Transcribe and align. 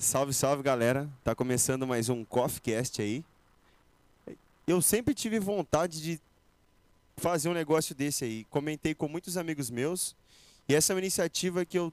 Salve, 0.00 0.32
salve 0.32 0.62
galera. 0.62 1.10
Tá 1.22 1.34
começando 1.34 1.86
mais 1.86 2.08
um 2.08 2.24
Coffeecast 2.24 3.02
aí. 3.02 3.22
Eu 4.66 4.80
sempre 4.80 5.12
tive 5.12 5.38
vontade 5.38 6.00
de 6.00 6.18
fazer 7.18 7.50
um 7.50 7.52
negócio 7.52 7.94
desse 7.94 8.24
aí. 8.24 8.44
Comentei 8.44 8.94
com 8.94 9.08
muitos 9.08 9.36
amigos 9.36 9.68
meus 9.68 10.16
e 10.66 10.74
essa 10.74 10.90
é 10.90 10.94
uma 10.94 11.00
iniciativa 11.00 11.66
que 11.66 11.78
eu 11.78 11.92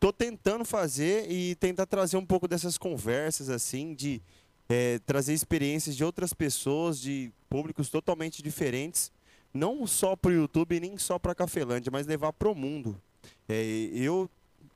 tô 0.00 0.12
tentando 0.12 0.64
fazer 0.64 1.30
e 1.30 1.54
tentar 1.54 1.86
trazer 1.86 2.16
um 2.16 2.26
pouco 2.26 2.48
dessas 2.48 2.76
conversas 2.76 3.50
assim, 3.50 3.94
de 3.94 4.20
é, 4.68 4.98
trazer 5.06 5.32
experiências 5.32 5.94
de 5.94 6.02
outras 6.02 6.32
pessoas, 6.32 6.98
de 7.00 7.30
públicos 7.48 7.88
totalmente 7.88 8.42
diferentes, 8.42 9.12
não 9.54 9.86
só 9.86 10.16
para 10.16 10.32
o 10.32 10.34
YouTube 10.34 10.80
nem 10.80 10.98
só 10.98 11.20
para 11.20 11.36
Cafelândia, 11.36 11.88
mas 11.92 12.04
levar 12.04 12.32
para 12.32 12.48
o 12.48 12.54
mundo. 12.54 13.00
É, 13.48 13.62
eu 13.94 14.28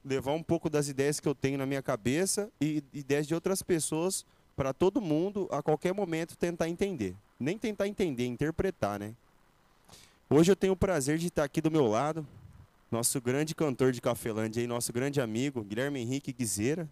levar 0.04 0.32
um 0.32 0.42
pouco 0.42 0.70
das 0.70 0.88
ideias 0.88 1.20
que 1.20 1.28
eu 1.28 1.34
tenho 1.34 1.58
na 1.58 1.66
minha 1.66 1.82
cabeça 1.82 2.50
e 2.60 2.82
ideias 2.92 3.26
de 3.26 3.34
outras 3.34 3.62
pessoas 3.62 4.24
para 4.56 4.72
todo 4.72 5.00
mundo 5.00 5.48
a 5.50 5.62
qualquer 5.62 5.94
momento 5.94 6.36
tentar 6.36 6.68
entender. 6.68 7.14
Nem 7.38 7.58
tentar 7.58 7.86
entender, 7.86 8.26
interpretar, 8.26 8.98
né? 8.98 9.14
Hoje 10.28 10.52
eu 10.52 10.56
tenho 10.56 10.74
o 10.74 10.76
prazer 10.76 11.18
de 11.18 11.26
estar 11.26 11.44
aqui 11.44 11.60
do 11.60 11.70
meu 11.70 11.86
lado, 11.86 12.26
nosso 12.90 13.20
grande 13.20 13.54
cantor 13.54 13.92
de 13.92 14.00
Cafelândia 14.00 14.60
e 14.60 14.66
nosso 14.66 14.92
grande 14.92 15.20
amigo, 15.20 15.62
Guilherme 15.62 16.00
Henrique 16.00 16.32
Guizeira. 16.32 16.88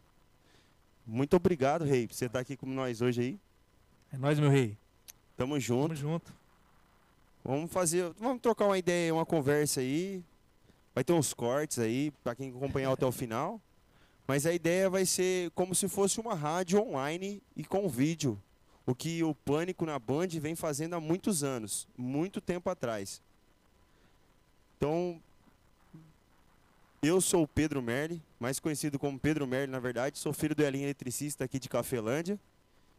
Muito 1.06 1.36
obrigado, 1.36 1.84
Rei, 1.84 2.06
por 2.06 2.14
você 2.14 2.27
estar 2.27 2.41
aqui 2.41 2.56
com 2.56 2.66
nós 2.66 3.00
hoje 3.00 3.20
aí. 3.20 3.38
É 4.12 4.16
nóis, 4.16 4.38
meu 4.38 4.50
rei. 4.50 4.77
Tamo 5.36 5.59
junto. 5.61 5.88
Tamo 5.88 5.95
junto. 5.95 6.34
Vamos 7.45 7.70
fazer, 7.70 8.12
vamos 8.19 8.42
trocar 8.42 8.66
uma 8.66 8.77
ideia, 8.77 9.14
uma 9.14 9.25
conversa 9.25 9.80
aí. 9.80 10.22
Vai 10.98 11.05
ter 11.05 11.12
uns 11.12 11.33
cortes 11.33 11.79
aí 11.79 12.11
para 12.25 12.34
quem 12.34 12.51
acompanhar 12.51 12.91
até 12.91 13.06
o 13.06 13.12
final. 13.12 13.61
Mas 14.27 14.45
a 14.47 14.52
ideia 14.52 14.91
vai 14.91 15.06
ser 15.06 15.48
como 15.52 15.73
se 15.73 15.87
fosse 15.89 16.19
uma 16.19 16.34
rádio 16.34 16.83
online 16.83 17.41
e 17.55 17.62
com 17.62 17.89
vídeo. 17.89 18.36
O 18.84 18.97
que 18.97 19.22
o 19.22 19.33
Pânico 19.33 19.87
na 19.87 19.97
Band 19.97 20.27
vem 20.41 20.56
fazendo 20.56 20.95
há 20.95 21.00
muitos 21.00 21.45
anos, 21.45 21.87
muito 21.97 22.41
tempo 22.41 22.69
atrás. 22.69 23.22
Então, 24.77 25.22
eu 27.00 27.20
sou 27.20 27.44
o 27.44 27.48
Pedro 27.48 27.81
Merli, 27.81 28.20
mais 28.41 28.59
conhecido 28.59 28.98
como 28.98 29.20
Pedro 29.20 29.47
Merli, 29.47 29.70
na 29.70 29.78
verdade. 29.78 30.19
Sou 30.19 30.33
filho 30.33 30.53
do 30.56 30.65
Elinho 30.65 30.87
Eletricista 30.87 31.44
aqui 31.44 31.61
de 31.61 31.69
Cafelândia. 31.69 32.41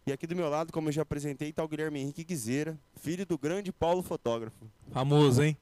E 0.08 0.14
aqui 0.14 0.26
do 0.26 0.38
meu 0.38 0.48
lado, 0.48 0.72
como 0.72 0.88
eu 0.88 0.94
já 0.94 1.02
apresentei, 1.02 1.50
está 1.50 1.66
o 1.66 1.68
Guilherme 1.68 2.00
Henrique 2.00 2.24
Guizeira, 2.24 2.80
filho 3.02 3.26
do 3.26 3.38
grande 3.38 3.74
Paulo 3.74 4.02
Fotógrafo. 4.02 4.72
Famoso, 4.90 5.44
hein? 5.44 5.58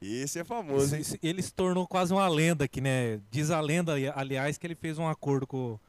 Esse 0.00 0.38
é 0.38 0.44
famoso, 0.44 0.94
hein? 0.94 1.02
Ele 1.22 1.42
se 1.42 1.52
tornou 1.52 1.86
quase 1.86 2.12
uma 2.12 2.28
lenda 2.28 2.64
aqui, 2.64 2.80
né? 2.80 3.20
Diz 3.30 3.50
a 3.50 3.60
lenda, 3.60 3.94
aliás, 4.14 4.56
que 4.56 4.66
ele 4.66 4.74
fez 4.74 4.98
um 4.98 5.08
acordo 5.08 5.46
com 5.46 5.72
o 5.72 5.80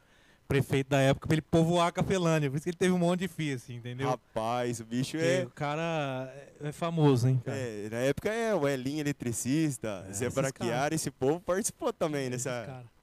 prefeito 0.48 0.90
da 0.90 1.00
época 1.00 1.28
pra 1.28 1.36
ele 1.36 1.44
povoar 1.44 1.88
a 1.88 1.92
Cafelândia. 1.92 2.50
Por 2.50 2.56
isso 2.58 2.64
que 2.64 2.72
ele 2.72 2.78
teve 2.78 2.92
um 2.92 2.98
monte 2.98 3.20
de 3.22 3.28
fio, 3.28 3.56
assim, 3.56 3.76
entendeu? 3.76 4.10
Rapaz, 4.10 4.80
o 4.80 4.86
bicho 4.86 5.12
Porque 5.12 5.26
é. 5.28 5.44
O 5.44 5.50
cara 5.52 6.34
é 6.60 6.72
famoso, 6.72 7.28
hein, 7.28 7.40
cara? 7.46 7.56
É, 7.56 7.88
na 7.92 7.98
época 7.98 8.30
é 8.30 8.56
o 8.56 8.68
Elinho 8.68 9.00
Eletricista, 9.02 10.06
É, 10.10 10.14
Zé 10.14 10.30
Braquiara, 10.30 10.96
esse 10.96 11.12
povo 11.12 11.40
participou 11.40 11.94
também 11.94 12.32
nessa, 12.32 12.50
cara. 12.66 12.99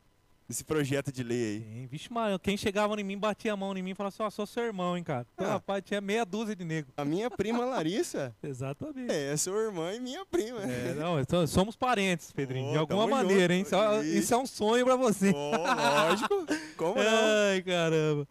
Nesse 0.48 0.62
projeto 0.64 1.10
de 1.10 1.22
lei 1.22 1.44
aí. 1.56 1.60
Tem. 1.60 1.86
Vixe, 1.86 2.12
mano, 2.12 2.38
quem 2.38 2.56
chegava 2.56 2.98
em 3.00 3.04
mim, 3.04 3.18
batia 3.18 3.52
a 3.52 3.56
mão 3.56 3.76
em 3.76 3.82
mim 3.82 3.90
e 3.90 3.94
falava 3.94 4.14
assim, 4.14 4.22
ó, 4.22 4.30
sou 4.30 4.46
seu 4.46 4.62
irmão, 4.64 4.96
hein, 4.96 5.02
cara. 5.02 5.26
Então, 5.34 5.46
Ah. 5.46 5.52
rapaz, 5.54 5.82
tinha 5.84 6.00
meia 6.00 6.24
dúzia 6.24 6.54
de 6.54 6.64
nego. 6.64 6.88
A 6.96 7.04
minha 7.04 7.28
prima 7.30 7.64
Larissa 7.66 8.34
Exatamente. 8.42 9.10
é, 9.12 9.32
é 9.32 9.36
sua 9.36 9.56
irmã 9.60 9.92
e 9.94 10.00
minha 10.00 10.24
prima. 10.26 10.60
É, 10.62 10.94
não, 10.94 11.18
então, 11.20 11.46
somos 11.46 11.74
parentes, 11.76 12.30
Pedrinho. 12.32 12.68
Ô, 12.68 12.72
de 12.72 12.78
alguma 12.78 13.06
maneira, 13.06 13.54
hein? 13.54 13.64
junto. 13.64 13.74
Isso, 13.76 13.84
é- 13.84 14.00
Ixi. 14.06 14.18
isso 14.18 14.34
é 14.34 14.36
um 14.36 14.46
sonho 14.46 14.84
pra 14.84 14.96
você. 14.96 15.30
Ô, 15.30 15.50
lógico, 15.50 16.46
como 16.76 16.94
não? 16.94 17.04
Ai, 17.50 17.62
caramba. 17.62 18.28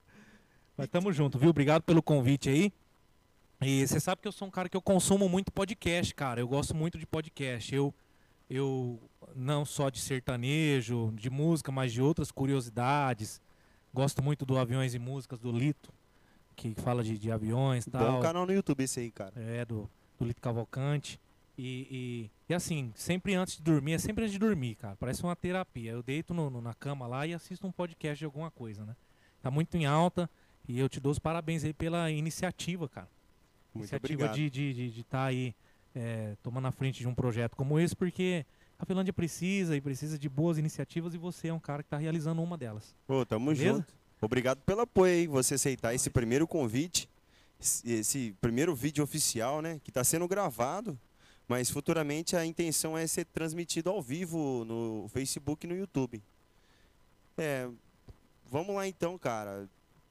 Mas 0.77 0.87
tamo 0.89 1.11
junto, 1.13 1.37
viu? 1.39 1.49
Obrigado 1.49 1.83
pelo 1.83 2.01
convite 2.03 2.49
aí. 2.49 2.71
E 3.61 3.87
você 3.87 3.99
sabe 3.99 4.21
que 4.21 4.27
eu 4.27 4.31
sou 4.33 4.47
um 4.47 4.51
cara 4.51 4.67
que 4.67 4.75
eu 4.75 4.81
consumo 4.81 5.29
muito 5.29 5.51
podcast, 5.51 6.13
cara. 6.13 6.41
Eu 6.41 6.47
gosto 6.47 6.75
muito 6.75 6.97
de 6.99 7.05
podcast. 7.05 7.73
Eu, 7.73 7.93
eu 8.49 8.99
não 9.35 9.65
só 9.65 9.89
de 9.89 9.99
sertanejo, 9.99 11.11
de 11.15 11.29
música, 11.29 11.71
mas 11.71 11.91
de 11.91 12.01
outras 12.01 12.31
curiosidades. 12.31 13.41
Gosto 13.93 14.21
muito 14.23 14.45
do 14.45 14.57
Aviões 14.57 14.93
e 14.93 14.99
Músicas 14.99 15.39
do 15.39 15.51
Lito, 15.51 15.93
que 16.55 16.73
fala 16.75 17.03
de, 17.03 17.17
de 17.17 17.31
aviões 17.31 17.85
e 17.87 17.91
tal. 17.91 18.13
Bom 18.13 18.21
canal 18.21 18.45
no 18.45 18.53
YouTube 18.53 18.83
esse 18.83 18.99
aí, 18.99 19.11
cara. 19.11 19.33
É, 19.35 19.63
do, 19.65 19.89
do 20.17 20.25
Lito 20.25 20.41
Cavalcante. 20.41 21.19
E, 21.57 21.87
e, 21.89 22.31
e 22.49 22.53
assim, 22.53 22.91
sempre 22.95 23.33
antes 23.33 23.55
de 23.55 23.63
dormir, 23.63 23.93
é 23.93 23.97
sempre 23.97 24.23
antes 24.25 24.33
de 24.33 24.39
dormir, 24.39 24.75
cara. 24.75 24.95
Parece 24.97 25.23
uma 25.23 25.35
terapia. 25.35 25.91
Eu 25.91 26.03
deito 26.03 26.33
no, 26.33 26.49
no- 26.49 26.61
na 26.61 26.73
cama 26.73 27.07
lá 27.07 27.25
e 27.25 27.33
assisto 27.33 27.65
um 27.65 27.71
podcast 27.71 28.19
de 28.19 28.25
alguma 28.25 28.51
coisa, 28.51 28.83
né? 28.85 28.95
Tá 29.41 29.49
muito 29.49 29.75
em 29.77 29.85
alta 29.85 30.29
e 30.67 30.77
eu 30.77 30.89
te 30.89 30.99
dou 30.99 31.11
os 31.13 31.19
parabéns 31.19 31.63
aí 31.63 31.71
pela 31.73 32.11
iniciativa, 32.11 32.89
cara. 32.89 33.07
Muito 33.73 33.83
iniciativa 33.85 34.25
obrigado. 34.25 34.35
de 34.35 34.43
estar 34.47 34.57
de, 34.59 34.73
de, 34.73 34.91
de 34.91 35.03
tá 35.03 35.23
aí 35.25 35.55
é, 35.95 36.35
tomando 36.43 36.67
a 36.67 36.71
frente 36.73 36.99
de 36.99 37.07
um 37.07 37.15
projeto 37.15 37.55
como 37.55 37.79
esse, 37.79 37.95
porque 37.95 38.45
a 38.77 38.85
Finlândia 38.85 39.13
precisa 39.13 39.75
e 39.75 39.81
precisa 39.81 40.17
de 40.17 40.27
boas 40.29 40.57
iniciativas 40.57 41.13
e 41.13 41.17
você 41.17 41.47
é 41.49 41.53
um 41.53 41.59
cara 41.59 41.81
que 41.83 41.89
tá 41.89 41.97
realizando 41.97 42.41
uma 42.41 42.57
delas. 42.57 42.95
Pô, 43.07 43.25
tamo 43.25 43.51
Beleza? 43.51 43.77
junto. 43.77 43.93
Obrigado 44.21 44.59
pelo 44.65 44.81
apoio 44.81 45.13
aí, 45.13 45.27
você 45.27 45.53
aceitar 45.55 45.93
esse 45.93 46.09
primeiro 46.09 46.47
convite, 46.47 47.07
esse- 47.85 48.33
primeiro 48.41 48.73
vídeo 48.75 49.03
oficial, 49.03 49.61
né? 49.61 49.79
Que 49.83 49.91
tá 49.91 50.03
sendo 50.03 50.27
gravado, 50.27 50.97
mas 51.47 51.69
futuramente 51.69 52.35
a 52.35 52.45
intenção 52.45 52.97
é 52.97 53.05
ser 53.07 53.25
transmitido 53.25 53.89
ao 53.89 54.01
vivo 54.01 54.63
no 54.65 55.07
Facebook 55.09 55.65
e 55.65 55.69
no 55.69 55.75
YouTube. 55.75 56.21
É, 57.37 57.67
vamos 58.49 58.75
lá 58.75 58.87
então, 58.87 59.17
cara. 59.17 59.67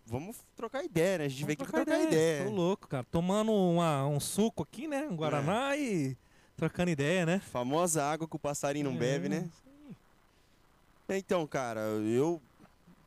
Vamos 0.06 0.36
trocar 0.54 0.84
ideia, 0.84 1.18
né? 1.18 1.24
A 1.24 1.28
gente 1.28 1.44
veio 1.44 1.54
aqui 1.54 1.64
pra 1.70 1.82
trocar 1.84 2.02
ideia. 2.02 2.44
Tô 2.44 2.50
louco, 2.50 2.86
cara. 2.86 3.04
Tomando 3.10 3.50
uma- 3.52 4.06
um 4.06 4.20
suco 4.20 4.62
aqui, 4.62 4.86
né? 4.86 5.08
Um 5.10 5.16
Guaraná 5.16 5.74
e 5.78 6.14
trocando 6.56 6.90
ideia, 6.90 7.24
né? 7.26 7.38
Famosa 7.40 8.04
água 8.04 8.28
que 8.28 8.36
o 8.36 8.38
passarinho 8.38 8.90
não 8.90 8.96
bebe, 8.96 9.26
É, 9.26 9.28
né? 9.28 9.48
isso 9.48 9.62
aí. 11.08 11.18
Então, 11.18 11.46
cara, 11.46 11.80
eu 11.80 12.40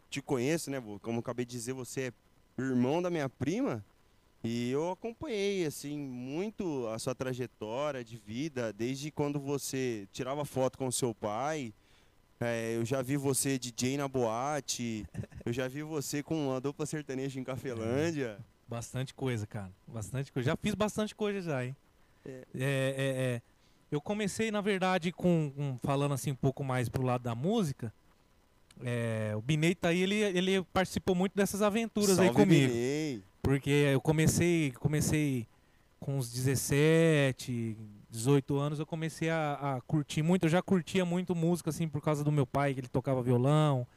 te 0.10 0.22
conheço, 0.22 0.70
né? 0.70 0.82
Como 1.02 1.18
eu 1.18 1.20
acabei 1.20 1.46
de 1.46 1.52
dizer, 1.52 1.74
você 1.74 2.14
é 2.58 2.62
irmão 2.62 3.02
da 3.02 3.10
minha 3.10 3.30
prima. 3.30 3.84
E 4.44 4.70
eu 4.72 4.92
acompanhei, 4.92 5.66
assim, 5.66 5.98
muito 5.98 6.88
a 6.90 7.00
sua 7.00 7.16
trajetória 7.16 8.04
de 8.04 8.18
vida, 8.18 8.72
desde 8.72 9.10
quando 9.12 9.40
você 9.40 10.08
tirava 10.14 10.46
foto 10.46 10.78
com 10.78 10.88
o 10.88 10.92
seu 10.92 11.14
pai. 11.14 11.74
É, 12.40 12.76
eu 12.76 12.86
já 12.86 13.02
vi 13.02 13.18
você 13.18 13.58
DJ 13.58 13.98
na 13.98 14.08
boate. 14.08 15.06
eu 15.44 15.52
já 15.52 15.68
vi 15.68 15.82
você 15.82 16.22
com 16.22 16.50
uma 16.50 16.62
dupla 16.62 16.86
sertaneja 16.86 17.40
em 17.40 17.44
Cafelândia. 17.44 18.38
Bastante 18.68 19.14
coisa, 19.14 19.48
cara. 19.48 19.72
Bastante 19.88 20.32
coisa. 20.32 20.52
Já 20.52 20.56
fiz 20.56 20.76
bastante 20.76 21.16
coisa 21.16 21.42
já, 21.42 21.66
hein? 21.66 21.76
É. 22.28 22.44
É, 22.56 22.56
é. 22.56 23.42
Eu 23.90 24.02
comecei, 24.02 24.52
na 24.52 24.60
verdade, 24.62 25.12
com, 25.12 25.52
com- 25.56 25.78
falando 25.82 26.14
assim 26.14 26.32
um 26.32 26.36
pouco 26.36 26.64
mais 26.64 26.90
pro 26.90 27.04
lado 27.04 27.24
da 27.24 27.34
música. 27.34 27.94
É, 28.84 29.34
o 29.36 29.42
Binei 29.42 29.74
tá 29.74 29.90
aí, 29.90 30.02
ele, 30.02 30.16
ele 30.16 30.64
participou 30.74 31.16
muito 31.16 31.34
dessas 31.36 31.62
aventuras 31.62 32.20
aí 32.20 32.28
Salve, 32.28 32.42
comigo. 32.42 32.68
Binei. 32.68 33.24
Porque 33.42 33.70
eu 33.70 34.02
comecei, 34.02 34.72
comecei 34.74 35.48
com 36.00 36.18
uns 36.18 36.32
17, 36.32 37.78
18 38.10 38.58
anos, 38.58 38.80
eu 38.80 38.86
comecei 38.86 39.30
a, 39.30 39.78
a 39.78 39.82
curtir 39.82 40.22
muito. 40.22 40.44
Eu 40.44 40.50
já 40.50 40.62
curtia 40.62 41.06
muito 41.06 41.34
música, 41.34 41.70
assim, 41.70 41.88
por 41.88 42.02
causa 42.02 42.24
do 42.24 42.32
meu 42.32 42.46
pai, 42.46 42.74
que 42.74 42.82
ele 42.82 42.88
tocava 42.88 43.22
violão. 43.24 43.88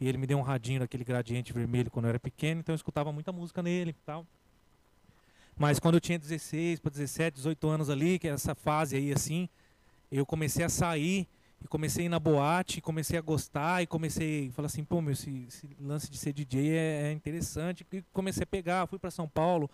E 0.00 0.06
ele 0.06 0.18
me 0.18 0.26
deu 0.26 0.38
um 0.38 0.42
radinho 0.42 0.80
daquele 0.80 1.04
gradiente 1.04 1.52
vermelho 1.52 1.90
quando 1.90 2.04
eu 2.04 2.10
era 2.10 2.20
pequeno, 2.20 2.60
então 2.60 2.72
eu 2.72 2.76
escutava 2.76 3.10
muita 3.12 3.32
música 3.32 3.62
nele 3.62 3.90
e 3.90 4.04
tal. 4.06 4.24
Mas 5.58 5.80
quando 5.80 5.94
eu 5.96 6.00
tinha 6.00 6.18
16 6.18 6.78
para 6.78 6.90
17, 6.90 7.34
18 7.34 7.68
anos 7.68 7.90
ali, 7.90 8.18
que 8.18 8.28
é 8.28 8.30
essa 8.30 8.54
fase 8.54 8.96
aí 8.96 9.12
assim, 9.12 9.48
eu 10.10 10.24
comecei 10.24 10.64
a 10.64 10.68
sair 10.68 11.26
e 11.60 11.66
comecei 11.66 12.04
a 12.04 12.06
ir 12.06 12.08
na 12.08 12.20
boate, 12.20 12.80
comecei 12.80 13.18
a 13.18 13.20
gostar 13.20 13.82
e 13.82 13.86
comecei 13.86 14.48
a 14.48 14.52
falar 14.52 14.66
assim, 14.66 14.84
pô, 14.84 15.00
meu, 15.00 15.12
esse, 15.12 15.46
esse 15.48 15.68
lance 15.80 16.08
de 16.08 16.16
ser 16.16 16.32
DJ 16.32 16.70
é, 16.70 17.02
é 17.08 17.12
interessante. 17.12 17.84
E 17.92 18.02
comecei 18.12 18.44
a 18.44 18.46
pegar, 18.46 18.86
fui 18.86 18.98
para 18.98 19.10
São 19.10 19.28
Paulo, 19.28 19.68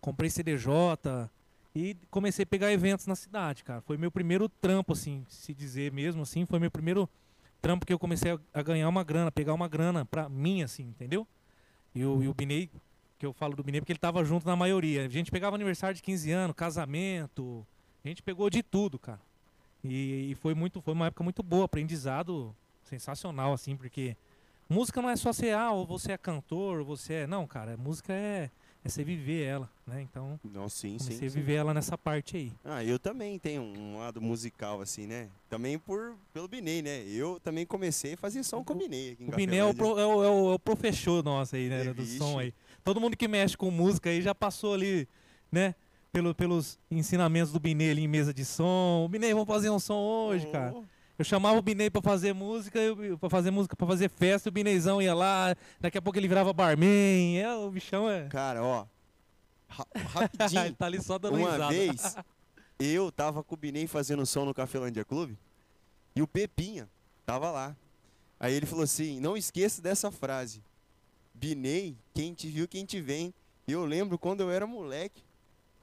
comprei 0.00 0.28
CDJ 0.28 1.30
e 1.74 1.96
comecei 2.10 2.42
a 2.42 2.46
pegar 2.46 2.72
eventos 2.72 3.06
na 3.06 3.14
cidade, 3.14 3.62
cara. 3.62 3.80
Foi 3.82 3.96
meu 3.96 4.10
primeiro 4.10 4.48
trampo, 4.48 4.92
assim, 4.92 5.24
se 5.28 5.54
dizer 5.54 5.92
mesmo 5.92 6.22
assim, 6.22 6.44
foi 6.44 6.58
meu 6.58 6.70
primeiro 6.70 7.08
trampo 7.62 7.86
que 7.86 7.92
eu 7.92 7.98
comecei 7.98 8.32
a, 8.32 8.38
a 8.52 8.62
ganhar 8.62 8.88
uma 8.88 9.04
grana, 9.04 9.30
pegar 9.30 9.54
uma 9.54 9.68
grana 9.68 10.04
pra 10.04 10.28
mim, 10.28 10.62
assim, 10.62 10.82
entendeu? 10.82 11.24
E 11.94 12.04
o, 12.04 12.22
e 12.22 12.28
o 12.28 12.34
Binei, 12.34 12.68
que 13.20 13.26
eu 13.26 13.34
falo 13.34 13.54
do 13.54 13.62
Binei 13.62 13.82
porque 13.82 13.92
ele 13.92 13.98
tava 13.98 14.24
junto 14.24 14.46
na 14.46 14.56
maioria. 14.56 15.04
A 15.04 15.08
gente 15.08 15.30
pegava 15.30 15.54
aniversário 15.54 15.94
de 15.94 16.02
15 16.02 16.32
anos, 16.32 16.56
casamento, 16.56 17.66
a 18.02 18.08
gente 18.08 18.22
pegou 18.22 18.48
de 18.48 18.62
tudo, 18.62 18.98
cara. 18.98 19.20
E, 19.84 20.30
e 20.30 20.34
foi 20.36 20.54
muito, 20.54 20.80
foi 20.80 20.94
uma 20.94 21.06
época 21.06 21.22
muito 21.22 21.42
boa, 21.42 21.66
aprendizado 21.66 22.56
sensacional, 22.82 23.52
assim, 23.52 23.76
porque 23.76 24.16
música 24.66 25.02
não 25.02 25.10
é 25.10 25.16
só 25.16 25.34
ser, 25.34 25.54
ah, 25.54 25.70
ou 25.70 25.84
você 25.84 26.12
é 26.12 26.18
cantor, 26.18 26.78
ou 26.78 26.84
você 26.86 27.12
é. 27.12 27.26
Não, 27.26 27.46
cara, 27.46 27.76
música 27.76 28.10
é, 28.10 28.50
é 28.84 28.88
você 28.88 29.04
viver 29.04 29.44
ela, 29.44 29.70
né? 29.86 30.02
Então, 30.02 30.40
Não, 30.42 30.68
sim, 30.68 30.96
comecei 30.96 31.16
sim, 31.18 31.26
a 31.26 31.30
sim. 31.30 31.38
viver 31.38 31.54
ela 31.54 31.74
nessa 31.74 31.98
parte 31.98 32.36
aí. 32.36 32.52
Ah, 32.64 32.82
eu 32.82 32.98
também 32.98 33.38
tenho 33.38 33.62
um 33.62 33.98
lado 33.98 34.20
musical, 34.22 34.80
assim, 34.80 35.06
né? 35.06 35.28
Também 35.48 35.78
por, 35.78 36.14
pelo 36.32 36.48
Binei, 36.48 36.80
né? 36.80 37.04
Eu 37.06 37.38
também 37.40 37.66
comecei 37.66 38.14
a 38.14 38.16
fazer 38.16 38.42
som 38.42 38.64
com 38.64 38.72
o 38.72 38.76
Binei 38.76 39.12
aqui 39.12 39.24
em 39.24 39.28
O 39.28 39.36
Biné 39.36 39.58
é 39.58 39.64
o, 39.64 39.74
pro, 39.74 39.98
é, 39.98 40.06
o, 40.06 40.24
é, 40.24 40.28
o, 40.28 40.52
é 40.52 40.54
o 40.54 40.58
professor 40.58 41.22
nosso 41.22 41.56
aí, 41.56 41.68
né? 41.68 41.82
É, 41.82 41.84
do 41.92 42.02
vixe. 42.02 42.18
som 42.18 42.38
aí. 42.38 42.54
Todo 42.82 43.00
mundo 43.00 43.16
que 43.16 43.28
mexe 43.28 43.56
com 43.56 43.70
música 43.70 44.08
aí 44.08 44.22
já 44.22 44.34
passou 44.34 44.72
ali, 44.74 45.06
né? 45.52 45.74
Pelo, 46.10 46.34
pelos 46.34 46.78
ensinamentos 46.90 47.52
do 47.52 47.60
Biné 47.60 47.90
ali 47.90 48.02
em 48.02 48.08
mesa 48.08 48.32
de 48.32 48.44
som. 48.44 49.06
Biné, 49.10 49.32
vamos 49.32 49.46
fazer 49.46 49.70
um 49.70 49.78
som 49.78 49.98
hoje, 49.98 50.46
cara. 50.46 50.74
Eu 51.20 51.24
chamava 51.24 51.58
o 51.58 51.62
Binei 51.62 51.90
pra 51.90 52.00
fazer 52.00 52.32
música, 52.32 52.80
pra 53.20 53.28
fazer 53.28 53.50
música, 53.50 53.76
pra 53.76 53.86
fazer 53.86 54.08
festa, 54.08 54.48
o 54.48 54.52
Bineizão 54.52 55.02
ia 55.02 55.12
lá, 55.14 55.54
daqui 55.78 55.98
a 55.98 56.00
pouco 56.00 56.18
ele 56.18 56.26
virava 56.26 56.50
barman. 56.50 57.38
É, 57.38 57.54
o 57.56 57.70
bichão 57.70 58.08
é. 58.08 58.26
Cara, 58.28 58.64
ó. 58.64 58.86
ra- 59.68 59.86
ele 59.94 60.04
rapidinho. 60.08 60.74
tá 60.76 60.86
ali 60.86 61.02
só 61.02 61.18
dando 61.18 61.36
Uma 61.36 61.50
risada. 61.52 61.68
vez, 61.74 62.16
eu 62.78 63.12
tava 63.12 63.44
com 63.44 63.54
o 63.54 63.58
Binei 63.58 63.86
fazendo 63.86 64.24
som 64.24 64.46
no 64.46 64.54
Cafelândia 64.54 65.04
Clube 65.04 65.38
e 66.16 66.22
o 66.22 66.26
Pepinha 66.26 66.88
tava 67.26 67.50
lá. 67.50 67.76
Aí 68.38 68.54
ele 68.54 68.64
falou 68.64 68.84
assim: 68.84 69.20
não 69.20 69.36
esqueça 69.36 69.82
dessa 69.82 70.10
frase. 70.10 70.62
Binei, 71.34 71.98
quem 72.14 72.32
te 72.32 72.48
viu, 72.48 72.66
quem 72.66 72.86
te 72.86 72.98
vem. 72.98 73.34
Eu 73.68 73.84
lembro 73.84 74.18
quando 74.18 74.40
eu 74.40 74.50
era 74.50 74.66
moleque, 74.66 75.22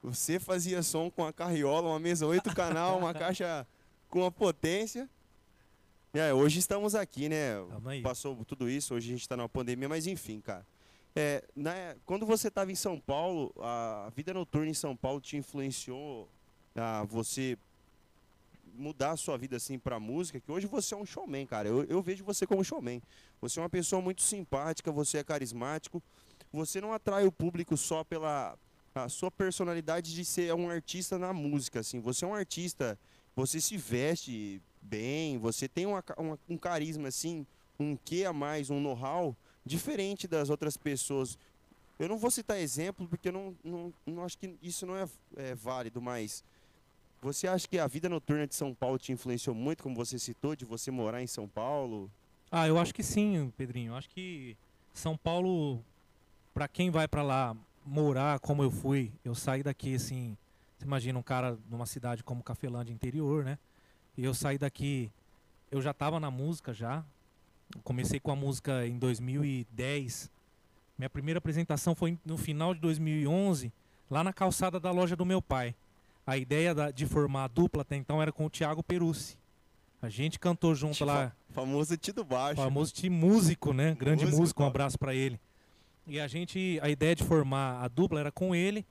você 0.02 0.40
fazia 0.40 0.82
som 0.82 1.08
com 1.08 1.24
a 1.24 1.32
carriola, 1.32 1.90
uma 1.90 2.00
mesa 2.00 2.26
8 2.26 2.52
canal, 2.56 2.98
uma 2.98 3.14
caixa 3.14 3.64
com 4.10 4.24
a 4.26 4.32
potência. 4.32 5.08
É, 6.12 6.32
hoje 6.32 6.58
estamos 6.58 6.94
aqui, 6.94 7.28
né? 7.28 7.54
Passou 8.02 8.34
tudo 8.44 8.68
isso, 8.68 8.94
hoje 8.94 9.08
a 9.08 9.12
gente 9.12 9.20
está 9.22 9.36
numa 9.36 9.48
pandemia, 9.48 9.88
mas 9.88 10.06
enfim, 10.06 10.40
cara. 10.40 10.66
É, 11.14 11.44
na- 11.54 11.96
quando 12.06 12.24
você 12.24 12.48
estava 12.48 12.70
em 12.72 12.74
São 12.74 12.98
Paulo, 12.98 13.52
a 13.60 14.10
vida 14.14 14.32
noturna 14.32 14.70
em 14.70 14.74
São 14.74 14.96
Paulo 14.96 15.20
te 15.20 15.36
influenciou 15.36 16.28
a 16.74 17.04
você 17.04 17.58
mudar 18.74 19.10
a 19.12 19.16
sua 19.16 19.36
vida 19.36 19.56
assim 19.56 19.78
pra 19.78 19.98
música, 19.98 20.38
que 20.40 20.50
hoje 20.50 20.66
você 20.66 20.94
é 20.94 20.96
um 20.96 21.04
showman, 21.04 21.44
cara. 21.46 21.68
Eu, 21.68 21.84
eu 21.84 22.00
vejo 22.00 22.24
você 22.24 22.46
como 22.46 22.64
showman. 22.64 23.02
Você 23.40 23.58
é 23.58 23.62
uma 23.62 23.68
pessoa 23.68 24.00
muito 24.00 24.22
simpática, 24.22 24.90
você 24.92 25.18
é 25.18 25.24
carismático. 25.24 26.02
Você 26.52 26.80
não 26.80 26.92
atrai 26.92 27.26
o 27.26 27.32
público 27.32 27.76
só 27.76 28.02
pela 28.04 28.56
a 28.94 29.08
sua 29.08 29.30
personalidade 29.30 30.12
de 30.14 30.24
ser 30.24 30.52
um 30.54 30.68
artista 30.70 31.18
na 31.18 31.32
música, 31.32 31.80
assim. 31.80 32.00
Você 32.00 32.24
é 32.24 32.28
um 32.28 32.34
artista, 32.34 32.98
você 33.36 33.60
se 33.60 33.76
veste 33.76 34.60
bem, 34.82 35.38
você 35.38 35.68
tem 35.68 35.86
uma 35.86 36.02
uma- 36.16 36.38
um 36.48 36.56
carisma 36.56 37.08
assim, 37.08 37.46
um 37.78 37.96
quê 37.96 38.24
a 38.24 38.32
mais, 38.32 38.70
um 38.70 38.80
know-how 38.80 39.36
diferente 39.64 40.26
das 40.26 40.50
outras 40.50 40.76
pessoas. 40.76 41.38
Eu 41.98 42.08
não 42.08 42.16
vou 42.18 42.30
citar 42.30 42.58
exemplo 42.58 43.06
porque 43.08 43.28
eu 43.28 43.32
não, 43.32 43.56
não, 43.64 43.92
não 44.06 44.24
acho 44.24 44.38
que 44.38 44.56
isso 44.62 44.86
não 44.86 44.96
é, 44.96 45.06
é 45.36 45.54
válido, 45.54 46.00
mas 46.00 46.44
você 47.20 47.48
acha 47.48 47.66
que 47.66 47.78
a 47.78 47.86
vida 47.86 48.08
noturna 48.08 48.46
de 48.46 48.54
São 48.54 48.72
Paulo 48.72 48.98
te 48.98 49.10
influenciou 49.12 49.54
muito, 49.54 49.82
como 49.82 49.96
você 49.96 50.18
citou, 50.18 50.54
de 50.54 50.64
você 50.64 50.90
morar 50.90 51.22
em 51.22 51.26
São 51.26 51.48
Paulo? 51.48 52.10
Ah, 52.50 52.66
eu 52.68 52.78
acho 52.78 52.94
que 52.94 53.02
sim, 53.02 53.52
Pedrinho. 53.56 53.92
Eu 53.92 53.96
acho 53.96 54.08
que 54.10 54.56
São 54.94 55.16
Paulo, 55.16 55.84
pra 56.54 56.68
quem 56.68 56.90
vai 56.90 57.08
pra 57.08 57.22
lá 57.22 57.56
morar 57.84 58.38
como 58.38 58.62
eu 58.62 58.70
fui, 58.70 59.12
eu 59.24 59.34
saí 59.34 59.62
daqui 59.62 59.94
assim. 59.96 60.36
Você 60.78 60.84
imagina 60.84 61.18
um 61.18 61.22
cara 61.22 61.58
numa 61.68 61.86
cidade 61.86 62.22
como 62.22 62.42
Cafelândia 62.44 62.92
interior, 62.92 63.44
né? 63.44 63.58
E 64.18 64.24
eu 64.24 64.34
saí 64.34 64.58
daqui, 64.58 65.10
eu 65.70 65.80
já 65.80 65.94
tava 65.94 66.18
na 66.18 66.30
música 66.30 66.74
já. 66.74 67.04
Comecei 67.84 68.18
com 68.18 68.32
a 68.32 68.36
música 68.36 68.84
em 68.86 68.98
2010. 68.98 70.30
Minha 70.98 71.08
primeira 71.08 71.38
apresentação 71.38 71.94
foi 71.94 72.18
no 72.24 72.36
final 72.36 72.74
de 72.74 72.80
2011, 72.80 73.72
lá 74.10 74.24
na 74.24 74.32
calçada 74.32 74.80
da 74.80 74.90
loja 74.90 75.14
do 75.14 75.24
meu 75.24 75.40
pai. 75.40 75.74
A 76.26 76.36
ideia 76.36 76.74
da- 76.74 76.90
de 76.90 77.06
formar 77.06 77.44
a 77.44 77.48
dupla 77.48 77.82
até 77.82 77.94
então 77.96 78.20
era 78.20 78.32
com 78.32 78.44
o 78.46 78.50
Thiago 78.50 78.82
Perucci. 78.82 79.38
A 80.02 80.08
gente 80.08 80.38
cantou 80.38 80.74
junto 80.74 81.04
lá. 81.04 81.32
Famoso 81.50 81.96
Tido 81.96 82.24
Baixo. 82.24 82.60
Famoso 82.60 82.92
time 82.92 83.14
músico, 83.14 83.72
né? 83.72 83.94
Grande 83.94 84.24
Músico, 84.24 84.40
músico, 84.42 84.62
um 84.62 84.66
abraço 84.66 84.98
pra 84.98 85.14
ele. 85.14 85.40
E 86.06 86.18
a 86.20 86.26
gente, 86.28 86.78
a 86.82 86.88
ideia 86.88 87.14
de 87.14 87.24
formar 87.24 87.82
a 87.82 87.88
dupla 87.88 88.20
era 88.20 88.32
com 88.32 88.54
ele 88.54 88.84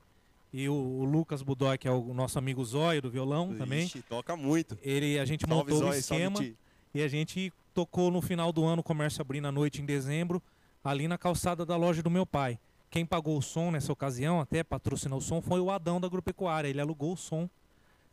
e 0.52 0.68
o, 0.68 0.72
o 0.72 1.04
Lucas 1.04 1.42
Budói, 1.42 1.76
que 1.76 1.86
é 1.86 1.90
o 1.90 2.14
nosso 2.14 2.38
amigo 2.38 2.64
Zóio 2.64 3.02
do 3.02 3.10
violão 3.10 3.54
também. 3.54 3.84
Ixi, 3.84 4.02
toca 4.02 4.36
muito. 4.36 4.78
Ele, 4.82 5.18
a 5.18 5.24
gente 5.24 5.46
Salve, 5.46 5.72
montou 5.72 5.76
o 5.76 5.80
Zóio, 5.88 5.98
esquema 5.98 6.40
e 6.94 7.02
a 7.02 7.08
gente 7.08 7.52
tocou 7.74 8.10
no 8.10 8.20
final 8.20 8.52
do 8.52 8.64
ano, 8.64 8.80
o 8.80 8.82
comércio 8.82 9.20
abrindo 9.20 9.46
à 9.46 9.52
noite 9.52 9.80
em 9.82 9.84
dezembro, 9.84 10.42
ali 10.82 11.06
na 11.06 11.18
calçada 11.18 11.64
da 11.64 11.76
loja 11.76 12.02
do 12.02 12.10
meu 12.10 12.26
pai. 12.26 12.58
Quem 12.90 13.04
pagou 13.04 13.36
o 13.36 13.42
som 13.42 13.70
nessa 13.70 13.92
ocasião, 13.92 14.40
até 14.40 14.64
patrocinou 14.64 15.18
o 15.18 15.22
som, 15.22 15.42
foi 15.42 15.60
o 15.60 15.70
Adão 15.70 16.00
da 16.00 16.06
Agropecuária. 16.06 16.68
Ele 16.68 16.80
alugou 16.80 17.12
o 17.12 17.16
som, 17.16 17.48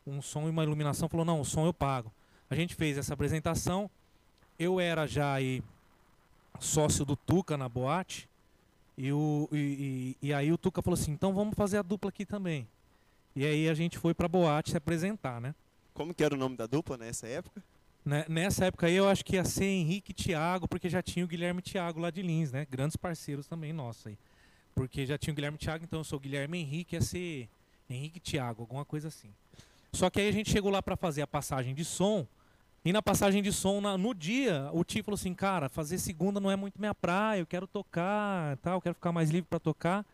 um 0.06 0.20
som 0.20 0.46
e 0.46 0.50
uma 0.50 0.62
iluminação, 0.62 1.08
falou: 1.08 1.24
não, 1.24 1.40
o 1.40 1.44
som 1.44 1.64
eu 1.64 1.72
pago. 1.72 2.12
A 2.50 2.54
gente 2.54 2.74
fez 2.74 2.98
essa 2.98 3.14
apresentação. 3.14 3.90
Eu 4.58 4.78
era 4.78 5.06
já 5.06 5.32
aí 5.32 5.62
sócio 6.60 7.04
do 7.04 7.16
Tuca 7.16 7.56
na 7.56 7.68
boate. 7.68 8.28
E, 8.98 9.12
o, 9.12 9.48
e, 9.52 10.16
e- 10.22 10.28
e 10.28 10.32
aí 10.34 10.50
o 10.52 10.58
Tuca 10.58 10.80
falou 10.82 10.98
assim: 10.98 11.12
então 11.12 11.34
vamos 11.34 11.54
fazer 11.54 11.78
a 11.78 11.82
dupla 11.82 12.08
aqui 12.10 12.24
também. 12.24 12.66
E 13.34 13.44
aí 13.44 13.68
a 13.68 13.74
gente 13.74 13.98
foi 13.98 14.14
pra 14.14 14.26
boate 14.28 14.70
se 14.70 14.76
apresentar, 14.76 15.40
né? 15.40 15.54
Como 15.92 16.14
que 16.14 16.24
era 16.24 16.34
o 16.34 16.38
nome 16.38 16.56
da 16.56 16.66
dupla 16.66 16.96
nessa 16.96 17.26
época? 17.26 17.62
Né, 18.04 18.24
Nessa 18.28 18.66
época 18.66 18.86
aí 18.86 18.94
eu 18.94 19.08
acho 19.08 19.24
que 19.24 19.34
ia 19.36 19.44
ser 19.44 19.64
Henrique 19.66 20.12
e 20.12 20.14
Thiago, 20.14 20.68
porque 20.68 20.88
já 20.88 21.02
tinha 21.02 21.24
o 21.24 21.28
Guilherme 21.28 21.58
e 21.60 21.62
Thiago 21.62 22.00
lá 22.00 22.10
de 22.10 22.22
Lins, 22.22 22.52
né? 22.52 22.66
Grandes 22.70 22.96
parceiros 22.96 23.46
também 23.46 23.72
nossos 23.72 24.06
aí. 24.06 24.16
Porque 24.74 25.04
já 25.06 25.18
tinha 25.18 25.32
o 25.32 25.34
Guilherme 25.34 25.56
e 25.56 25.58
Thiago, 25.60 25.84
então 25.84 26.00
eu 26.00 26.04
sou 26.04 26.18
Guilherme 26.20 26.58
e 26.58 26.60
Henrique, 26.62 26.94
ia 26.96 27.00
ser 27.02 27.48
Henrique 27.90 28.18
e 28.18 28.20
Thiago, 28.20 28.62
alguma 28.62 28.84
coisa 28.84 29.08
assim. 29.08 29.28
Só 29.92 30.08
que 30.08 30.20
aí 30.20 30.28
a 30.28 30.32
gente 30.32 30.50
chegou 30.50 30.70
lá 30.70 30.80
pra 30.82 30.96
fazer 30.96 31.22
a 31.22 31.26
passagem 31.26 31.74
de 31.74 31.84
som, 31.84 32.26
e 32.86 32.92
na 32.92 33.02
passagem 33.02 33.42
de 33.42 33.52
som, 33.52 33.80
na- 33.80 33.98
no 33.98 34.14
dia, 34.14 34.70
o 34.72 34.84
Ti 34.84 35.02
falou 35.02 35.16
assim, 35.16 35.34
cara, 35.34 35.68
fazer 35.68 35.98
segunda 35.98 36.38
não 36.40 36.50
é 36.50 36.56
muito 36.56 36.78
minha 36.78 36.94
praia, 36.94 37.40
eu 37.40 37.46
quero 37.46 37.66
tocar, 37.66 38.56
tal, 38.58 38.74
eu 38.74 38.80
quero 38.80 38.94
ficar 38.94 39.12
mais 39.12 39.28
livre 39.30 39.48
pra 39.50 39.58
tocar. 39.58 40.06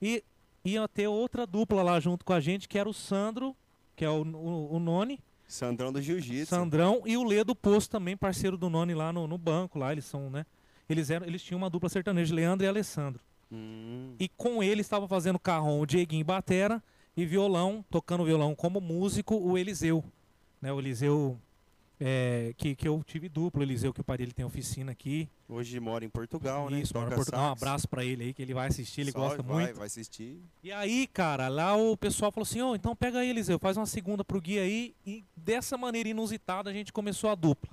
E 0.00 0.22
ia 0.64 0.86
ter 0.88 1.08
outra 1.08 1.46
dupla 1.46 1.82
lá 1.82 1.98
junto 2.00 2.24
com 2.24 2.32
a 2.32 2.40
gente, 2.40 2.68
que 2.68 2.78
era 2.78 2.88
o 2.88 2.94
Sandro, 2.94 3.54
que 3.96 4.04
é 4.04 4.08
o, 4.10 4.22
o, 4.22 4.76
o 4.76 4.78
Noni, 4.78 5.18
Sandrão 5.46 5.92
do 5.92 6.00
Jiu-Jitsu. 6.00 6.46
Sandrão 6.46 7.02
e 7.04 7.16
o 7.16 7.22
Lê 7.24 7.44
do 7.44 7.54
Poço 7.54 7.90
também, 7.90 8.16
parceiro 8.16 8.56
do 8.56 8.70
Noni 8.70 8.94
lá 8.94 9.12
no, 9.12 9.26
no 9.26 9.36
banco, 9.36 9.78
lá 9.78 9.92
eles 9.92 10.04
são, 10.06 10.30
né? 10.30 10.46
Eles 10.88 11.10
eram, 11.10 11.26
eles 11.26 11.42
tinham 11.42 11.58
uma 11.58 11.68
dupla 11.68 11.88
sertaneja, 11.88 12.34
Leandro 12.34 12.64
e 12.64 12.68
Alessandro. 12.68 13.20
Hum, 13.52 14.14
E 14.18 14.28
com 14.28 14.62
ele 14.62 14.80
estava 14.80 15.06
fazendo 15.06 15.38
carrom 15.38 15.80
o 15.80 15.86
Dieguinho 15.86 16.24
Batera 16.24 16.82
e 17.16 17.26
violão, 17.26 17.84
tocando 17.90 18.24
violão 18.24 18.54
como 18.54 18.80
músico, 18.80 19.36
o 19.36 19.56
Eliseu. 19.58 20.02
Né? 20.62 20.72
O 20.72 20.78
Eliseu 20.80 21.38
é, 22.06 22.52
que, 22.58 22.76
que 22.76 22.86
eu 22.86 23.02
tive 23.02 23.30
duplo, 23.30 23.62
Eliseu 23.62 23.90
que 23.90 24.02
o 24.02 24.04
pai 24.04 24.18
dele 24.18 24.32
tem 24.34 24.44
oficina 24.44 24.92
aqui. 24.92 25.26
hoje 25.48 25.80
mora 25.80 26.04
em 26.04 26.10
Portugal, 26.10 26.68
né? 26.68 26.78
Isso, 26.78 26.92
mora 26.94 27.10
em 27.10 27.14
Portugal. 27.14 27.40
Um 27.40 27.48
sax. 27.48 27.62
abraço 27.62 27.88
pra 27.88 28.04
ele 28.04 28.24
aí, 28.24 28.34
que 28.34 28.42
ele 28.42 28.52
vai 28.52 28.68
assistir, 28.68 29.00
ele 29.00 29.10
Salve, 29.10 29.28
gosta 29.28 29.42
vai, 29.42 29.64
muito. 29.64 29.78
Vai 29.78 29.86
assistir. 29.86 30.38
E 30.62 30.70
aí, 30.70 31.06
cara, 31.06 31.48
lá 31.48 31.74
o 31.74 31.96
pessoal 31.96 32.30
falou 32.30 32.44
assim, 32.44 32.60
ô, 32.60 32.74
então 32.74 32.94
pega 32.94 33.20
aí, 33.20 33.30
Eliseu, 33.30 33.58
faz 33.58 33.78
uma 33.78 33.86
segunda 33.86 34.22
pro 34.22 34.38
Gui 34.38 34.58
aí. 34.58 34.94
E 35.06 35.24
dessa 35.34 35.78
maneira 35.78 36.10
inusitada 36.10 36.68
a 36.68 36.74
gente 36.74 36.92
começou 36.92 37.30
a 37.30 37.34
dupla. 37.34 37.70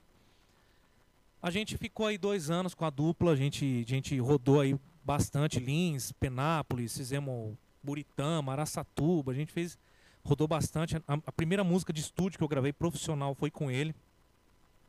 A 1.42 1.52
gente 1.52 1.78
ficou 1.78 2.06
aí 2.06 2.18
dois 2.18 2.50
anos 2.50 2.74
com 2.74 2.86
a 2.86 2.90
dupla, 2.90 3.34
a 3.34 3.36
gente, 3.36 3.84
a 3.86 3.90
gente 3.90 4.18
rodou 4.18 4.62
aí 4.62 4.80
bastante, 5.04 5.60
Lins, 5.60 6.14
Penápolis, 6.14 6.96
fizemos 6.96 7.58
Buritama, 7.84 8.54
Araçatuba, 8.54 9.34
a 9.34 9.36
gente 9.36 9.52
fez, 9.52 9.78
rodou 10.24 10.48
bastante. 10.48 10.96
A, 10.96 11.16
a 11.26 11.32
primeira 11.34 11.66
música 11.66 11.92
de 11.92 12.00
estúdio 12.00 12.38
que 12.38 12.44
eu 12.46 12.48
gravei 12.48 12.72
profissional 12.72 13.36
foi 13.36 13.52
com 13.52 13.70
ele. 13.70 13.94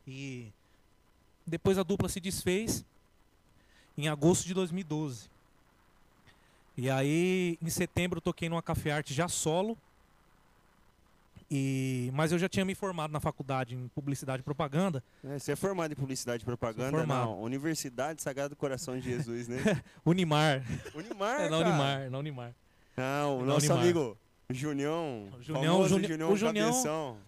E 0.07 0.49
depois 1.47 1.79
a 1.79 1.83
dupla 1.83 2.09
se 2.09 2.21
desfez 2.21 2.85
em 3.97 4.09
agosto 4.09 4.47
de 4.47 4.55
2012. 4.55 5.31
E 6.77 6.89
aí, 6.89 7.59
em 7.61 7.69
setembro, 7.71 8.17
eu 8.19 8.23
toquei 8.23 8.49
numa 8.49 8.63
Café 8.63 8.93
Arte 8.93 9.13
já 9.13 9.29
solo. 9.29 9.77
E, 11.55 12.11
mas 12.15 12.33
eu 12.33 12.39
já 12.39 12.49
tinha 12.49 12.65
me 12.65 12.75
formado 12.75 13.11
na 13.13 13.21
faculdade 13.21 13.75
em 13.75 13.87
publicidade 13.89 14.41
e 14.41 14.43
propaganda. 14.43 15.05
É, 15.23 15.39
você 15.39 15.53
é 15.53 15.57
formado 15.57 15.93
em 15.93 15.95
publicidade 15.95 16.43
e 16.43 16.47
propaganda 16.47 16.97
formado. 16.97 17.27
na 17.31 17.37
Universidade 17.37 18.23
Sagrado 18.23 18.51
do 18.51 18.57
Coração 18.57 18.99
de 18.99 19.03
Jesus, 19.03 19.49
né? 19.49 19.59
Unimar. 20.07 20.63
Unimar, 20.95 21.41
É, 21.43 21.49
na. 21.51 21.59
Unimar, 21.59 22.11
na 22.11 22.19
Unimar. 22.19 22.55
Não, 22.97 23.41
o 23.41 23.45
nosso 23.45 23.67
Unimar. 23.67 23.83
amigo 23.83 24.17
Junião. 24.55 25.29
O 25.39 25.43
Junião- 25.43 25.89
Juni- 25.89 26.07
Junião 26.09 26.33
o 26.33 26.37
Junião-. 26.37 26.69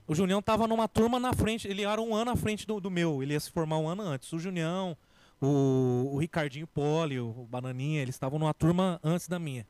O 0.07 0.15
Junião 0.15 0.43
tava 0.43 0.67
numa 0.67 0.87
turma 0.89 1.19
na 1.21 1.33
frente, 1.33 1.67
ele 1.69 1.83
era 1.85 2.01
um 2.01 2.15
ano 2.15 2.31
à 2.31 2.37
frente 2.37 2.67
do, 2.67 2.81
do 2.81 2.91
meu, 2.91 3.23
ele 3.23 3.33
ia 3.35 3.41
se 3.41 3.51
formar 3.51 3.79
um 3.79 3.89
ano 3.89 4.03
antes. 4.03 4.33
O 4.33 4.39
Junião, 4.39 4.97
o, 5.41 6.11
o 6.13 6.19
Ricardinho 6.19 6.67
Poli, 6.67 7.19
o, 7.21 7.47
Bananinha, 7.51 8.03
eles 8.03 8.15
estavam 8.15 8.39
numa 8.39 8.55
turma 8.55 9.01
antes 9.03 9.29
da 9.29 9.39
minha. 9.39 9.67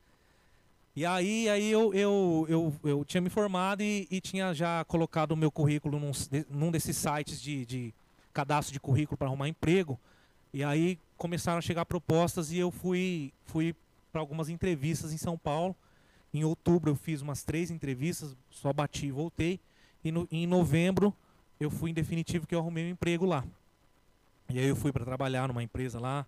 E 0.97 1.05
aí, 1.05 1.49
aí 1.49 1.71
eu, 1.73 1.93
eu, 1.93 2.47
eu, 2.49 2.75
eu 2.85 3.05
tinha 3.05 3.21
me 3.21 3.29
formado 3.29 3.83
e, 3.83 4.07
e 4.11 4.21
tinha 4.21 4.55
já 4.55 4.85
colocado 4.85 5.33
o 5.33 5.37
meu 5.37 5.51
currículo 5.51 5.99
num, 5.99 6.13
num 6.49 6.71
desses 6.71 6.97
sites 6.97 7.41
de, 7.43 7.67
de 7.67 7.95
cadastro 8.33 8.73
de 8.73 8.79
currículo 8.79 9.17
para 9.19 9.27
arrumar 9.27 9.49
emprego. 9.49 9.99
E 10.53 10.63
aí 10.63 10.97
começaram 11.17 11.59
a 11.59 11.61
chegar 11.61 11.85
propostas 11.85 12.53
e 12.53 12.59
eu 12.59 12.71
fui, 12.71 13.33
fui 13.45 13.75
para 14.13 14.21
algumas 14.21 14.49
entrevistas 14.49 15.13
em 15.13 15.17
São 15.17 15.37
Paulo. 15.37 15.75
Em 16.35 16.43
outubro 16.45 16.91
eu 16.91 16.97
fiz 16.97 17.23
umas 17.23 17.43
três 17.45 17.71
entrevistas, 17.71 18.37
só 18.51 18.73
bati 18.73 19.07
e 19.07 19.11
voltei. 19.13 19.61
E 20.05 20.11
no, 20.11 20.27
em 20.33 20.47
novembro 20.47 21.15
eu 21.61 21.71
fui 21.71 21.91
em 21.91 21.95
definitivo 21.95 22.47
que 22.47 22.55
eu 22.55 22.59
arrumei 22.59 22.85
um 22.85 22.89
emprego 22.91 23.25
lá. 23.25 23.45
E 24.51 24.59
aí 24.59 24.67
eu 24.67 24.75
fui 24.77 24.93
para 24.93 25.05
trabalhar 25.05 25.47
numa 25.49 25.63
empresa 25.63 25.99
lá, 26.01 26.27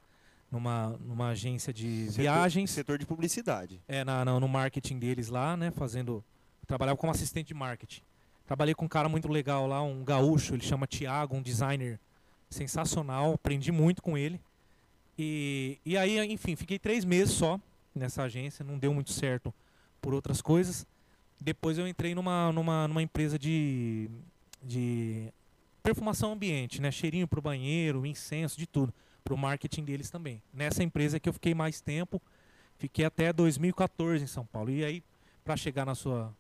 numa, 0.51 0.97
numa 1.05 1.29
agência 1.31 1.73
de 1.73 2.07
Setor- 2.07 2.21
viagens. 2.23 2.71
Setor 2.71 2.99
de 2.99 3.05
publicidade. 3.05 3.81
É, 3.89 4.05
na, 4.05 4.25
na- 4.25 4.39
no 4.41 4.49
marketing 4.49 4.99
deles 4.99 5.29
lá, 5.29 5.57
né? 5.57 5.71
Fazendo. 5.73 6.25
Trabalhava 6.69 6.97
como 6.97 7.11
assistente 7.11 7.49
de 7.49 7.55
marketing. 7.55 8.01
Trabalhei 8.47 8.75
com 8.75 8.85
um 8.85 8.89
cara 8.89 9.09
muito 9.09 9.29
legal 9.29 9.67
lá, 9.67 9.83
um 9.83 10.05
gaúcho, 10.05 10.55
ele 10.55 10.63
chama 10.63 10.87
Thiago, 10.87 11.35
um 11.37 11.43
designer 11.43 11.99
sensacional. 12.49 13.35
Aprendi 13.35 13.73
muito 13.73 14.01
com 14.01 14.17
ele. 14.17 14.41
E, 15.19 15.79
e 15.85 15.97
aí, 15.97 16.19
enfim, 16.33 16.55
fiquei 16.55 16.79
três 16.79 17.05
meses 17.05 17.35
só 17.35 17.59
nessa 17.95 18.23
agência, 18.23 18.65
não 18.65 18.79
deu 18.79 18.95
muito 18.95 19.11
certo 19.13 19.53
por 20.01 20.15
outras 20.15 20.41
coisas. 20.41 20.87
Depois 21.41 21.79
eu 21.79 21.87
entrei 21.87 22.15
numa, 22.15 22.53
numa, 22.53 22.89
numa 22.89 23.03
empresa 23.03 23.39
de, 23.39 24.09
de 24.63 25.33
perfumação 25.83 26.33
ambiente, 26.33 26.81
né? 26.81 26.91
Cheirinho 26.91 27.29
pro 27.29 27.43
banheiro, 27.43 28.07
incenso, 28.07 28.59
de 28.59 28.67
tudo. 28.67 28.93
Pro 29.23 29.37
marketing 29.37 29.85
deles 29.85 30.11
também. 30.11 30.41
Nessa 30.53 30.83
empresa 30.83 31.21
que 31.21 31.29
eu 31.29 31.33
fiquei 31.33 31.55
mais 31.55 31.81
tempo, 31.81 32.21
fiquei 32.79 33.05
até 33.05 33.33
2014 33.33 34.25
em 34.25 34.27
São 34.27 34.47
Paulo. 34.47 34.71
E 34.71 34.85
aí, 34.85 35.03
para 35.45 35.57
chegar 35.57 35.85
na 35.85 35.95
sua, 35.95 36.35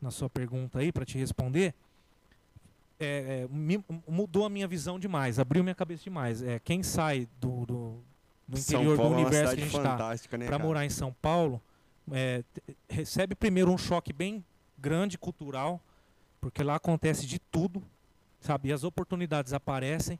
na 0.00 0.10
sua 0.10 0.30
pergunta 0.30 0.78
aí, 0.78 0.92
para 0.92 1.04
te 1.04 1.18
responder, 1.18 1.74
é, 2.98 3.44
é, 3.44 3.48
mudou 4.08 4.44
a 4.44 4.48
minha 4.48 4.68
visão 4.68 4.98
demais, 4.98 5.38
abriu 5.38 5.62
minha 5.62 5.74
cabeça 5.74 6.04
demais. 6.04 6.42
É, 6.42 6.58
quem 6.58 6.82
sai 6.82 7.28
do, 7.40 7.66
do, 7.66 8.00
do 8.46 8.58
interior 8.58 8.96
Paulo 8.96 9.14
do 9.14 9.20
é 9.20 9.22
universo 9.22 9.54
que 9.54 9.60
a 9.60 9.64
gente 9.64 9.76
está 9.76 10.38
né? 10.38 10.46
para 10.46 10.58
morar 10.58 10.84
em 10.84 10.90
São 10.90 11.12
Paulo, 11.12 11.60
é, 12.10 12.42
recebe 12.88 13.34
primeiro 13.34 13.70
um 13.70 13.78
choque 13.78 14.12
bem 14.12 14.44
grande 14.78 15.16
cultural, 15.16 15.80
porque 16.40 16.62
lá 16.62 16.76
acontece 16.76 17.26
de 17.26 17.38
tudo, 17.38 17.82
sabe? 18.40 18.68
E 18.68 18.72
as 18.72 18.84
oportunidades 18.84 19.52
aparecem. 19.52 20.18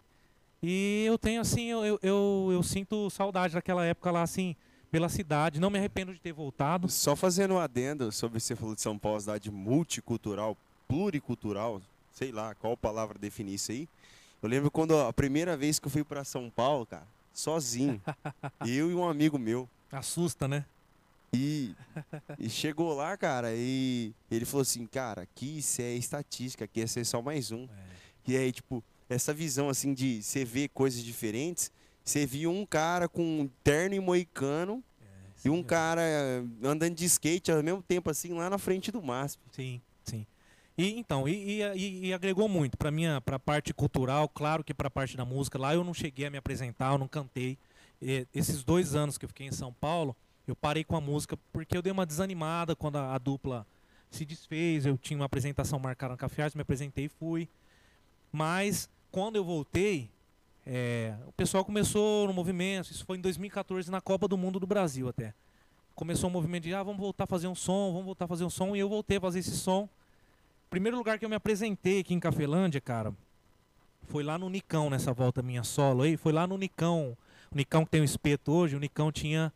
E 0.63 1.05
eu 1.07 1.19
tenho 1.19 1.41
assim, 1.41 1.67
eu, 1.67 1.85
eu, 1.85 1.99
eu, 2.03 2.49
eu 2.53 2.63
sinto 2.63 3.11
saudade 3.11 3.55
daquela 3.55 3.85
época 3.85 4.11
lá, 4.13 4.23
assim, 4.23 4.55
pela 4.93 5.09
cidade. 5.09 5.59
Não 5.59 5.71
me 5.71 5.79
arrependo 5.79 6.15
de 6.15 6.21
ter 6.21 6.33
voltado. 6.33 6.89
Só 6.89 7.17
fazendo 7.17 7.55
um 7.55 7.59
adendo 7.59 8.13
sobre 8.13 8.39
você 8.39 8.55
falou 8.55 8.75
de 8.75 8.81
São 8.81 8.97
Paulo, 8.97 9.21
cidade 9.21 9.51
multicultural, 9.51 10.57
pluricultural, 10.87 11.83
sei 12.13 12.31
lá 12.31 12.55
qual 12.55 12.77
palavra 12.77 13.19
definir 13.19 13.55
isso 13.55 13.73
aí. 13.73 13.89
Eu 14.41 14.49
lembro 14.49 14.71
quando 14.71 14.97
a 14.97 15.13
primeira 15.13 15.57
vez 15.57 15.79
que 15.79 15.87
eu 15.87 15.91
fui 15.91 16.05
para 16.05 16.23
São 16.23 16.49
Paulo, 16.51 16.87
cara, 16.87 17.07
sozinho, 17.33 18.01
eu 18.67 18.91
e 18.91 18.95
um 18.95 19.09
amigo 19.09 19.39
meu. 19.39 19.69
Assusta, 19.91 20.47
né? 20.47 20.65
E, 21.35 21.75
e 22.39 22.51
chegou 22.51 22.93
lá, 22.95 23.17
cara, 23.17 23.55
e 23.55 24.13
ele 24.31 24.45
falou 24.45 24.61
assim, 24.63 24.87
cara, 24.87 25.23
aqui 25.23 25.59
isso 25.59 25.81
é 25.81 25.95
estatística, 25.95 26.65
aqui 26.67 26.83
é 26.83 26.87
ser 26.87 27.05
só 27.07 27.23
mais 27.23 27.51
um. 27.51 27.67
E 28.27 28.37
aí, 28.37 28.53
tipo, 28.53 28.85
essa 29.09 29.33
visão 29.33 29.69
assim 29.71 29.95
de 29.95 30.23
você 30.23 30.45
ver 30.45 30.69
coisas 30.69 31.03
diferentes, 31.03 31.73
você 32.05 32.27
viu 32.27 32.51
um 32.51 32.67
cara 32.67 33.09
com 33.09 33.23
um 33.23 33.49
terno 33.65 33.95
e 33.95 34.01
moicano 34.01 34.85
e 35.45 35.49
um 35.49 35.63
cara 35.63 36.03
eh, 36.03 36.43
andando 36.63 36.95
de 36.95 37.05
skate 37.07 37.51
ao 37.51 37.63
mesmo 37.63 37.83
tempo, 37.83 38.11
assim, 38.11 38.33
lá 38.35 38.51
na 38.51 38.59
frente 38.59 38.93
do 38.93 39.03
MASP. 39.03 39.41
Sim, 39.53 39.81
sim. 40.05 40.27
E 40.77 40.99
então, 40.99 41.27
e, 41.27 41.63
e- 41.63 42.07
e- 42.09 42.13
agregou 42.13 42.49
muito 42.49 42.77
para 42.77 42.91
minha 42.91 43.21
para 43.23 43.39
parte 43.39 43.73
cultural, 43.73 44.29
claro 44.29 44.63
que 44.63 44.75
para 44.75 44.89
a 44.89 44.91
parte 44.91 45.17
da 45.17 45.25
música. 45.25 45.59
Lá 45.59 45.75
eu 45.75 45.83
não 45.83 45.95
cheguei 45.95 46.27
a 46.27 46.31
me 46.31 46.37
apresentar, 46.39 46.93
eu 46.93 46.99
não 46.99 47.09
cantei. 47.09 47.59
E 48.01 48.27
esses 48.35 48.63
dois 48.63 48.95
anos 48.95 49.17
que 49.17 49.25
eu 49.25 49.29
fiquei 49.29 49.47
em 49.47 49.53
São 49.53 49.73
Paulo, 49.73 50.15
eu 50.47 50.57
parei 50.57 50.85
com 50.85 50.97
a 50.97 51.01
música 51.01 51.37
porque 51.53 51.77
eu 51.77 51.83
dei 51.83 51.93
uma 51.93 52.07
desanimada 52.07 52.75
quando 52.75 52.97
a, 52.97 53.15
a 53.15 53.19
dupla 53.19 53.67
se 54.11 54.25
desfez. 54.25 54.87
Eu 54.87 54.97
tinha 54.99 55.19
uma 55.19 55.27
apresentação 55.27 55.79
marcada 55.79 56.13
no 56.13 56.19
Café 56.19 56.43
Arts, 56.43 56.55
me 56.55 56.63
apresentei 56.63 57.07
e 57.07 57.09
fui. 57.09 57.49
Mas 58.31 58.89
quando 59.11 59.37
eu 59.37 59.45
voltei, 59.45 60.11
é, 60.67 61.15
o 61.27 61.33
pessoal 61.33 61.65
começou 61.65 62.27
no 62.27 62.33
movimento. 62.33 62.91
Isso 62.91 63.05
foi 63.05 63.19
em 63.19 63.21
2014 63.21 63.91
na 63.91 64.01
Copa 64.01 64.29
do 64.29 64.37
Mundo 64.37 64.59
do 64.59 64.67
Brasil 64.67 65.09
até. 65.09 65.35
Começou 65.95 66.31
um 66.31 66.33
movimento 66.33 66.65
de 66.65 66.75
ah, 66.75 66.83
vamos 66.83 67.01
voltar 67.01 67.25
a 67.25 67.27
fazer 67.27 67.47
um 67.47 67.55
som, 67.55 67.91
vamos 67.91 68.07
voltar 68.07 68.25
a 68.25 68.29
fazer 68.29 68.45
um 68.45 68.51
som. 68.51 68.75
E 68.75 68.79
eu 68.79 68.89
voltei 68.89 69.19
a 69.19 69.21
fazer 69.21 69.41
esse 69.41 69.57
som. 69.57 69.89
Primeiro 70.71 70.97
lugar 70.97 71.19
que 71.19 71.25
eu 71.25 71.29
me 71.29 71.37
apresentei 71.37 72.01
aqui 72.01 72.15
em 72.15 72.21
Cafelândia, 72.21 72.81
cara, 72.81 73.15
foi 74.09 74.23
lá 74.23 74.39
no 74.39 74.49
Nicão, 74.49 74.89
nessa 74.89 75.13
volta 75.13 75.43
minha 75.43 75.63
solo 75.63 76.03
aí. 76.03 76.17
Foi 76.17 76.33
lá 76.33 76.47
no 76.47 76.57
Nicão. 76.57 77.17
O 77.51 77.57
Nicão 77.57 77.85
que 77.85 77.91
tem 77.91 78.01
o 78.01 78.05
espeto 78.05 78.53
hoje, 78.53 78.75
o 78.75 78.81
Nicão 78.81 79.13
tinha 79.13 79.53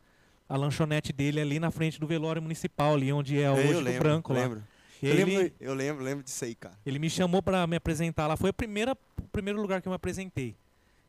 a 0.49 0.57
lanchonete 0.57 1.13
dele 1.13 1.41
ali 1.41 1.59
na 1.59 1.71
frente 1.71 1.99
do 2.01 2.07
velório 2.07 2.41
municipal, 2.43 2.95
ali 2.95 3.13
onde 3.13 3.41
é 3.41 3.51
hoje 3.51 3.75
lembro, 3.75 4.01
branco 4.01 4.33
lá. 4.33 4.41
lembro. 4.41 4.63
Eu 5.03 5.11
ele, 5.13 5.25
lembro, 5.25 5.53
eu 5.61 5.75
lembro, 5.75 6.05
lembro 6.05 6.25
disso 6.25 6.45
aí, 6.45 6.55
cara. 6.55 6.75
ele 6.87 6.99
me 6.99 7.11
chamou 7.11 7.43
pra 7.43 7.67
me 7.67 7.77
apresentar 7.77 8.27
lá. 8.27 8.37
Foi 8.37 8.51
a 8.51 8.53
primeira, 8.53 8.93
o 8.93 9.29
primeiro 9.29 9.61
lugar 9.61 9.83
que 9.83 9.89
eu 9.89 9.91
me 9.91 9.97
apresentei. 9.97 10.57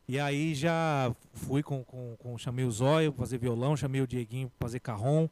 E 0.06 0.18
aí 0.18 0.54
já 0.54 1.14
fui 1.32 1.62
com, 1.62 1.82
com, 1.84 2.14
com 2.18 2.36
chamei 2.38 2.64
o 2.64 2.70
Zóio 2.70 3.12
pra 3.12 3.24
fazer 3.24 3.38
violão, 3.38 3.76
chamei 3.76 4.00
o 4.00 4.06
Dieguinho 4.06 4.50
pra 4.58 4.66
fazer 4.66 4.80
carrom. 4.80 5.28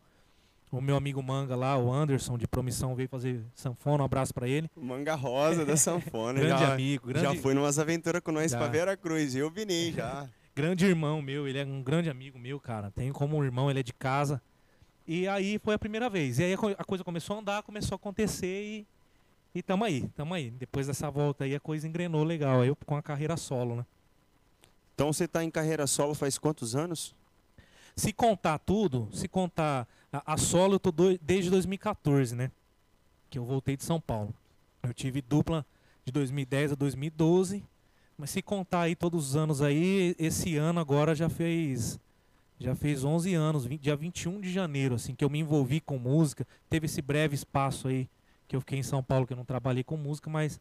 O 0.71 0.81
meu 0.81 0.97
amigo 0.97 1.23
Manga 1.23 1.55
lá, 1.55 1.79
o 1.79 1.93
Anderson 1.93 2.37
de 2.37 2.47
Promissão, 2.47 2.95
veio 2.95 3.09
fazer 3.09 3.41
sanfona. 3.55 4.03
Um 4.03 4.07
abraço 4.07 4.35
pra 4.35 4.49
ele. 4.49 4.69
Manga 4.77 5.15
Rosa 5.15 5.65
da 5.65 5.77
Sanfona. 5.79 6.41
Grande 6.41 6.61
já, 6.61 6.73
amigo, 6.75 7.07
grande, 7.09 7.25
já 7.25 7.35
foi 7.41 7.55
numas 7.55 7.79
aventuras 7.79 8.21
com 8.21 8.33
nós 8.33 8.51
Já. 8.51 8.59
pra 8.59 8.67
Vera 8.67 8.97
Cruz. 8.97 9.35
Eu 9.35 9.51
vinei 9.51 9.93
já. 9.93 10.29
Grande 10.57 10.87
irmão 10.87 11.21
meu. 11.23 11.47
Ele 11.47 11.59
é 11.59 11.65
um 11.65 11.83
grande 11.83 12.09
amigo 12.11 12.39
meu, 12.39 12.59
cara. 12.59 12.91
Tenho 12.91 13.13
como 13.13 13.37
um 13.37 13.45
irmão, 13.45 13.71
ele 13.71 13.81
é 13.81 13.83
de 13.83 13.93
casa. 13.93 14.41
E 15.07 15.29
aí 15.29 15.59
foi 15.63 15.75
a 15.75 15.79
primeira 15.79 16.09
vez. 16.11 16.39
E 16.39 16.45
aí 16.45 16.55
a 16.55 16.59
co- 16.59 16.75
a 16.77 16.85
coisa 16.85 17.05
começou 17.05 17.37
a 17.37 17.41
andar, 17.41 17.63
começou 17.63 17.95
a 17.95 17.97
acontecer 17.97 18.47
e, 18.65 18.87
e 19.55 19.63
tamo 19.63 19.85
aí, 19.85 20.09
tamo 20.17 20.35
aí. 20.35 20.51
Depois 20.51 20.87
dessa 20.89 21.09
volta 21.11 21.45
aí 21.45 21.55
a 21.55 21.61
coisa 21.61 21.87
engrenou 21.87 22.25
legal. 22.25 22.63
Aí 22.63 22.69
eu 22.69 22.75
com 22.75 22.97
a 22.97 23.03
carreira 23.03 23.37
solo, 23.37 23.77
né? 23.77 23.87
Então 24.95 25.13
você 25.13 25.29
tá 25.29 25.45
em 25.45 25.51
carreira 25.51 25.87
solo 25.87 26.15
faz 26.15 26.39
quantos 26.39 26.75
anos? 26.75 27.15
Se 27.95 28.13
contar 28.13 28.59
tudo, 28.59 29.09
se 29.13 29.29
contar 29.29 29.87
a, 30.13 30.33
a 30.35 30.37
solo, 30.37 30.75
eu 30.75 30.81
tô 30.81 30.91
doi- 30.91 31.21
desde 31.23 31.51
2014, 31.51 32.35
né? 32.35 32.51
Que 33.31 33.39
eu 33.39 33.45
voltei 33.45 33.77
de 33.77 33.85
São 33.85 34.01
Paulo. 34.01 34.35
Eu 34.83 34.95
tive 34.95 35.21
dupla 35.21 35.65
de 36.05 36.13
2010 36.13 36.73
a 36.73 36.75
2012. 36.75 37.63
Mas 38.19 38.31
se 38.31 38.41
contar 38.43 38.83
aí 38.83 38.97
todos 38.97 39.31
os 39.31 39.37
anos 39.37 39.61
aí, 39.61 40.15
esse 40.19 40.57
ano 40.57 40.81
agora 40.81 41.15
já 41.15 41.29
fez 41.29 41.99
já 42.59 42.75
fez 42.75 43.05
11 43.05 43.35
anos, 43.35 43.67
vi- 43.67 43.77
dia 43.77 43.95
21 43.95 44.41
de 44.41 44.51
janeiro, 44.51 44.95
assim, 44.95 45.15
que 45.15 45.23
eu 45.23 45.29
me 45.29 45.39
envolvi 45.39 45.79
com 45.79 45.99
música. 45.99 46.47
Teve 46.71 46.87
esse 46.87 47.03
breve 47.03 47.35
espaço 47.35 47.87
aí 47.89 48.09
que 48.49 48.57
eu 48.57 48.61
fiquei 48.61 48.79
em 48.79 48.83
São 48.83 49.03
Paulo, 49.03 49.27
que 49.27 49.35
eu 49.35 49.37
não 49.37 49.45
trabalhei 49.45 49.85
com 49.85 49.95
música, 49.99 50.31
mas 50.31 50.59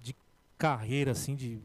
de 0.00 0.14
carreira, 0.56 1.10
assim, 1.10 1.34
de 1.34 1.58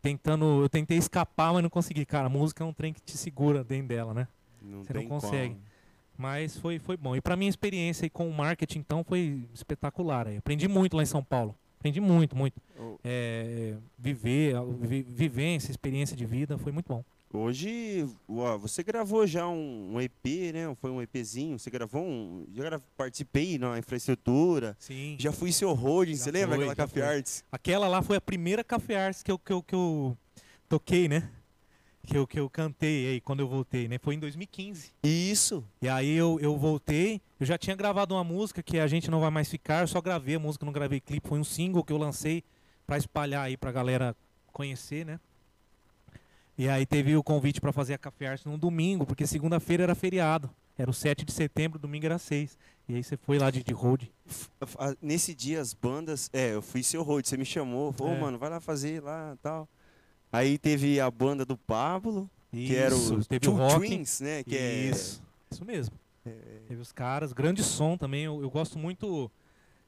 tentando, 0.00 0.62
eu 0.62 0.68
tentei 0.70 0.96
escapar, 0.96 1.52
mas 1.52 1.62
não 1.62 1.68
consegui. 1.68 2.06
Cara, 2.06 2.28
a 2.28 2.30
música 2.30 2.64
é 2.64 2.66
um 2.66 2.72
trem 2.72 2.94
que 2.94 3.02
te 3.02 3.14
segura 3.18 3.62
dentro 3.62 3.88
dela, 3.88 4.14
né? 4.14 4.26
Não 4.62 4.82
Você 4.82 4.94
não 4.94 5.04
consegue. 5.06 5.54
como. 5.54 5.68
Mas 6.16 6.56
foi, 6.56 6.78
foi 6.78 6.96
bom. 6.96 7.14
E 7.14 7.20
pra 7.20 7.36
minha 7.36 7.50
experiência 7.50 8.06
aí 8.06 8.10
com 8.10 8.26
o 8.28 8.32
marketing, 8.32 8.78
então, 8.78 9.04
foi 9.04 9.44
espetacular. 9.52 10.26
Aprendi 10.28 10.66
muito 10.66 10.96
lá 10.96 11.02
em 11.02 11.06
São 11.06 11.22
Paulo. 11.22 11.54
Aprendi 11.78 12.00
muito, 12.00 12.34
muito. 12.36 12.60
É, 13.04 13.74
viver, 13.96 14.54
vi- 14.80 15.02
vivência, 15.02 15.70
experiência 15.70 16.16
de 16.16 16.26
vida, 16.26 16.58
foi 16.58 16.72
muito 16.72 16.86
bom. 16.88 17.04
Hoje, 17.32 18.08
ó, 18.26 18.56
você 18.56 18.82
gravou 18.82 19.26
já 19.26 19.46
um, 19.46 19.94
um 19.94 20.00
EP, 20.00 20.50
né? 20.52 20.74
Foi 20.80 20.90
um 20.90 21.00
EPzinho. 21.02 21.58
Você 21.58 21.70
gravou 21.70 22.02
um. 22.02 22.46
Já 22.54 22.80
participei 22.96 23.58
na 23.58 23.78
infraestrutura. 23.78 24.74
Sim. 24.78 25.14
Já 25.18 25.30
fui 25.30 25.52
seu 25.52 25.72
holding, 25.74 26.14
Já 26.14 26.24
você 26.24 26.30
lembra 26.30 26.56
foi, 26.56 26.64
aquela 26.64 26.74
já 26.74 26.76
Café. 26.76 27.02
Arts? 27.16 27.44
Aquela 27.52 27.86
lá 27.86 28.00
foi 28.02 28.16
a 28.16 28.20
primeira 28.20 28.64
Café 28.64 28.96
Arts 29.06 29.22
que 29.22 29.30
eu, 29.30 29.38
que 29.38 29.52
eu, 29.52 29.62
que 29.62 29.74
eu 29.74 30.16
toquei, 30.68 31.06
né? 31.06 31.28
Que 32.08 32.16
eu, 32.16 32.26
que 32.26 32.40
eu 32.40 32.48
cantei 32.48 33.06
aí 33.06 33.20
quando 33.20 33.40
eu 33.40 33.46
voltei, 33.48 33.86
né? 33.86 33.98
Foi 33.98 34.14
em 34.14 34.18
2015. 34.18 34.92
Isso. 35.02 35.62
E 35.82 35.86
aí 35.90 36.10
eu, 36.10 36.38
eu 36.40 36.56
voltei, 36.56 37.20
eu 37.38 37.44
já 37.44 37.58
tinha 37.58 37.76
gravado 37.76 38.14
uma 38.14 38.24
música 38.24 38.62
que 38.62 38.78
a 38.78 38.86
gente 38.86 39.10
não 39.10 39.20
vai 39.20 39.28
mais 39.28 39.50
ficar, 39.50 39.82
eu 39.82 39.86
só 39.86 40.00
gravei 40.00 40.36
a 40.36 40.38
música, 40.38 40.64
não 40.64 40.72
gravei 40.72 41.00
clipe, 41.00 41.28
foi 41.28 41.38
um 41.38 41.44
single 41.44 41.84
que 41.84 41.92
eu 41.92 41.98
lancei 41.98 42.42
pra 42.86 42.96
espalhar 42.96 43.42
aí 43.44 43.58
pra 43.58 43.70
galera 43.70 44.16
conhecer, 44.54 45.04
né? 45.04 45.20
E 46.56 46.66
aí 46.66 46.86
teve 46.86 47.14
o 47.14 47.22
convite 47.22 47.60
pra 47.60 47.72
fazer 47.74 47.92
a 47.92 47.98
Café 47.98 48.28
Arts 48.28 48.46
num 48.46 48.56
domingo, 48.58 49.04
porque 49.04 49.26
segunda-feira 49.26 49.82
era 49.82 49.94
feriado. 49.94 50.48
Era 50.78 50.90
o 50.90 50.94
7 50.94 51.26
de 51.26 51.32
setembro, 51.32 51.78
domingo 51.78 52.06
era 52.06 52.18
6. 52.18 52.56
E 52.88 52.94
aí 52.94 53.04
você 53.04 53.18
foi 53.18 53.38
lá 53.38 53.50
de, 53.50 53.62
de 53.62 53.72
road. 53.74 54.10
Nesse 55.02 55.34
dia 55.34 55.60
as 55.60 55.74
bandas. 55.74 56.30
É, 56.32 56.54
eu 56.54 56.62
fui 56.62 56.82
seu 56.82 57.02
road, 57.02 57.28
você 57.28 57.36
me 57.36 57.44
chamou. 57.44 57.92
Falou, 57.92 58.14
É. 58.14 58.18
mano, 58.18 58.38
vai 58.38 58.48
lá 58.48 58.60
fazer 58.60 59.02
lá 59.02 59.36
tal. 59.42 59.68
Aí 60.32 60.58
teve 60.58 61.00
a 61.00 61.10
banda 61.10 61.44
do 61.44 61.56
Pablo, 61.56 62.28
que 62.50 62.74
era 62.74 62.94
o 62.94 62.98
Isso, 62.98 63.28
teve 63.28 63.40
Two 63.40 63.60
o. 63.60 63.74
Twins, 63.76 64.20
né? 64.20 64.42
Que 64.42 64.56
Isso, 64.56 65.22
isso 65.50 65.64
mesmo. 65.64 65.94
é. 66.26 66.30
Teve 66.68 66.80
os 66.80 66.92
caras, 66.92 67.32
grande 67.32 67.62
som 67.62 67.96
também. 67.96 68.24
Eu, 68.24 68.42
eu 68.42 68.50
gosto 68.50 68.78
muito 68.78 69.30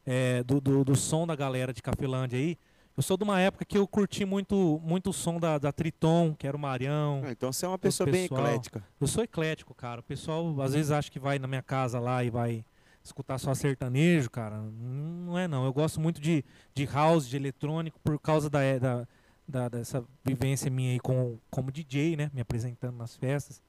é, 0.06 0.42
do, 0.42 0.60
do, 0.60 0.84
do 0.84 0.96
som 0.96 1.26
da 1.26 1.36
galera 1.36 1.72
de 1.72 1.82
Cafelândia 1.82 2.38
aí. 2.38 2.56
Eu 2.96 3.02
sou 3.02 3.16
de 3.16 3.24
uma 3.24 3.40
época 3.40 3.64
que 3.64 3.78
eu 3.78 3.86
curti 3.86 4.24
muito, 4.24 4.80
muito 4.82 5.10
o 5.10 5.12
som 5.12 5.38
da, 5.38 5.56
da 5.58 5.72
Triton, 5.72 6.34
que 6.34 6.46
era 6.46 6.56
o 6.56 6.60
Marião. 6.60 7.22
Ah, 7.24 7.32
então 7.32 7.52
você 7.52 7.64
é 7.64 7.68
uma 7.68 7.78
pessoa 7.78 8.10
bem 8.10 8.24
eclética. 8.24 8.84
Eu 9.00 9.06
sou 9.06 9.24
eclético, 9.24 9.74
cara. 9.74 10.00
O 10.00 10.02
pessoal 10.02 10.60
às 10.60 10.74
vezes 10.74 10.90
acha 10.90 11.10
que 11.10 11.18
vai 11.18 11.38
na 11.38 11.46
minha 11.46 11.62
casa 11.62 11.98
lá 11.98 12.22
e 12.24 12.30
vai 12.30 12.64
escutar 13.02 13.38
só 13.38 13.54
sertanejo, 13.54 14.28
cara. 14.30 14.60
Não 14.60 15.38
é 15.38 15.48
não. 15.48 15.64
Eu 15.64 15.72
gosto 15.72 16.00
muito 16.00 16.20
de, 16.20 16.44
de 16.74 16.84
house, 16.84 17.26
de 17.26 17.36
eletrônico, 17.36 17.98
por 18.04 18.18
causa 18.18 18.50
da, 18.50 18.60
da, 18.78 19.08
da- 19.50 19.68
dessa 19.68 20.04
vivência 20.24 20.70
minha 20.70 20.92
aí 20.92 21.00
com, 21.00 21.38
como 21.50 21.70
DJ, 21.72 22.16
né? 22.16 22.30
Me 22.32 22.40
apresentando 22.40 22.96
nas 22.96 23.16
festas. 23.16 23.60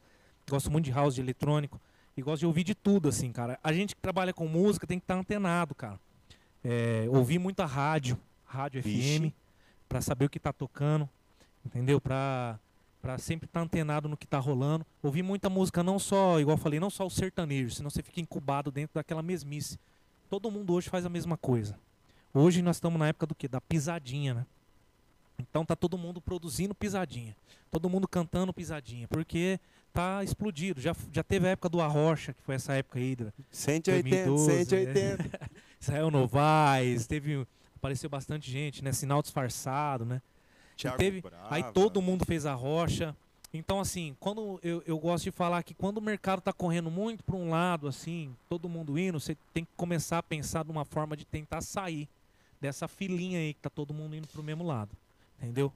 Gosto 0.50 0.72
muito 0.72 0.86
de 0.86 0.92
house, 0.92 1.16
de 1.16 1.22
eletrônico. 1.22 1.80
E 2.16 2.22
gosto 2.22 2.42
de 2.42 2.46
ouvir 2.46 2.64
de 2.64 2.76
tudo, 2.76 3.10
assim, 3.10 3.32
cara. 3.32 3.60
A 3.64 3.72
gente 3.74 3.96
que 3.96 4.02
trabalha 4.02 4.34
com 4.34 4.48
música 4.48 4.86
tem 4.86 5.00
que 5.00 5.04
estar 5.04 5.16
antenado, 5.16 5.74
cara. 5.74 6.00
É, 6.64 7.06
ouvir 7.10 7.40
muita 7.40 7.66
rádio, 7.66 8.18
rádio 8.46 8.82
Vixe. 8.82 9.18
FM, 9.20 9.34
pra 9.90 10.02
saber 10.02 10.26
o 10.26 10.30
que 10.30 10.40
tá 10.40 10.52
tocando, 10.54 11.10
entendeu? 11.66 12.00
Pra, 12.02 12.60
pra 13.02 13.18
sempre 13.18 13.46
estar 13.48 13.62
antenado 13.62 14.08
no 14.10 14.18
que 14.18 14.28
tá 14.28 14.38
rolando. 14.40 14.86
Ouvir 15.02 15.24
muita 15.24 15.50
música, 15.50 15.82
não 15.82 15.98
só, 15.98 16.40
igual 16.40 16.56
eu 16.58 16.62
falei, 16.62 16.80
não 16.80 16.90
só 16.90 17.06
o 17.06 17.10
sertanejo, 17.10 17.74
senão 17.76 17.90
você 17.90 18.04
fica 18.04 18.20
incubado 18.20 18.72
dentro 18.72 18.94
daquela 18.96 19.22
mesmice. 19.24 19.80
Todo 20.30 20.52
mundo 20.52 20.74
hoje 20.74 20.90
faz 20.90 21.06
a 21.06 21.10
mesma 21.10 21.38
coisa. 21.38 21.78
Hoje 22.34 22.62
nós 22.62 22.76
estamos 22.78 23.00
na 23.00 23.08
época 23.08 23.26
do 23.26 23.36
quê? 23.36 23.48
Da 23.48 23.60
pisadinha, 23.60 24.34
né? 24.34 24.46
Então 25.50 25.66
tá 25.66 25.76
todo 25.76 25.98
mundo 25.98 26.22
produzindo 26.22 26.74
pisadinha. 26.76 27.36
Todo 27.72 27.90
mundo 27.90 28.08
cantando 28.08 28.54
pisadinha. 28.54 29.08
Porque 29.08 29.60
tá 29.94 30.24
explodido. 30.24 30.80
Já, 30.82 30.96
já 31.12 31.24
teve 31.24 31.48
a 31.48 31.52
época 31.52 31.70
do 31.70 31.82
Arrocha, 31.82 32.34
que 32.34 32.42
foi 32.44 32.56
essa 32.56 32.74
época 32.74 33.00
aí. 33.00 33.16
da- 33.16 33.32
180, 33.52 34.26
2012, 34.26 34.66
180. 34.66 35.50
Israel 35.80 36.12
Novaes, 36.12 37.08
teve. 37.08 37.46
Apareceu 37.76 38.10
bastante 38.10 38.50
gente, 38.52 38.84
né? 38.84 38.92
Sinal 38.92 39.22
disfarçado, 39.22 40.06
né? 40.06 40.22
Thiago 40.78 40.98
teve- 40.98 41.22
Brava. 41.22 41.48
Aí 41.50 41.64
todo 41.74 42.02
mundo 42.02 42.26
fez 42.26 42.46
a 42.46 42.54
rocha. 42.54 43.16
Então, 43.54 43.80
assim, 43.82 44.16
quando 44.20 44.60
eu, 44.64 44.82
eu 44.86 44.98
gosto 44.98 45.26
de 45.26 45.32
falar 45.32 45.62
que 45.64 45.74
quando 45.74 45.98
o 45.98 46.02
mercado 46.02 46.40
está 46.40 46.54
correndo 46.54 46.90
muito 46.90 47.22
para 47.24 47.36
um 47.36 47.50
lado, 47.50 47.86
assim, 47.88 48.34
todo 48.48 48.70
mundo 48.70 48.98
indo, 48.98 49.20
você 49.20 49.36
tem 49.54 49.66
que 49.66 49.72
começar 49.76 50.20
a 50.20 50.24
pensar 50.24 50.64
de 50.64 50.72
uma 50.72 50.86
forma 50.86 51.18
de 51.18 51.26
tentar 51.26 51.60
sair 51.62 52.08
dessa 52.62 52.88
filinha 52.88 53.40
aí 53.40 53.54
que 53.54 53.60
tá 53.60 53.70
todo 53.70 53.94
mundo 53.94 54.16
indo 54.16 54.28
pro 54.28 54.42
mesmo 54.44 54.64
lado. 54.64 54.92
Entendeu? 55.42 55.74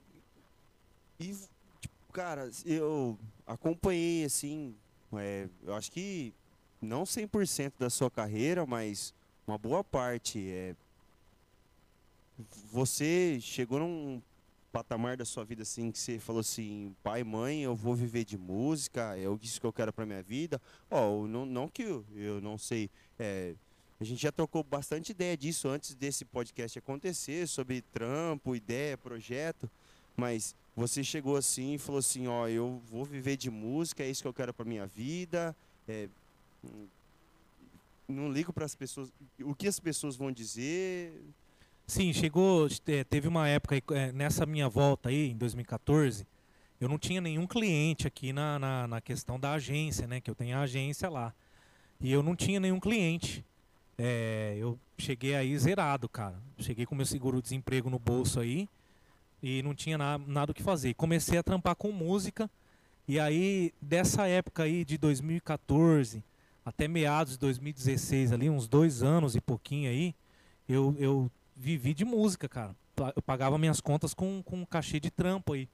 E, 1.18 1.34
tipo, 1.80 2.12
cara, 2.12 2.48
eu 2.64 3.18
acompanhei, 3.44 4.24
assim, 4.24 4.76
é, 5.14 5.48
eu 5.64 5.74
acho 5.74 5.90
que 5.90 6.32
não 6.80 7.02
100% 7.02 7.72
da 7.78 7.90
sua 7.90 8.08
carreira, 8.08 8.64
mas 8.64 9.12
uma 9.44 9.58
boa 9.58 9.82
parte. 9.82 10.48
É, 10.48 10.76
você 12.70 13.38
chegou 13.40 13.80
num 13.80 14.22
patamar 14.70 15.16
da 15.16 15.24
sua 15.24 15.44
vida, 15.44 15.62
assim, 15.62 15.90
que 15.90 15.98
você 15.98 16.18
falou 16.18 16.40
assim, 16.40 16.94
pai, 17.02 17.24
mãe, 17.24 17.62
eu 17.62 17.74
vou 17.74 17.94
viver 17.94 18.24
de 18.24 18.36
música, 18.36 19.16
é 19.16 19.24
isso 19.42 19.60
que 19.60 19.66
eu 19.66 19.72
quero 19.72 19.92
pra 19.92 20.06
minha 20.06 20.22
vida. 20.22 20.60
Ó, 20.90 21.26
não, 21.26 21.44
não 21.44 21.68
que 21.68 21.82
eu, 21.82 22.04
eu 22.14 22.40
não 22.40 22.58
sei, 22.58 22.90
é, 23.18 23.54
a 24.00 24.04
gente 24.04 24.20
já 24.20 24.30
trocou 24.30 24.62
bastante 24.62 25.10
ideia 25.10 25.36
disso 25.36 25.68
antes 25.68 25.94
desse 25.94 26.24
podcast 26.24 26.78
acontecer, 26.78 27.46
sobre 27.48 27.80
trampo, 27.80 28.54
ideia, 28.54 28.96
projeto. 28.98 29.70
Mas 30.16 30.54
você 30.74 31.02
chegou 31.02 31.36
assim 31.36 31.74
e 31.74 31.78
falou 31.78 31.98
assim, 31.98 32.26
ó, 32.26 32.48
eu 32.48 32.80
vou 32.90 33.04
viver 33.04 33.36
de 33.36 33.50
música, 33.50 34.02
é 34.02 34.10
isso 34.10 34.22
que 34.22 34.28
eu 34.28 34.34
quero 34.34 34.52
pra 34.52 34.64
minha 34.64 34.86
vida. 34.86 35.56
é, 35.88 36.08
hum, 36.64 36.86
não 38.08 38.30
ligo 38.30 38.52
para 38.52 38.64
as 38.64 38.74
pessoas, 38.74 39.12
o 39.42 39.54
que 39.54 39.66
as 39.66 39.80
pessoas 39.80 40.16
vão 40.16 40.30
dizer. 40.30 41.12
Sim, 41.86 42.12
chegou. 42.12 42.68
é, 42.86 43.04
Teve 43.04 43.28
uma 43.28 43.48
época 43.48 43.80
é, 43.94 44.12
nessa 44.12 44.46
minha 44.46 44.68
volta 44.68 45.08
aí, 45.08 45.30
em 45.30 45.36
2014, 45.36 46.26
eu 46.80 46.88
não 46.88 46.98
tinha 46.98 47.20
nenhum 47.20 47.46
cliente 47.46 48.06
aqui 48.06 48.32
na, 48.32 48.58
na, 48.58 48.86
na 48.86 49.00
questão 49.00 49.40
da 49.40 49.52
agência, 49.52 50.06
né? 50.06 50.20
Que 50.20 50.30
eu 50.30 50.34
tenho 50.34 50.56
a 50.56 50.60
agência 50.60 51.08
lá. 51.08 51.34
E 52.00 52.12
eu 52.12 52.22
não 52.22 52.36
tinha 52.36 52.60
nenhum 52.60 52.78
cliente. 52.78 53.44
É, 53.98 54.54
eu 54.58 54.78
cheguei 54.98 55.34
aí 55.34 55.56
zerado, 55.58 56.08
cara. 56.08 56.36
Cheguei 56.58 56.86
com 56.86 56.94
meu 56.94 57.06
seguro-desemprego 57.06 57.88
no 57.88 57.98
bolso 57.98 58.40
aí 58.40 58.68
e 59.42 59.62
não 59.62 59.74
tinha 59.74 59.96
na, 59.96 60.18
nada 60.18 60.52
o 60.52 60.54
que 60.54 60.62
fazer. 60.62 60.94
Comecei 60.94 61.38
a 61.38 61.42
trampar 61.42 61.76
com 61.76 61.92
música. 61.92 62.50
E 63.08 63.20
aí, 63.20 63.72
dessa 63.80 64.26
época 64.26 64.64
aí 64.64 64.84
de 64.84 64.98
2014 64.98 66.22
até 66.64 66.88
meados 66.88 67.34
de 67.34 67.38
2016, 67.38 68.32
ali, 68.32 68.50
uns 68.50 68.66
dois 68.66 69.00
anos 69.00 69.36
e 69.36 69.40
pouquinho 69.40 69.88
aí, 69.88 70.12
eu, 70.68 70.96
eu 70.98 71.30
vivi 71.54 71.94
de 71.94 72.04
música, 72.04 72.48
cara. 72.48 72.74
Eu 73.14 73.22
pagava 73.22 73.56
minhas 73.56 73.80
contas 73.80 74.12
com, 74.12 74.42
com 74.42 74.56
um 74.56 74.64
cachê 74.64 74.98
de 74.98 75.08
trampo 75.08 75.52
aí. 75.52 75.68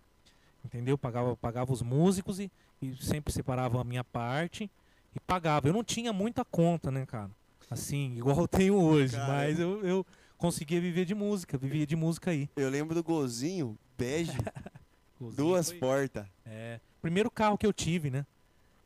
Entendeu? 0.62 0.99
Pagava, 0.99 1.35
pagava 1.35 1.73
os 1.73 1.81
músicos 1.81 2.38
e, 2.38 2.51
e 2.83 2.94
sempre 2.97 3.33
separava 3.33 3.81
a 3.81 3.85
minha 3.85 4.05
parte 4.05 4.70
e 5.16 5.20
pagava. 5.20 5.66
Eu 5.66 5.73
não 5.73 5.83
tinha 5.83 6.12
muita 6.12 6.44
conta, 6.44 6.90
né, 6.90 7.07
cara? 7.07 7.31
Assim, 7.73 8.15
igual 8.17 8.39
eu 8.39 8.49
tenho 8.49 8.75
hoje, 8.75 9.15
Cara. 9.17 9.27
mas 9.33 9.59
eu, 9.59 9.85
eu 9.85 10.07
conseguia 10.39 10.81
viver 10.81 11.05
de 11.05 11.15
música, 11.15 11.57
vivia 11.59 11.87
de 11.87 11.97
música 11.97 12.31
aí. 12.31 12.49
Eu 12.57 12.69
lembro 12.69 12.95
do 12.95 13.03
golzinho, 13.03 13.79
bege, 13.97 14.33
duas 15.37 15.71
foi- 15.71 15.79
portas. 15.79 16.27
É, 16.45 16.81
primeiro 17.01 17.31
carro 17.31 17.57
que 17.59 17.67
eu 17.67 17.73
tive, 17.73 18.11
né? 18.11 18.27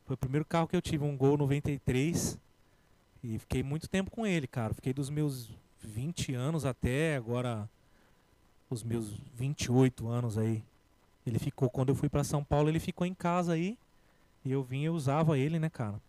Foi 0.07 0.14
o 0.14 0.18
primeiro 0.18 0.44
carro 0.44 0.68
que 0.68 0.77
eu 0.77 0.83
tive, 0.83 1.05
um 1.05 1.16
Gol 1.16 1.37
93. 1.37 2.38
E 3.25 3.38
fiquei 3.38 3.62
muito 3.62 3.88
tempo 3.88 4.11
com 4.11 4.25
ele, 4.27 4.46
cara. 4.46 4.72
Fiquei 4.72 4.92
dos 4.92 5.11
meus 5.11 5.51
20 5.83 6.33
anos 6.35 6.64
até 6.64 7.16
agora 7.16 7.68
os 8.70 8.85
meus 8.85 9.14
28 9.35 10.07
anos 10.07 10.38
aí. 10.38 10.62
Ele 11.27 11.38
ficou 11.40 11.68
quando 11.68 11.88
eu 11.88 11.94
fui 11.96 12.09
pra 12.09 12.22
São 12.22 12.44
Paulo, 12.44 12.68
ele 12.68 12.79
ficou 12.79 13.05
em 13.07 13.14
casa 13.14 13.55
aí. 13.55 13.77
E 14.44 14.53
eu 14.53 14.62
vinha 14.62 14.87
e 14.87 14.90
usava 14.90 15.37
ele, 15.37 15.59
né, 15.59 15.68
cara? 15.68 16.01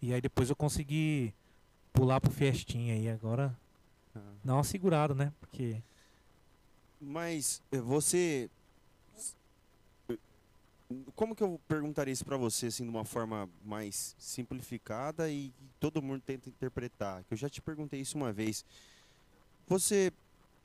E 0.00 0.14
aí 0.14 0.20
depois 0.20 0.48
eu 0.48 0.54
consegui 0.54 1.34
pular 1.92 2.20
pro 2.20 2.30
Fiestinha 2.30 2.94
aí, 2.94 3.08
agora 3.08 3.56
dá 4.44 4.54
uma 4.54 4.64
segurada, 4.64 5.14
né? 5.14 5.32
Porque 5.40 5.82
Mas 7.00 7.62
eh, 7.72 7.80
você. 7.80 8.50
Como 11.14 11.36
que 11.36 11.42
eu 11.42 11.60
perguntaria 11.68 12.12
isso 12.12 12.24
pra 12.24 12.38
você, 12.38 12.66
assim, 12.66 12.84
de 12.84 12.88
uma 12.88 13.04
forma 13.04 13.48
mais 13.62 14.16
simplificada 14.18 15.30
e 15.30 15.52
todo 15.78 16.00
mundo 16.00 16.22
tenta 16.24 16.48
interpretar? 16.48 17.22
Que 17.24 17.34
eu 17.34 17.38
já 17.38 17.48
te 17.48 17.60
perguntei 17.60 18.00
isso 18.00 18.16
uma 18.16 18.32
vez. 18.32 18.64
Você 19.66 20.10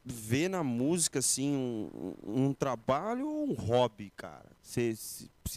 vê 0.05 0.47
na 0.47 0.63
música, 0.63 1.19
assim, 1.19 1.53
um, 1.53 2.13
um- 2.23 2.53
trabalho 2.53 3.27
ou 3.27 3.49
um 3.49 3.53
hobby, 3.53 4.11
cara? 4.15 4.49
Você, 4.61 4.95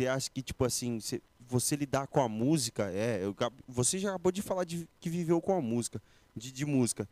acha 0.09 0.29
que, 0.31 0.42
tipo 0.42 0.64
assim, 0.64 0.98
você 1.48 1.76
lidar 1.76 2.06
com 2.06 2.20
a 2.20 2.28
música, 2.28 2.90
é, 2.92 3.20
eu 3.22 3.35
você 3.66 3.98
já 3.98 4.11
acabou 4.11 4.32
de 4.32 4.42
falar 4.42 4.64
de, 4.64 4.88
que 5.00 5.09
viveu 5.09 5.40
com 5.40 5.56
a 5.56 5.61
música, 5.61 6.02
de, 6.35 6.52
de 6.52 6.64
música, 6.64 7.09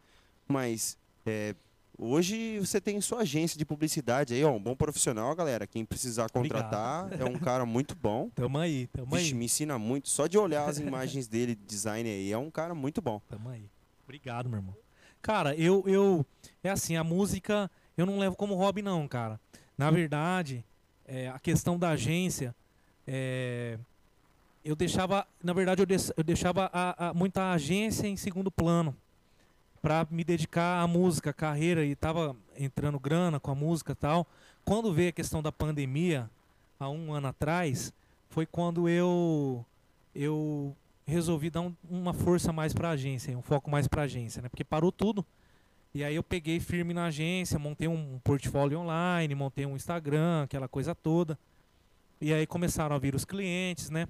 mas 0.48 0.96
é, 1.26 1.54
Hoje 1.96 2.58
você 2.58 2.80
tem 2.80 3.00
sua 3.00 3.20
agência 3.20 3.56
de 3.56 3.64
publicidade 3.64 4.34
aí, 4.34 4.42
ó, 4.42 4.50
um 4.50 4.60
bom 4.60 4.74
profissional, 4.74 5.34
galera. 5.36 5.64
Quem 5.64 5.84
precisar 5.84 6.28
contratar 6.28 7.08
é 7.12 7.24
um 7.24 7.38
cara 7.38 7.64
muito 7.64 7.94
bom. 7.94 8.30
tamo 8.34 8.58
aí, 8.58 8.88
tamo 8.88 9.14
aí. 9.14 9.22
Vixe, 9.22 9.34
me 9.34 9.44
ensina 9.44 9.78
muito. 9.78 10.08
Só 10.08 10.26
de 10.26 10.36
olhar 10.36 10.68
as 10.68 10.78
imagens 10.78 11.28
dele, 11.28 11.54
design 11.54 12.08
aí, 12.08 12.32
é 12.32 12.38
um 12.38 12.50
cara 12.50 12.74
muito 12.74 13.00
bom. 13.00 13.20
Tamo 13.28 13.48
aí. 13.48 13.70
Obrigado, 14.02 14.48
meu 14.48 14.58
irmão. 14.58 14.76
Cara, 15.22 15.54
eu, 15.54 15.84
eu. 15.86 16.26
É 16.64 16.70
assim, 16.70 16.96
a 16.96 17.04
música 17.04 17.70
eu 17.96 18.04
não 18.04 18.18
levo 18.18 18.34
como 18.34 18.56
hobby, 18.56 18.82
não, 18.82 19.06
cara. 19.06 19.40
Na 19.78 19.88
verdade, 19.88 20.64
é, 21.06 21.28
a 21.28 21.38
questão 21.38 21.78
da 21.78 21.90
agência. 21.90 22.54
é, 23.06 23.78
eu 24.64 24.74
deixava. 24.74 25.26
Na 25.42 25.52
verdade, 25.52 25.82
eu, 25.82 26.24
deixava 26.24 26.70
a, 26.72 27.10
a- 27.10 27.14
muita 27.14 27.52
agência 27.52 28.06
em 28.06 28.16
segundo 28.16 28.50
plano. 28.50 28.96
Pra 29.82 30.06
me 30.10 30.24
dedicar 30.24 30.80
à 30.82 30.86
música, 30.86 31.30
à 31.30 31.32
carreira. 31.32 31.84
E 31.84 31.94
tava 31.94 32.34
entrando 32.58 32.98
grana 32.98 33.38
com 33.38 33.50
a 33.50 33.54
música 33.54 33.94
tal. 33.94 34.26
Quando 34.64 34.92
veio 34.92 35.10
a 35.10 35.12
questão 35.12 35.42
da 35.42 35.52
pandemia, 35.52 36.30
há 36.80 36.88
um 36.88 37.12
ano 37.12 37.28
atrás, 37.28 37.92
foi 38.30 38.46
quando 38.46 38.88
eu. 38.88 39.64
Eu 40.14 40.74
resolvi 41.06 41.50
dar 41.50 41.60
um- 41.60 41.74
uma 41.90 42.14
força 42.14 42.50
mais 42.52 42.72
para 42.72 42.88
a 42.88 42.92
agência, 42.92 43.36
um 43.36 43.42
foco 43.42 43.70
mais 43.70 43.86
para 43.86 44.02
a 44.02 44.04
agência, 44.06 44.40
né? 44.40 44.48
Porque 44.48 44.64
parou 44.64 44.90
tudo. 44.90 45.24
E 45.94 46.02
aí 46.02 46.14
eu 46.16 46.22
peguei 46.22 46.58
firme 46.58 46.94
na 46.94 47.06
agência, 47.06 47.58
montei 47.58 47.86
um 47.86 48.18
portfólio 48.24 48.80
online, 48.80 49.34
montei 49.34 49.66
um 49.66 49.76
Instagram, 49.76 50.44
aquela 50.44 50.66
coisa 50.66 50.94
toda. 50.94 51.38
E 52.20 52.32
aí 52.32 52.46
começaram 52.46 52.96
a 52.96 52.98
vir 52.98 53.14
os 53.14 53.24
clientes, 53.24 53.90
né? 53.90 54.08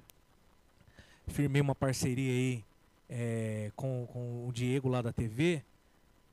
Firmei 1.27 1.61
uma 1.61 1.75
parceria 1.75 2.31
aí 2.31 2.63
eh, 3.09 3.71
com, 3.75 4.07
com 4.11 4.47
o 4.47 4.51
Diego 4.51 4.87
lá 4.87 5.01
da 5.01 5.11
TV, 5.11 5.63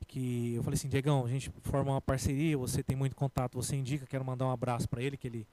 que 0.07 0.53
eu 0.55 0.63
falei 0.63 0.75
assim, 0.75 0.87
Diegão, 0.87 1.25
a 1.25 1.29
gente 1.29 1.51
forma 1.63 1.91
uma 1.91 2.01
parceria, 2.01 2.57
você 2.57 2.83
tem 2.83 2.95
muito 2.95 3.15
contato, 3.15 3.55
você 3.55 3.75
indica, 3.75 4.05
quero 4.05 4.23
mandar 4.23 4.45
um 4.45 4.51
abraço 4.51 4.87
para 4.87 5.01
ele, 5.01 5.17
que 5.17 5.27
ele 5.27 5.47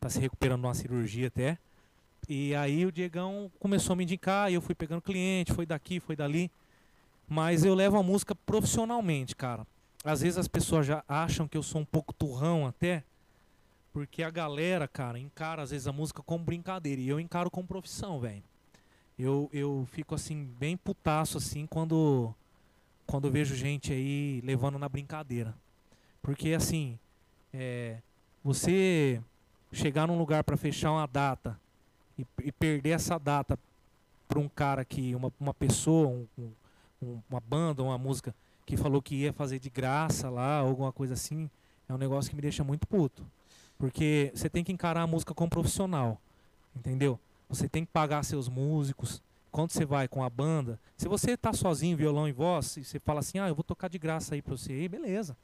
tá 0.00 0.08
se 0.08 0.18
recuperando 0.18 0.62
de 0.62 0.66
uma 0.66 0.74
cirurgia 0.74 1.28
até. 1.28 1.58
E 2.28 2.54
aí 2.54 2.86
o 2.86 2.92
Diegão 2.92 3.50
começou 3.58 3.92
a 3.92 3.96
me 3.96 4.04
indicar, 4.04 4.50
e 4.50 4.54
eu 4.54 4.62
fui 4.62 4.74
pegando 4.74 5.02
cliente, 5.02 5.52
foi 5.52 5.66
daqui, 5.66 6.00
foi 6.00 6.16
dali. 6.16 6.50
Mas 7.28 7.64
eu 7.64 7.74
levo 7.74 7.98
a 7.98 8.02
música 8.02 8.34
profissionalmente, 8.34 9.36
cara. 9.36 9.66
às 10.02 10.22
vezes 10.22 10.38
as 10.38 10.48
pessoas 10.48 10.86
já 10.86 11.04
acham 11.06 11.46
que 11.46 11.56
eu 11.56 11.62
sou 11.62 11.82
um 11.82 11.84
pouco 11.84 12.14
turrão 12.14 12.66
até, 12.66 13.04
porque 13.92 14.22
a 14.22 14.30
galera, 14.30 14.88
cara, 14.88 15.18
encara 15.18 15.62
às 15.62 15.70
vezes 15.70 15.86
a 15.86 15.92
música 15.92 16.22
como 16.22 16.44
brincadeira 16.44 17.00
e 17.00 17.08
eu 17.08 17.20
encaro 17.20 17.50
como 17.50 17.66
profissão, 17.66 18.18
velho. 18.20 18.42
Eu, 19.18 19.50
eu 19.52 19.86
fico 19.90 20.14
assim, 20.14 20.44
bem 20.58 20.76
putaço 20.76 21.38
assim 21.38 21.66
quando, 21.66 22.32
quando 23.06 23.30
vejo 23.30 23.54
gente 23.54 23.92
aí 23.92 24.40
levando 24.44 24.78
na 24.78 24.88
brincadeira. 24.88 25.54
Porque 26.22 26.52
assim, 26.52 26.98
é, 27.52 27.98
você 28.44 29.20
chegar 29.72 30.06
num 30.06 30.18
lugar 30.18 30.44
para 30.44 30.56
fechar 30.56 30.92
uma 30.92 31.06
data 31.06 31.58
e, 32.18 32.24
e, 32.44 32.52
perder 32.52 32.90
essa 32.90 33.18
data 33.18 33.58
para 34.26 34.38
um 34.38 34.48
cara 34.48 34.84
que, 34.84 35.14
uma, 35.14 35.32
uma 35.40 35.54
pessoa, 35.54 36.08
um, 36.08 36.26
um, 37.02 37.20
uma 37.28 37.40
banda, 37.40 37.82
uma 37.82 37.98
música 37.98 38.34
que 38.66 38.76
falou 38.76 39.00
que 39.00 39.14
ia 39.14 39.32
fazer 39.32 39.58
de 39.58 39.70
graça 39.70 40.28
lá, 40.28 40.58
alguma 40.58 40.92
coisa 40.92 41.14
assim, 41.14 41.50
é 41.88 41.94
um 41.94 41.98
negócio 41.98 42.30
que 42.30 42.36
me 42.36 42.42
deixa 42.42 42.62
muito 42.62 42.86
puto. 42.86 43.24
Porque 43.78 44.30
você 44.34 44.50
tem 44.50 44.62
que 44.62 44.72
encarar 44.72 45.02
a 45.02 45.06
música 45.06 45.32
como 45.32 45.48
profissional, 45.48 46.20
entendeu? 46.76 47.18
Você 47.48 47.68
tem 47.68 47.84
que 47.84 47.92
pagar 47.92 48.22
seus 48.24 48.48
músicos. 48.48 49.22
Quando 49.50 49.70
você 49.70 49.84
vai 49.84 50.06
com 50.06 50.22
a 50.22 50.28
banda, 50.28 50.78
se 50.96 51.08
você 51.08 51.32
está 51.32 51.52
sozinho, 51.52 51.96
violão 51.96 52.28
e 52.28 52.32
voz, 52.32 52.76
e 52.76 52.84
você 52.84 52.98
fala 52.98 53.20
assim, 53.20 53.38
ah, 53.38 53.48
eu 53.48 53.54
vou 53.54 53.64
tocar 53.64 53.88
de 53.88 53.98
graça 53.98 54.34
aí 54.34 54.42
para 54.42 54.56
você, 54.56 54.72
aí, 54.72 54.88
beleza. 54.88 55.36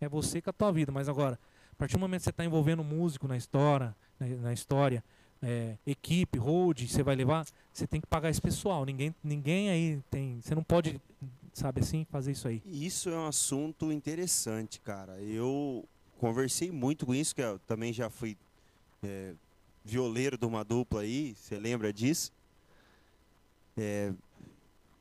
É 0.00 0.08
você 0.08 0.42
com 0.42 0.50
a 0.50 0.52
tua 0.52 0.72
vida. 0.72 0.90
Mas 0.90 1.08
agora, 1.08 1.38
a 1.72 1.74
partir 1.76 1.94
do 1.94 2.00
momento 2.00 2.20
que 2.20 2.24
você 2.24 2.30
está 2.30 2.44
envolvendo 2.44 2.82
músico 2.82 3.28
na 3.28 3.36
história, 3.36 3.94
na, 4.18 4.26
na 4.26 4.52
história, 4.52 5.02
é, 5.42 5.76
equipe, 5.86 6.38
hold, 6.38 6.86
você 6.86 7.02
vai 7.02 7.14
levar, 7.14 7.46
você 7.72 7.86
tem 7.86 8.00
que 8.00 8.06
pagar 8.06 8.30
esse 8.30 8.40
pessoal. 8.40 8.84
Ninguém, 8.84 9.14
ninguém 9.22 9.70
aí 9.70 10.02
tem. 10.10 10.40
Você 10.40 10.54
não 10.54 10.62
pode, 10.62 11.00
sabe 11.52 11.80
assim, 11.80 12.04
fazer 12.10 12.32
isso 12.32 12.48
aí. 12.48 12.62
Isso 12.66 13.08
é 13.08 13.16
um 13.16 13.26
assunto 13.26 13.92
interessante, 13.92 14.80
cara. 14.80 15.20
Eu 15.20 15.84
conversei 16.18 16.70
muito 16.70 17.06
com 17.06 17.14
isso, 17.14 17.34
que 17.34 17.42
eu 17.42 17.58
também 17.60 17.92
já 17.92 18.10
fui 18.10 18.36
é, 19.02 19.34
violeiro 19.86 20.36
de 20.36 20.44
uma 20.44 20.64
dupla 20.64 21.02
aí, 21.02 21.34
você 21.34 21.58
lembra 21.58 21.92
disso? 21.92 22.32
É, 23.76 24.12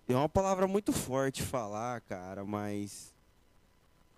é 0.07 0.15
uma 0.15 0.29
palavra 0.29 0.67
muito 0.67 0.93
forte 0.93 1.41
falar, 1.41 2.01
cara, 2.01 2.45
mas 2.45 3.13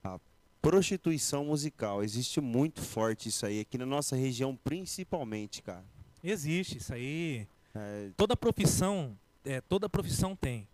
a 0.03 0.19
prostituição 0.61 1.45
musical 1.45 2.03
existe 2.03 2.41
muito 2.41 2.81
forte 2.81 3.29
isso 3.29 3.45
aí 3.45 3.61
aqui 3.61 3.77
na 3.77 3.85
nossa 3.85 4.15
região 4.15 4.55
principalmente, 4.55 5.61
cara. 5.61 5.85
Existe 6.23 6.79
isso 6.79 6.93
aí. 6.93 7.47
É... 7.73 8.09
Toda 8.17 8.35
profissão, 8.35 9.17
é, 9.45 9.61
toda 9.61 9.87
profissão 9.87 10.35
tem. 10.35 10.67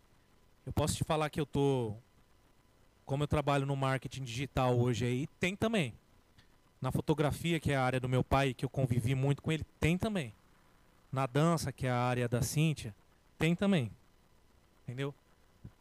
Eu 0.65 0.73
posso 0.73 0.95
te 0.95 1.03
falar 1.03 1.29
que 1.29 1.39
eu 1.39 1.45
tô, 1.45 1.93
como 3.06 3.23
eu 3.23 3.27
trabalho 3.27 3.65
no 3.65 3.75
marketing 3.75 4.23
digital 4.23 4.79
hoje 4.79 5.06
aí, 5.06 5.27
tem 5.39 5.56
também. 5.56 5.93
Na 6.84 6.91
fotografia, 6.91 7.62
que 7.62 7.72
é 7.72 7.78
a 7.78 7.82
área 7.82 7.98
do 7.98 8.10
meu 8.10 8.26
pai, 8.26 8.54
que 8.54 8.65
eu 8.65 8.69
convivi 8.69 9.15
muito 9.15 9.41
com 9.41 9.54
ele, 9.54 9.63
tem 9.80 9.98
também. 9.98 10.34
Na 11.10 11.26
dança, 11.26 11.72
que 11.72 11.88
é 11.88 11.89
a 11.89 11.98
área 11.98 12.28
da 12.28 12.41
Cíntia, 12.41 12.93
tem 13.39 13.56
também. 13.56 13.89
Entendeu? 14.84 15.15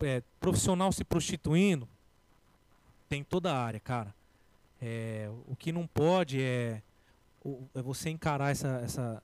É, 0.00 0.22
profissional 0.38 0.92
se 0.92 1.02
prostituindo, 1.02 1.88
tem 3.08 3.24
toda 3.24 3.52
a 3.52 3.60
área, 3.60 3.80
cara. 3.80 4.14
É, 4.80 5.28
o 5.48 5.56
que 5.56 5.72
não 5.72 5.88
pode 5.88 6.40
é, 6.40 6.80
é 7.74 7.82
você 7.82 8.08
encarar 8.08 8.52
essa, 8.52 8.68
essa, 8.84 9.22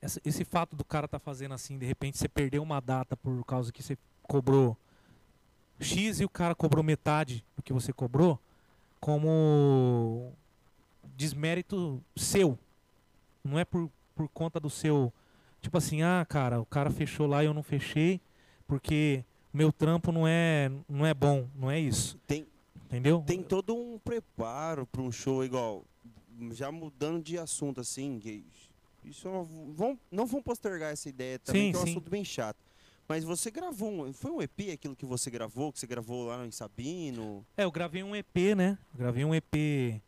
essa, 0.00 0.20
esse 0.24 0.44
fato 0.44 0.76
do 0.76 0.84
cara 0.84 1.08
tá 1.08 1.18
fazendo 1.18 1.52
assim, 1.52 1.78
de 1.78 1.84
repente 1.84 2.16
você 2.16 2.28
perdeu 2.28 2.62
uma 2.62 2.78
data 2.78 3.16
por 3.16 3.44
causa 3.44 3.72
que 3.72 3.82
você 3.82 3.98
cobrou 4.22 4.76
X 5.80 6.20
e 6.20 6.24
o 6.24 6.28
cara 6.28 6.54
cobrou 6.54 6.84
metade 6.84 7.44
do 7.56 7.62
que 7.62 7.72
você 7.72 7.92
cobrou, 7.92 8.38
como 9.00 10.32
desmérito 11.16 12.02
seu. 12.16 12.58
Não 13.44 13.58
é 13.58 13.64
por, 13.64 13.90
por 14.14 14.28
conta 14.28 14.58
do 14.60 14.70
seu. 14.70 15.12
Tipo 15.60 15.78
assim, 15.78 16.02
ah, 16.02 16.24
cara, 16.28 16.60
o 16.60 16.66
cara 16.66 16.90
fechou 16.90 17.26
lá 17.26 17.42
e 17.42 17.46
eu 17.46 17.54
não 17.54 17.62
fechei, 17.62 18.20
porque 18.66 19.24
meu 19.52 19.72
trampo 19.72 20.10
não 20.10 20.26
é, 20.26 20.70
não 20.88 21.06
é 21.06 21.14
bom, 21.14 21.48
não 21.54 21.70
é 21.70 21.78
isso. 21.78 22.18
Tem, 22.26 22.46
Entendeu? 22.92 23.22
Tem 23.26 23.42
todo 23.42 23.74
um 23.74 23.98
preparo 23.98 24.86
para 24.86 25.00
um 25.00 25.10
show 25.10 25.42
igual. 25.42 25.82
Já 26.50 26.70
mudando 26.70 27.22
de 27.22 27.38
assunto, 27.38 27.80
assim, 27.80 28.18
que 28.18 28.44
isso 29.02 29.28
é 29.28 29.30
vão, 29.72 29.98
não 30.10 30.26
vão 30.26 30.42
postergar 30.42 30.92
essa 30.92 31.08
ideia 31.08 31.38
também, 31.38 31.66
sim, 31.66 31.70
que 31.72 31.78
é 31.78 31.80
um 31.80 31.84
sim. 31.84 31.90
assunto 31.92 32.10
bem 32.10 32.22
chato. 32.22 32.58
Mas 33.08 33.24
você 33.24 33.50
gravou, 33.50 33.90
um, 33.90 34.12
foi 34.12 34.30
um 34.30 34.42
EP 34.42 34.72
aquilo 34.74 34.94
que 34.94 35.06
você 35.06 35.30
gravou, 35.30 35.72
que 35.72 35.78
você 35.78 35.86
gravou 35.86 36.26
lá 36.26 36.46
em 36.46 36.50
Sabino? 36.50 37.46
É, 37.56 37.64
eu 37.64 37.70
gravei 37.70 38.02
um 38.02 38.14
EP, 38.14 38.54
né? 38.54 38.78
Eu 38.92 38.98
gravei 38.98 39.24
um 39.24 39.34
EP 39.34 40.02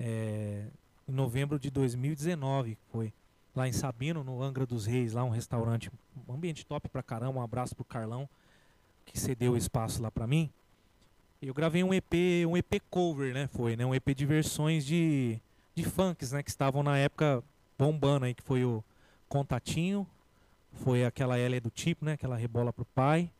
é, 0.00 0.64
em 1.06 1.12
novembro 1.12 1.58
de 1.58 1.70
2019, 1.70 2.78
foi 2.90 3.12
lá 3.54 3.68
em 3.68 3.72
Sabino, 3.72 4.24
no 4.24 4.42
Angra 4.42 4.64
dos 4.64 4.86
Reis, 4.86 5.12
lá 5.12 5.22
um 5.22 5.28
restaurante, 5.28 5.90
um 6.26 6.32
ambiente 6.32 6.64
top 6.64 6.88
pra 6.88 7.02
caramba. 7.02 7.38
Um 7.38 7.42
abraço 7.42 7.76
pro 7.76 7.84
Carlão, 7.84 8.26
que 9.04 9.20
cedeu 9.20 9.52
o 9.52 9.56
espaço 9.56 10.02
lá 10.02 10.10
pra 10.10 10.26
mim. 10.26 10.50
Eu 11.42 11.52
gravei 11.52 11.84
um 11.84 11.92
EP, 11.92 12.14
um 12.48 12.56
EP 12.56 12.82
cover, 12.88 13.34
né? 13.34 13.46
Foi, 13.48 13.76
né? 13.76 13.84
Um 13.84 13.94
EP 13.94 14.14
de 14.14 14.24
versões 14.24 14.86
de, 14.86 15.38
de 15.74 15.84
funks, 15.84 16.32
né? 16.32 16.42
Que 16.42 16.50
estavam 16.50 16.82
na 16.82 16.96
época 16.96 17.42
bombando 17.78 18.24
aí, 18.24 18.34
que 18.34 18.42
foi 18.42 18.64
o 18.64 18.82
Contatinho, 19.28 20.06
foi 20.72 21.04
aquela 21.04 21.38
Ela 21.38 21.56
é 21.56 21.60
do 21.60 21.70
tipo, 21.70 22.04
né? 22.04 22.12
Aquela 22.12 22.36
rebola 22.36 22.72
pro 22.72 22.84
pai. 22.84 23.30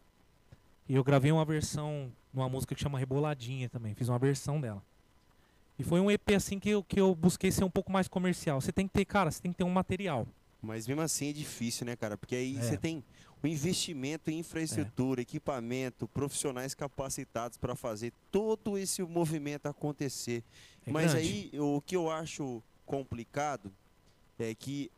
E 0.88 0.94
eu 0.94 1.05
gravei 1.05 1.33
uma 1.33 1.44
versão 1.44 2.11
numa 2.33 2.49
música 2.49 2.75
que 2.75 2.81
chama 2.83 2.99
Reboladinha 2.99 3.68
também. 3.68 3.94
Fiz 3.94 4.09
uma 4.09 4.18
versão 4.18 4.61
dela. 4.61 4.83
E 5.80 5.84
foi 5.84 6.00
um 6.00 6.10
EP 6.10 6.30
assim 6.36 6.58
que 6.58 6.70
eu, 6.70 6.84
que 6.84 7.00
eu 7.00 7.14
busquei 7.14 7.50
ser 7.50 7.64
um 7.64 7.70
pouco 7.70 7.90
mais 7.90 8.08
comercial. 8.08 8.60
Você 8.60 8.72
tem 8.72 8.86
que 8.86 8.92
ter, 8.92 9.04
cara, 9.04 9.30
você 9.30 9.40
tem 9.40 9.50
que 9.50 9.58
ter 9.58 9.64
um 9.64 9.70
material. 9.70 10.26
Mas 10.62 10.86
mesmo 10.86 11.00
assim 11.00 11.30
é 11.30 11.32
difícil, 11.32 11.86
né, 11.86 11.96
cara? 11.96 12.18
Porque 12.18 12.34
aí 12.34 12.56
é. 12.58 12.60
você 12.60 12.76
tem 12.76 13.02
o 13.42 13.46
investimento 13.46 14.30
em 14.30 14.40
infraestrutura, 14.40 15.20
é. 15.20 15.22
equipamento, 15.22 16.06
profissionais 16.08 16.74
capacitados 16.74 17.56
para 17.56 17.74
fazer 17.74 18.12
todo 18.30 18.76
esse 18.76 19.02
movimento 19.02 19.66
acontecer. 19.66 20.44
É 20.86 20.92
Mas 20.92 21.12
grande. 21.12 21.50
aí 21.52 21.58
o 21.58 21.80
que 21.80 21.96
eu 21.96 22.10
acho 22.10 22.62
complicado 22.84 23.72
é 24.38 24.54
que 24.54 24.90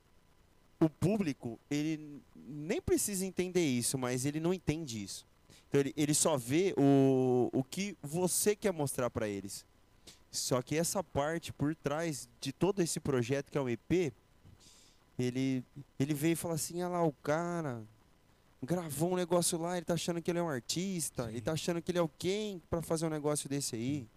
o 0.80 0.88
público 0.88 1.60
ele 1.70 2.20
nem 2.34 2.80
precisa 2.80 3.24
entender 3.24 3.64
isso, 3.64 3.96
mas 3.96 4.24
ele 4.24 4.40
não 4.40 4.52
entende 4.52 5.02
isso. 5.02 5.24
Então 5.68 5.80
ele, 5.80 5.94
ele 5.96 6.14
só 6.14 6.36
vê 6.36 6.74
o, 6.76 7.48
o 7.52 7.62
que 7.62 7.96
você 8.02 8.56
quer 8.56 8.72
mostrar 8.72 9.08
para 9.10 9.28
eles. 9.28 9.64
Só 10.32 10.62
que 10.62 10.74
essa 10.74 11.04
parte 11.04 11.52
por 11.52 11.74
trás 11.74 12.26
de 12.40 12.52
todo 12.52 12.80
esse 12.80 12.98
projeto 12.98 13.52
que 13.52 13.58
é 13.58 13.60
o 13.60 13.68
EP, 13.68 14.12
ele, 15.18 15.62
ele 15.98 16.14
veio 16.14 16.32
e 16.32 16.36
falou 16.36 16.54
assim, 16.54 16.82
olha 16.82 16.88
lá, 16.88 17.04
o 17.04 17.12
cara 17.12 17.82
gravou 18.62 19.12
um 19.12 19.16
negócio 19.16 19.58
lá, 19.60 19.76
ele 19.76 19.84
tá 19.84 19.92
achando 19.92 20.22
que 20.22 20.30
ele 20.30 20.38
é 20.38 20.42
um 20.42 20.48
artista, 20.48 21.24
Sim. 21.24 21.28
ele 21.30 21.40
tá 21.42 21.52
achando 21.52 21.82
que 21.82 21.90
ele 21.90 21.98
é 21.98 22.02
o 22.02 22.08
quem 22.08 22.62
para 22.70 22.80
fazer 22.80 23.06
um 23.06 23.10
negócio 23.10 23.46
desse 23.46 23.76
aí. 23.76 24.08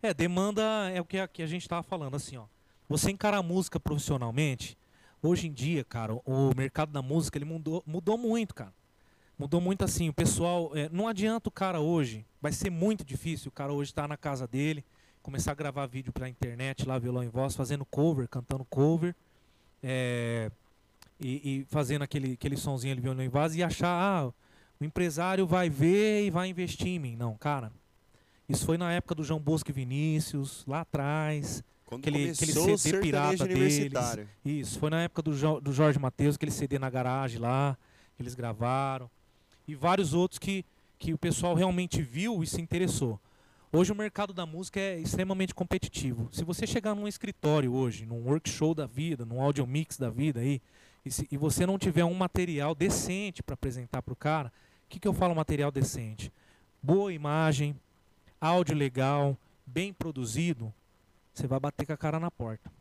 É, 0.00 0.14
demanda 0.14 0.62
é 0.90 1.00
o 1.00 1.04
que 1.04 1.18
a, 1.18 1.28
que 1.28 1.42
a 1.42 1.46
gente 1.46 1.68
tava 1.68 1.82
falando, 1.82 2.14
assim, 2.16 2.38
ó. 2.38 2.46
Você 2.88 3.10
encara 3.10 3.36
a 3.36 3.42
música 3.42 3.78
profissionalmente, 3.78 4.78
hoje 5.22 5.48
em 5.48 5.52
dia, 5.52 5.84
cara, 5.84 6.14
o 6.24 6.54
mercado 6.56 6.90
da 6.90 7.02
música 7.02 7.36
ele 7.36 7.44
mudou, 7.44 7.82
mudou 7.86 8.16
muito, 8.16 8.54
cara. 8.54 8.72
Mudou 9.38 9.60
muito 9.60 9.84
assim, 9.84 10.08
o 10.08 10.12
pessoal. 10.14 10.74
É, 10.74 10.88
não 10.88 11.06
adianta 11.06 11.48
o 11.48 11.52
cara 11.52 11.78
hoje, 11.80 12.24
vai 12.40 12.52
ser 12.52 12.70
muito 12.70 13.04
difícil 13.04 13.50
o 13.50 13.52
cara 13.52 13.72
hoje 13.72 13.90
estar 13.90 14.02
tá 14.02 14.08
na 14.08 14.16
casa 14.16 14.46
dele, 14.46 14.82
começar 15.22 15.52
a 15.52 15.54
gravar 15.54 15.86
vídeo 15.86 16.12
pra 16.12 16.28
internet, 16.28 16.86
lá, 16.86 16.98
violão 16.98 17.22
em 17.22 17.28
voz, 17.28 17.54
fazendo 17.54 17.84
cover, 17.84 18.28
cantando 18.28 18.64
cover. 18.64 19.14
É, 19.82 20.50
e, 21.20 21.60
e, 21.60 21.64
fazendo 21.68 22.02
aquele, 22.02 22.32
aquele 22.32 22.56
sonzinho 22.56 22.92
ali, 22.92 23.00
violão 23.00 23.22
em 23.22 23.28
voz, 23.28 23.54
e 23.54 23.62
achar, 23.62 23.88
ah, 23.88 24.32
o 24.80 24.84
empresário 24.84 25.46
vai 25.46 25.68
ver 25.68 26.24
e 26.24 26.30
vai 26.30 26.48
investir 26.48 26.88
em 26.88 26.98
mim. 26.98 27.16
Não, 27.16 27.36
cara. 27.36 27.72
Isso 28.48 28.64
foi 28.64 28.78
na 28.78 28.92
época 28.92 29.14
do 29.14 29.22
João 29.22 29.40
Bosco 29.40 29.70
e 29.70 29.72
Vinícius, 29.72 30.64
lá 30.66 30.80
atrás. 30.80 31.62
Quando 31.84 32.00
aquele, 32.00 32.30
aquele 32.30 32.78
CD 32.78 33.00
pirata 33.00 33.46
deles. 33.46 33.92
Isso, 34.44 34.78
foi 34.78 34.90
na 34.90 35.02
época 35.02 35.22
do, 35.22 35.34
jo, 35.34 35.60
do 35.60 35.72
Jorge 35.72 35.98
Matheus, 35.98 36.36
aquele 36.36 36.52
CD 36.52 36.78
na 36.78 36.88
garagem 36.88 37.38
lá, 37.38 37.76
que 38.16 38.22
eles 38.22 38.34
gravaram. 38.34 39.10
E 39.66 39.74
vários 39.74 40.14
outros 40.14 40.38
que, 40.38 40.64
que 40.98 41.12
o 41.12 41.18
pessoal 41.18 41.54
realmente 41.54 42.00
viu 42.00 42.42
e 42.42 42.46
se 42.46 42.60
interessou. 42.60 43.20
Hoje 43.70 43.92
o 43.92 43.94
mercado 43.94 44.32
da 44.32 44.46
música 44.46 44.80
é 44.80 44.98
extremamente 44.98 45.54
competitivo. 45.54 46.30
Se 46.32 46.42
você 46.42 46.66
chegar 46.66 46.94
num 46.94 47.06
escritório 47.06 47.70
hoje, 47.74 48.06
num 48.06 48.26
workshop 48.26 48.74
da 48.74 48.86
vida, 48.86 49.26
num 49.26 49.42
audio 49.42 49.66
mix 49.66 49.98
da 49.98 50.08
vida 50.08 50.40
aí, 50.40 50.62
e, 51.04 51.10
se, 51.10 51.28
e 51.30 51.36
você 51.36 51.66
não 51.66 51.78
tiver 51.78 52.02
um 52.02 52.14
material 52.14 52.74
decente 52.74 53.42
para 53.42 53.52
apresentar 53.52 54.00
para 54.00 54.12
o 54.12 54.16
cara, 54.16 54.50
o 54.86 54.88
que, 54.88 54.98
que 54.98 55.06
eu 55.06 55.12
falo 55.12 55.34
material 55.34 55.70
decente? 55.70 56.32
Boa 56.82 57.12
imagem, 57.12 57.76
áudio 58.40 58.74
legal, 58.74 59.36
bem 59.66 59.92
produzido, 59.92 60.72
você 61.34 61.46
vai 61.46 61.60
bater 61.60 61.84
com 61.84 61.92
a 61.92 61.96
cara 61.96 62.18
na 62.18 62.30
porta. 62.30 62.72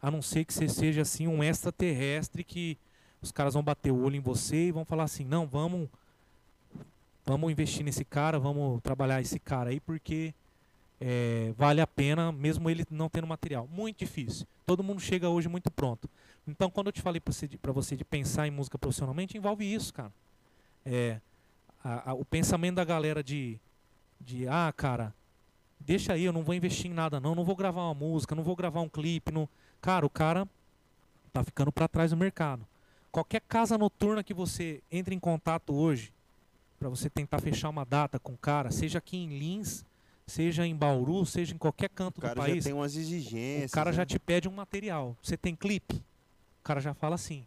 A 0.00 0.12
não 0.12 0.22
ser 0.22 0.44
que 0.44 0.54
você 0.54 0.68
seja 0.68 1.02
assim 1.02 1.26
um 1.26 1.42
extraterrestre 1.42 2.44
que 2.44 2.78
os 3.20 3.32
caras 3.32 3.54
vão 3.54 3.64
bater 3.64 3.90
o 3.90 4.00
olho 4.00 4.14
em 4.14 4.20
você 4.20 4.68
e 4.68 4.72
vão 4.72 4.84
falar 4.84 5.04
assim, 5.04 5.24
não, 5.24 5.44
vamos 5.44 5.88
vamos 7.26 7.50
investir 7.50 7.84
nesse 7.84 8.04
cara, 8.04 8.38
vamos 8.38 8.80
trabalhar 8.82 9.20
esse 9.20 9.38
cara 9.38 9.70
aí, 9.70 9.80
porque 9.80 10.32
é, 11.00 11.52
vale 11.56 11.80
a 11.80 11.86
pena, 11.86 12.32
mesmo 12.32 12.70
ele 12.70 12.84
não 12.90 13.08
tendo 13.08 13.26
material. 13.26 13.68
Muito 13.70 13.98
difícil. 13.98 14.46
Todo 14.64 14.82
mundo 14.82 15.00
chega 15.00 15.28
hoje 15.28 15.48
muito 15.48 15.70
pronto. 15.70 16.08
Então, 16.46 16.70
quando 16.70 16.86
eu 16.86 16.92
te 16.92 17.02
falei 17.02 17.20
para 17.20 17.32
você, 17.32 17.48
você 17.74 17.96
de 17.96 18.04
pensar 18.04 18.46
em 18.46 18.50
música 18.50 18.78
profissionalmente, 18.78 19.36
envolve 19.36 19.64
isso, 19.64 19.92
cara. 19.92 20.12
É, 20.84 21.20
a- 21.84 22.10
a- 22.10 22.14
o 22.14 22.24
pensamento 22.24 22.76
da 22.76 22.84
galera 22.84 23.22
de, 23.22 23.58
de, 24.20 24.46
ah, 24.48 24.72
cara, 24.76 25.12
deixa 25.80 26.12
aí, 26.12 26.24
eu 26.24 26.32
não 26.32 26.42
vou 26.44 26.54
investir 26.54 26.90
em 26.90 26.94
nada 26.94 27.20
não, 27.20 27.34
não 27.34 27.44
vou 27.44 27.56
gravar 27.56 27.82
uma 27.82 27.94
música, 27.94 28.34
não 28.34 28.42
vou 28.44 28.56
gravar 28.56 28.80
um 28.80 28.88
clipe. 28.88 29.32
Não... 29.32 29.48
Cara, 29.80 30.06
o 30.06 30.10
cara 30.10 30.48
tá 31.32 31.44
ficando 31.44 31.70
para 31.72 31.88
trás 31.88 32.10
do 32.12 32.16
mercado. 32.16 32.66
Qualquer 33.12 33.40
casa 33.42 33.76
noturna 33.76 34.22
que 34.22 34.34
você 34.34 34.80
entre 34.90 35.14
em 35.14 35.18
contato 35.18 35.74
hoje, 35.74 36.12
para 36.78 36.88
você 36.88 37.08
tentar 37.10 37.40
fechar 37.40 37.68
uma 37.68 37.84
data 37.84 38.18
com 38.18 38.32
o 38.32 38.36
cara, 38.38 38.70
seja 38.70 38.98
aqui 38.98 39.16
em 39.16 39.38
Lins, 39.38 39.84
seja 40.26 40.66
em 40.66 40.74
Bauru, 40.74 41.24
seja 41.24 41.54
em 41.54 41.58
qualquer 41.58 41.88
canto 41.88 42.18
O 42.18 42.20
cara 42.20 42.34
do 42.34 42.40
já 42.42 42.46
país, 42.48 42.64
tem 42.64 42.72
umas 42.72 42.96
exigências. 42.96 43.70
o 43.70 43.74
cara 43.74 43.92
já 43.92 44.02
né? 44.02 44.06
te 44.06 44.18
pede 44.18 44.48
um 44.48 44.52
material. 44.52 45.16
Você 45.22 45.36
tem 45.36 45.54
clipe? 45.54 45.94
O 45.94 46.64
cara 46.64 46.80
já 46.80 46.92
fala 46.94 47.14
assim. 47.14 47.44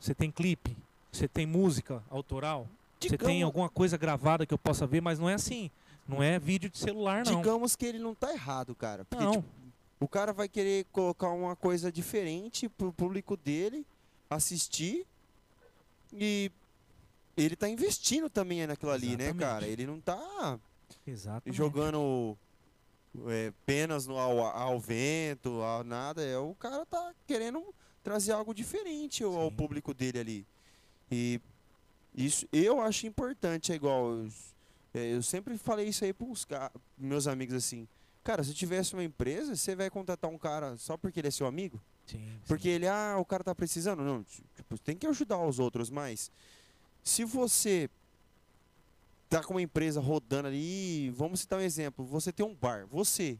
Você 0.00 0.14
tem 0.14 0.30
clipe? 0.30 0.76
Você 1.10 1.26
tem 1.28 1.46
música 1.46 2.02
autoral? 2.10 2.66
Você 3.00 3.10
tem 3.10 3.18
Digamos- 3.18 3.42
alguma 3.44 3.68
coisa 3.68 3.96
gravada 3.96 4.44
que 4.46 4.52
eu 4.52 4.58
possa 4.58 4.86
ver, 4.86 5.00
mas 5.00 5.18
não 5.18 5.28
é 5.28 5.34
assim. 5.34 5.70
Não 6.06 6.22
é 6.22 6.38
vídeo 6.38 6.68
de 6.68 6.76
celular, 6.78 7.24
não. 7.24 7.36
Digamos 7.36 7.74
que 7.76 7.86
ele 7.86 7.98
não 7.98 8.14
tá 8.14 8.32
errado, 8.32 8.74
cara. 8.74 9.04
Porque, 9.06 9.24
Não. 9.24 9.32
tipo, 9.36 9.44
o 10.00 10.06
cara 10.08 10.32
vai 10.32 10.48
querer 10.48 10.84
colocar 10.92 11.30
uma 11.30 11.56
coisa 11.56 11.90
diferente 11.90 12.68
pro 12.68 12.92
público 12.92 13.36
dele 13.38 13.86
assistir 14.28 15.06
e 16.12 16.50
ele 17.36 17.56
tá 17.56 17.68
investindo 17.68 18.28
também 18.30 18.66
naquilo 18.66 18.92
ali, 18.92 19.16
né, 19.16 19.24
Exatamente. 19.24 19.40
cara? 19.40 19.66
Ele 19.66 19.86
não 19.86 20.00
tá 20.00 20.58
Exatamente. 21.06 21.56
jogando 21.56 22.36
é, 23.26 23.52
penas 23.64 24.06
no, 24.06 24.18
ao, 24.18 24.40
ao 24.40 24.80
vento, 24.80 25.62
a 25.62 25.84
nada. 25.84 26.22
É, 26.22 26.36
o 26.38 26.54
cara 26.54 26.84
tá 26.86 27.12
querendo 27.26 27.62
trazer 28.02 28.32
algo 28.32 28.54
diferente 28.54 29.22
ao, 29.22 29.38
ao 29.38 29.50
Sim. 29.50 29.56
público 29.56 29.94
dele 29.94 30.18
ali. 30.18 30.46
E 31.10 31.40
isso 32.14 32.46
eu 32.52 32.80
acho 32.80 33.06
importante, 33.06 33.72
é 33.72 33.74
igual. 33.74 34.10
Eu, 34.10 34.28
é, 34.94 35.14
eu 35.14 35.22
sempre 35.22 35.58
falei 35.58 35.88
isso 35.88 36.04
aí 36.04 36.12
pros 36.12 36.46
meus 36.96 37.26
amigos 37.26 37.54
assim. 37.56 37.88
Cara, 38.22 38.42
se 38.42 38.54
tivesse 38.54 38.94
uma 38.94 39.04
empresa, 39.04 39.54
você 39.54 39.76
vai 39.76 39.90
contratar 39.90 40.30
um 40.30 40.38
cara 40.38 40.76
só 40.78 40.96
porque 40.96 41.20
ele 41.20 41.28
é 41.28 41.30
seu 41.30 41.46
amigo? 41.46 41.82
Sim, 42.06 42.18
sim. 42.18 42.40
Porque 42.46 42.68
ele, 42.68 42.86
ah, 42.86 43.16
o 43.18 43.24
cara 43.24 43.44
tá 43.44 43.54
precisando. 43.54 44.02
Não, 44.02 44.22
tipo, 44.22 44.78
tem 44.78 44.96
que 44.96 45.06
ajudar 45.06 45.38
os 45.44 45.58
outros, 45.58 45.90
mas 45.90 46.30
se 47.04 47.24
você 47.24 47.88
tá 49.28 49.42
com 49.44 49.54
uma 49.54 49.62
empresa 49.62 50.00
rodando 50.00 50.48
ali, 50.48 51.10
vamos 51.10 51.40
citar 51.40 51.58
um 51.58 51.62
exemplo, 51.62 52.04
você 52.04 52.32
tem 52.32 52.44
um 52.44 52.54
bar, 52.54 52.86
você. 52.86 53.38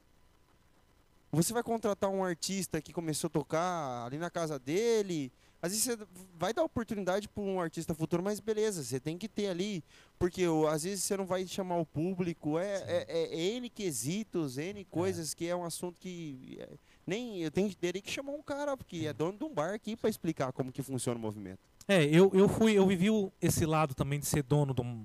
Você 1.33 1.53
vai 1.53 1.63
contratar 1.65 2.11
um 2.11 2.23
artista 2.23 2.81
que 2.81 2.93
começou 2.93 3.27
a 3.27 3.31
tocar 3.31 4.05
ali 4.07 4.19
na 4.19 4.31
casa 4.31 4.57
dele, 4.59 5.33
às 5.61 5.73
vezes 5.73 5.85
você 5.85 6.07
vai 6.39 6.53
dar 6.53 6.63
oportunidade 6.63 7.27
para 7.27 7.43
um 7.43 7.59
artista 7.59 7.95
futuro, 7.95 8.23
mas 8.23 8.39
beleza, 8.39 8.85
você 8.85 9.01
tem 9.01 9.17
que 9.17 9.27
ter 9.27 9.49
ali, 9.49 9.83
porque 10.19 10.43
às 10.71 10.83
vezes 10.85 11.03
você 11.03 11.17
não 11.17 11.25
vai 11.25 11.47
chamar 11.47 11.79
o 11.79 11.87
público, 11.87 12.59
é, 12.59 12.77
é, 12.87 13.07
é- 13.09 13.35
é 13.35 13.57
N 13.57 13.71
quesitos, 13.71 14.59
N 14.59 14.85
coisas 14.85 15.33
que 15.33 15.49
é 15.49 15.57
um 15.57 15.65
assunto 15.65 15.99
que 15.99 16.59
é, 16.61 16.69
nem 17.07 17.41
eu 17.43 17.51
tenho 17.51 17.75
teria 17.75 18.03
que 18.03 18.11
chamar 18.11 18.33
um 18.33 18.43
cara, 18.43 18.77
porque 18.77 19.07
é 19.07 19.13
dono 19.13 19.39
de 19.39 19.45
um 19.45 19.53
bar 19.53 19.73
aqui 19.75 19.97
para 19.97 20.11
explicar 20.11 20.53
como 20.53 20.71
que 20.71 20.83
funciona 20.83 21.19
o 21.19 21.21
movimento. 21.23 21.61
É, 21.87 22.05
eu, 22.05 22.31
eu 22.35 22.49
fui, 22.49 22.73
eu 22.73 22.87
vivi 22.87 23.09
esse 23.43 23.67
lado 23.67 23.95
também 23.95 24.19
de 24.19 24.27
ser 24.27 24.43
dono 24.43 24.73
de, 24.73 24.81
um- 24.81 25.05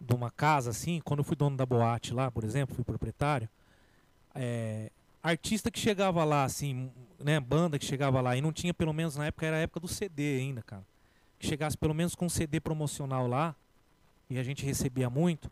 de 0.00 0.14
uma 0.14 0.30
casa, 0.30 0.70
assim, 0.70 1.00
quando 1.04 1.20
eu 1.20 1.24
fui 1.24 1.36
dono 1.36 1.56
da 1.56 1.64
boate 1.66 2.12
lá, 2.12 2.30
por 2.30 2.44
exemplo, 2.44 2.74
fui 2.74 2.84
proprietário. 2.84 3.48
é, 4.34 4.90
artista 5.22 5.70
que 5.70 5.78
chegava 5.80 6.24
lá, 6.24 6.44
assim, 6.44 6.90
né, 7.18 7.40
banda 7.40 7.78
que 7.78 7.84
chegava 7.84 8.20
lá 8.20 8.36
e 8.36 8.40
não 8.40 8.52
tinha, 8.52 8.72
pelo 8.74 8.92
menos 8.92 9.16
na 9.16 9.26
época, 9.26 9.46
era 9.46 9.56
a 9.56 9.60
época 9.60 9.80
do 9.80 9.88
CD 9.88 10.38
ainda, 10.38 10.62
cara. 10.62 10.84
Que 11.38 11.46
chegasse 11.46 11.76
pelo 11.76 11.94
menos 11.94 12.14
com 12.14 12.26
um 12.26 12.30
CD 12.30 12.60
promocional 12.60 13.26
lá, 13.26 13.54
e 14.30 14.38
a 14.38 14.42
gente 14.42 14.64
recebia 14.64 15.10
muito, 15.10 15.50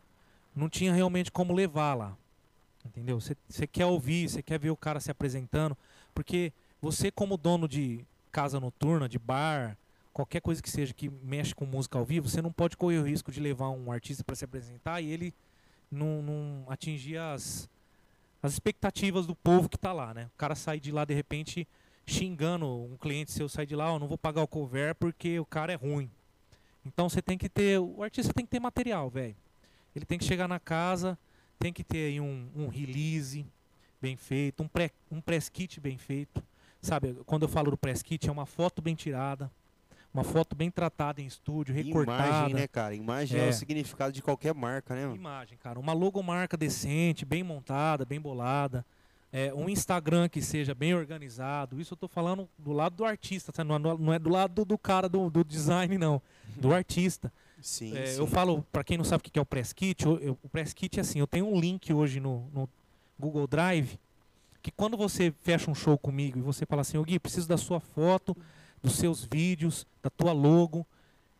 não 0.55 0.69
tinha 0.69 0.93
realmente 0.93 1.31
como 1.31 1.53
levar 1.53 1.95
lá. 1.95 2.15
Entendeu? 2.85 3.19
Você 3.19 3.67
quer 3.67 3.85
ouvir, 3.85 4.29
você 4.29 4.41
quer 4.41 4.59
ver 4.59 4.69
o 4.71 4.77
cara 4.77 4.99
se 4.99 5.11
apresentando, 5.11 5.77
porque 6.15 6.53
você 6.81 7.11
como 7.11 7.37
dono 7.37 7.67
de 7.67 8.05
casa 8.31 8.59
noturna, 8.59 9.09
de 9.09 9.19
bar, 9.19 9.77
qualquer 10.17 10.41
coisa 10.41 10.63
que 10.63 10.69
seja 10.71 10.95
que 10.95 11.11
mexe 11.21 11.53
com 11.53 11.63
música 11.63 11.99
ao 11.99 12.03
vivo, 12.03 12.27
você 12.27 12.41
não 12.41 12.51
pode 12.51 12.75
correr 12.75 12.97
o 12.97 13.03
risco 13.03 13.31
de 13.31 13.39
levar 13.39 13.69
um 13.69 13.91
artista 13.91 14.23
para 14.23 14.35
se 14.35 14.43
apresentar 14.43 14.99
e 14.99 15.11
ele 15.11 15.31
não, 15.91 16.23
não 16.23 16.65
atingir 16.69 17.17
as, 17.17 17.69
as 18.41 18.53
expectativas 18.53 19.27
do 19.27 19.35
povo 19.35 19.69
que 19.69 19.77
tá 19.77 19.93
lá, 19.93 20.15
né? 20.15 20.25
O 20.33 20.35
cara 20.35 20.55
sai 20.55 20.79
de 20.79 20.91
lá 20.91 21.05
de 21.05 21.13
repente 21.13 21.67
xingando 22.03 22.65
um 22.67 22.97
cliente 22.97 23.31
seu, 23.31 23.47
sai 23.47 23.67
de 23.67 23.75
lá, 23.75 23.93
ó, 23.93 23.99
não 23.99 24.07
vou 24.07 24.17
pagar 24.17 24.41
o 24.41 24.47
cover 24.47 24.95
porque 24.95 25.39
o 25.39 25.45
cara 25.45 25.71
é 25.71 25.75
ruim. 25.75 26.09
Então 26.83 27.07
você 27.07 27.21
tem 27.21 27.37
que 27.37 27.47
ter, 27.47 27.77
o 27.79 28.01
artista 28.01 28.33
tem 28.33 28.43
que 28.43 28.49
ter 28.49 28.59
material, 28.59 29.11
velho. 29.11 29.35
Ele 29.95 30.03
tem 30.03 30.17
que 30.17 30.25
chegar 30.25 30.47
na 30.47 30.59
casa, 30.59 31.15
tem 31.59 31.71
que 31.71 31.83
ter 31.83 32.07
aí 32.07 32.19
um, 32.19 32.49
um 32.55 32.67
release 32.69 33.45
bem 34.01 34.17
feito, 34.17 34.63
um, 34.63 34.67
pré, 34.67 34.89
um 35.11 35.21
press 35.21 35.47
kit 35.47 35.79
bem 35.79 35.99
feito. 35.99 36.43
Sabe, 36.81 37.13
quando 37.27 37.43
eu 37.43 37.47
falo 37.47 37.69
do 37.69 37.77
press 37.77 38.01
kit, 38.01 38.27
é 38.27 38.31
uma 38.31 38.47
foto 38.47 38.81
bem 38.81 38.95
tirada, 38.95 39.51
uma 40.17 40.23
foto 40.23 40.55
bem 40.55 40.71
tratada 40.71 41.21
em 41.21 41.25
estúdio, 41.27 41.75
recortada. 41.75 42.27
Imagem, 42.27 42.55
né, 42.55 42.67
cara? 42.67 42.95
Imagem 42.95 43.39
é. 43.39 43.45
É. 43.45 43.49
o 43.49 43.53
significado 43.53 44.11
de 44.11 44.21
qualquer 44.21 44.53
marca, 44.53 44.95
né? 44.95 45.03
mano? 45.03 45.15
Imagem, 45.15 45.57
cara. 45.61 45.79
Uma 45.79 45.93
logomarca 45.93 46.57
decente, 46.57 47.23
bem 47.23 47.43
montada, 47.43 48.03
bem 48.03 48.19
bolada. 48.19 48.83
É, 49.31 49.53
um 49.53 49.69
Instagram 49.69 50.27
que 50.27 50.41
seja 50.41 50.73
bem 50.73 50.95
organizado. 50.95 51.79
Isso 51.79 51.93
eu 51.93 51.97
tô 51.97 52.07
falando 52.07 52.49
do 52.57 52.71
lado 52.71 52.95
do 52.95 53.05
artista, 53.05 53.51
tá? 53.51 53.63
não, 53.63 53.75
é- 53.75 53.79
não 53.97 54.13
é 54.13 54.17
do 54.17 54.29
lado 54.29 54.65
do, 54.65 54.77
cara 54.77 55.07
do, 55.07 55.29
do 55.29 55.43
design, 55.43 55.97
não. 55.97 56.19
Do 56.55 56.73
artista. 56.73 57.31
Sim, 57.61 57.95
É, 57.95 58.05
sim. 58.07 58.19
eu 58.19 58.25
falo, 58.25 58.65
pra 58.71 58.83
quem 58.83 58.97
não 58.97 59.03
sabe 59.03 59.21
o 59.21 59.23
que 59.23 59.29
que 59.31 59.37
é 59.39 59.41
o 59.41 59.45
Press 59.45 59.73
Kit, 59.73 60.05
eu- 60.05 60.17
eu- 60.19 60.37
o 60.41 60.49
Press 60.49 60.73
Kit 60.73 60.97
é 60.97 61.01
assim, 61.01 61.19
eu 61.19 61.27
tenho 61.27 61.45
um 61.47 61.59
link 61.59 61.91
hoje 61.93 62.19
no, 62.19 62.47
no 62.53 62.69
Google 63.19 63.45
Drive, 63.47 63.99
que 64.61 64.71
quando 64.71 64.95
você 64.95 65.33
fecha 65.41 65.69
um 65.69 65.75
show 65.75 65.97
comigo 65.97 66.39
e 66.39 66.41
você 66.41 66.65
fala 66.65 66.81
assim, 66.81 66.97
ô 66.97 67.03
Gui, 67.03 67.19
preciso 67.19 67.47
da 67.47 67.57
sua 67.57 67.79
foto, 67.79 68.35
dos 68.81 68.93
seus 68.95 69.23
vídeos, 69.23 69.85
da 70.01 70.09
tua 70.09 70.31
logo, 70.31 70.85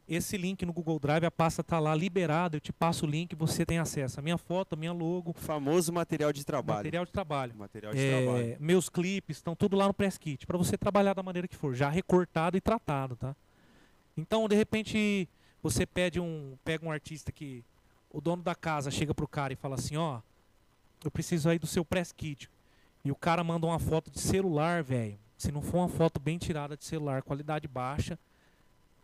esse 0.08 0.38
link 0.38 0.66
no 0.66 0.72
Google 0.72 1.00
Drive, 1.00 1.26
a 1.26 1.32
pasta 1.32 1.62
tá 1.64 1.80
lá 1.80 1.94
liberada, 1.94 2.56
eu 2.56 2.62
te 2.62 2.72
passo 2.72 3.06
o 3.06 3.10
link, 3.10 3.36
você 3.36 3.66
tem 3.66 3.78
acesso 3.78 4.20
à 4.20 4.24
minha 4.24 4.38
foto, 4.38 4.74
à 4.74 4.76
minha 4.78 4.94
logo, 4.94 5.34
Famoso 5.34 5.92
material 5.92 6.32
de 6.32 6.46
trabalho. 6.46 6.80
material 6.80 7.06
de 7.06 7.12
trabalho. 7.12 7.54
Material 7.58 7.94
de 7.94 8.00
É, 8.00 8.24
trabalho. 8.24 8.58
meus 8.60 8.88
clipes 8.90 9.38
estão 9.38 9.54
tudo 9.56 9.76
lá 9.76 9.86
no 9.88 9.94
Press 9.94 10.18
Kit, 10.18 10.48
para 10.48 10.58
você 10.58 10.78
trabalhar 10.78 11.14
da 11.14 11.22
maneira 11.22 11.48
que 11.48 11.56
for, 11.58 11.76
já 11.76 11.90
recortado 11.90 12.56
e 12.56 12.62
tratado, 12.62 13.16
tá? 13.18 13.36
Então, 14.16 14.48
de 14.48 14.56
repente, 14.56 15.28
você 15.62 15.86
pede 15.86 16.20
um, 16.20 16.58
pega 16.64 16.86
um 16.86 16.92
artista 16.92 17.32
que 17.32 17.64
o 18.10 18.22
dono 18.22 18.42
da 18.42 18.56
casa 18.56 18.90
chega 18.90 19.14
pro 19.14 19.28
cara 19.28 19.52
e 19.52 19.58
fala 19.58 19.76
assim, 19.76 19.98
ó, 19.98 20.22
eu 21.04 21.12
preciso 21.12 21.50
aí 21.50 21.60
do 21.60 21.68
seu 21.68 21.84
Press 21.86 22.12
Kit. 22.14 22.50
E 23.04 23.12
o 23.12 23.16
cara 23.16 23.44
manda 23.44 23.68
uma 23.68 23.78
foto 23.78 24.10
de 24.10 24.20
celular, 24.20 24.82
velho. 24.84 25.20
Se 25.38 25.52
não 25.52 25.62
for 25.62 25.78
uma 25.78 25.90
foto 25.90 26.20
bem 26.20 26.38
tirada 26.38 26.76
de 26.76 26.84
celular, 26.84 27.22
qualidade 27.22 27.68
baixa, 27.68 28.18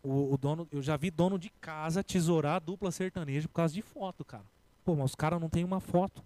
o, 0.02 0.34
o 0.34 0.38
dono, 0.38 0.68
eu 0.72 0.82
já 0.82 0.98
vi 0.98 1.12
dono 1.12 1.38
de 1.38 1.50
casa 1.62 2.04
tesourar 2.04 2.56
a 2.56 2.60
dupla 2.60 2.92
sertaneja 2.92 3.48
por 3.48 3.54
causa 3.56 3.74
de 3.74 3.82
foto, 3.82 4.26
cara. 4.26 4.44
Pô, 4.84 4.96
mas 4.96 5.12
os 5.12 5.16
caras 5.16 5.40
não 5.40 5.48
tem 5.50 5.64
uma 5.64 5.80
foto 5.80 6.24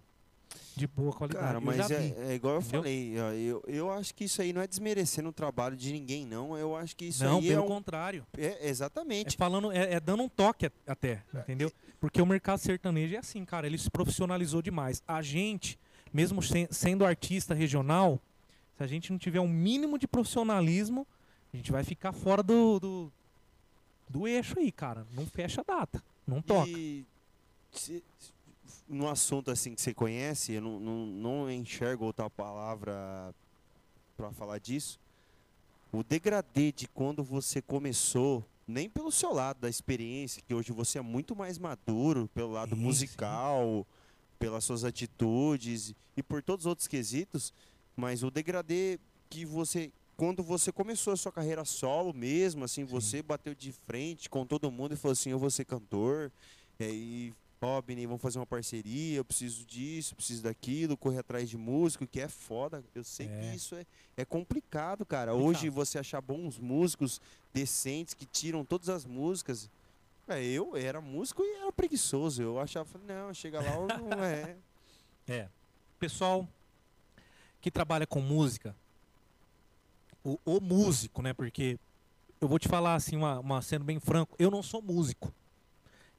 de 0.75 0.87
boa 0.87 1.11
qualidade. 1.11 1.45
Cara, 1.45 1.59
mas 1.59 1.91
é, 1.91 2.13
é 2.29 2.33
igual 2.35 2.55
eu 2.55 2.61
entendeu? 2.61 2.81
falei, 2.81 3.13
eu, 3.49 3.63
eu 3.67 3.91
acho 3.91 4.15
que 4.15 4.23
isso 4.23 4.41
aí 4.41 4.53
não 4.53 4.61
é 4.61 4.67
desmerecendo 4.67 5.29
o 5.29 5.33
trabalho 5.33 5.75
de 5.75 5.91
ninguém, 5.91 6.25
não. 6.25 6.57
Eu 6.57 6.75
acho 6.75 6.95
que 6.95 7.05
isso 7.05 7.23
não, 7.23 7.39
aí 7.39 7.47
é, 7.47 7.49
pelo 7.53 7.65
um, 7.65 7.67
contrário. 7.67 8.25
é 8.37 8.65
É 8.65 8.69
exatamente. 8.69 9.35
falando, 9.35 9.71
é, 9.71 9.93
é 9.95 9.99
dando 9.99 10.23
um 10.23 10.29
toque 10.29 10.71
até, 10.87 11.21
entendeu? 11.33 11.71
Porque 11.99 12.21
o 12.21 12.25
mercado 12.25 12.59
sertanejo 12.59 13.15
é 13.15 13.17
assim, 13.17 13.43
cara, 13.43 13.67
ele 13.67 13.77
se 13.77 13.89
profissionalizou 13.91 14.61
demais. 14.61 15.03
A 15.07 15.21
gente, 15.21 15.77
mesmo 16.13 16.41
sen- 16.41 16.67
sendo 16.71 17.05
artista 17.05 17.53
regional, 17.53 18.19
se 18.77 18.83
a 18.83 18.87
gente 18.87 19.11
não 19.11 19.17
tiver 19.19 19.39
um 19.39 19.47
mínimo 19.47 19.97
de 19.97 20.07
profissionalismo, 20.07 21.05
a 21.53 21.57
gente 21.57 21.71
vai 21.71 21.83
ficar 21.83 22.11
fora 22.13 22.43
do, 22.43 22.79
do, 22.79 23.11
do 24.07 24.27
eixo 24.27 24.59
aí, 24.59 24.71
cara. 24.71 25.05
Não 25.11 25.25
fecha 25.25 25.61
a 25.61 25.63
data, 25.63 26.03
não 26.25 26.41
toca. 26.41 26.69
E 26.69 27.05
se- 27.71 28.03
no 28.87 29.09
assunto 29.09 29.51
assim 29.51 29.73
que 29.75 29.81
você 29.81 29.93
conhece, 29.93 30.53
eu 30.53 30.61
não, 30.61 30.79
não, 30.79 31.05
não 31.05 31.51
enxergo 31.51 32.05
outra 32.05 32.29
palavra 32.29 33.33
para 34.15 34.31
falar 34.31 34.59
disso. 34.59 34.99
O 35.91 36.03
degradê 36.03 36.71
de 36.71 36.87
quando 36.87 37.23
você 37.23 37.61
começou, 37.61 38.43
nem 38.67 38.89
pelo 38.89 39.11
seu 39.11 39.33
lado 39.33 39.59
da 39.59 39.69
experiência, 39.69 40.41
que 40.45 40.53
hoje 40.53 40.71
você 40.71 40.99
é 40.99 41.01
muito 41.01 41.35
mais 41.35 41.57
maduro, 41.57 42.29
pelo 42.33 42.51
lado 42.51 42.75
Sim, 42.75 42.81
musical, 42.81 43.87
pelas 44.37 44.63
suas 44.63 44.83
atitudes 44.83 45.95
e 46.15 46.21
por 46.21 46.43
todos 46.43 46.65
os 46.65 46.69
outros 46.69 46.87
quesitos, 46.87 47.53
mas 47.97 48.23
o 48.23 48.31
degradê 48.31 48.97
que 49.29 49.43
você 49.43 49.91
quando 50.15 50.41
você 50.41 50.71
começou 50.71 51.13
a 51.13 51.17
sua 51.17 51.31
carreira 51.31 51.63
solo 51.63 52.11
mesmo, 52.11 52.63
assim, 52.63 52.81
Sim. 52.81 52.87
você 52.91 53.21
bateu 53.21 53.53
de 53.53 53.71
frente 53.71 54.27
com 54.29 54.45
todo 54.47 54.71
mundo 54.71 54.93
e 54.95 54.97
falou 54.97 55.11
assim, 55.13 55.29
eu 55.29 55.37
vou 55.37 55.51
ser 55.51 55.63
cantor, 55.63 56.31
e 56.79 57.31
ó, 57.61 57.79
Bini, 57.83 58.07
vamos 58.07 58.19
fazer 58.23 58.39
uma 58.39 58.45
parceria, 58.47 59.17
eu 59.17 59.23
preciso 59.23 59.63
disso, 59.63 60.15
preciso 60.15 60.41
daquilo, 60.41 60.97
correr 60.97 61.19
atrás 61.19 61.47
de 61.47 61.55
músico, 61.55 62.07
que 62.07 62.19
é 62.19 62.27
foda. 62.27 62.83
Eu 62.95 63.03
sei 63.03 63.27
É. 63.27 63.39
que 63.51 63.55
isso 63.57 63.75
é, 63.75 63.85
é 64.15 64.25
complicado, 64.25 65.05
cara. 65.05 65.35
Hoje 65.35 65.69
você 65.69 65.99
achar 65.99 66.19
bons 66.19 66.57
músicos 66.57 67.21
decentes 67.53 68.15
que 68.15 68.25
tiram 68.25 68.65
todas 68.65 68.89
as 68.89 69.05
músicas. 69.05 69.69
É, 70.27 70.43
eu 70.43 70.75
era 70.75 70.99
músico 70.99 71.43
e 71.43 71.57
era 71.61 71.71
preguiçoso. 71.71 72.41
Eu 72.41 72.59
achava, 72.59 72.99
não, 73.07 73.31
chega 73.35 73.61
lá, 73.61 73.85
não 73.85 74.17
é. 74.25 74.57
É. 75.27 75.47
Pessoal 75.99 76.47
que 77.67 77.71
trabalha 77.71 78.07
com 78.07 78.21
música, 78.21 78.75
o, 80.23 80.39
o 80.45 80.59
músico, 80.61 81.21
né? 81.21 81.33
Porque 81.33 81.77
eu 82.39 82.47
vou 82.47 82.59
te 82.59 82.67
falar 82.67 82.95
assim, 82.95 83.15
uma, 83.17 83.39
uma- 83.39 83.61
sendo 83.61 83.83
bem 83.85 83.99
franco, 83.99 84.35
eu 84.39 84.49
não 84.51 84.61
sou 84.63 84.81
músico. 84.81 85.33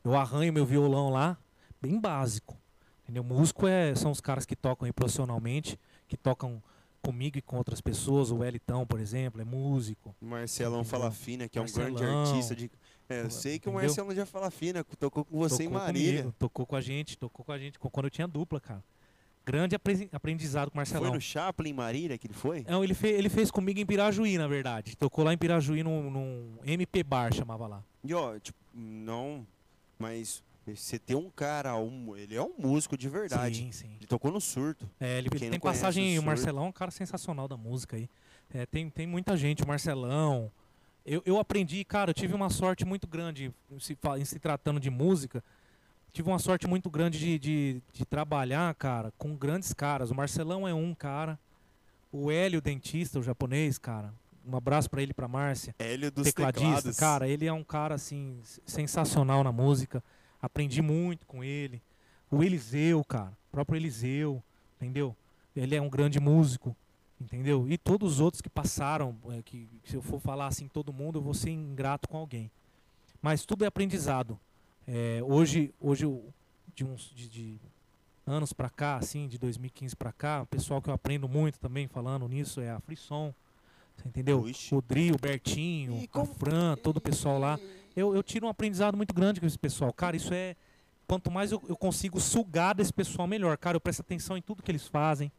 Eu 0.04 0.14
arranho 0.16 0.52
meu 0.52 0.64
violão 0.64 1.10
lá, 1.10 1.36
bem 1.80 1.98
básico. 2.00 2.56
Entendeu? 3.04 3.24
Músico 3.24 3.66
é, 3.66 3.94
são 3.94 4.10
os 4.10 4.20
caras 4.20 4.44
que 4.44 4.54
tocam 4.54 4.90
profissionalmente, 4.92 5.78
que 6.06 6.16
tocam 6.16 6.62
comigo 7.02 7.38
e 7.38 7.42
com 7.42 7.56
outras 7.56 7.80
pessoas. 7.80 8.30
O 8.30 8.44
Elitão, 8.44 8.86
por 8.86 9.00
exemplo, 9.00 9.40
é 9.40 9.44
músico. 9.44 10.14
Marcelão 10.20 10.80
Entendeu? 10.80 10.90
Falafina, 11.00 11.48
que 11.48 11.58
é 11.58 11.62
um 11.62 11.66
grande 11.66 11.92
Marcelão. 12.02 12.26
artista 12.26 12.54
de. 12.54 12.70
É, 13.08 13.22
eu 13.22 13.30
sei 13.30 13.58
que 13.58 13.66
o 13.68 13.72
Entendeu? 13.72 13.86
Marcelão 13.88 14.14
já 14.14 14.26
Falafina 14.26 14.84
tocou 14.98 15.24
com 15.24 15.38
você 15.38 15.62
em 15.64 15.66
tocou 15.68 15.80
Marília. 15.80 16.18
comigo, 16.20 16.34
tocou 16.38 16.66
com 16.66 16.76
a 16.76 16.80
gente, 16.82 17.16
tocou 17.16 17.42
com 17.44 17.52
a 17.52 17.58
gente 17.58 17.78
quando 17.78 18.04
eu 18.06 18.10
tinha 18.10 18.28
dupla, 18.28 18.60
cara. 18.60 18.84
Grande 19.50 19.74
apre- 19.74 20.08
aprendizado 20.12 20.70
com 20.70 20.74
o 20.74 20.76
Marcelão. 20.76 21.06
Foi 21.08 21.14
no 21.14 21.20
Chaplin 21.20 21.72
Marília 21.72 22.18
que 22.18 22.26
ele 22.26 22.34
foi? 22.34 22.66
Não, 22.68 22.84
ele, 22.84 22.92
fe- 22.92 23.08
ele 23.08 23.30
fez 23.30 23.50
comigo 23.50 23.80
em 23.80 23.86
Pirajuí, 23.86 24.36
na 24.36 24.46
verdade. 24.46 24.94
Tocou 24.94 25.24
lá 25.24 25.32
em 25.32 25.38
Pirajuí 25.38 25.82
num, 25.82 26.10
num 26.10 26.58
MP 26.66 27.02
Bar, 27.02 27.32
chamava 27.32 27.66
lá. 27.66 27.82
E 28.04 28.12
ó, 28.12 28.38
tipo, 28.38 28.58
não. 28.74 29.46
Mas 29.98 30.42
você 30.66 30.98
tem 30.98 31.16
um 31.16 31.30
cara, 31.30 31.74
um, 31.76 32.14
ele 32.14 32.36
é 32.36 32.42
um 32.42 32.52
músico 32.58 32.94
de 32.96 33.08
verdade. 33.08 33.56
Sim, 33.56 33.72
sim. 33.72 33.94
Ele 33.96 34.06
tocou 34.06 34.30
no 34.30 34.40
surto. 34.40 34.86
É, 35.00 35.16
ele 35.16 35.30
Quem 35.30 35.48
tem 35.50 35.58
passagem. 35.58 36.18
o 36.18 36.20
O. 36.20 36.24
Marcelão 36.26 36.66
é 36.66 36.68
um 36.68 36.72
cara 36.72 36.90
sensacional 36.90 37.48
da 37.48 37.56
música 37.56 37.96
aí. 37.96 38.06
É, 38.52 38.66
tem, 38.66 38.90
tem 38.90 39.06
muita 39.06 39.34
gente, 39.34 39.62
o 39.62 39.66
Marcelão. 39.66 40.52
Eu, 41.06 41.22
eu 41.24 41.38
aprendi, 41.38 41.82
cara, 41.84 42.10
eu 42.10 42.14
tive 42.14 42.34
uma 42.34 42.50
sorte 42.50 42.84
muito 42.84 43.06
grande 43.06 43.50
em 43.70 43.80
se, 43.80 43.96
em 44.18 44.24
se 44.26 44.38
tratando 44.38 44.78
de 44.78 44.90
música. 44.90 45.42
Tive 46.18 46.30
uma 46.30 46.40
sorte 46.40 46.66
muito 46.66 46.90
grande 46.90 47.16
de, 47.16 47.38
de, 47.38 47.82
de 47.92 48.04
trabalhar, 48.04 48.74
cara, 48.74 49.12
com 49.16 49.36
grandes 49.36 49.72
caras. 49.72 50.10
O 50.10 50.16
Marcelão 50.16 50.66
é 50.66 50.74
um 50.74 50.92
cara. 50.92 51.38
O 52.10 52.28
Hélio, 52.28 52.60
dentista, 52.60 53.20
o 53.20 53.22
japonês, 53.22 53.78
cara. 53.78 54.12
Um 54.44 54.56
abraço 54.56 54.90
pra 54.90 55.00
ele 55.00 55.12
e 55.12 55.14
pra 55.14 55.28
Márcia. 55.28 55.76
Hélio 55.78 56.10
dos 56.10 56.24
tecladista, 56.24 56.74
teclados. 56.74 56.98
cara, 56.98 57.28
ele 57.28 57.46
é 57.46 57.52
um 57.52 57.62
cara 57.62 57.94
assim 57.94 58.40
sensacional 58.66 59.44
na 59.44 59.52
música. 59.52 60.02
Aprendi 60.42 60.82
muito 60.82 61.24
com 61.24 61.44
ele. 61.44 61.80
O 62.28 62.42
Eliseu, 62.42 63.04
cara, 63.04 63.30
o 63.30 63.52
próprio 63.52 63.76
Eliseu, 63.76 64.42
entendeu? 64.76 65.14
Ele 65.54 65.76
é 65.76 65.80
um 65.80 65.88
grande 65.88 66.18
músico, 66.18 66.74
entendeu? 67.20 67.64
E 67.70 67.78
todos 67.78 68.14
os 68.14 68.20
outros 68.20 68.40
que 68.40 68.50
passaram, 68.50 69.16
é, 69.28 69.40
que 69.40 69.68
se 69.84 69.94
eu 69.94 70.02
for 70.02 70.18
falar 70.18 70.48
assim 70.48 70.66
todo 70.66 70.92
mundo, 70.92 71.20
eu 71.20 71.22
vou 71.22 71.32
ser 71.32 71.50
ingrato 71.50 72.08
com 72.08 72.16
alguém. 72.16 72.50
Mas 73.22 73.46
tudo 73.46 73.62
é 73.62 73.68
aprendizado. 73.68 74.36
É, 74.90 75.20
hoje, 75.22 75.74
hoje 75.78 76.04
eu- 76.06 76.24
de 76.74 76.82
uns 76.84 77.12
de, 77.14 77.28
de 77.28 77.60
anos 78.26 78.52
pra 78.52 78.70
cá, 78.70 78.96
assim, 78.96 79.28
de 79.28 79.36
2015 79.38 79.94
pra 79.94 80.12
cá, 80.12 80.42
o 80.42 80.46
pessoal 80.46 80.80
que 80.80 80.88
eu 80.88 80.94
aprendo 80.94 81.28
muito 81.28 81.58
também 81.58 81.86
falando 81.86 82.26
nisso 82.28 82.60
é 82.60 82.70
a 82.70 82.80
Frisson, 82.80 83.34
você 83.96 84.08
entendeu? 84.08 84.48
Ixi. 84.48 84.74
O 84.74 84.80
Dri, 84.80 85.10
o 85.12 85.18
Bertinho, 85.20 86.00
E 86.00 86.04
a 86.04 86.08
como- 86.08 86.32
Fran, 86.34 86.76
todo 86.76 86.96
o 86.98 87.00
pessoal 87.00 87.38
lá. 87.38 87.58
Eu, 87.96 88.14
eu 88.14 88.22
tiro 88.22 88.46
um 88.46 88.48
aprendizado 88.48 88.96
muito 88.96 89.12
grande 89.12 89.40
com 89.40 89.46
esse 89.46 89.58
pessoal. 89.58 89.92
Cara, 89.92 90.16
isso 90.16 90.32
é. 90.32 90.54
Quanto 91.06 91.30
mais 91.30 91.50
eu, 91.52 91.60
eu 91.68 91.76
consigo 91.76 92.20
sugar 92.20 92.74
desse 92.74 92.92
pessoal, 92.92 93.26
melhor. 93.26 93.56
Cara, 93.56 93.76
eu 93.76 93.80
presto 93.80 94.00
atenção 94.00 94.36
em 94.36 94.42
tudo 94.42 94.62
que 94.62 94.70
eles 94.70 94.86
fazem. 94.86 95.32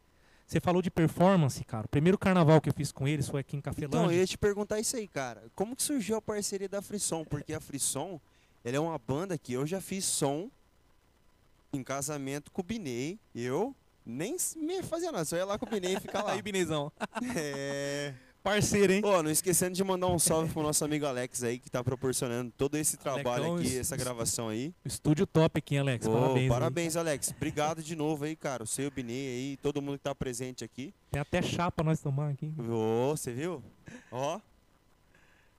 Você 0.45 0.59
falou 0.59 0.81
de 0.81 0.89
performance, 0.89 1.63
cara. 1.63 1.85
O 1.85 1.89
primeiro 1.89 2.17
carnaval 2.17 2.59
que 2.59 2.67
eu 2.69 2.73
fiz 2.73 2.91
com 2.91 3.07
eles 3.07 3.29
foi 3.29 3.41
aqui 3.41 3.55
em 3.55 3.59
Então, 3.59 3.71
eu 3.71 3.75
Cafelândia. 3.89 4.15
ia 4.15 4.25
te 4.27 4.37
perguntar 4.37 4.79
isso 4.79 4.95
aí, 4.97 5.07
cara. 5.07 5.43
Como 5.55 5.75
que 5.75 5.83
surgiu 5.83 6.17
a 6.17 6.21
parceria 6.21 6.67
da 6.67 6.81
Frisson? 6.81 7.23
Porque 7.23 7.53
a 7.53 7.59
Frisson, 7.61 8.19
ela 8.63 8.77
é 8.77 8.79
uma 8.79 8.97
banda 8.97 9.37
que 9.37 9.53
eu 9.53 9.65
já 9.65 9.79
fiz 9.81 10.05
som 10.05 10.49
em 11.71 11.83
casamento 11.83 12.51
com 12.51 12.61
o 12.61 12.63
Binei. 12.63 13.17
Eu 13.33 13.75
nem 14.05 14.35
me 14.57 14.81
fazia 14.83 15.11
nada, 15.11 15.25
só 15.25 15.35
ia 15.37 15.45
lá 15.45 15.57
com 15.57 15.65
o 15.65 15.69
Binei 15.69 15.95
e 15.95 15.99
ficar 15.99 16.23
lá. 16.23 16.31
Aí, 16.33 16.41
Binezão. 16.41 16.91
É... 17.35 18.13
Parceiro, 18.41 18.93
hein? 18.93 19.01
Pô, 19.01 19.21
não 19.21 19.29
esquecendo 19.29 19.75
de 19.75 19.83
mandar 19.83 20.07
um 20.07 20.17
salve 20.17 20.51
pro 20.53 20.63
nosso 20.63 20.83
amigo 20.85 21.05
Alex 21.05 21.43
aí, 21.43 21.59
que 21.59 21.69
tá 21.69 21.83
proporcionando 21.83 22.49
todo 22.57 22.75
esse 22.77 22.95
trabalho 22.95 23.27
Alecão, 23.43 23.55
aqui, 23.57 23.67
es- 23.67 23.75
essa 23.75 23.95
es- 23.97 24.01
gravação 24.01 24.47
aí. 24.47 24.73
Estúdio 24.85 25.27
top 25.27 25.59
aqui, 25.59 25.77
Alex. 25.77 26.07
Ô, 26.07 26.13
parabéns. 26.13 26.49
parabéns, 26.49 26.95
Alex. 26.95 27.33
Obrigado 27.35 27.83
de 27.83 27.97
novo 27.97 28.23
aí, 28.23 28.37
cara. 28.37 28.63
O 28.63 28.65
seu 28.67 28.89
Binei 28.89 29.27
aí, 29.27 29.57
todo 29.57 29.81
mundo 29.81 29.97
que 29.97 30.03
tá 30.05 30.15
presente 30.15 30.63
aqui. 30.63 30.93
Tem 31.11 31.19
até 31.19 31.41
chapa 31.41 31.83
nós 31.83 31.99
tomar 31.99 32.29
aqui. 32.29 32.51
Ô, 32.57 33.09
você 33.09 33.33
viu? 33.33 33.61
Ó. 34.09 34.39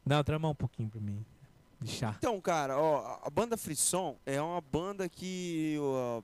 Não, 0.04 0.24
trama 0.24 0.48
um 0.48 0.54
pouquinho 0.54 0.88
pra 0.88 1.00
mim. 1.02 1.22
Então, 2.18 2.40
cara, 2.40 2.78
ó, 2.78 3.20
a- 3.24 3.30
banda 3.30 3.56
Frisson 3.56 4.16
é 4.26 4.40
uma 4.40 4.60
banda 4.60 5.08
que 5.08 5.76
o 5.80 6.22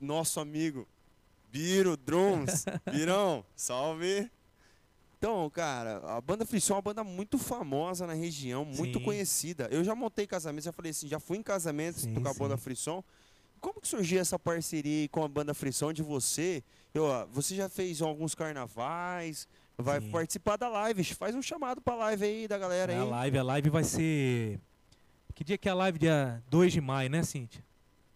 nosso 0.00 0.40
amigo 0.40 0.86
Biro 1.50 1.96
Drums, 1.96 2.64
Birão, 2.92 3.44
salve. 3.56 4.30
Então, 5.16 5.48
cara, 5.50 5.98
a 6.16 6.20
banda 6.20 6.44
Frisson 6.44 6.74
é 6.74 6.76
uma 6.76 6.82
banda 6.82 7.02
muito 7.02 7.38
famosa 7.38 8.06
na 8.06 8.12
região, 8.12 8.64
muito 8.64 8.98
Sim. 8.98 9.04
conhecida. 9.04 9.68
Eu 9.70 9.82
já 9.82 9.94
montei 9.94 10.26
casamentos, 10.26 10.64
já 10.66 10.72
falei 10.72 10.90
assim, 10.90 11.08
já 11.08 11.18
fui 11.18 11.38
em 11.38 11.42
casamentos 11.42 12.02
Sim, 12.02 12.14
com 12.14 12.28
a 12.28 12.34
banda 12.34 12.56
sim. 12.56 12.62
Frisson. 12.62 13.02
Como 13.60 13.80
que 13.80 13.88
surgiu 13.88 14.20
essa 14.20 14.38
parceria 14.38 15.08
com 15.08 15.24
a 15.24 15.28
banda 15.28 15.52
Frisson 15.54 15.92
de 15.92 16.02
você? 16.02 16.62
Eu, 16.94 17.04
ó, 17.04 17.26
você 17.26 17.56
já 17.56 17.68
fez 17.68 18.00
alguns 18.00 18.32
carnavais, 18.34 19.48
vai 19.78 20.00
Sim. 20.00 20.10
participar 20.10 20.56
da 20.56 20.68
live, 20.68 21.04
faz 21.14 21.34
um 21.34 21.42
chamado 21.42 21.80
pra 21.80 21.94
live 21.94 22.24
aí 22.24 22.48
da 22.48 22.58
galera 22.58 22.92
aí. 22.92 22.98
É 22.98 23.00
a 23.00 23.04
live, 23.04 23.38
a 23.38 23.42
live 23.42 23.70
vai 23.70 23.84
ser. 23.84 24.60
Que 25.34 25.44
dia 25.44 25.56
que 25.56 25.68
é 25.68 25.72
a 25.72 25.74
live? 25.74 25.98
Dia 25.98 26.42
2 26.50 26.72
de 26.72 26.80
maio, 26.80 27.08
né, 27.08 27.22
Cintia? 27.22 27.64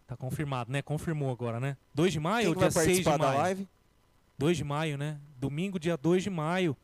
Tá 0.06 0.16
confirmado, 0.16 0.72
né? 0.72 0.82
Confirmou 0.82 1.30
agora, 1.30 1.60
né? 1.60 1.76
2 1.94 2.12
de 2.12 2.20
maio 2.20 2.46
Quem 2.46 2.48
ou 2.48 2.54
dia 2.56 2.70
6 2.70 2.74
de 2.74 3.04
participar 3.04 3.16
da 3.16 3.26
maio? 3.28 3.38
live? 3.38 3.68
2 4.36 4.56
de 4.56 4.64
maio, 4.64 4.98
né? 4.98 5.20
Domingo, 5.38 5.78
dia 5.78 5.96
2 5.96 6.24
de 6.24 6.30
maio. 6.30 6.76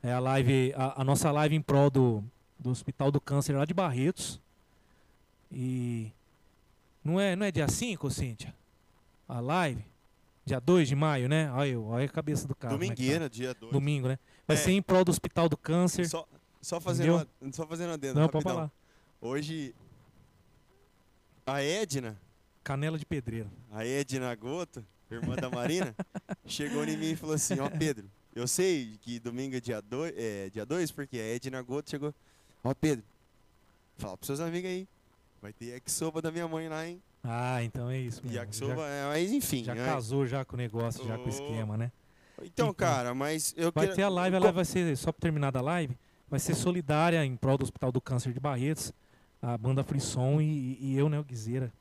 É 0.00 0.12
a 0.12 0.20
live, 0.20 0.72
a, 0.76 1.00
a 1.00 1.04
nossa 1.04 1.32
live 1.32 1.56
em 1.56 1.60
prol 1.60 1.90
do, 1.90 2.24
do 2.58 2.70
Hospital 2.70 3.10
do 3.10 3.20
Câncer 3.20 3.56
lá 3.56 3.64
de 3.64 3.74
Barretos. 3.74 4.40
E 5.50 6.12
não 7.02 7.18
é, 7.20 7.34
não 7.34 7.44
é 7.44 7.50
dia 7.50 7.66
5, 7.66 8.08
Cíntia? 8.10 8.54
A 9.28 9.40
live? 9.40 9.84
Dia 10.46 10.60
2 10.60 10.88
de 10.88 10.94
maio, 10.94 11.28
né? 11.28 11.50
Olha, 11.52 11.68
eu, 11.70 11.84
olha 11.86 12.04
a 12.04 12.08
cabeça 12.08 12.46
do 12.46 12.54
cara. 12.54 12.74
é 12.74 12.76
tá. 12.78 12.82
Domingueira, 12.84 13.30
dia 13.30 13.54
2. 13.54 13.72
Domingo, 13.72 14.08
né? 14.08 14.18
Vai 14.46 14.56
É. 14.56 14.60
ser 14.60 14.72
em 14.72 14.82
prol 14.82 15.04
do 15.04 15.10
Hospital 15.10 15.48
do 15.48 15.56
Câncer. 15.56 16.06
Só, 16.08 16.28
só 16.60 16.80
fazendo, 16.80 17.14
uma, 17.14 17.52
só 17.52 17.66
fazendo 17.66 17.92
adendo, 17.92 18.20
Não, 18.20 18.28
pode 18.28 18.44
rapidão. 18.44 18.54
falar. 18.68 18.72
Hoje, 19.20 19.74
a 21.46 21.62
Edna, 21.62 22.20
Canela 22.62 22.98
de 22.98 23.06
pedreiro. 23.06 23.50
a 23.72 23.84
Edna 23.86 24.34
Goto, 24.34 24.84
irmã 25.10 25.34
da 25.36 25.48
Marina, 25.50 25.94
chegou 26.46 26.84
em 26.84 26.96
mim 26.96 27.10
e 27.12 27.16
falou 27.16 27.34
assim, 27.34 27.58
ó 27.60 27.68
Pedro, 27.70 28.10
eu 28.34 28.46
sei 28.48 28.98
que 29.00 29.18
domingo 29.18 29.56
é 29.56 29.60
dia 29.60 29.80
2, 29.80 30.12
é, 30.16 30.50
dia 30.50 30.64
dois, 30.66 30.90
porque 30.90 31.18
a 31.18 31.34
Edna 31.34 31.62
Goto 31.62 31.88
chegou, 31.90 32.14
ó 32.62 32.74
Pedro, 32.74 33.04
fala 33.96 34.16
pros 34.16 34.26
seus 34.26 34.40
amigos 34.40 34.68
aí, 34.70 34.88
vai 35.40 35.52
ter 35.52 35.66
yakisoba 35.74 36.20
da 36.20 36.30
minha 36.30 36.46
mãe 36.48 36.68
lá, 36.68 36.86
hein? 36.86 37.02
Ah, 37.24 37.62
então 37.64 37.88
é 37.90 37.98
isso. 37.98 38.20
mesmo. 38.22 38.36
Yakisoba, 38.36 38.76
já, 38.76 38.86
é, 38.86 39.06
mas 39.08 39.32
enfim. 39.32 39.64
já 39.64 39.74
né? 39.74 39.84
casou 39.86 40.26
já 40.26 40.44
com 40.44 40.54
o 40.54 40.58
negócio, 40.58 41.06
já 41.06 41.16
com 41.16 41.24
o 41.24 41.28
esquema, 41.28 41.76
né? 41.76 41.90
Então, 42.36 42.46
Então, 42.66 42.74
cara, 42.74 43.14
mas 43.14 43.54
eu 43.56 43.72
Vai 43.72 43.86
quero- 43.86 43.96
ter 43.96 44.02
a 44.02 44.08
live, 44.10 44.36
a 44.36 44.40
live 44.40 44.54
vai 44.56 44.64
ser, 44.64 44.94
só 44.96 45.10
pra 45.10 45.20
terminar 45.22 45.50
da 45.50 45.62
live, 45.62 45.96
vai 46.28 46.38
ser 46.38 46.54
solidária 46.54 47.24
em 47.24 47.34
prol 47.36 47.56
do 47.56 47.62
Hospital 47.62 47.90
do 47.90 48.00
Câncer 48.00 48.32
de 48.32 48.40
Barretos, 48.40 48.92
a 49.40 49.56
banda 49.56 49.82
Frisson 49.82 50.40
e, 50.40 50.76
e 50.80 50.96
eu, 50.98 51.08
né, 51.08 51.18
o 51.18 51.24
Guizeira. 51.24 51.72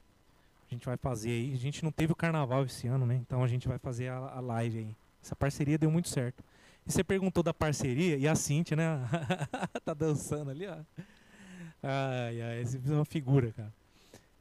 A 0.70 0.74
gente 0.74 0.86
vai 0.86 0.96
fazer 0.98 1.30
aí. 1.30 1.54
A 1.54 1.58
gente 1.58 1.84
não 1.84 1.92
teve 1.92 2.14
o 2.14 2.16
carnaval 2.16 2.64
esse 2.64 2.88
ano, 2.88 3.06
né? 3.06 3.16
Então 3.16 3.44
a 3.44 3.48
gente 3.48 3.68
vai 3.68 3.78
fazer 3.78 4.08
a, 4.08 4.16
a 4.18 4.40
live 4.40 4.80
aí. 4.80 4.96
Essa 5.24 5.36
parceria 5.36 5.78
deu 5.78 5.92
muito 5.92 6.10
certo. 6.10 6.44
E 6.86 6.92
você 6.92 7.04
perguntou 7.04 7.44
da 7.44 7.54
parceria, 7.54 8.18
e 8.18 8.28
a 8.28 8.36
Cintia, 8.36 8.76
né? 8.76 9.00
tá 9.86 9.94
dançando 9.94 10.50
ali, 10.52 10.68
ó. 10.68 10.78
Ai, 11.82 12.42
ai, 12.42 12.62
esse 12.62 12.78
é 12.78 12.92
uma 12.94 13.06
figura, 13.06 13.52
cara. 13.52 13.72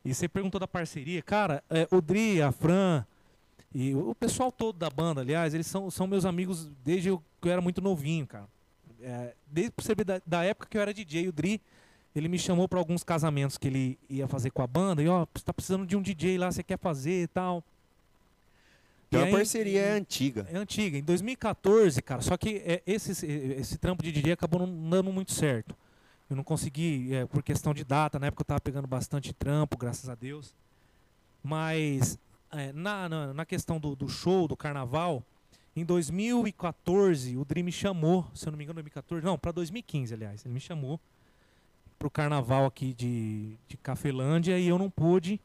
E 0.04 0.12
você 0.14 0.28
perguntou 0.28 0.58
da 0.58 0.66
parceria, 0.66 1.22
cara, 1.22 1.62
é, 1.70 1.86
o 1.90 2.00
Dri, 2.00 2.42
a 2.42 2.50
Fran, 2.50 3.04
e 3.74 3.94
o 3.94 4.14
pessoal 4.14 4.50
todo 4.50 4.76
da 4.78 4.90
banda, 4.90 5.20
aliás, 5.20 5.54
eles 5.54 5.66
são, 5.66 5.90
são 5.90 6.06
meus 6.06 6.24
amigos 6.24 6.68
desde 6.84 7.08
eu, 7.08 7.22
que 7.40 7.48
eu 7.48 7.52
era 7.52 7.60
muito 7.60 7.80
novinho, 7.80 8.26
cara. 8.26 8.46
É, 9.00 9.32
desde 9.46 9.72
ver 9.96 10.04
da, 10.04 10.20
da 10.26 10.44
época 10.44 10.66
que 10.68 10.76
eu 10.76 10.82
era 10.82 10.92
DJ, 10.92 11.28
o 11.28 11.32
Dri, 11.32 11.60
ele 12.14 12.28
me 12.28 12.38
chamou 12.38 12.68
para 12.68 12.78
alguns 12.78 13.02
casamentos 13.02 13.56
que 13.56 13.68
ele 13.68 13.98
ia 14.10 14.28
fazer 14.28 14.50
com 14.50 14.60
a 14.62 14.66
banda, 14.66 15.02
e 15.02 15.08
ó, 15.08 15.26
você 15.32 15.44
tá 15.44 15.52
precisando 15.52 15.86
de 15.86 15.96
um 15.96 16.02
DJ 16.02 16.36
lá, 16.36 16.50
você 16.50 16.62
quer 16.62 16.78
fazer 16.78 17.22
e 17.22 17.26
tal. 17.28 17.64
Então 19.08 19.20
E 19.20 19.24
a 19.24 19.26
aí- 19.26 19.32
parceria 19.32 19.80
é 19.80 19.92
antiga. 19.92 20.46
é 20.50 20.56
antiga, 20.56 20.98
em 20.98 21.02
2014, 21.02 22.02
cara. 22.02 22.20
Só 22.22 22.36
que 22.36 22.62
é, 22.66 22.82
esse, 22.86 23.12
esse 23.26 23.78
trampo 23.78 24.02
de 24.02 24.10
DJ 24.10 24.32
acabou 24.32 24.66
não 24.66 24.90
dando 24.90 25.12
muito 25.12 25.32
certo. 25.32 25.74
Eu 26.32 26.36
não 26.36 26.42
consegui, 26.42 27.14
é, 27.14 27.26
por 27.26 27.42
questão 27.42 27.74
de 27.74 27.84
data, 27.84 28.18
na 28.18 28.28
época 28.28 28.40
eu 28.40 28.46
tava 28.46 28.60
pegando 28.60 28.88
bastante 28.88 29.34
trampo, 29.34 29.76
graças 29.76 30.08
a 30.08 30.14
Deus. 30.14 30.54
Mas 31.44 32.18
é, 32.50 32.72
na, 32.72 33.06
na, 33.06 33.34
na 33.34 33.44
questão 33.44 33.78
do, 33.78 33.94
do 33.94 34.08
show, 34.08 34.48
do 34.48 34.56
carnaval, 34.56 35.22
em 35.76 35.84
2014 35.84 37.36
o 37.36 37.44
Dri 37.44 37.62
me 37.62 37.70
chamou, 37.70 38.26
se 38.34 38.48
eu 38.48 38.50
não 38.50 38.56
me 38.56 38.64
engano, 38.64 38.76
2014, 38.76 39.22
não, 39.22 39.36
para 39.36 39.52
2015, 39.52 40.14
aliás, 40.14 40.42
ele 40.46 40.54
me 40.54 40.60
chamou 40.60 40.98
pro 41.98 42.10
carnaval 42.10 42.64
aqui 42.64 42.94
de, 42.94 43.54
de 43.68 43.76
Cafelândia 43.76 44.58
e 44.58 44.66
eu 44.68 44.78
não 44.78 44.88
pude. 44.88 45.38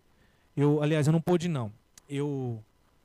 Eu, 0.56 0.82
aliás, 0.82 1.06
eu 1.06 1.12
não 1.12 1.22
pude 1.22 1.50
não. 1.50 1.70
Eu 2.10 2.64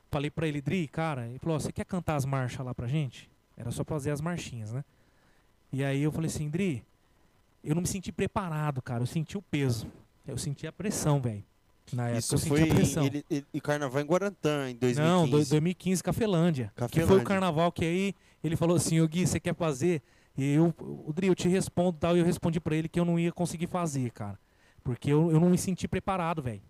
falei 0.08 0.30
pra 0.30 0.46
ele, 0.46 0.60
Dri, 0.60 0.86
cara, 0.86 1.26
ele 1.26 1.40
falou, 1.40 1.58
você 1.58 1.72
quer 1.72 1.84
cantar 1.84 2.14
as 2.14 2.24
marchas 2.24 2.64
lá 2.64 2.72
pra 2.72 2.86
gente? 2.86 3.28
Era 3.56 3.72
só 3.72 3.82
pra 3.82 3.96
fazer 3.96 4.12
as 4.12 4.20
marchinhas, 4.20 4.72
né? 4.72 4.84
E 5.72 5.82
aí 5.82 6.00
eu 6.00 6.12
falei 6.12 6.28
assim, 6.28 6.48
Dri, 6.48 6.84
eu 7.64 7.74
não 7.74 7.82
me 7.82 7.88
senti 7.88 8.10
preparado, 8.12 8.80
cara. 8.82 9.02
Eu 9.02 9.06
senti 9.06 9.36
o 9.38 9.42
peso. 9.42 9.86
Eu 10.26 10.36
senti 10.38 10.66
a 10.66 10.72
pressão, 10.72 11.20
velho. 11.20 11.42
Na 11.92 12.04
época 12.08 12.18
Isso 12.20 12.34
eu 12.34 12.38
senti 12.38 12.48
foi 12.48 12.62
a 12.62 12.74
pressão. 12.74 13.04
ele, 13.04 13.24
ele, 13.28 13.46
e 13.52 13.60
carnaval 13.60 14.00
em 14.00 14.04
Guarantã, 14.06 14.70
em 14.70 14.76
2015. 14.76 15.00
Não, 15.00 15.24
do- 15.26 15.30
2015, 15.32 16.02
Cafelândia. 16.02 16.72
Que 16.74 16.80
foi 16.80 16.88
Cafelândia. 16.88 17.16
o 17.16 17.24
carnaval 17.24 17.72
que 17.72 17.84
aí 17.84 18.14
ele 18.42 18.56
falou 18.56 18.76
assim, 18.76 19.00
ô 19.00 19.06
Gui, 19.08 19.26
você 19.26 19.38
quer 19.40 19.54
fazer? 19.54 20.00
E 20.38 20.54
eu, 20.54 20.72
o 20.80 21.12
Dri, 21.12 21.26
eu 21.26 21.34
te 21.34 21.48
respondo 21.48 21.98
tal. 21.98 22.16
E 22.16 22.20
eu 22.20 22.24
respondi 22.24 22.58
pra 22.60 22.74
ele 22.74 22.88
que 22.88 22.98
eu 22.98 23.04
não 23.04 23.18
ia 23.18 23.32
conseguir 23.32 23.66
fazer, 23.66 24.10
cara. 24.12 24.38
Porque 24.82 25.12
eu, 25.12 25.30
eu 25.30 25.38
não 25.38 25.50
me 25.50 25.58
senti 25.58 25.86
preparado, 25.86 26.40
velho. 26.42 26.62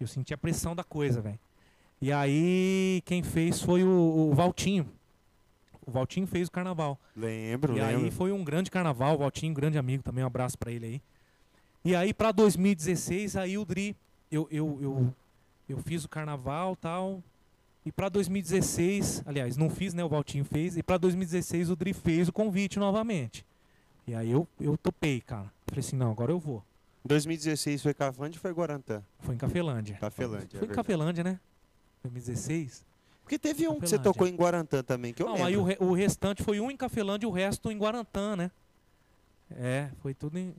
Eu 0.00 0.06
senti 0.06 0.32
a 0.34 0.38
pressão 0.38 0.74
da 0.74 0.82
coisa, 0.84 1.20
velho. 1.20 1.38
E 2.00 2.12
aí, 2.12 3.02
quem 3.04 3.22
fez 3.22 3.60
foi 3.60 3.84
o, 3.84 4.30
o 4.30 4.34
Valtinho. 4.34 4.86
O 5.88 5.90
Valtinho 5.90 6.26
fez 6.26 6.48
o 6.48 6.50
carnaval. 6.52 7.00
Lembro, 7.16 7.74
E 7.74 7.80
lembro. 7.80 8.04
aí 8.04 8.10
foi 8.10 8.30
um 8.30 8.44
grande 8.44 8.70
carnaval, 8.70 9.14
o 9.14 9.18
Valtinho, 9.18 9.54
grande 9.54 9.78
amigo 9.78 10.02
também, 10.02 10.22
um 10.22 10.26
abraço 10.26 10.58
pra 10.58 10.70
ele 10.70 10.84
aí. 10.84 11.02
E 11.82 11.96
aí 11.96 12.12
pra 12.12 12.30
2016, 12.30 13.36
aí 13.36 13.56
o 13.56 13.64
Dri, 13.64 13.96
eu, 14.30 14.46
eu, 14.50 14.78
eu, 14.82 15.14
eu 15.66 15.78
fiz 15.78 16.04
o 16.04 16.08
carnaval 16.08 16.76
tal. 16.76 17.22
E 17.86 17.90
pra 17.90 18.10
2016, 18.10 19.22
aliás, 19.24 19.56
não 19.56 19.70
fiz, 19.70 19.94
né? 19.94 20.04
O 20.04 20.10
Valtinho 20.10 20.44
fez. 20.44 20.76
E 20.76 20.82
pra 20.82 20.98
2016 20.98 21.70
o 21.70 21.76
Dri 21.76 21.94
fez 21.94 22.28
o 22.28 22.32
convite 22.34 22.78
novamente. 22.78 23.46
E 24.06 24.14
aí 24.14 24.30
eu, 24.30 24.46
eu 24.60 24.76
topei, 24.76 25.22
cara. 25.22 25.50
Falei 25.66 25.80
assim, 25.80 25.96
não, 25.96 26.10
agora 26.10 26.30
eu 26.32 26.38
vou. 26.38 26.62
2016 27.06 27.82
foi 27.82 27.94
Cavande 27.94 28.36
ou 28.36 28.42
foi 28.42 28.52
Guarantã? 28.52 29.02
Foi 29.20 29.34
em 29.34 29.38
Cafelândia. 29.38 29.96
Cafelândia, 29.98 30.44
é 30.44 30.48
Foi 30.50 30.58
em 30.58 30.60
verdade. 30.60 30.76
Cafelândia, 30.76 31.24
né? 31.24 31.40
2016. 32.02 32.84
Porque 33.28 33.38
teve 33.38 33.68
um 33.68 33.78
que 33.78 33.86
você 33.86 33.98
tocou 33.98 34.26
em 34.26 34.34
Guarantã 34.34 34.82
também, 34.82 35.12
que 35.12 35.22
eu 35.22 35.26
Não, 35.26 35.34
lembro. 35.34 35.48
aí 35.48 35.56
o, 35.56 35.62
re- 35.62 35.76
o 35.80 35.92
restante 35.92 36.42
foi 36.42 36.60
um 36.60 36.70
em 36.70 36.76
Cafelândia 36.76 37.26
e 37.26 37.28
o 37.28 37.30
resto 37.30 37.70
em 37.70 37.76
Guarantã, 37.76 38.34
né? 38.34 38.50
É, 39.50 39.90
foi 40.00 40.14
tudo 40.14 40.38
em. 40.38 40.54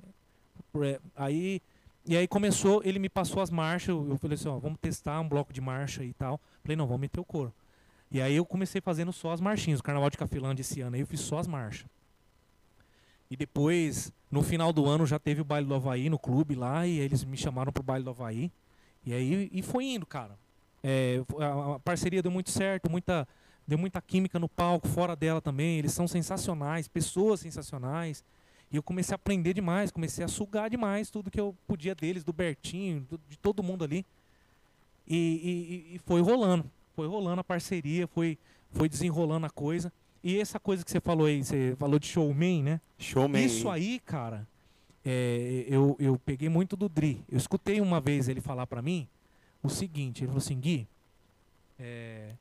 é, 0.84 1.00
Aí. 1.16 1.62
E 2.06 2.16
aí 2.16 2.28
começou, 2.28 2.82
ele 2.84 2.98
me 2.98 3.10
passou 3.10 3.42
as 3.42 3.50
marchas, 3.52 3.90
eu 3.90 4.18
falei 4.18 4.36
assim, 4.36 4.48
ó, 4.48 4.58
vamos 4.58 4.80
testar 4.80 5.20
um 5.20 5.28
bloco 5.28 5.52
de 5.52 5.62
marcha 5.62 6.04
e 6.04 6.14
tal. 6.14 6.40
Falei, 6.64 6.76
não, 6.76 6.86
vamos 6.88 7.02
meter 7.02 7.20
o 7.20 7.26
coro. 7.26 7.54
E 8.12 8.22
aí 8.22 8.36
eu 8.36 8.46
comecei 8.46 8.82
fazendo 8.82 9.12
só 9.14 9.32
as 9.32 9.42
marchinhas. 9.42 9.80
O 9.80 9.84
Carnaval 9.84 10.10
de 10.10 10.18
Cafelândia 10.18 10.62
esse 10.62 10.82
ano 10.82 10.96
aí 10.96 11.02
eu 11.02 11.08
fiz 11.08 11.20
só 11.20 11.38
as 11.40 11.46
marchas. 11.48 11.86
E 13.30 13.36
depois, 13.38 14.12
no 14.32 14.42
final 14.42 14.74
do 14.74 14.88
ano, 14.88 15.06
já 15.06 15.20
teve 15.20 15.42
o 15.42 15.46
baile 15.46 15.68
do 15.68 15.76
Havaí 15.76 16.10
no 16.10 16.18
clube 16.18 16.56
lá, 16.56 16.88
e 16.88 17.00
eles 17.00 17.24
me 17.24 17.38
chamaram 17.38 17.72
pro 17.72 17.84
baile 17.84 18.04
do 18.04 18.10
Havaí. 18.10 18.52
E 19.06 19.14
aí 19.14 19.50
e 19.52 19.62
foi 19.62 19.86
indo, 19.86 20.06
cara. 20.06 20.38
É, 20.84 21.22
a, 21.40 21.76
a 21.76 21.80
parceria 21.80 22.22
deu 22.22 22.32
muito 22.32 22.50
certo, 22.52 22.90
muita, 22.90 23.28
deu 23.68 23.78
muita 23.78 24.02
química 24.02 24.40
no 24.40 24.48
palco, 24.48 24.88
fora 24.88 25.16
dela 25.16 25.42
também. 25.42 25.78
Eles 25.78 25.92
são 25.92 26.08
sensacionais, 26.08 26.88
pessoas 26.88 27.42
sensacionais. 27.42 28.24
E 28.72 28.76
eu 28.76 28.84
comecei 28.84 29.14
a 29.14 29.16
aprender 29.16 29.54
demais, 29.54 29.92
comecei 29.92 30.24
a 30.24 30.28
sugar 30.28 30.70
demais 30.70 31.10
tudo 31.10 31.32
que 31.32 31.40
eu 31.40 31.56
podia 31.68 31.96
deles, 31.96 32.24
do 32.24 32.32
Bertinho, 32.32 33.02
do- 33.10 33.20
de 33.28 33.38
todo 33.38 33.64
mundo 33.64 33.84
ali. 33.84 34.06
E, 35.08 35.16
e- 35.92 35.96
e- 35.96 36.00
foi 36.00 36.22
rolando, 36.22 36.70
foi 36.96 37.08
rolando 37.08 37.42
a 37.42 37.44
parceria, 37.44 38.08
foi, 38.08 38.38
foi 38.72 38.88
desenrolando 38.88 39.46
a 39.46 39.50
coisa. 39.50 39.92
E 40.24 40.40
essa 40.40 40.60
coisa 40.60 40.84
que 40.86 40.92
você 40.92 41.00
falou 41.00 41.26
aí, 41.26 41.44
você 41.44 41.76
falou 41.80 41.98
de 41.98 42.06
showman, 42.08 42.62
né? 42.64 42.82
Showman. 42.98 43.44
Isso 43.44 43.70
aí, 43.70 44.00
cara, 44.06 44.48
é, 45.04 45.66
eu, 45.68 45.96
eu 46.00 46.20
peguei 46.24 46.50
muito 46.50 46.76
do 46.76 46.88
Dri. 46.88 47.24
Eu 47.28 47.38
escutei 47.38 47.82
uma 47.82 48.00
vez 48.00 48.28
ele 48.30 48.42
falar 48.42 48.68
pra 48.68 48.82
mim 48.82 49.08
o 49.62 49.70
seguinte, 49.70 50.22
ele 50.22 50.28
falou 50.28 50.40
assim, 50.40 50.60
Gui, 50.60 50.88
é, 51.78 52.34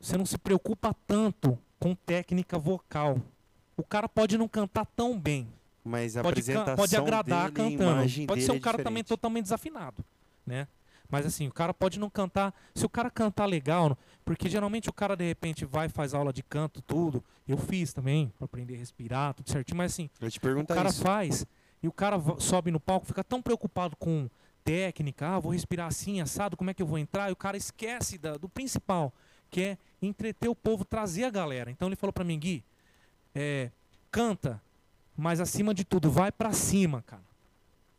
você 0.00 0.16
não 0.16 0.26
se 0.26 0.38
preocupa 0.38 0.94
tanto 1.06 1.58
com 1.78 1.94
técnica 1.94 2.58
vocal. 2.58 3.20
O 3.76 3.82
cara 3.82 4.08
pode 4.08 4.38
não 4.38 4.48
cantar 4.48 4.86
tão 4.86 5.18
bem, 5.18 5.48
Mas 5.84 6.16
a 6.16 6.22
pode, 6.22 6.32
apresentação 6.32 6.76
pode 6.76 6.96
agradar 6.96 7.50
dele, 7.50 7.76
a 7.76 7.78
cantando. 7.78 8.26
Pode 8.26 8.40
ser 8.42 8.46
dele 8.48 8.58
um 8.58 8.60
cara 8.60 8.80
é 8.80 8.84
também 8.84 9.02
diferente. 9.02 9.08
totalmente 9.08 9.42
desafinado, 9.44 10.04
né? 10.46 10.66
Mas 11.08 11.24
assim, 11.24 11.46
o 11.46 11.52
cara 11.52 11.72
pode 11.72 11.98
não 12.00 12.10
cantar. 12.10 12.54
Se 12.74 12.84
o 12.84 12.88
cara 12.88 13.10
cantar 13.10 13.46
legal, 13.46 13.96
porque 14.24 14.48
geralmente 14.48 14.88
o 14.88 14.92
cara 14.92 15.16
de 15.16 15.24
repente 15.24 15.64
vai 15.64 15.88
faz 15.88 16.14
aula 16.14 16.32
de 16.32 16.42
canto, 16.42 16.82
tudo. 16.82 17.22
Eu 17.46 17.56
fiz 17.56 17.92
também, 17.92 18.32
pra 18.38 18.46
aprender 18.46 18.74
a 18.74 18.78
respirar, 18.78 19.34
tudo 19.34 19.48
certinho. 19.48 19.76
Mas 19.76 19.92
assim, 19.92 20.10
Eu 20.20 20.30
te 20.30 20.40
o 20.40 20.66
cara 20.66 20.88
isso. 20.88 21.02
faz 21.02 21.46
e 21.82 21.86
o 21.86 21.92
cara 21.92 22.16
sobe 22.38 22.70
no 22.72 22.80
palco, 22.80 23.06
fica 23.06 23.22
tão 23.22 23.40
preocupado 23.40 23.94
com 23.96 24.28
técnica, 24.70 25.28
ah, 25.28 25.38
vou 25.38 25.52
respirar 25.52 25.86
assim, 25.86 26.20
assado, 26.20 26.56
como 26.56 26.68
é 26.70 26.74
que 26.74 26.82
eu 26.82 26.86
vou 26.86 26.98
entrar? 26.98 27.28
E 27.28 27.32
o 27.32 27.36
cara 27.36 27.56
esquece 27.56 28.18
da- 28.18 28.36
do 28.36 28.48
principal, 28.48 29.12
que 29.48 29.60
é 29.62 29.78
entreter 30.02 30.48
o 30.50 30.56
povo, 30.56 30.84
trazer 30.84 31.22
a 31.22 31.30
galera. 31.30 31.70
Então 31.70 31.86
ele 31.88 31.94
falou 31.94 32.12
pra 32.12 32.24
mim, 32.24 32.36
Gui, 32.36 32.64
é, 33.32 33.70
canta, 34.10 34.60
mas 35.16 35.40
acima 35.40 35.72
de 35.72 35.84
tudo, 35.84 36.10
vai 36.10 36.32
pra 36.32 36.52
cima, 36.52 37.00
cara. 37.06 37.22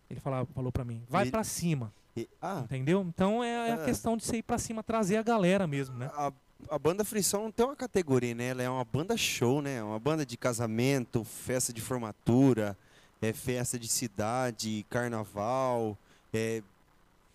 Ele 0.09 0.19
falava, 0.19 0.45
falou 0.53 0.71
pra 0.71 0.83
mim, 0.83 1.01
vai 1.09 1.31
pra 1.31 1.43
cima, 1.43 1.91
E- 2.17 2.27
ah, 2.41 2.61
entendeu? 2.65 3.01
Então 3.07 3.41
é, 3.43 3.69
é 3.69 3.71
a 3.73 3.81
É. 3.81 3.85
questão 3.85 4.17
de 4.17 4.25
você 4.25 4.37
ir 4.37 4.43
pra 4.43 4.57
cima, 4.57 4.83
trazer 4.83 5.15
a 5.17 5.23
galera 5.23 5.65
mesmo, 5.67 5.97
né? 5.97 6.09
a, 6.13 6.33
a 6.69 6.79
banda 6.79 7.05
Frição 7.05 7.43
não 7.43 7.51
tem 7.51 7.65
uma 7.65 7.75
categoria, 7.77 8.33
né? 8.35 8.47
Ela 8.47 8.63
é 8.63 8.69
uma 8.69 8.83
banda 8.83 9.15
show, 9.15 9.61
né? 9.61 9.81
Uma 9.83 9.99
banda 9.99 10.25
de 10.25 10.35
casamento, 10.35 11.23
festa 11.23 11.71
de 11.71 11.79
formatura, 11.81 12.77
é 13.21 13.31
festa 13.31 13.77
de 13.79 13.87
cidade, 13.87 14.85
carnaval, 14.89 15.97
é 16.33 16.61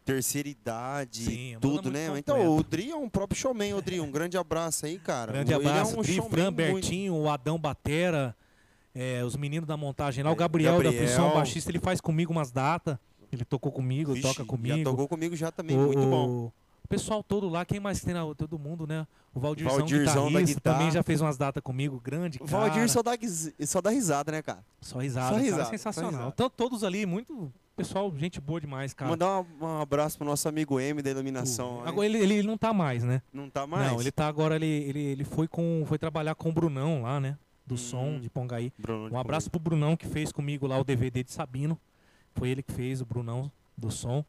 terceira 0.04 0.48
idade, 0.48 1.24
Sim, 1.24 1.54
é 1.54 1.58
tudo, 1.60 1.74
muito 1.74 1.90
né? 1.92 2.18
Então, 2.18 2.56
o 2.56 2.62
Dri 2.62 2.90
é 2.90 2.96
um 2.96 3.08
próprio 3.08 3.38
showman, 3.38 3.74
o 3.74 3.80
Dri, 3.82 4.00
um 4.00 4.10
grande 4.10 4.36
abraço 4.36 4.84
aí, 4.86 4.98
cara. 4.98 5.32
Grande 5.32 5.52
Ele 5.54 5.66
abraço, 5.68 5.94
é 5.94 5.98
um 5.98 6.02
Dri, 6.02 6.20
Fran, 6.28 6.52
Bertinho, 6.52 7.14
o 7.14 7.30
Adão 7.30 7.56
Batera, 7.58 8.34
é, 8.94 9.22
os 9.24 9.36
meninos 9.36 9.66
da 9.68 9.76
montagem 9.76 10.24
lá, 10.24 10.30
o 10.30 10.32
É, 10.32 10.36
Gabriel, 10.36 10.72
da 10.78 10.82
Gabriel. 10.82 11.04
Frição, 11.06 11.32
baixista, 11.32 11.70
ele 11.70 11.78
faz 11.78 12.00
comigo 12.00 12.32
umas 12.32 12.50
datas, 12.50 12.98
ele 13.30 13.44
tocou 13.44 13.70
comigo, 13.70 14.12
Vixe, 14.12 14.26
toca 14.26 14.44
comigo. 14.44 14.76
Já 14.78 14.84
tocou 14.84 15.06
comigo 15.08 15.36
já 15.36 15.52
também, 15.52 15.76
o, 15.78 15.82
muito 15.82 16.00
bom. 16.00 16.28
o- 16.28 16.52
o 16.84 16.88
pessoal 16.88 17.22
todo 17.22 17.48
lá, 17.48 17.64
quem 17.64 17.78
mais 17.80 18.00
tem 18.02 18.12
na, 18.12 18.22
todo 18.34 18.58
mundo, 18.58 18.86
né? 18.86 19.06
O 19.32 19.40
Valdirzão, 19.40 19.78
Valdirzão 19.78 20.26
guitarrista, 20.28 20.54
guitarra. 20.56 20.76
também 20.78 20.90
já 20.92 21.02
fez 21.02 21.20
umas 21.22 21.38
datas 21.38 21.62
comigo, 21.62 21.98
grande 21.98 22.38
O 22.42 22.44
cara. 22.44 22.58
Valdir 22.68 22.88
só 22.90 23.02
dá, 23.02 23.12
só 23.66 23.80
dá 23.80 23.88
risada, 23.88 24.32
né, 24.32 24.42
cara? 24.42 24.62
Só 24.80 24.98
risada, 24.98 25.28
só 25.28 25.32
cara, 25.34 25.42
risada, 25.44 25.64
só 25.64 25.70
sensacional. 25.70 26.10
risada. 26.10 26.30
Então, 26.34 26.50
todos 26.50 26.84
ali, 26.84 27.06
muito 27.06 27.50
pessoal, 27.82 28.12
gente 28.16 28.40
boa 28.40 28.60
demais, 28.60 28.92
cara. 28.94 29.10
Mandar 29.10 29.40
um, 29.40 29.46
um 29.64 29.80
abraço 29.80 30.16
pro 30.18 30.26
nosso 30.26 30.48
amigo 30.48 30.78
M 30.80 31.00
da 31.02 31.10
iluminação. 31.10 31.78
O- 31.78 31.82
né? 31.82 31.88
Agora 31.88 32.06
ele, 32.06 32.18
ele 32.18 32.42
não 32.42 32.56
tá 32.58 32.72
mais, 32.72 33.02
né? 33.04 33.22
Não 33.32 33.48
tá 33.50 33.66
mais? 33.66 33.90
Não, 33.90 34.00
ele 34.00 34.10
tá 34.10 34.26
agora, 34.26 34.56
ele, 34.56 34.66
ele, 34.66 35.00
ele 35.00 35.24
foi, 35.24 35.46
com, 35.48 35.82
foi 35.86 35.98
trabalhar 35.98 36.34
com 36.34 36.48
o 36.48 36.52
Brunão 36.52 37.02
lá, 37.02 37.20
né? 37.20 37.36
Do 37.66 37.76
som 37.76 38.16
Hum. 38.16 38.20
de 38.20 38.28
Pongaí. 38.28 38.72
Bruno 38.78 39.14
Um 39.14 39.18
abraço 39.18 39.50
pro 39.50 39.60
Brunão 39.60 39.96
que 39.96 40.06
fez 40.06 40.32
comigo 40.32 40.66
lá 40.66 40.78
o 40.78 40.84
DVD 40.84 41.22
de 41.22 41.30
Sabino. 41.32 41.78
Foi 42.34 42.48
ele 42.48 42.62
que 42.62 42.72
fez, 42.72 43.00
o 43.00 43.04
Brunão 43.06 43.50
do 43.76 43.90
som. 43.90 44.24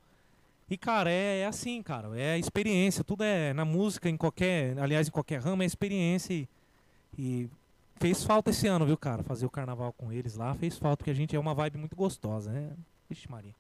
E, 0.70 0.78
cara, 0.78 1.10
é, 1.12 1.40
é 1.40 1.46
assim, 1.46 1.82
cara. 1.82 2.10
É 2.20 2.38
experiência. 2.38 3.04
Tudo 3.04 3.24
é 3.24 3.54
na 3.54 3.66
música, 3.66 4.10
em 4.10 4.18
qualquer. 4.18 4.78
Aliás, 4.80 5.08
em 5.08 5.12
qualquer 5.12 5.42
ramo, 5.42 5.64
é 5.64 5.66
experiência. 5.66 6.34
E, 6.34 6.48
e 7.18 7.50
fez 8.00 8.24
falta 8.24 8.50
esse 8.52 8.68
ano, 8.68 8.86
viu, 8.86 8.98
cara? 8.98 9.24
Fazer 9.24 9.46
o 9.46 9.50
carnaval 9.50 9.94
com 9.94 10.12
eles 10.12 10.36
lá. 10.36 10.54
Fez 10.56 10.78
falta, 10.78 10.98
porque 10.98 11.12
a 11.12 11.14
gente 11.16 11.36
é 11.36 11.40
uma 11.40 11.54
vibe 11.54 11.78
muito 11.78 11.96
gostosa, 11.96 12.52
né? 12.52 12.70
Vixe, 13.10 13.30
Maria. 13.30 13.56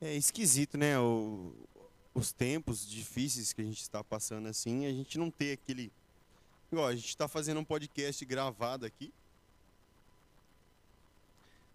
É 0.00 0.14
esquisito, 0.14 0.76
né? 0.76 0.98
O- 0.98 1.52
os 2.14 2.32
tempos 2.32 2.86
difíceis 2.88 3.52
que 3.52 3.62
a 3.62 3.64
gente 3.64 3.80
está 3.80 4.04
passando 4.04 4.46
assim, 4.48 4.84
a 4.86 4.90
gente 4.92 5.16
não 5.18 5.30
ter 5.30 5.52
aquele. 5.52 5.90
Igual, 6.70 6.88
a 6.88 6.94
gente 6.94 7.08
está 7.08 7.26
fazendo 7.28 7.60
um 7.60 7.64
podcast 7.64 8.24
gravado 8.24 8.84
aqui. 8.84 9.12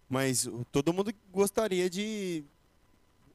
Mas 0.08 0.48
todo 0.72 0.92
mundo 0.92 1.12
gostaria 1.32 1.88
de. 1.90 2.42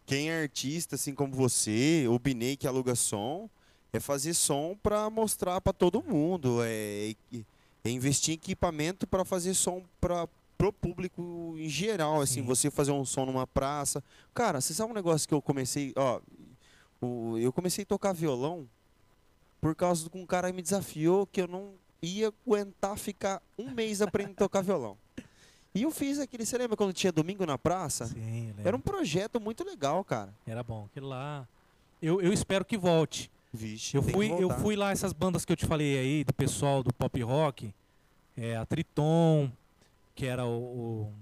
Quem 0.06 0.30
é 0.30 0.42
artista, 0.42 0.96
assim 0.96 1.16
como 1.16 1.34
você, 1.34 2.06
o 2.10 2.20
Binei 2.20 2.58
que 2.58 2.68
aluga 2.68 2.94
som, 2.94 3.50
é 3.94 4.00
fazer 4.00 4.34
som 4.34 4.78
para 4.84 5.10
mostrar 5.10 5.62
para 5.62 5.72
todo 5.72 6.04
mundo. 6.04 6.60
É, 6.64 7.16
é 7.86 7.90
investir 7.90 8.34
em 8.34 8.36
equipamento 8.36 9.08
para 9.08 9.24
fazer 9.24 9.54
som 9.54 9.84
para 10.02 10.28
pro 10.64 10.72
público 10.72 11.56
em 11.58 11.68
geral, 11.68 12.22
assim, 12.22 12.36
Sim. 12.42 12.46
você 12.46 12.72
fazer 12.72 12.92
um 12.92 13.04
som 13.04 13.26
numa 13.26 13.46
praça. 13.46 14.02
Cara, 14.34 14.62
você 14.62 14.74
sabe 14.74 14.92
um 14.92 14.96
negócio 14.96 15.28
que 15.28 15.34
eu 15.34 15.42
comecei, 15.42 15.92
ó, 15.96 16.22
o- 17.02 17.38
eu 17.38 17.52
comecei 17.52 17.84
a 17.84 17.86
tocar 17.86 18.14
violão 18.14 18.68
por 19.60 19.76
causa 19.76 20.10
que 20.10 20.18
um 20.18 20.26
cara 20.26 20.52
me 20.54 20.62
desafiou 20.62 21.28
que 21.28 21.42
eu 21.42 21.48
não 21.48 21.74
ia 22.02 22.32
aguentar 22.46 22.98
ficar 22.98 23.42
um 23.58 23.72
mês 23.72 24.02
aprendendo 24.02 24.34
a 24.34 24.38
tocar 24.38 24.62
violão. 24.62 24.98
E 25.76 25.82
eu 25.84 25.92
fiz 25.92 26.20
aquele, 26.20 26.46
você 26.46 26.58
lembra 26.58 26.78
quando 26.78 26.94
tinha 26.94 27.12
domingo 27.12 27.46
na 27.46 27.58
praça? 27.58 28.06
Sim, 28.06 28.54
Era 28.64 28.76
um 28.78 28.80
projeto 28.80 29.40
muito 29.42 29.64
legal, 29.66 30.04
cara. 30.04 30.34
Era 30.46 30.64
bom. 30.64 30.86
Aquilo 30.86 31.08
lá. 31.10 31.48
eu, 32.02 32.22
eu 32.22 32.32
espero 32.32 32.64
que 32.64 32.78
volte. 32.78 33.30
Vixe, 33.52 33.96
Eu 33.98 34.04
que 34.04 34.12
fui, 34.12 34.32
eu 34.32 34.50
fui 34.60 34.76
lá, 34.76 34.92
essas 34.92 35.14
bandas 35.14 35.46
que 35.46 35.52
eu 35.52 35.56
te 35.58 35.66
falei 35.66 35.98
aí, 35.98 36.24
do 36.24 36.34
pessoal 36.34 36.82
do 36.84 36.92
pop 36.94 37.22
rock, 37.22 37.74
é, 38.36 38.56
a 38.58 38.66
Triton, 38.66 39.52
que 40.16 40.26
era 40.26 40.46
o. 40.46 40.60
o- 40.60 41.14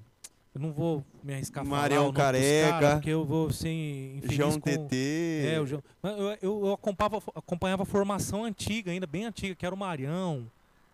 eu 0.54 0.60
não 0.60 0.74
vou 0.74 1.02
me 1.24 1.34
arriscar 1.34 1.64
a 1.64 1.66
falar 1.66 1.82
Marião 1.84 2.12
Careca. 2.12 2.70
caras, 2.72 2.94
porque 2.96 3.10
eu 3.10 3.24
vou 3.24 3.48
infeliz 3.48 4.36
João 4.36 4.60
com... 4.60 4.60
TT. 4.60 5.46
É, 5.48 5.62
o 5.62 5.66
João. 5.66 5.82
Eu, 6.04 6.38
eu, 6.66 6.74
acompanhava, 6.74 7.18
acompanhava 7.34 7.84
a 7.84 7.86
formação 7.86 8.44
antiga, 8.44 8.92
ainda 8.92 9.08
bem 9.08 9.24
antiga, 9.24 9.56
que 9.56 9.66
era 9.66 9.74
o 9.74 9.78
Marião. 9.78 10.46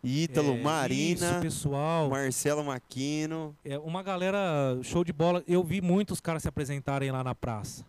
Ítalo, 0.04 0.54
é, 0.54 0.62
Marina, 0.62 1.32
Isso, 1.32 1.40
pessoal. 1.42 2.08
Marcelo 2.08 2.64
Maquino. 2.64 3.56
É, 3.66 3.80
uma 3.80 4.04
galera 4.04 4.78
show 4.84 5.04
de 5.04 5.12
bola. 5.12 5.44
Eu 5.48 5.64
vi 5.64 5.82
muitos 5.82 6.22
caras 6.22 6.44
se 6.44 6.48
apresentarem 6.48 7.10
lá 7.12 7.24
na 7.24 7.34
praça. 7.34 7.84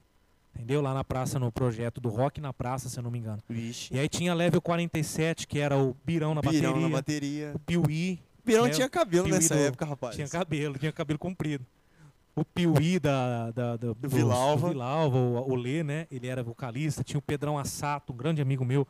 Entendeu? 0.54 0.80
Lá 0.80 0.92
na 0.94 1.04
praça, 1.04 1.38
no 1.38 1.52
projeto 1.52 2.00
do 2.00 2.08
Rock 2.08 2.40
na 2.40 2.52
Praça, 2.52 2.88
se 2.88 2.98
eu 2.98 3.02
não 3.02 3.10
me 3.12 3.18
engano. 3.18 3.38
Vixe. 3.48 3.94
E 3.94 3.98
aí 4.00 4.08
tinha 4.08 4.34
Level 4.34 4.60
47, 4.60 5.46
que 5.46 5.60
era 5.60 5.76
o 5.78 5.94
Birão 6.04 6.34
na 6.34 6.40
Birão 6.40 6.72
bateria. 6.72 6.88
na 6.88 6.88
bateria. 6.88 7.52
O 7.54 7.58
Piuí, 7.60 8.18
Birão 8.52 8.64
né, 8.66 8.70
tinha 8.70 8.88
cabelo 8.88 9.24
Piuí 9.24 9.34
nessa 9.36 9.54
do- 9.54 9.60
época, 9.60 9.84
rapaz. 9.84 10.14
tinha 10.14 10.28
cabelo, 10.28 10.78
tinha 10.78 10.92
cabelo 10.92 11.18
comprido. 11.18 11.64
O 12.34 12.44
Piuí 12.44 12.98
da, 13.00 13.50
da, 13.50 13.76
da- 13.76 13.92
dos- 13.92 14.12
Vilalva. 14.12 14.68
do 14.68 14.72
Vilalva, 14.72 15.16
o, 15.18 15.50
o 15.52 15.54
Lê, 15.56 15.82
né? 15.82 16.06
Ele 16.10 16.26
era 16.28 16.42
vocalista. 16.42 17.02
Tinha 17.02 17.18
o 17.18 17.22
Pedrão 17.22 17.58
Assato, 17.58 18.12
um 18.12 18.16
grande 18.16 18.40
amigo 18.40 18.64
meu, 18.64 18.86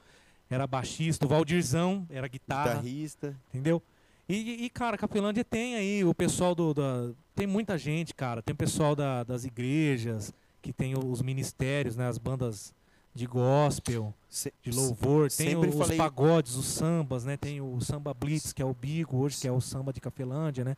era 0.51 0.67
baixista. 0.67 1.25
O 1.25 1.29
Valdirzão 1.29 2.07
era 2.11 2.29
guitarra. 2.29 2.75
Guitarrista. 2.75 3.35
Entendeu? 3.49 3.83
E, 4.29 4.65
e, 4.67 4.69
cara, 4.71 4.99
Capelândia 4.99 5.43
tem 5.43 5.77
aí 5.77 6.05
o 6.05 6.15
pessoal 6.15 6.55
do. 6.55 6.75
Da, 6.75 7.11
tem 7.35 7.47
muita 7.47 7.79
gente, 7.79 8.13
cara. 8.15 8.43
Tem 8.43 8.53
o 8.53 8.57
pessoal 8.57 8.95
da- 8.95 9.25
das 9.25 9.45
igrejas, 9.47 10.35
que 10.61 10.71
tem 10.71 10.95
os 10.99 11.23
ministérios, 11.23 11.97
né? 11.97 12.07
As 12.07 12.19
bandas 12.19 12.75
de 13.19 13.27
gospel, 13.27 14.15
Se- 14.29 14.53
de 14.63 14.71
louvor. 14.71 15.31
Tem 15.31 15.57
os 15.57 15.75
falei- 15.75 15.99
pagodes, 15.99 16.55
os 16.55 16.67
sambas, 16.67 17.25
né? 17.25 17.37
Tem 17.37 17.61
o 17.61 17.81
samba 17.81 18.15
blitz, 18.15 18.53
que 18.53 18.63
é 18.63 18.65
o 18.65 18.73
bigo 18.73 19.17
hoje, 19.19 19.39
que 19.41 19.49
é 19.49 19.53
o 19.53 19.61
samba 19.61 19.93
de 19.93 20.01
Cafelândia, 20.01 20.65
né? 20.65 20.77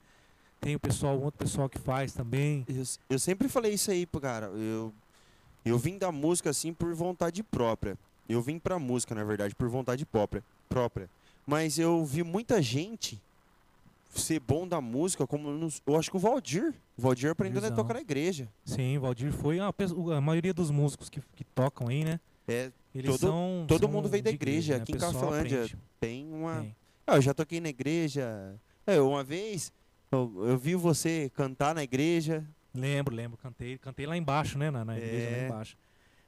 Tem 0.60 0.74
o 0.74 0.80
pessoal, 0.80 1.18
outro 1.20 1.38
pessoal 1.38 1.68
que 1.68 1.78
faz 1.78 2.12
também. 2.12 2.64
Eu, 2.68 2.82
eu 3.10 3.18
sempre 3.18 3.48
falei 3.48 3.72
isso 3.74 3.90
aí, 3.90 4.06
cara. 4.20 4.46
Eu, 4.46 4.92
eu 5.64 5.78
vim 5.78 5.96
da 5.98 6.10
música 6.12 6.50
assim 6.50 6.72
por 6.72 6.92
vontade 6.94 7.42
própria. 7.42 7.96
Eu 8.28 8.40
vim 8.42 8.58
pra 8.58 8.78
música, 8.78 9.14
na 9.14 9.24
verdade, 9.24 9.54
por 9.54 9.68
vontade 9.68 10.04
própria. 10.06 10.42
própria. 10.68 11.08
Mas 11.46 11.78
eu 11.78 12.04
vi 12.04 12.22
muita 12.22 12.60
gente 12.62 13.20
ser 14.14 14.40
bom 14.40 14.66
da 14.66 14.80
música, 14.80 15.26
como 15.26 15.50
nos- 15.50 15.80
eu 15.86 15.96
acho 15.96 16.10
que 16.10 16.16
o 16.16 16.20
Valdir. 16.20 16.74
O 16.96 17.02
Valdir 17.02 17.30
aprendeu 17.30 17.64
a 17.64 17.70
tocar 17.70 17.94
na 17.94 18.00
igreja. 18.00 18.48
Sim, 18.64 18.98
o 18.98 19.00
Valdir 19.00 19.32
foi 19.32 19.58
a, 19.60 19.72
a 20.16 20.20
maioria 20.20 20.52
dos 20.52 20.70
músicos 20.70 21.08
que, 21.08 21.20
que 21.36 21.44
tocam 21.44 21.88
aí, 21.88 22.04
né? 22.04 22.20
É, 22.50 22.72
Eles 22.94 23.10
Todo- 23.12 23.20
são. 23.20 23.64
todo 23.68 23.80
são 23.82 23.90
mundo 23.90 24.08
veio 24.08 24.22
da 24.22 24.30
de 24.30 24.34
igreja, 24.36 24.76
né? 24.76 24.82
aqui 24.82 24.92
em 24.92 24.98
Cafelândia. 24.98 25.58
aprende. 25.64 25.78
tem 26.00 26.26
uma. 26.32 26.60
Tem. 26.62 26.76
Ah, 27.06 27.16
eu 27.16 27.22
já 27.22 27.32
toquei 27.32 27.60
na 27.60 27.68
igreja. 27.68 28.54
É, 28.86 29.00
uma 29.00 29.22
vez 29.22 29.72
eu, 30.10 30.32
eu 30.48 30.58
vi 30.58 30.74
você 30.74 31.30
cantar 31.34 31.74
na 31.74 31.82
igreja. 31.84 32.44
Lembro, 32.74 33.14
lembro, 33.14 33.36
cantei, 33.38 33.78
cantei 33.78 34.06
lá 34.06 34.16
embaixo, 34.16 34.56
né, 34.58 34.70
na, 34.70 34.84
na 34.84 34.96
igreja 34.96 35.30
lá 35.30 35.36
É. 35.36 35.46
embaixo. 35.46 35.76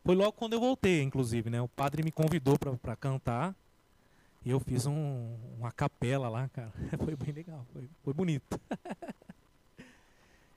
Foi 0.04 0.14
logo 0.16 0.32
quando 0.32 0.52
eu 0.54 0.60
voltei, 0.60 1.02
inclusive, 1.02 1.48
né? 1.50 1.60
O 1.62 1.68
padre 1.68 2.02
me 2.02 2.10
convidou 2.10 2.56
pra 2.80 2.96
cantar 2.96 3.54
e 4.44 4.50
eu 4.50 4.58
fiz 4.58 4.86
um, 4.86 5.36
uma 5.58 5.70
capela 5.70 6.28
lá, 6.28 6.48
cara. 6.48 6.72
Foi 6.98 7.14
bem 7.16 7.32
legal, 7.32 7.64
foi, 7.72 7.88
foi 8.02 8.12
bonito. 8.12 8.60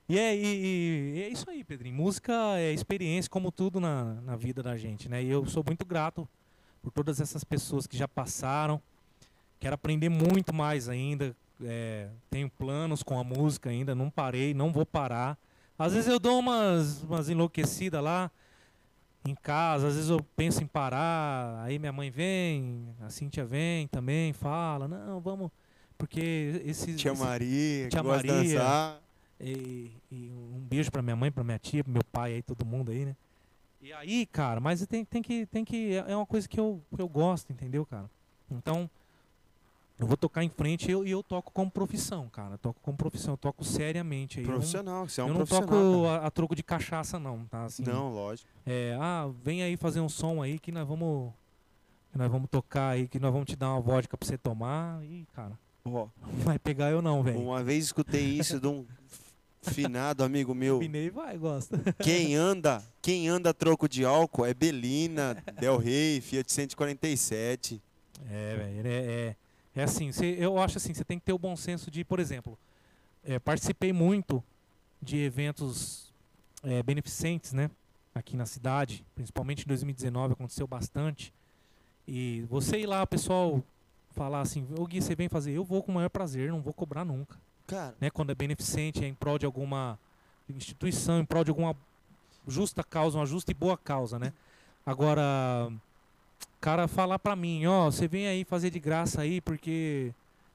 e, 0.07 0.19
é, 0.19 0.35
e, 0.35 1.13
e 1.17 1.23
é 1.23 1.29
isso 1.29 1.49
aí, 1.49 1.63
Pedrinho. 1.63 1.95
Música 1.95 2.33
é 2.57 2.71
experiência, 2.73 3.29
como 3.29 3.51
tudo 3.51 3.79
na, 3.79 4.15
na 4.21 4.35
vida 4.35 4.61
da 4.61 4.77
gente, 4.77 5.09
né? 5.09 5.23
E 5.23 5.29
eu 5.29 5.45
sou 5.47 5.63
muito 5.65 5.85
grato 5.85 6.27
por 6.81 6.91
todas 6.91 7.19
essas 7.19 7.43
pessoas 7.43 7.87
que 7.87 7.97
já 7.97 8.07
passaram. 8.07 8.81
Quero 9.59 9.73
aprender 9.75 10.09
muito 10.09 10.53
mais 10.53 10.87
ainda. 10.89 11.35
é, 11.63 12.09
tenho 12.29 12.49
planos 12.49 13.01
com 13.01 13.17
a 13.17 13.23
música 13.23 13.69
ainda, 13.69 13.95
não 13.95 14.09
parei, 14.09 14.53
não 14.53 14.71
vou 14.71 14.85
parar. 14.85 15.37
Às 15.79 15.93
vezes 15.93 16.09
eu 16.09 16.19
dou 16.19 16.39
umas, 16.39 17.01
umas 17.03 17.27
enlouquecidas 17.29 18.01
lá 18.03 18.29
em 19.27 19.33
casa, 19.33 19.87
às 19.87 19.95
vezes 19.95 20.09
eu 20.09 20.21
penso 20.35 20.61
em 20.63 20.67
parar, 20.67 21.63
aí 21.63 21.79
minha 21.79 21.91
mãe 21.91 22.11
vem, 22.11 22.89
a 23.01 23.09
Cíntia 23.09 23.43
vem 23.43 23.87
também, 23.87 24.31
fala, 24.33 24.87
não, 24.87 25.19
vamos, 25.19 25.49
porque 25.97 26.61
esse... 26.63 26.93
Tia 26.95 27.11
esse- 27.11 27.23
Maria, 27.23 27.89
Tia 27.89 27.99
que 28.01 28.05
gosta 28.07 28.21
de 28.21 28.27
Maria. 28.31 28.59
dançar. 28.59 29.01
E, 29.39 29.91
e 30.11 30.31
um 30.31 30.59
beijo 30.59 30.91
pra 30.91 31.01
minha 31.01 31.15
mãe, 31.15 31.31
pra 31.31 31.43
minha 31.43 31.59
tia, 31.59 31.83
pro 31.83 31.91
meu 31.93 32.03
pai 32.03 32.33
aí, 32.35 32.41
todo 32.41 32.65
mundo 32.65 32.91
aí, 32.91 33.05
né? 33.05 33.15
E 33.81 33.93
aí, 33.93 34.25
cara, 34.25 34.59
mas 34.59 34.85
tem, 34.87 35.05
tem 35.05 35.21
que, 35.21 35.45
tem 35.45 35.63
que, 35.63 35.93
é 36.07 36.15
uma 36.15 36.25
coisa 36.25 36.47
que 36.47 36.59
eu, 36.59 36.81
que 36.95 37.01
eu 37.01 37.07
gosto, 37.07 37.51
entendeu, 37.51 37.85
cara? 37.85 38.09
Então, 38.49 38.89
eu 39.99 40.07
vou 40.07 40.17
tocar 40.17 40.43
em 40.43 40.49
frente 40.49 40.87
e 40.87 40.91
eu, 40.91 41.05
eu 41.05 41.21
toco 41.23 41.51
como 41.51 41.69
profissão, 41.69 42.27
cara, 42.29 42.57
toco 42.57 42.79
como 42.81 42.97
profissão, 42.97 43.33
eu 43.33 43.37
toco 43.37 43.63
seriamente 43.63 44.39
aí. 44.39 44.45
eu 44.45 44.49
não- 44.49 44.55
Profissional, 44.57 45.07
você 45.07 45.21
é 45.21 45.23
um 45.23 45.27
eu 45.27 45.33
não 45.33 45.45
profissional. 45.45 45.69
toco 45.69 46.05
a, 46.07 46.25
a 46.25 46.31
troco 46.31 46.55
de 46.55 46.63
cachaça, 46.63 47.19
não, 47.19 47.45
tá? 47.45 47.65
Assim, 47.65 47.83
Não, 47.83 48.11
lógico. 48.11 48.49
É, 48.65 48.97
ah, 48.99 49.29
vem 49.43 49.61
aí 49.61 49.77
fazer 49.77 49.99
um 50.01 50.09
som 50.09 50.41
aí 50.41 50.57
que 50.59 50.71
nós 50.71 50.87
vamos. 50.87 51.31
Que 52.11 52.17
nós 52.17 52.31
vamos 52.31 52.49
tocar 52.49 52.89
aí, 52.91 53.07
que 53.07 53.19
nós 53.19 53.31
vamos 53.31 53.45
te 53.47 53.55
dar 53.55 53.69
uma 53.73 53.81
vodka 53.81 54.17
pra 54.17 54.25
você 54.27 54.37
tomar. 54.37 55.03
E, 55.03 55.27
cara, 55.33 55.51
não 55.85 56.09
vai 56.43 56.57
pegar 56.57 56.89
eu 56.89 57.01
não, 57.01 57.21
velho. 57.21 57.39
uma 57.39 57.63
vez 57.63 57.83
escutei 57.85 58.23
isso 58.23 58.59
de 58.59 58.67
um 58.67 58.85
finado 59.65 60.23
amigo 60.23 60.53
meu. 60.53 60.79
Pinei 60.79 61.09
vai, 61.09 61.37
gosta. 61.37 61.77
Quem 62.01 62.35
anda, 62.35 62.83
quem 63.01 63.27
anda 63.27 63.53
troco 63.53 63.87
de 63.89 64.05
álcool 64.05 64.45
é 64.45 64.53
Belina, 64.53 65.43
Del 65.59 65.77
Rey, 65.77 66.21
Fiat 66.21 66.51
147. 66.51 67.81
É, 68.29 68.55
velho, 68.55 68.87
é, 68.87 68.91
é, 68.91 69.35
é 69.75 69.83
assim, 69.83 70.11
cê- 70.11 70.35
eu 70.39 70.57
acho 70.57 70.77
assim, 70.77 70.93
você 70.93 71.03
tem 71.03 71.19
que 71.19 71.25
ter 71.25 71.33
o 71.33 71.37
bom 71.39 71.55
senso 71.55 71.91
de, 71.91 72.03
por 72.03 72.19
exemplo, 72.19 72.57
é, 73.23 73.37
participei 73.39 73.91
muito 73.91 74.43
de 75.01 75.17
eventos 75.17 76.13
é, 76.63 76.81
beneficentes, 76.81 77.51
né? 77.53 77.69
Aqui 78.13 78.37
na 78.37 78.45
cidade, 78.45 79.05
principalmente 79.13 79.63
em 79.63 79.67
2019, 79.67 80.33
aconteceu 80.33 80.65
bastante. 80.65 81.33
E 82.07 82.45
você 82.49 82.77
ir 82.79 82.85
lá, 82.85 83.03
o 83.03 83.07
pessoal 83.07 83.61
falar 84.11 84.39
assim, 84.41 84.65
ô 84.77 84.85
Gui, 84.85 85.01
você 85.01 85.13
vem 85.15 85.27
fazer, 85.27 85.51
eu 85.51 85.65
vou 85.65 85.83
com 85.83 85.91
o 85.91 85.95
maior 85.95 86.09
prazer, 86.09 86.49
não 86.49 86.61
vou 86.61 86.73
cobrar 86.73 87.03
nunca. 87.03 87.37
Cara, 87.67 87.95
né, 87.99 88.09
quando 88.09 88.31
é 88.31 88.35
beneficente, 88.35 89.03
é 89.03 89.07
em 89.07 89.13
prol 89.13 89.37
de 89.37 89.45
alguma 89.45 89.97
instituição, 90.49 91.19
em 91.19 91.25
prol 91.25 91.43
de 91.43 91.49
alguma 91.49 91.75
justa 92.47 92.83
causa, 92.83 93.17
uma 93.17 93.25
justa 93.25 93.51
e 93.51 93.53
boa 93.53 93.77
causa, 93.77 94.19
né? 94.19 94.31
Agora, 94.85 95.71
cara 96.61 96.87
falar 96.87 97.19
pra 97.19 97.35
mim, 97.35 97.65
ó, 97.65 97.85
você 97.91 98.07
vem 98.07 98.27
aí 98.27 98.43
fazer 98.43 98.69
de 98.69 98.79
graça 98.79 99.21
aí 99.21 99.41
porque 99.41 100.13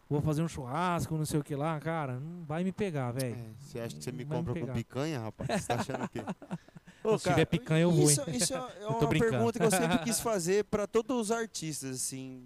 vou 0.08 0.20
fazer 0.20 0.42
um 0.42 0.48
churrasco, 0.48 1.16
não 1.16 1.24
sei 1.24 1.40
o 1.40 1.44
que 1.44 1.54
lá, 1.54 1.78
cara, 1.80 2.18
não 2.18 2.44
vai 2.44 2.64
me 2.64 2.72
pegar, 2.72 3.12
velho. 3.12 3.34
é, 3.34 3.44
você 3.60 3.80
acha 3.80 3.96
que 3.96 4.04
você 4.04 4.12
me 4.12 4.24
Vai 4.24 4.38
me 4.38 4.44
compra 4.44 4.66
com 4.66 4.72
picanha, 4.72 5.20
rapaz? 5.20 5.62
Você 5.62 5.68
tá 5.68 5.74
achando 5.76 6.04
o 6.04 6.08
quê? 6.08 6.20
Se 7.18 7.30
tiver 7.30 7.46
picanha, 7.46 7.82
eu 7.82 7.90
vou, 7.90 8.10
Isso, 8.10 8.28
isso 8.30 8.54
é, 8.54 8.58
é 8.82 8.86
uma 8.86 9.08
pergunta 9.08 9.58
que 9.58 9.64
eu 9.64 9.70
sempre 9.70 9.98
quis 10.00 10.20
fazer 10.20 10.64
para 10.64 10.86
todos 10.86 11.16
os 11.18 11.30
artistas, 11.30 11.96
assim. 11.96 12.42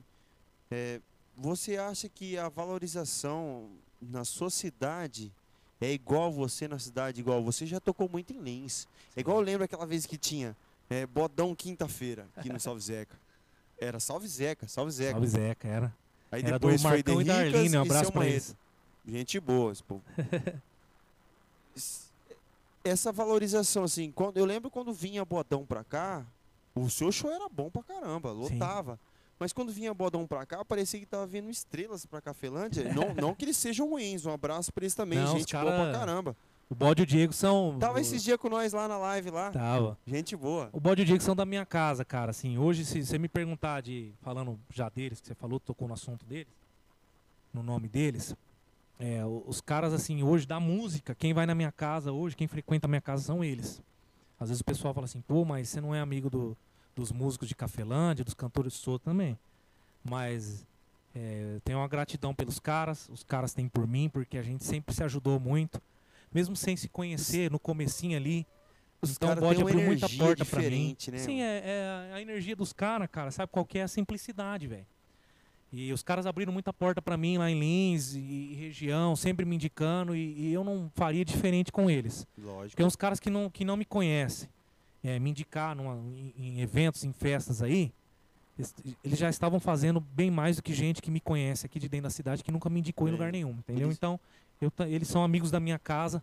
É, 0.70 1.00
você 1.36 1.76
acha 1.76 2.08
que 2.08 2.38
a 2.38 2.48
valorização 2.48 3.68
na 4.11 4.24
sua 4.24 4.50
cidade 4.50 5.32
é 5.80 5.92
igual 5.92 6.32
você 6.32 6.66
na 6.68 6.78
cidade, 6.78 7.20
igual 7.20 7.42
você 7.42 7.66
já 7.66 7.80
tocou 7.80 8.09
muito 8.09 8.32
em 8.32 8.38
Lins. 8.38 8.86
É 9.16 9.20
igual 9.20 9.38
eu 9.38 9.42
lembro 9.42 9.64
aquela 9.64 9.86
vez 9.86 10.07
que 10.07 10.16
tinha 10.16 10.57
é, 10.88 11.07
Bodão 11.07 11.55
quinta-feira 11.55 12.26
aqui 12.36 12.48
no 12.52 12.59
Salve 12.61 12.80
Zeca. 12.80 13.16
Era 13.78 13.98
Salve 13.98 14.28
Zeca, 14.28 14.68
Salve 14.68 14.92
Zeca. 14.92 15.12
Salve 15.12 15.26
Zeca, 15.26 15.68
era. 15.68 15.92
Aí 16.30 16.42
Era 16.42 16.52
depois 16.52 16.80
foi 16.80 16.90
Marcão 16.92 17.20
e 17.20 17.76
um 17.76 17.82
abraço 17.82 18.12
pra 18.12 18.26
eles. 18.26 18.57
Gente 19.07 19.40
boa, 19.40 19.72
esse 19.72 19.82
povo. 19.82 20.02
Es- 21.76 22.09
Essa 22.84 23.11
valorização, 23.11 23.82
assim, 23.84 24.12
quando, 24.12 24.36
eu 24.36 24.44
lembro 24.44 24.70
quando 24.70 24.92
vinha 24.92 25.24
Bodão 25.24 25.64
pra 25.66 25.82
cá, 25.82 26.24
o 26.74 26.88
seu 26.90 27.11
show 27.11 27.30
era 27.30 27.48
bom 27.48 27.70
pra 27.70 27.82
caramba, 27.82 28.30
lotava. 28.30 28.98
Mas 29.39 29.53
quando 29.53 29.72
vinha 29.72 29.93
Bodão 29.93 30.26
pra 30.26 30.47
cá, 30.47 30.64
parecia 30.64 30.99
que 31.01 31.07
tava 31.07 31.26
vindo 31.26 31.51
estrelas 31.51 32.07
pra 32.07 32.20
Cafelândia. 32.20 32.93
não, 32.95 33.12
não 33.14 33.35
que 33.35 33.45
eles 33.45 33.57
sejam 33.57 33.89
ruins, 33.91 34.24
um 34.26 34.30
abraço 34.32 34.72
pra 34.72 34.85
eles 34.85 34.95
também, 34.95 35.18
Não, 35.18 35.37
gente 35.39 35.53
boa 35.53 35.64
cara- 35.64 35.91
pra 35.91 35.99
caramba. 35.99 36.37
O 36.70 36.74
Bode 36.74 37.03
e 37.03 37.05
o 37.05 37.07
Diego 37.07 37.32
são... 37.32 37.76
Tava 37.78 38.01
esses 38.01 38.22
dias 38.22 38.39
com 38.39 38.49
nós 38.49 38.72
lá 38.72 38.89
na 38.89 38.97
live 38.97 39.30
lá. 39.30 39.51
Tava. 39.51 39.99
Gente 40.07 40.35
boa. 40.35 40.70
O 40.72 40.80
Bode 40.80 41.03
e 41.03 41.05
o 41.05 41.07
Diego 41.07 41.22
são 41.22 41.37
da 41.37 41.45
minha 41.45 41.66
casa, 41.66 42.05
cara. 42.07 42.30
Assim, 42.30 42.57
hoje, 42.57 42.87
se 42.87 43.05
você 43.05 43.18
me 43.18 43.28
perguntar 43.28 43.82
de. 43.82 44.12
Falando 44.22 44.59
já 44.70 44.89
deles, 44.89 45.20
que 45.20 45.26
você 45.26 45.35
falou, 45.35 45.61
tocou 45.61 45.87
no 45.87 45.93
assunto 45.93 46.24
deles, 46.24 46.49
no 47.53 47.62
nome 47.62 47.87
deles. 47.87 48.35
É, 48.99 49.22
os 49.47 49.61
caras, 49.61 49.93
assim, 49.93 50.22
hoje 50.22 50.47
da 50.47 50.59
música, 50.59 51.14
quem 51.14 51.35
vai 51.35 51.45
na 51.45 51.55
minha 51.55 51.70
casa 51.70 52.12
hoje, 52.12 52.35
quem 52.35 52.49
frequenta 52.49 52.87
a 52.87 52.89
minha 52.89 53.01
casa 53.01 53.22
são 53.22 53.45
eles. 53.45 53.82
Às 54.41 54.49
vezes 54.49 54.62
o 54.62 54.64
pessoal 54.64 54.95
fala 54.95 55.05
assim, 55.05 55.20
pô, 55.20 55.45
mas 55.45 55.68
você 55.68 55.80
não 55.82 55.95
é 55.95 56.01
amigo 56.01 56.30
do- 56.30 56.57
dos 56.95 57.11
músicos 57.12 57.49
de 57.49 57.55
Cafelândia, 57.55 58.24
dos 58.24 58.34
cantores 58.34 58.72
de 58.72 58.78
Sou 58.78 58.99
também. 58.99 59.38
Mas 60.03 60.66
é, 61.14 61.59
tenho 61.64 61.78
uma 61.78 61.88
gratidão 61.88 62.34
pelos 62.34 62.59
caras, 62.59 63.09
os 63.09 63.22
caras 63.22 63.53
têm 63.55 63.68
por 63.68 63.86
mim, 63.86 64.09
porque 64.09 64.36
a 64.38 64.42
gente 64.42 64.64
sempre 64.64 64.95
se 64.95 65.03
ajudou 65.03 65.38
muito. 65.40 65.80
Mesmo 66.32 66.57
sem 66.57 66.76
se 66.76 66.88
conhecer, 66.88 67.51
no 67.51 67.59
comecinho 67.61 68.16
ali, 68.16 68.45
Os 69.01 69.12
então 69.12 69.28
caras 69.28 69.45
pode 69.45 69.61
abrir 69.62 69.84
muita 69.86 70.09
porta 70.09 70.45
pra 70.45 70.61
mim. 70.62 70.97
né? 71.12 71.18
Sim, 71.18 71.40
é, 71.40 71.62
é 71.64 72.12
a 72.14 72.20
energia 72.20 72.57
dos 72.57 72.72
caras, 72.72 73.09
cara. 73.11 73.30
Sabe 73.30 73.53
qual 73.53 73.64
que 73.64 73.78
é 73.78 73.82
a 73.82 73.88
simplicidade, 73.88 74.66
velho? 74.66 74.86
E 75.72 75.92
os 75.92 76.03
caras 76.05 76.24
abriram 76.24 76.53
muita 76.53 76.72
porta 76.72 77.03
pra 77.03 77.16
mim 77.16 77.36
lá 77.36 77.51
em 77.51 77.59
Lins 77.59 78.14
e, 78.14 78.20
e 78.20 78.55
região, 78.55 79.16
sempre 79.16 79.45
me 79.45 79.57
indicando, 79.57 80.14
e, 80.14 80.49
e 80.49 80.53
eu 80.53 80.62
não 80.62 80.88
faria 80.95 81.24
diferente 81.24 81.72
com 81.72 81.90
eles. 81.90 82.26
Lógico. 82.38 82.76
Tem 82.76 82.86
uns 82.86 82.95
caras 82.95 83.18
que 83.18 83.28
não, 83.28 83.51
que 83.51 83.64
não 83.64 83.76
me 83.76 83.84
conhecem, 83.84 84.49
é, 85.05 85.18
me 85.20 85.30
indicar 85.30 85.76
numa- 85.76 85.96
em, 86.16 86.32
em 86.36 86.61
eventos, 86.61 87.05
em 87.05 87.12
festas 87.12 87.62
aí, 87.62 87.92
eles, 89.05 89.18
já 89.18 89.28
estavam 89.28 89.61
fazendo 89.61 90.00
bem 90.00 90.30
mais 90.30 90.57
do 90.57 90.62
que 90.62 90.72
gente 90.72 91.02
que 91.02 91.11
me 91.11 91.20
conhece 91.20 91.66
aqui 91.66 91.78
de 91.78 91.88
dentro 91.88 92.05
da 92.05 92.11
cidade, 92.11 92.42
que 92.42 92.50
nunca 92.50 92.70
me 92.70 92.80
indicou 92.80 93.09
em 93.09 93.11
lugar 93.12 93.30
nenhum, 93.32 93.50
entendeu? 93.50 93.90
Então, 93.92 94.18
eu 94.61 94.72
eles 94.88 95.09
são 95.09 95.22
amigos 95.22 95.50
da 95.50 95.61
minha 95.61 95.78
casa, 95.78 96.22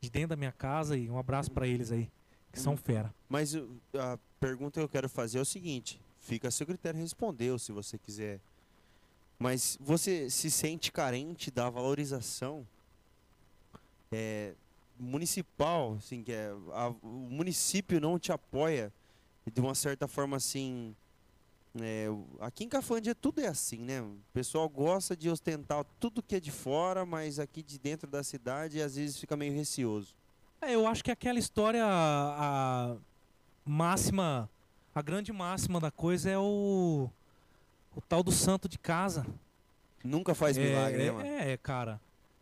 de 0.00 0.10
dentro 0.10 0.30
da 0.30 0.36
minha 0.36 0.52
casa, 0.52 0.96
e 0.96 1.08
um 1.08 1.16
abraço 1.18 1.50
pra 1.50 1.66
eles 1.66 1.90
aí, 1.92 2.10
que 2.52 2.60
são 2.60 2.76
fera. 2.76 3.14
Mas 3.28 3.54
a 3.94 4.18
pergunta 4.40 4.80
que 4.80 4.84
eu 4.84 4.88
quero 4.88 5.08
fazer 5.08 5.38
é 5.38 5.40
o 5.40 5.44
seguinte: 5.44 6.00
fica 6.20 6.48
a 6.48 6.50
seu 6.50 6.66
critério 6.66 7.00
responder, 7.00 7.58
se 7.60 7.70
você 7.72 7.96
quiser. 7.96 8.40
Mas 9.38 9.78
você 9.80 10.28
se 10.28 10.50
sente 10.50 10.90
carente 10.92 11.50
da 11.50 11.70
valorização 11.70 12.66
é, 14.10 14.52
municipal, 15.02 15.94
assim, 15.98 16.22
que 16.22 16.32
é 16.32 16.50
a- 16.72 16.94
o 17.02 17.28
município 17.30 18.00
não 18.00 18.18
te 18.18 18.32
apoia 18.32 18.92
de 19.52 19.60
uma 19.60 19.74
certa 19.74 20.06
forma 20.06 20.36
assim. 20.36 20.94
é, 21.80 22.06
aqui 22.40 22.64
em 22.64 22.68
Cafândia 22.68 23.14
tudo 23.14 23.40
é 23.40 23.46
assim, 23.46 23.78
né? 23.78 24.02
O 24.02 24.18
pessoal 24.34 24.68
gosta 24.68 25.16
de 25.16 25.30
ostentar 25.30 25.82
tudo 25.98 26.22
que 26.22 26.36
é 26.36 26.40
de 26.40 26.50
fora, 26.52 27.06
mas 27.06 27.38
aqui 27.38 27.62
de 27.62 27.78
dentro 27.78 28.06
da 28.06 28.22
cidade 28.22 28.80
às 28.82 28.96
vezes 28.96 29.18
fica 29.18 29.34
meio 29.38 29.54
receoso. 29.54 30.14
É, 30.60 30.74
eu 30.74 30.86
acho 30.86 31.02
que 31.02 31.10
aquela 31.10 31.38
história, 31.38 31.82
a, 31.84 32.94
máxima, 33.64 34.50
a 34.94 35.00
grande 35.02 35.32
máxima 35.32 35.80
da 35.80 35.90
coisa 35.90 36.28
é 36.30 36.38
o, 36.38 37.08
o 37.96 38.00
tal 38.02 38.22
do 38.22 38.30
santo 38.32 38.68
de 38.68 38.78
casa. 38.78 39.26
Nunca 40.04 40.34
faz 40.34 40.58
é, 40.58 40.62
milagre, 40.62 41.02
é, 41.02 41.04
né, 41.06 41.10
mano? 41.12 41.26
É, 41.26 41.56
cara. 41.56 42.00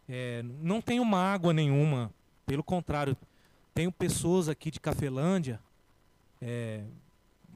É, 0.08 0.42
não 0.60 0.80
tenho 0.80 1.04
mágoa 1.04 1.52
nenhuma. 1.52 2.12
Pelo 2.46 2.62
contrário, 2.64 3.16
tenho 3.74 3.92
pessoas 3.92 4.48
aqui 4.48 4.70
de 4.70 4.80
Cafelândia, 4.80 5.60
é, 6.42 6.82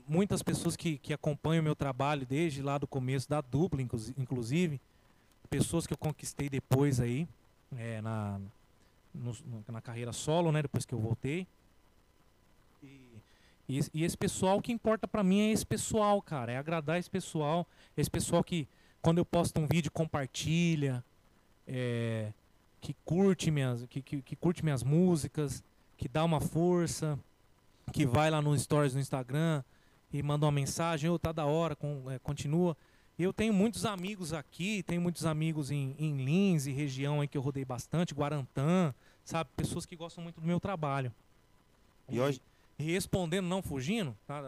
muitas 0.07 0.43
pessoas 0.43 0.77
que, 0.77 0.99
que 0.99 1.13
acompanham 1.13 1.61
o 1.61 1.65
meu 1.65 1.75
trabalho 1.75 2.27
desde 2.27 2.63
lá 2.63 2.79
do 2.79 2.87
começo 2.87 3.29
da 3.29 3.41
dupla, 3.41 3.83
inclusi- 3.83 4.15
inclusive, 4.17 4.81
pessoas 5.51 5.87
que 5.87 5.93
eu 5.93 5.99
conquistei 5.99 6.49
depois 6.49 7.01
aí, 7.01 7.27
é, 7.77 8.01
na, 8.01 8.41
no- 9.15 9.65
na 9.69 9.81
carreira 9.81 10.13
solo, 10.13 10.53
né, 10.53 10.63
depois 10.63 10.85
que 10.85 10.95
eu 10.95 10.99
voltei. 10.99 11.47
E, 12.83 12.87
e 13.69 13.81
e 13.95 14.05
esse 14.05 14.17
pessoal, 14.17 14.59
o 14.59 14.63
que 14.63 14.73
importa 14.73 15.09
pra 15.09 15.25
mim 15.25 15.41
é 15.41 15.51
esse 15.53 15.65
pessoal, 15.67 16.21
cara, 16.23 16.53
é 16.53 16.57
agradar 16.59 16.99
esse 16.99 17.11
pessoal, 17.11 17.67
esse 17.97 18.11
pessoal 18.11 18.45
que 18.45 18.69
quando 19.03 19.19
eu 19.19 19.25
posto 19.25 19.59
um 19.61 19.67
vídeo 19.67 19.91
compartilha, 19.91 21.03
é, 21.67 22.33
que 22.85 22.95
curte 23.03 23.51
minhas, 23.51 23.87
que, 23.87 24.03
que, 24.03 24.21
que 24.21 24.37
curte 24.37 24.63
minhas 24.63 24.83
músicas, 24.83 25.65
que 25.97 26.07
dá 26.07 26.23
uma 26.23 26.39
força, 26.39 27.19
que 27.95 28.05
vai 28.05 28.31
lá 28.31 28.43
nos 28.43 28.61
stories 28.61 28.93
no 28.93 29.01
Instagram 29.01 29.65
e 30.13 30.23
manda 30.23 30.45
uma 30.45 30.53
mensagem, 30.53 31.09
ô, 31.09 31.19
tá 31.19 31.33
da 31.33 31.47
hora, 31.47 31.75
com, 31.75 32.11
é, 32.11 32.19
continua. 32.19 32.77
Eu 33.19 33.33
tenho 33.33 33.55
muitos 33.55 33.87
amigos 33.87 34.35
aqui, 34.35 34.83
tenho 34.83 35.01
muitos 35.01 35.25
amigos 35.25 35.71
em, 35.71 35.97
em 35.99 36.15
Lins 36.23 36.67
e 36.67 36.73
região 36.73 37.23
aí 37.23 37.27
que 37.27 37.39
eu 37.39 37.41
rodei 37.41 37.65
bastante, 37.65 38.13
Guarantã, 38.13 38.95
sabe? 39.25 39.49
Pessoas 39.57 39.87
que 39.87 39.97
gostam 39.97 40.23
muito 40.23 40.39
do 40.39 40.47
meu 40.47 40.61
trabalho. 40.61 41.11
E 42.07 42.21
hoje, 42.21 42.39
E 42.79 42.93
respondendo, 42.93 43.47
não 43.47 43.63
fugindo, 43.63 44.15
tá, 44.27 44.43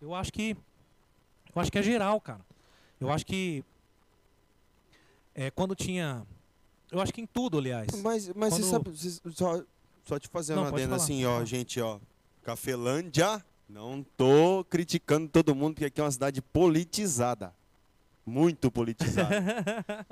eu 0.00 0.12
acho 0.12 0.32
que. 0.32 0.56
Eu 1.54 1.62
acho 1.62 1.70
que 1.70 1.78
é 1.78 1.82
geral, 1.84 2.20
cara. 2.20 2.44
Eu 3.00 3.12
acho 3.12 3.24
que. 3.24 3.62
É, 5.36 5.52
quando 5.52 5.76
tinha. 5.76 6.26
Eu 6.90 7.00
acho 7.00 7.12
que 7.12 7.20
em 7.20 7.26
tudo, 7.26 7.58
aliás. 7.58 7.88
Mas, 8.02 8.28
mas 8.34 8.54
você 8.54 8.62
Quando- 8.62 8.70
sabe, 8.70 8.90
você- 8.90 9.20
só, 9.34 9.62
só 10.04 10.18
te 10.18 10.28
fazendo 10.28 10.56
Não, 10.56 10.62
uma 10.64 10.70
adenda 10.70 10.96
assim, 10.96 11.24
ó, 11.24 11.44
gente, 11.44 11.80
ó. 11.80 11.98
Cafelândia, 12.42 13.44
não 13.68 14.04
tô 14.16 14.64
criticando 14.70 15.28
todo 15.28 15.54
mundo, 15.54 15.74
porque 15.74 15.84
aqui 15.84 16.00
é 16.00 16.04
uma 16.04 16.10
cidade 16.10 16.40
politizada. 16.40 17.54
Muito 18.24 18.70
politizada. 18.70 19.28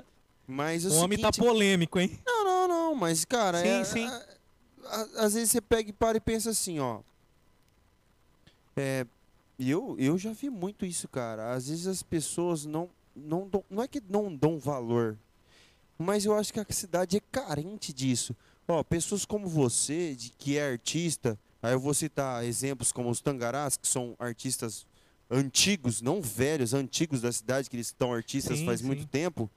mas 0.47 0.85
o 0.85 0.89
o 0.89 0.95
homem 0.97 1.17
tá 1.19 1.31
seguinte, 1.31 1.47
polêmico, 1.47 1.99
hein? 1.99 2.19
Não, 2.25 2.43
não, 2.45 2.67
não, 2.67 2.95
mas, 2.95 3.25
cara, 3.25 3.61
Sim, 3.61 3.67
é- 3.67 3.83
sim. 3.83 4.05
a- 4.05 4.23
a- 4.85 5.25
às 5.25 5.33
vezes 5.33 5.49
você 5.51 5.61
pega 5.61 5.89
e 5.89 5.93
para 5.93 6.17
e 6.17 6.21
pensa 6.21 6.51
assim, 6.51 6.79
ó. 6.79 6.99
É, 8.75 9.05
eu, 9.59 9.95
eu 9.97 10.17
já 10.17 10.31
vi 10.31 10.49
muito 10.49 10.85
isso, 10.85 11.07
cara. 11.07 11.53
Às 11.53 11.67
vezes 11.69 11.87
as 11.87 12.03
pessoas 12.03 12.65
não, 12.65 12.89
não 13.15 13.47
dão, 13.47 13.63
não 13.69 13.83
é 13.83 13.87
que 13.87 14.01
não 14.07 14.33
dão 14.35 14.59
valor, 14.59 15.17
mas 15.97 16.25
eu 16.25 16.35
acho 16.35 16.53
que 16.53 16.59
a 16.59 16.65
cidade 16.69 17.17
é 17.17 17.21
carente 17.31 17.93
disso. 17.93 18.35
Ó, 18.67 18.83
pessoas 18.83 19.25
como 19.25 19.47
você, 19.47 20.15
de, 20.15 20.31
que 20.37 20.57
é 20.57 20.71
artista, 20.71 21.39
aí 21.61 21.73
eu 21.73 21.79
vou 21.79 21.93
citar 21.93 22.43
exemplos 22.43 22.91
como 22.91 23.09
os 23.09 23.21
Tangarás, 23.21 23.77
que 23.77 23.87
são 23.87 24.15
artistas 24.19 24.85
antigos, 25.29 26.01
não 26.01 26.21
velhos, 26.21 26.73
antigos 26.73 27.21
da 27.21 27.31
cidade, 27.31 27.69
que 27.69 27.75
eles 27.75 27.87
estão 27.87 28.13
artistas 28.13 28.59
Sim, 28.59 28.65
faz 28.65 28.81
sim. 28.81 28.85
muito 28.85 29.07
tempo. 29.07 29.49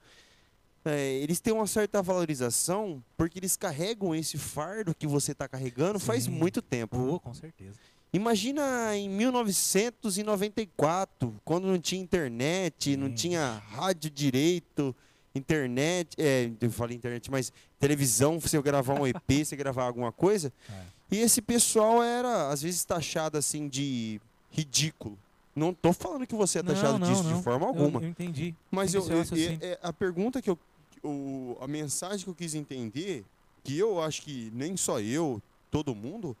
É, 0.83 1.13
eles 1.15 1.39
têm 1.39 1.53
uma 1.53 1.67
certa 1.67 2.01
valorização 2.01 3.03
porque 3.15 3.37
eles 3.37 3.55
carregam 3.55 4.15
esse 4.15 4.35
fardo 4.37 4.95
que 4.95 5.05
você 5.05 5.33
está 5.33 5.47
carregando 5.47 5.99
faz 5.99 6.23
Sim. 6.23 6.31
muito 6.31 6.59
tempo. 6.61 6.97
Pô, 6.97 7.19
com 7.19 7.33
certeza. 7.33 7.77
Imagina 8.13 8.97
em 8.97 9.07
1994, 9.07 11.39
quando 11.45 11.67
não 11.67 11.79
tinha 11.79 12.01
internet, 12.01 12.97
não 12.97 13.13
tinha 13.13 13.61
rádio 13.69 14.09
direito, 14.09 14.93
internet, 15.33 16.15
é, 16.17 16.51
eu 16.59 16.69
falei 16.71 16.95
internet, 16.97 17.29
mas 17.31 17.51
televisão, 17.79 18.39
você 18.39 18.61
gravar 18.61 18.99
um 18.99 19.07
EP, 19.07 19.45
você 19.45 19.55
gravar 19.55 19.83
alguma 19.85 20.11
coisa. 20.11 20.51
É. 20.69 20.83
E 21.11 21.17
esse 21.19 21.41
pessoal 21.41 22.01
era, 22.03 22.49
às 22.49 22.61
vezes, 22.61 22.83
taxado 22.85 23.37
assim 23.37 23.67
de 23.67 24.19
ridículo. 24.49 25.17
Não 25.55 25.73
tô 25.73 25.91
falando 25.91 26.25
que 26.25 26.35
você 26.35 26.59
é 26.59 26.63
Não, 26.63 26.73
taxado 26.73 26.99
não, 26.99 27.07
disso 27.09 27.23
não. 27.23 27.37
de 27.37 27.43
forma 27.43 27.65
Eu- 27.65 27.69
alguma. 27.69 28.01
Eu, 28.01 28.07
entendi. 28.09 28.55
Mas 28.69 28.93
eu, 28.93 29.01
eu- 29.09 29.17
raciocínio. 29.19 29.59
é- 29.61 29.67
é- 29.71 29.79
a 29.81 29.91
pergunta 29.91 30.41
que 30.41 30.49
eu. 30.49 30.57
O, 31.03 31.57
a 31.59 31.67
mensagem 31.67 32.23
que 32.23 32.29
eu 32.29 32.35
quis 32.35 32.53
entender, 32.53 33.25
que 33.63 33.77
eu 33.77 34.01
acho 34.01 34.21
que 34.21 34.51
nem 34.53 34.77
só 34.77 34.99
eu, 35.01 35.41
todo 35.71 35.93
mundo, 35.95 36.37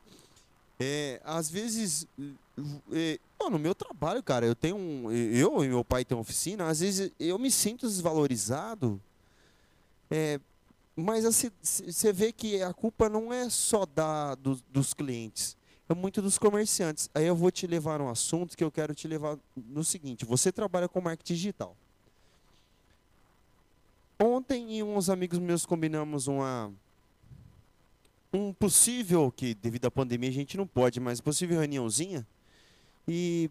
é. 0.79 1.19
Às 1.25 1.49
vezes. 1.49 2.07
É, 2.91 3.19
no 3.49 3.59
meu 3.59 3.73
trabalho, 3.73 4.21
cara, 4.21 4.45
eu 4.45 4.55
tenho 4.55 4.75
um. 4.75 5.11
Eu 5.11 5.63
e 5.63 5.67
meu 5.67 5.83
pai 5.83 6.03
tem 6.03 6.17
oficina, 6.17 6.67
às 6.67 6.79
vezes 6.79 7.11
eu 7.19 7.37
me 7.39 7.49
sinto 7.49 7.87
desvalorizado. 7.87 9.01
É, 10.09 10.39
mas 10.95 11.23
você 11.23 12.11
vê 12.11 12.31
que 12.31 12.61
a 12.61 12.73
culpa 12.73 13.07
não 13.07 13.31
é 13.31 13.49
só 13.49 13.85
da, 13.85 14.35
dos, 14.35 14.61
dos 14.69 14.93
clientes, 14.93 15.55
é 15.87 15.93
muito 15.93 16.21
dos 16.21 16.37
comerciantes. 16.37 17.09
Aí 17.13 17.25
eu 17.25 17.35
vou 17.35 17.49
te 17.51 17.65
levar 17.65 17.99
num 17.99 18.09
assunto 18.09 18.57
que 18.57 18.63
eu 18.63 18.71
quero 18.71 18.93
te 18.93 19.07
levar 19.07 19.37
no 19.55 19.83
seguinte: 19.83 20.25
você 20.25 20.51
trabalha 20.51 20.87
com 20.87 20.99
marketing 20.99 21.33
digital. 21.33 21.75
Ontem 24.19 24.77
e 24.77 24.83
uns 24.83 25.09
amigos 25.09 25.39
meus 25.39 25.65
combinamos 25.65 26.27
uma 26.27 26.71
um 28.33 28.53
possível 28.53 29.31
que 29.31 29.53
devido 29.53 29.85
à 29.85 29.91
pandemia 29.91 30.29
a 30.29 30.33
gente 30.33 30.55
não 30.55 30.67
pode, 30.67 30.99
mas 30.99 31.19
possível 31.19 31.59
reuniãozinha 31.59 32.25
e 33.07 33.49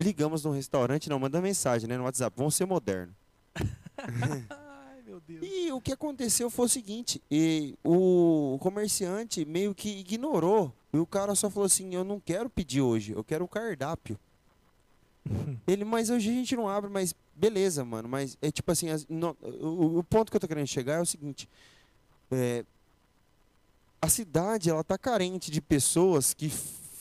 ligamos 0.00 0.44
no 0.44 0.50
restaurante, 0.52 1.08
não 1.08 1.18
manda 1.18 1.40
mensagem, 1.40 1.88
né, 1.88 1.96
no 1.96 2.04
WhatsApp, 2.04 2.36
vamos 2.36 2.54
ser 2.54 2.66
moderno. 2.66 3.14
Ai, 3.98 5.02
meu 5.04 5.20
Deus. 5.20 5.40
E 5.42 5.72
o 5.72 5.80
que 5.80 5.92
aconteceu 5.92 6.48
foi 6.50 6.66
o 6.66 6.68
seguinte, 6.68 7.20
e 7.30 7.74
o 7.84 8.56
comerciante 8.60 9.44
meio 9.44 9.74
que 9.74 9.88
ignorou. 9.98 10.72
E 10.92 10.98
o 10.98 11.06
cara 11.06 11.34
só 11.34 11.50
falou 11.50 11.66
assim, 11.66 11.94
eu 11.94 12.04
não 12.04 12.18
quero 12.20 12.48
pedir 12.48 12.80
hoje, 12.80 13.12
eu 13.12 13.24
quero 13.24 13.44
o 13.44 13.48
cardápio. 13.48 14.18
Ele, 15.66 15.84
mas 15.84 16.08
hoje 16.10 16.30
a 16.30 16.32
gente 16.32 16.54
não 16.56 16.68
abre, 16.68 16.88
mas 16.90 17.14
beleza, 17.34 17.84
mano. 17.84 18.08
Mas 18.08 18.38
é 18.40 18.50
tipo 18.50 18.70
assim, 18.72 18.88
as- 18.90 19.06
não- 19.08 19.36
o, 19.42 19.98
o 19.98 20.04
ponto 20.04 20.30
que 20.30 20.36
eu 20.36 20.40
tô 20.40 20.48
querendo 20.48 20.66
chegar 20.66 20.94
é 20.94 21.00
o 21.00 21.06
seguinte. 21.06 21.48
é, 22.30 22.64
a 24.00 24.08
cidade, 24.08 24.70
ela 24.70 24.84
tá 24.84 24.96
carente 24.96 25.50
de 25.50 25.60
pessoas 25.60 26.32
que 26.32 26.48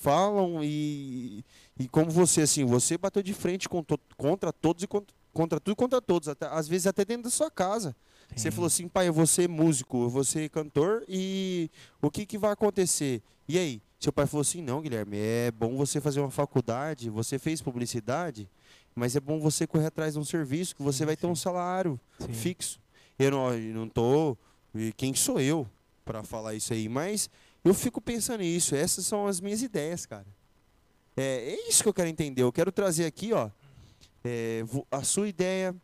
falam 0.07 0.63
e, 0.63 1.43
e 1.77 1.85
como 1.89 2.09
você, 2.09 2.41
assim, 2.41 2.63
você 2.63 2.97
bateu 2.97 3.21
de 3.21 3.33
frente 3.33 3.67
com 3.67 3.83
to- 3.83 3.99
contra 4.15 4.53
todos 4.53 4.81
e 4.81 4.87
contra, 4.87 5.13
contra 5.33 5.59
tudo 5.59 5.73
e 5.73 5.75
contra 5.75 6.01
todos. 6.01 6.29
Até, 6.29 6.47
às 6.47 6.65
vezes 6.65 6.87
até 6.87 7.03
dentro 7.03 7.23
da 7.23 7.29
sua 7.29 7.51
casa. 7.51 7.93
Você 8.33 8.49
Sim. 8.49 8.51
falou 8.55 8.67
assim, 8.67 8.87
pai, 8.87 9.09
eu 9.09 9.13
vou 9.13 9.27
ser 9.27 9.49
músico, 9.49 10.03
eu 10.03 10.09
vou 10.09 10.23
ser 10.23 10.49
cantor 10.49 11.03
e 11.09 11.69
o 12.01 12.09
que, 12.09 12.25
que 12.25 12.37
vai 12.37 12.51
acontecer? 12.51 13.21
E 13.49 13.57
aí? 13.57 13.81
Seu 13.99 14.13
pai 14.13 14.25
falou 14.27 14.41
assim, 14.41 14.61
não, 14.61 14.81
Guilherme, 14.81 15.17
é 15.17 15.51
bom 15.51 15.75
você 15.75 15.99
fazer 15.99 16.19
uma 16.21 16.29
faculdade, 16.31 17.09
você 17.09 17.37
fez 17.39 17.61
publicidade, 17.61 18.47
mas 18.95 19.15
é 19.15 19.19
bom 19.19 19.39
você 19.39 19.65
correr 19.67 19.87
atrás 19.87 20.13
de 20.13 20.19
um 20.19 20.23
serviço 20.25 20.75
que 20.75 20.83
você 20.83 20.99
Sim, 20.99 21.05
vai 21.05 21.17
ter 21.17 21.27
um 21.27 21.35
sim. 21.35 21.41
salário 21.41 21.99
Sim. 22.19 22.31
fixo. 22.31 22.79
Eu 23.19 23.31
não, 23.31 23.53
eu 23.53 23.73
não 23.73 23.89
tô. 23.89 24.37
e 24.75 24.93
Quem 24.93 25.13
sou 25.15 25.39
eu 25.41 25.67
para 26.05 26.23
falar 26.23 26.53
isso 26.53 26.71
aí? 26.73 26.87
Mas 26.87 27.29
Eu 27.67 27.73
fico 27.73 27.99
pensando 28.01 28.41
nisso. 28.41 28.75
Essas 28.75 29.05
são 29.05 29.27
as 29.27 29.39
minhas 29.41 29.61
ideias, 29.61 30.05
cara. 30.05 30.25
É, 31.15 31.53
é 31.55 31.69
isso 31.69 31.83
que 31.83 31.89
eu 31.89 31.93
quero 31.93 32.07
entender. 32.09 32.43
Eu 32.43 32.51
quero 32.51 32.71
trazer 32.71 33.05
aqui, 33.05 33.33
ó, 33.33 33.49
é, 34.23 34.63
a 34.91 35.01
sua 35.03 35.27
ideia. 35.27 35.75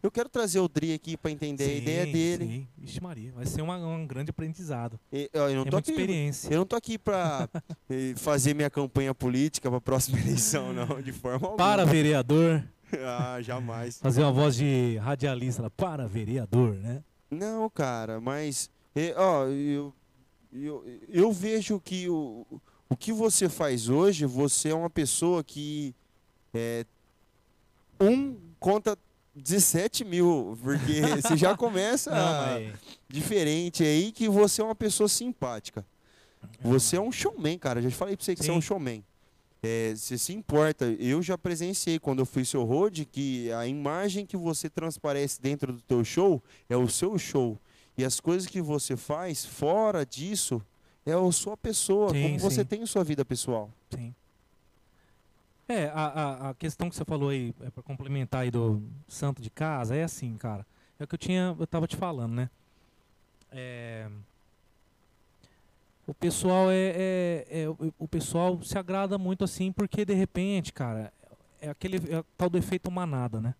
Eu 0.00 0.10
quero 0.12 0.28
trazer 0.28 0.60
o 0.60 0.68
Dri 0.68 0.94
aqui 0.94 1.16
para 1.16 1.30
entender 1.30 1.64
a 1.64 1.74
ideia 1.74 2.06
dele. 2.06 2.46
Sim. 2.46 2.68
Vixe 2.78 3.00
Maria, 3.02 3.32
vai 3.32 3.44
ser 3.44 3.62
uma- 3.62 3.76
um 3.78 4.06
grande 4.06 4.30
aprendizado. 4.30 4.98
E, 5.12 5.28
eu 5.32 5.54
não 5.56 5.62
é 5.62 5.70
tô 5.70 5.76
aqui, 5.76 5.90
experiência. 5.90 6.48
eu 6.54 6.58
não 6.58 6.64
tô 6.66 6.76
aqui 6.76 6.96
para 6.96 7.48
fazer 8.16 8.54
minha 8.54 8.70
campanha 8.70 9.12
política 9.12 9.68
para 9.68 9.78
a 9.78 9.80
próxima 9.80 10.18
eleição, 10.20 10.72
não, 10.72 11.02
de 11.02 11.10
forma 11.12 11.48
alguma. 11.48 11.56
Para 11.56 11.84
vereador, 11.84 12.62
Ah, 13.04 13.42
jamais. 13.42 13.98
fazer 13.98 14.22
uma 14.22 14.30
voz 14.32 14.54
de 14.54 14.96
radialista, 14.98 15.62
lá, 15.62 15.68
para 15.70 16.06
vereador, 16.06 16.74
né? 16.76 17.02
Não, 17.28 17.68
cara, 17.68 18.20
mas 18.20 18.70
é, 18.94 19.12
ó, 19.16 19.46
eu, 19.48 19.92
eu, 20.52 20.84
eu 21.08 21.32
vejo 21.32 21.80
que 21.80 22.08
o, 22.08 22.46
o 22.88 22.96
que 22.96 23.12
você 23.12 23.48
faz 23.48 23.88
hoje, 23.88 24.26
você 24.26 24.70
é 24.70 24.74
uma 24.74 24.90
pessoa 24.90 25.44
que 25.44 25.94
é, 26.54 26.84
um 28.00 28.36
conta 28.58 28.96
17 29.34 30.04
mil, 30.04 30.58
porque 30.62 31.00
você 31.22 31.36
já 31.36 31.56
começa 31.56 32.10
Não, 32.10 32.72
diferente 33.08 33.82
aí 33.82 34.10
que 34.12 34.28
você 34.28 34.60
é 34.60 34.64
uma 34.64 34.74
pessoa 34.74 35.08
simpática. 35.08 35.84
Você 36.60 36.96
é 36.96 37.00
um 37.00 37.10
showman, 37.12 37.58
cara. 37.58 37.82
Já 37.82 37.90
falei 37.90 38.16
pra 38.16 38.24
você 38.24 38.34
que 38.34 38.44
você 38.44 38.50
é 38.50 38.52
um 38.52 38.60
Sim. 38.60 38.68
showman. 38.68 39.04
É, 39.62 39.92
você 39.94 40.16
se 40.16 40.32
importa. 40.32 40.84
Eu 40.98 41.20
já 41.20 41.36
presenciei 41.36 41.98
quando 41.98 42.20
eu 42.20 42.26
fui 42.26 42.44
seu 42.44 42.64
road 42.64 43.04
que 43.04 43.50
a 43.52 43.66
imagem 43.66 44.24
que 44.24 44.36
você 44.36 44.70
transparece 44.70 45.40
dentro 45.40 45.72
do 45.72 45.80
teu 45.80 46.04
show 46.04 46.42
é 46.68 46.76
o 46.76 46.88
seu 46.88 47.18
show. 47.18 47.58
E 47.98 48.04
as 48.04 48.20
coisas 48.20 48.48
que 48.48 48.62
você 48.62 48.96
faz 48.96 49.44
fora 49.44 50.06
disso 50.06 50.62
é 51.04 51.12
a 51.12 51.32
sua 51.32 51.56
pessoa, 51.56 52.10
Sim, 52.10 52.22
como 52.22 52.38
você 52.38 52.60
sim. 52.62 52.64
tem 52.64 52.86
sua 52.86 53.02
vida 53.02 53.24
pessoal. 53.24 53.68
Sim. 53.90 54.14
É, 55.66 55.86
a, 55.88 56.06
a, 56.06 56.50
a 56.50 56.54
questão 56.54 56.88
que 56.88 56.94
você 56.94 57.04
falou 57.04 57.30
aí, 57.30 57.52
é 57.60 57.70
para 57.70 57.82
complementar 57.82 58.42
aí 58.42 58.52
do 58.52 58.80
santo 59.08 59.42
de 59.42 59.50
casa, 59.50 59.96
é 59.96 60.04
assim, 60.04 60.36
cara. 60.36 60.64
É 60.96 61.02
o 61.04 61.06
que 61.08 61.14
eu 61.16 61.18
tinha, 61.18 61.56
eu 61.58 61.66
tava 61.66 61.88
te 61.88 61.96
falando, 61.96 62.34
né? 62.34 62.48
É, 63.50 64.08
o 66.06 66.14
pessoal 66.14 66.70
é, 66.70 66.94
é, 67.50 67.62
é- 67.62 67.68
o- 67.98 68.08
pessoal 68.08 68.62
se 68.62 68.78
agrada 68.78 69.18
muito 69.18 69.42
assim 69.44 69.72
porque 69.72 70.04
de 70.04 70.14
repente, 70.14 70.72
cara, 70.72 71.12
é 71.60 71.68
aquele 71.68 71.96
é 71.96 72.22
tal 72.36 72.48
do 72.48 72.56
efeito 72.58 72.90
manada, 72.90 73.40
né? 73.40 73.54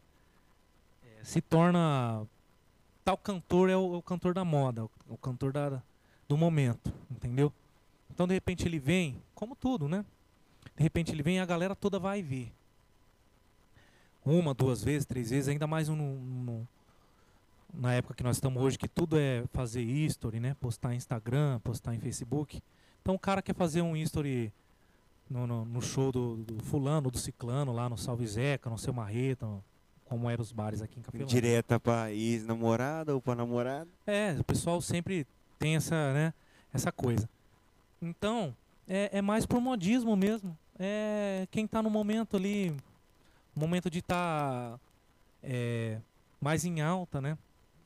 É, 1.03 1.25
se 1.25 1.41
torna 1.41 2.27
tal 3.09 3.17
cantor 3.17 3.71
é 3.71 3.77
o, 3.77 3.95
é 3.95 3.97
o 3.97 4.03
cantor 4.03 4.35
da 4.35 4.45
moda, 4.45 4.85
o, 4.85 4.91
o 5.09 5.17
cantor 5.17 5.51
da, 5.51 5.83
do 6.29 6.37
momento, 6.37 6.93
entendeu? 7.11 7.51
Então 8.11 8.27
de 8.29 8.35
repente 8.35 8.69
ele 8.69 8.79
vem, 8.79 9.17
como 9.35 9.57
tudo, 9.57 9.89
né? 9.89 10.05
De 10.77 10.83
repente 10.83 11.11
ele 11.11 11.23
vem 11.23 11.37
e 11.37 11.41
a 11.41 11.47
galera 11.47 11.75
toda 11.75 11.99
vai 11.99 12.21
ver. 12.21 12.53
Uma, 14.23 14.53
duas 14.53 14.85
vezes, 14.85 15.07
três 15.07 15.31
vezes, 15.31 15.49
ainda 15.49 15.67
mais 15.67 15.89
no, 15.89 15.97
no- 15.97 16.69
na 17.73 17.95
época 17.95 18.13
que 18.13 18.23
nós 18.23 18.37
estamos 18.37 18.63
hoje, 18.63 18.77
que 18.79 18.87
tudo 18.87 19.19
é 19.19 19.43
fazer 19.55 19.81
history, 19.81 20.39
né? 20.39 20.55
Postar 20.61 20.93
em 20.93 20.99
Instagram, 20.99 21.61
postar 21.61 21.95
em 21.95 22.01
Facebook. 22.01 22.61
Então 23.01 23.15
o 23.15 23.19
cara 23.19 23.41
quer 23.41 23.55
fazer 23.55 23.81
um 23.81 23.97
history 23.97 24.53
no, 25.31 25.47
no- 25.47 25.65
no 25.65 25.81
show 25.81 26.13
do, 26.13 26.37
do 26.45 26.63
fulano, 26.63 27.11
do 27.11 27.17
ciclano, 27.17 27.73
lá 27.73 27.89
no 27.89 27.97
Salve 27.97 28.27
Zeca, 28.27 28.69
no 28.69 28.77
Seu 28.77 28.93
Marreta, 28.93 29.47
no- 29.47 29.65
como 30.09 30.31
eram 30.31 30.43
os 30.43 30.53
bares 30.53 30.81
aqui 30.81 30.99
em 30.99 31.03
Cafelândia. 31.03 31.33
Direta 31.33 31.79
pra 31.79 32.11
ex-namorada 32.11 33.15
ou 33.15 33.21
pra 33.21 33.35
namorada. 33.35 33.89
É, 34.07 34.37
o 34.41 34.45
pessoal 34.45 34.81
sempre 34.81 35.27
tem 35.59 35.77
essa, 35.77 36.13
né, 36.15 36.33
essa 36.73 36.91
coisa. 36.91 37.29
Então, 38.01 38.57
é, 38.89 39.19
é 39.19 39.23
mais 39.23 39.45
por 39.45 39.61
modismo 39.61 40.17
mesmo. 40.17 40.57
É 40.79 41.47
quem 41.51 41.67
tá 41.67 41.83
no 41.83 41.91
momento 41.91 42.37
ali, 42.37 42.75
momento 43.55 43.91
de 43.91 43.99
estar 43.99 44.79
mais 46.41 46.65
em 46.65 46.81
alta, 46.81 47.21
né? 47.21 47.37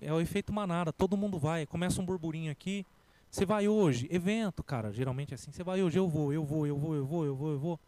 É 0.00 0.12
o 0.12 0.20
efeito 0.20 0.52
manada, 0.52 0.92
todo 0.92 1.16
mundo 1.16 1.38
vai, 1.38 1.66
começa 1.66 2.00
um 2.00 2.04
burburinho 2.04 2.52
aqui. 2.52 2.84
Você 3.30 3.46
vai 3.46 3.66
hoje, 3.66 4.06
evento, 4.10 4.62
cara, 4.62 4.92
geralmente 4.92 5.32
é 5.32 5.34
assim, 5.34 5.50
você 5.50 5.64
vai 5.64 5.82
hoje, 5.82 5.98
eu 5.98 6.06
vou, 6.06 6.32
eu 6.32 6.44
vou, 6.44 6.66
eu 6.66 6.76
vou, 6.76 6.94
eu 6.94 7.06
vou, 7.06 7.24
eu 7.24 7.34
vou, 7.34 7.52
eu 7.52 7.58
vou. 7.58 7.80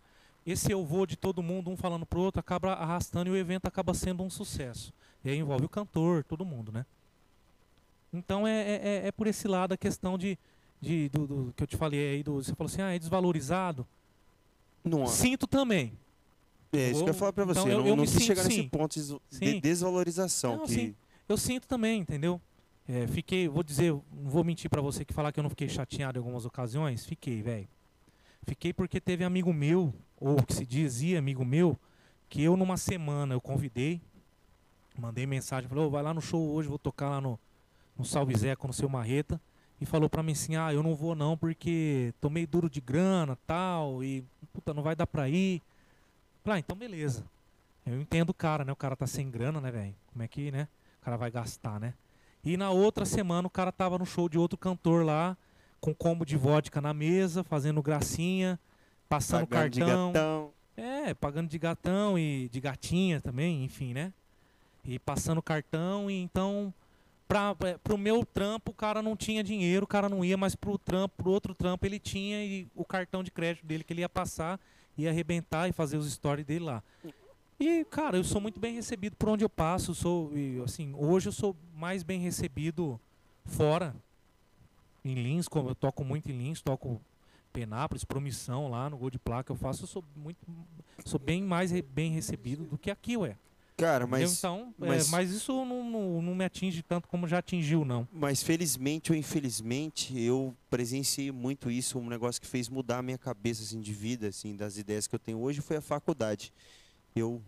Esse 0.47 0.70
eu 0.70 0.84
vou 0.84 1.07
de 1.07 1.16
todo 1.16 1.42
mundo, 1.42 1.70
um 1.70 1.76
falando 1.76 2.05
pro 2.05 2.20
outro, 2.20 2.38
acaba 2.40 2.72
arrastando 2.74 3.28
e 3.28 3.32
o 3.32 3.36
evento 3.36 3.66
acaba 3.66 3.95
sendo 3.95 4.22
um 4.22 4.28
sucesso. 4.30 4.92
E 5.24 5.30
aí 5.30 5.38
envolve 5.38 5.64
o 5.64 5.68
cantor, 5.68 6.22
todo 6.24 6.45
mundo, 6.45 6.70
né? 6.70 6.84
Então 8.12 8.47
é, 8.47 8.61
é, 8.62 8.80
é- 9.05 9.07
é 9.09 9.12
por 9.12 9.26
esse 9.26 9.49
lado 9.49 9.72
a 9.72 9.76
questão 9.76 10.16
de, 10.18 10.38
de 10.80 11.09
do, 11.09 11.26
do 11.26 11.53
que 11.57 11.62
eu 11.62 11.66
te 11.66 11.76
falei 11.76 12.14
aí, 12.16 12.22
do, 12.22 12.34
você 12.34 12.55
falou 12.55 12.70
assim, 12.70 12.82
ah, 12.82 12.95
é 12.95 12.99
desvalorizado. 12.99 13.86
Não, 14.84 15.07
Sinto 15.07 15.47
também. 15.47 15.92
é 16.72 16.90
isso 16.90 16.99
que 17.03 17.09
eu 17.09 17.14
ia 17.14 17.18
falar 17.18 17.32
pra 17.32 17.45
você. 17.47 17.61
Então, 17.61 17.70
eu 17.72 17.78
não, 17.78 17.86
eu 17.86 17.97
não 17.97 18.05
quis 18.05 18.12
sinto, 18.12 18.22
chegar 18.24 18.45
nesse 18.45 18.57
sim. 18.57 18.68
ponto 18.68 18.92
de- 19.01 19.20
Sim. 19.30 19.61
desvalorização. 19.61 20.59
Não, 20.59 20.66
que... 20.66 20.72
sim. 20.74 20.95
Eu 21.26 21.38
sinto 21.38 21.66
também, 21.66 22.01
entendeu? 22.01 22.38
É, 22.86 23.07
fiquei, 23.07 23.49
vou 23.49 23.62
dizer, 23.62 23.92
não 23.92 24.30
vou 24.30 24.45
mentir 24.45 24.68
pra 24.68 24.82
você 24.82 25.07
que 25.07 25.14
falar 25.14 25.32
que 25.32 25.40
eu 25.40 25.42
não 25.42 25.49
fiquei 25.49 25.70
chateado 25.70 26.18
em 26.18 26.20
algumas 26.20 26.45
ocasiões. 26.45 27.07
Fiquei, 27.07 27.40
velho. 27.40 27.66
Fiquei 28.47 28.74
porque 28.74 29.01
teve 29.01 29.24
amigo 29.24 29.51
meu, 29.55 29.92
ou 30.25 30.43
que 30.43 30.55
se 30.55 30.64
dizia 30.64 31.18
amigo 31.18 31.45
meu, 31.45 31.79
que 32.29 32.43
eu 32.43 32.57
numa 32.57 32.77
semana 32.77 33.35
eu 33.35 33.41
convidei, 33.41 34.01
mandei 34.99 35.27
mensagem, 35.27 35.68
falou, 35.68 35.89
"Ô, 35.89 35.91
vai 35.91 36.03
lá 36.03 36.14
no 36.14 36.20
show 36.20 36.51
hoje, 36.53 36.68
vou 36.68 36.79
tocar 36.79 37.11
lá 37.11 37.20
no, 37.20 37.39
no 37.97 38.05
Salve 38.05 38.35
Zeca, 38.35 38.66
no 38.66 38.72
seu 38.72 38.89
Marreta. 38.89 39.41
E 39.81 39.85
falou 39.85 40.09
pra 40.09 40.22
mim 40.22 40.33
assim, 40.33 40.57
ah, 40.57 40.72
eu 40.72 40.83
não 40.83 40.95
vou 40.95 41.14
não, 41.14 41.37
porque 41.37 42.14
tô 42.20 42.31
meio 42.31 42.47
duro 42.47 42.70
de 42.70 42.81
grana 42.81 43.37
tal, 43.47 44.03
e 44.03 44.25
puta, 44.53 44.72
não 44.72 44.83
vai 44.83 44.97
dar 44.97 45.07
pra 45.07 45.29
ir. 45.29 45.61
Falei, 46.43 46.59
ah, 46.59 46.61
então 46.61 46.77
beleza. 46.77 47.25
Eu 47.85 48.01
entendo 48.01 48.31
o 48.31 48.35
cara, 48.35 48.64
né? 48.64 48.72
O 48.72 48.77
cara 48.77 48.97
tá 48.97 49.07
sem 49.07 49.31
grana, 49.31 49.61
né, 49.61 49.70
velho? 49.70 49.95
Como 50.11 50.22
é 50.22 50.29
que, 50.29 50.51
né? 50.51 50.68
O 51.03 51.05
cara 51.05 51.16
vai 51.18 51.31
gastar, 51.31 51.79
né? 51.79 51.93
E 52.43 52.57
na 52.57 52.70
outra 52.70 53.05
semana 53.05 53.47
o 53.47 53.51
cara 53.51 53.70
tava 53.70 53.99
no 53.99 54.07
show 54.07 54.29
de 54.29 54.39
outro 54.39 54.57
cantor 54.57 55.05
lá, 55.05 55.37
com 55.81 55.95
combo 55.95 56.25
de 56.25 56.37
vodka 56.37 56.81
na 56.81 56.95
mesa, 56.95 57.45
fazendo 57.45 57.83
gracinha, 57.83 58.59
passando 59.15 59.47
Pagando 59.47 59.71
de 59.71 59.81
cartão. 59.81 60.12
gatão. 60.12 60.51
É, 60.77 61.15
pagando 61.15 61.49
de 61.49 61.59
gatão 61.59 62.19
e 62.19 62.49
de 62.49 62.61
gatinha 62.61 63.21
também, 63.21 63.62
enfim, 63.62 63.95
né? 63.95 64.12
E 64.85 64.99
passando 64.99 65.41
cartão, 65.41 66.11
e 66.11 66.15
então, 66.21 66.75
pra, 67.29 67.55
é, 67.61 67.79
pro 67.79 67.97
meu 67.97 68.25
trampo, 68.25 68.73
o 68.73 68.75
cara 68.75 69.01
não 69.01 69.17
tinha 69.17 69.45
dinheiro, 69.45 69.85
o 69.85 69.87
cara 69.87 70.09
não 70.09 70.25
ia, 70.25 70.37
mas 70.37 70.57
pro 70.57 70.77
trampo, 70.77 71.23
pro 71.23 71.31
outro 71.31 71.55
trampo 71.55 71.87
ele 71.87 72.01
tinha 72.01 72.45
e 72.45 72.67
o 72.75 72.85
cartão 72.85 73.23
de 73.23 73.31
crédito 73.31 73.65
dele 73.65 73.85
que 73.85 73.93
ele 73.93 74.01
ia 74.01 74.09
passar, 74.09 74.59
ia 74.99 75.11
arrebentar 75.11 75.69
e 75.69 75.73
fazer 75.73 75.97
os 75.97 76.12
stories 76.12 76.45
dele 76.45 76.65
lá. 76.65 76.83
E, 77.59 77.85
cara, 77.85 78.17
eu 78.17 78.25
sou 78.25 78.41
muito 78.41 78.59
bem 78.59 78.75
recebido 78.75 79.15
por 79.15 79.29
onde 79.29 79.45
eu 79.45 79.49
passo, 79.49 79.95
sou, 79.95 80.33
assim, 80.65 80.93
hoje 80.97 81.29
eu 81.29 81.33
sou 81.33 81.55
mais 81.77 82.03
bem 82.03 82.19
recebido 82.19 83.01
fora, 83.45 83.95
em 85.05 85.15
Lins, 85.15 85.47
como 85.47 85.69
eu 85.69 85.75
toco 85.75 86.05
muito 86.05 86.29
em 86.31 86.37
Lins, 86.37 86.61
toco 86.61 87.01
Penápolis, 87.59 88.05
Promissão 88.05 88.69
lá 88.69 88.91
no 88.91 88.99
Gol 88.99 89.11
de 89.11 89.19
Placa, 89.19 89.53
eu 89.53 89.57
faço, 89.57 89.85
eu 89.85 89.87
sou 89.87 90.05
muito 90.17 90.39
sou 91.07 91.21
bem 91.21 91.41
mais 91.43 91.71
re- 91.71 91.83
bem 91.83 92.11
recebido 92.11 92.65
do 92.65 92.77
que 92.77 92.91
aqui, 92.91 93.17
ué. 93.17 93.37
Cara, 93.77 94.07
mas, 94.07 94.39
então, 94.39 94.73
é, 94.83 94.87
mas- 94.87 95.09
mas 95.09 95.31
isso 95.31 95.53
não, 95.65 95.83
não, 95.91 96.23
não 96.23 96.35
me 96.35 96.45
atinge 96.45 96.83
tanto 96.83 97.09
como 97.09 97.27
já 97.27 97.39
atingiu, 97.39 97.85
não. 97.85 98.07
mas 98.13 98.43
felizmente 98.43 99.11
ou 99.13 99.19
infelizmente 99.19 100.19
eu 100.21 100.55
presenciei 100.71 101.31
muito 101.33 101.71
isso. 101.71 101.99
Um 101.99 102.09
negócio 102.09 102.41
que 102.41 102.47
fez 102.47 102.69
mudar 102.69 102.99
a 102.99 103.03
minha 103.03 103.19
cabeça 103.19 103.63
assim, 103.63 103.81
de 103.81 103.93
vida, 103.93 104.29
assim, 104.29 104.55
das 104.57 104.77
ideias 104.77 105.07
que 105.07 105.15
eu 105.15 105.19
tenho 105.19 105.39
hoje 105.39 105.61
foi 105.61 105.77
a 105.77 105.81
faculdade. 105.81 106.53
Eu 107.17 107.41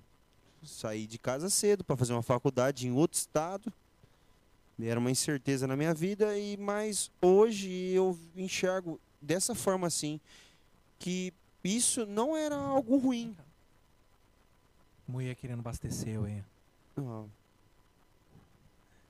saí 0.64 1.06
de 1.06 1.18
casa 1.18 1.48
cedo 1.50 1.84
para 1.84 1.96
fazer 1.96 2.12
uma 2.12 2.22
faculdade 2.22 2.86
em 2.88 2.92
outro 2.92 3.16
estado. 3.18 3.72
Era 4.80 4.98
uma 5.00 5.10
incerteza 5.10 5.66
na 5.66 5.76
minha 5.76 5.94
vida 5.94 6.36
e 6.36 6.56
mas 6.56 7.10
hoje 7.22 7.70
eu 7.70 8.18
enxergo 8.36 9.00
dessa 9.26 9.54
forma 9.54 9.86
assim 9.86 10.20
que 10.98 11.32
isso 11.62 12.06
não 12.06 12.36
era 12.36 12.54
algo 12.56 12.96
ruim. 12.96 13.36
Mulher 15.06 15.34
querendo 15.34 15.60
abastecer, 15.60 16.20
ué. 16.20 16.42
Não, 16.96 17.30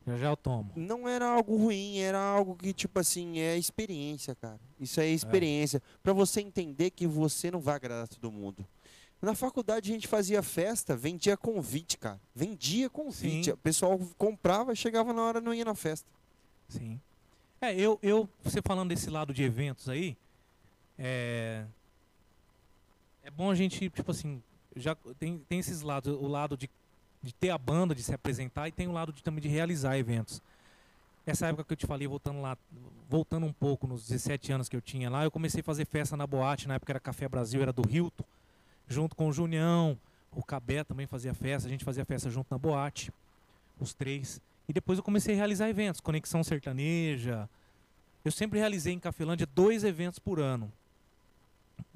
Já 0.07 0.17
já 0.17 0.27
eu 0.29 0.37
tomo. 0.37 0.71
não 0.75 1.09
era 1.09 1.27
algo 1.27 1.57
ruim, 1.57 1.99
era 1.99 2.19
algo 2.19 2.57
que, 2.57 2.73
tipo 2.73 2.99
assim, 2.99 3.39
é 3.39 3.57
experiência, 3.57 4.35
cara. 4.35 4.59
Isso 4.81 5.01
é 5.01 5.07
experiência. 5.07 5.81
Pra 6.03 6.13
você 6.13 6.41
entender 6.41 6.91
que 6.91 7.07
você 7.07 7.51
não 7.51 7.61
vai 7.61 7.77
agradar 7.77 8.09
todo 8.09 8.31
mundo. 8.33 8.67
Na 9.23 9.35
faculdade 9.35 9.91
a 9.91 9.95
gente 9.95 10.07
fazia 10.07 10.43
festa, 10.43 10.95
vendia 10.97 11.37
convite, 11.37 11.97
cara. 11.97 12.21
Vendia 12.35 12.91
convite. 12.91 13.45
Sim. 13.47 13.53
O 13.53 13.57
pessoal 13.57 13.99
comprava, 14.19 14.75
chegava 14.75 15.13
na 15.13 15.23
hora 15.23 15.41
não 15.41 15.55
ia 15.55 15.65
na 15.65 15.75
festa. 15.75 16.09
Sim. 16.69 17.01
É, 17.61 17.75
eu, 17.75 17.99
eu, 18.03 18.29
você 18.43 18.61
falando 18.61 18.91
desse 18.91 19.09
lado 19.09 19.33
de 19.33 19.43
eventos 19.43 19.89
aí, 19.89 20.17
é, 20.99 21.65
é 23.23 23.31
bom 23.31 23.51
a 23.51 23.55
gente, 23.55 23.89
tipo 23.91 24.11
assim, 24.11 24.43
já 24.75 24.95
tem, 25.19 25.39
tem 25.49 25.59
esses 25.59 25.81
lados, 25.81 26.15
o 26.15 26.27
lado 26.27 26.57
de, 26.57 26.69
de 27.23 27.33
ter 27.33 27.51
a 27.51 27.59
banda, 27.59 27.95
de 27.95 28.03
se 28.03 28.15
apresentar, 28.15 28.69
e 28.69 28.73
tem 28.73 28.87
o 28.87 28.93
lado 28.93 29.13
de, 29.13 29.23
também 29.23 29.41
de 29.41 29.49
realizar 29.49 29.97
eventos. 29.97 30.43
essa 31.27 31.47
época 31.47 31.65
que 31.65 31.73
eu 31.73 31.77
te 31.77 31.87
falei, 31.87 32.07
voltando 32.07 32.43
lá, 32.43 32.59
voltando 33.09 33.47
um 33.47 33.53
pouco 33.53 33.87
nos 33.87 34.07
17 34.07 34.53
anos 34.53 34.69
que 34.69 34.77
eu 34.77 34.83
tinha 34.83 35.09
lá, 35.09 35.25
eu 35.25 35.31
comecei 35.31 35.61
a 35.61 35.65
fazer 35.65 35.87
festa 35.87 36.17
na 36.17 36.27
boate, 36.27 36.69
na 36.69 36.75
época 36.75 36.93
era 36.93 37.01
Café 37.01 37.27
Brasil, 37.27 37.63
era 37.63 37.73
do 37.73 37.89
Hilton, 37.89 38.25
junto 38.87 39.17
com 39.17 39.29
o 39.29 39.33
Junião, 39.33 39.99
o 40.31 40.43
Cabé 40.43 40.85
também 40.85 41.07
fazia 41.07 41.33
festa, 41.33 41.67
a 41.67 41.71
gente 41.71 41.85
fazia 41.85 42.05
festa 42.05 42.29
junto 42.29 42.49
na 42.51 42.59
boate, 42.59 43.11
os 43.81 43.95
três. 43.95 44.41
E 44.69 44.73
depois 44.73 44.99
eu 44.99 45.03
comecei 45.03 45.35
a 45.35 45.37
realizar 45.37 45.69
eventos, 45.69 46.01
Conexão 46.01 46.43
Sertaneja. 46.43 47.49
Eu 48.25 48.33
sempre 48.33 48.59
realizei 48.59 48.93
em 48.93 48.99
Cafelândia 48.99 49.47
dois 49.55 49.85
eventos 49.85 50.19
por 50.19 50.41
ano, 50.41 50.73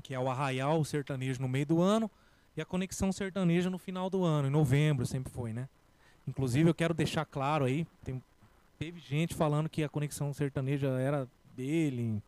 que 0.02 0.14
é 0.14 0.18
o 0.18 0.30
Arraial 0.30 0.84
Sertanejo 0.84 1.40
no 1.42 1.48
meio 1.48 1.66
do 1.66 1.80
ano 1.80 2.10
e 2.56 2.60
a 2.60 2.64
Conexão 2.64 3.12
Sertaneja 3.12 3.70
no 3.70 3.78
final 3.78 4.10
do 4.10 4.24
ano, 4.24 4.48
em 4.48 4.50
novembro 4.50 5.06
sempre 5.06 5.32
foi, 5.32 5.52
né? 5.52 5.68
Inclusive 6.26 6.68
eu 6.68 6.74
quero 6.74 6.94
deixar 6.94 7.24
claro 7.24 7.64
aí, 7.64 7.86
tem, 8.04 8.22
teve 8.78 9.00
gente 9.00 9.34
falando 9.34 9.68
que 9.68 9.82
a 9.82 9.88
Conexão 9.88 10.32
Sertaneja 10.32 10.88
era 10.88 11.28
dele, 11.56 12.22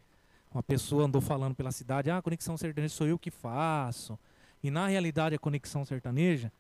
uma 0.53 0.63
pessoa 0.63 1.05
andou 1.05 1.21
falando 1.21 1.55
pela 1.55 1.71
cidade, 1.71 2.11
ah, 2.11 2.19
a 2.19 2.23
Conexão 2.23 2.57
Sertaneja 2.57 2.95
sou 2.95 3.07
eu 3.07 3.19
que 3.19 3.31
faço. 3.31 4.19
E 4.63 4.71
na 4.71 4.87
realidade 4.87 5.35
a 5.35 5.39
Conexão 5.39 5.85
Sertaneja 5.85 6.53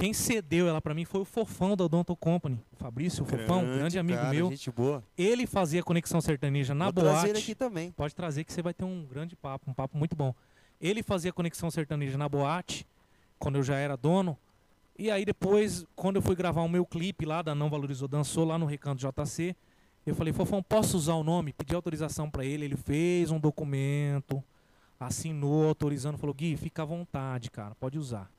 quem 0.00 0.14
cedeu 0.14 0.66
ela 0.66 0.80
para 0.80 0.94
mim 0.94 1.04
foi 1.04 1.20
o 1.20 1.26
Fofão 1.26 1.76
da 1.76 1.84
Odonto 1.84 2.16
Company, 2.16 2.58
o 2.72 2.76
Fabrício, 2.76 3.22
o 3.22 3.26
Fofão, 3.26 3.62
grande 3.62 3.98
amigo 3.98 4.18
cara, 4.18 4.30
meu. 4.30 4.48
Gente 4.48 4.70
boa. 4.70 5.04
Ele 5.16 5.46
fazia 5.46 5.82
conexão 5.82 6.22
sertaneja 6.22 6.74
na 6.74 6.86
Vou 6.86 6.94
boate. 6.94 7.10
trazer 7.10 7.28
ele 7.28 7.38
aqui 7.38 7.54
também. 7.54 7.92
Pode 7.92 8.14
trazer 8.14 8.44
que 8.44 8.50
você 8.50 8.62
vai 8.62 8.72
ter 8.72 8.84
um 8.84 9.04
grande 9.04 9.36
papo, 9.36 9.70
um 9.70 9.74
papo 9.74 9.98
muito 9.98 10.16
bom. 10.16 10.34
Ele 10.80 11.02
fazia 11.02 11.30
conexão 11.34 11.70
sertaneja 11.70 12.16
na 12.16 12.26
boate, 12.30 12.86
quando 13.38 13.56
eu 13.56 13.62
já 13.62 13.76
era 13.76 13.94
dono. 13.94 14.38
E 14.98 15.10
aí 15.10 15.26
depois, 15.26 15.84
quando 15.94 16.16
eu 16.16 16.22
fui 16.22 16.34
gravar 16.34 16.62
o 16.62 16.68
meu 16.68 16.86
clipe 16.86 17.26
lá 17.26 17.42
da 17.42 17.54
Não 17.54 17.68
Valorizou 17.68 18.08
Dançou, 18.08 18.46
lá 18.46 18.56
no 18.56 18.64
Recanto 18.64 19.06
JC, 19.06 19.54
eu 20.06 20.14
falei, 20.14 20.32
Fofão, 20.32 20.62
posso 20.62 20.96
usar 20.96 21.12
o 21.12 21.22
nome? 21.22 21.52
Pedi 21.52 21.74
autorização 21.74 22.30
para 22.30 22.42
ele, 22.42 22.64
ele 22.64 22.76
fez 22.76 23.30
um 23.30 23.38
documento, 23.38 24.42
assinou, 24.98 25.68
autorizando, 25.68 26.16
falou, 26.16 26.34
Gui, 26.34 26.56
fica 26.56 26.84
à 26.84 26.86
vontade, 26.86 27.50
cara, 27.50 27.74
pode 27.74 27.98
usar. 27.98 28.30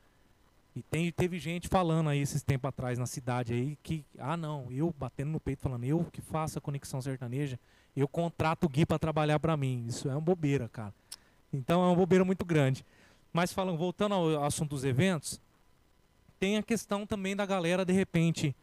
E 0.75 0.81
tem, 0.81 1.11
teve 1.11 1.37
gente 1.37 1.67
falando 1.67 2.09
aí 2.09 2.19
esses 2.19 2.41
tempos 2.41 2.69
atrás 2.69 2.97
na 2.97 3.05
cidade 3.05 3.53
aí 3.53 3.77
que, 3.83 4.05
ah 4.17 4.37
não, 4.37 4.67
eu 4.71 4.93
batendo 4.97 5.31
no 5.31 5.39
peito 5.39 5.61
falando, 5.61 5.83
eu 5.83 6.05
que 6.11 6.21
faço 6.21 6.57
a 6.57 6.61
conexão 6.61 7.01
sertaneja, 7.01 7.59
eu 7.95 8.07
contrato 8.07 8.63
o 8.63 8.69
Gui 8.69 8.85
para 8.85 8.97
trabalhar 8.97 9.37
para 9.39 9.57
mim. 9.57 9.85
Isso 9.87 10.07
é 10.07 10.13
uma 10.13 10.21
bobeira, 10.21 10.69
cara. 10.69 10.93
Então 11.51 11.83
é 11.83 11.87
uma 11.87 11.95
bobeira 11.95 12.23
muito 12.23 12.45
grande. 12.45 12.85
Mas 13.33 13.51
falando, 13.51 13.77
voltando 13.77 14.15
ao 14.15 14.43
assunto 14.45 14.69
dos 14.69 14.85
eventos, 14.85 15.41
tem 16.39 16.57
a 16.57 16.63
questão 16.63 17.05
também 17.05 17.35
da 17.35 17.45
galera, 17.45 17.83
de 17.83 17.91
repente, 17.91 18.55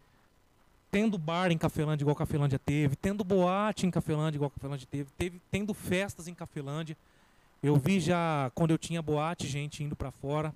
tendo 0.90 1.18
bar 1.18 1.52
em 1.52 1.58
Cafelândia 1.58 2.04
igual 2.04 2.16
Cafelândia 2.16 2.58
teve, 2.58 2.96
tendo 2.96 3.22
boate 3.22 3.86
em 3.86 3.90
Cafelândia 3.90 4.38
igual 4.38 4.50
Cafelândia 4.50 4.88
teve, 4.90 5.10
teve 5.16 5.40
tendo 5.50 5.74
festas 5.74 6.26
em 6.26 6.34
Cafelândia. 6.34 6.96
Eu 7.62 7.76
vi 7.76 8.00
já, 8.00 8.50
quando 8.54 8.70
eu 8.70 8.78
tinha 8.78 9.02
boate, 9.02 9.46
gente 9.46 9.84
indo 9.84 9.94
para 9.94 10.10
fora 10.10 10.54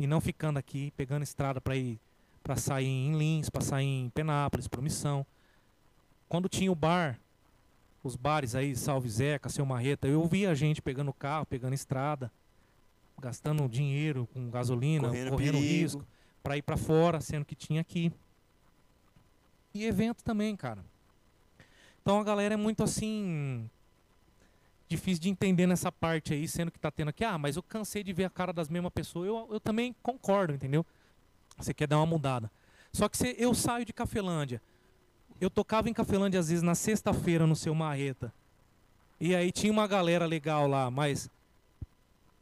e 0.00 0.06
não 0.06 0.18
ficando 0.18 0.58
aqui, 0.58 0.90
pegando 0.96 1.22
estrada 1.22 1.60
para 1.60 1.76
ir 1.76 2.00
para 2.42 2.56
sair 2.56 2.86
em 2.86 3.18
Lins, 3.18 3.50
para 3.50 3.60
sair 3.60 3.84
em 3.84 4.08
Penápolis, 4.08 4.66
Promissão. 4.66 5.26
Quando 6.26 6.48
tinha 6.48 6.72
o 6.72 6.74
bar, 6.74 7.20
os 8.02 8.16
bares 8.16 8.54
aí, 8.54 8.74
Salve 8.74 9.10
Zeca, 9.10 9.50
Seu 9.50 9.66
Marreta, 9.66 10.08
eu 10.08 10.26
via 10.26 10.50
a 10.50 10.54
gente 10.54 10.80
pegando 10.80 11.12
carro, 11.12 11.44
pegando 11.44 11.74
estrada, 11.74 12.32
gastando 13.20 13.68
dinheiro 13.68 14.26
com 14.32 14.48
gasolina, 14.48 15.08
Correndo 15.08 15.30
correndo, 15.32 15.58
risco 15.58 16.06
para 16.42 16.56
ir 16.56 16.62
para 16.62 16.78
fora, 16.78 17.20
sendo 17.20 17.44
que 17.44 17.54
tinha 17.54 17.82
aqui. 17.82 18.10
E 19.74 19.84
evento 19.84 20.24
também, 20.24 20.56
cara. 20.56 20.82
Então 22.00 22.18
a 22.18 22.24
galera 22.24 22.54
é 22.54 22.56
muito 22.56 22.82
assim 22.82 23.68
difícil 24.90 25.22
de 25.22 25.28
entender 25.28 25.66
nessa 25.66 25.90
parte 25.92 26.34
aí, 26.34 26.46
sendo 26.48 26.70
que 26.70 26.78
tá 26.78 26.90
tendo 26.90 27.08
aqui, 27.08 27.24
ah, 27.24 27.38
mas 27.38 27.56
eu 27.56 27.62
cansei 27.62 28.02
de 28.02 28.12
ver 28.12 28.24
a 28.24 28.30
cara 28.30 28.52
das 28.52 28.68
mesmas 28.68 28.92
pessoas. 28.92 29.28
Eu, 29.28 29.48
eu 29.52 29.60
também 29.60 29.94
concordo, 30.02 30.52
entendeu? 30.52 30.84
Você 31.56 31.72
quer 31.72 31.86
dar 31.86 31.98
uma 31.98 32.06
mudada. 32.06 32.50
Só 32.92 33.08
que 33.08 33.16
se 33.16 33.36
eu 33.38 33.54
saio 33.54 33.84
de 33.84 33.92
Cafelândia, 33.92 34.60
eu 35.40 35.48
tocava 35.48 35.88
em 35.88 35.94
Cafelândia 35.94 36.40
às 36.40 36.48
vezes 36.48 36.62
na 36.62 36.74
sexta-feira 36.74 37.46
no 37.46 37.54
seu 37.54 37.74
Marreta. 37.74 38.32
E 39.20 39.34
aí 39.34 39.52
tinha 39.52 39.72
uma 39.72 39.86
galera 39.86 40.26
legal 40.26 40.66
lá, 40.66 40.90
mas 40.90 41.30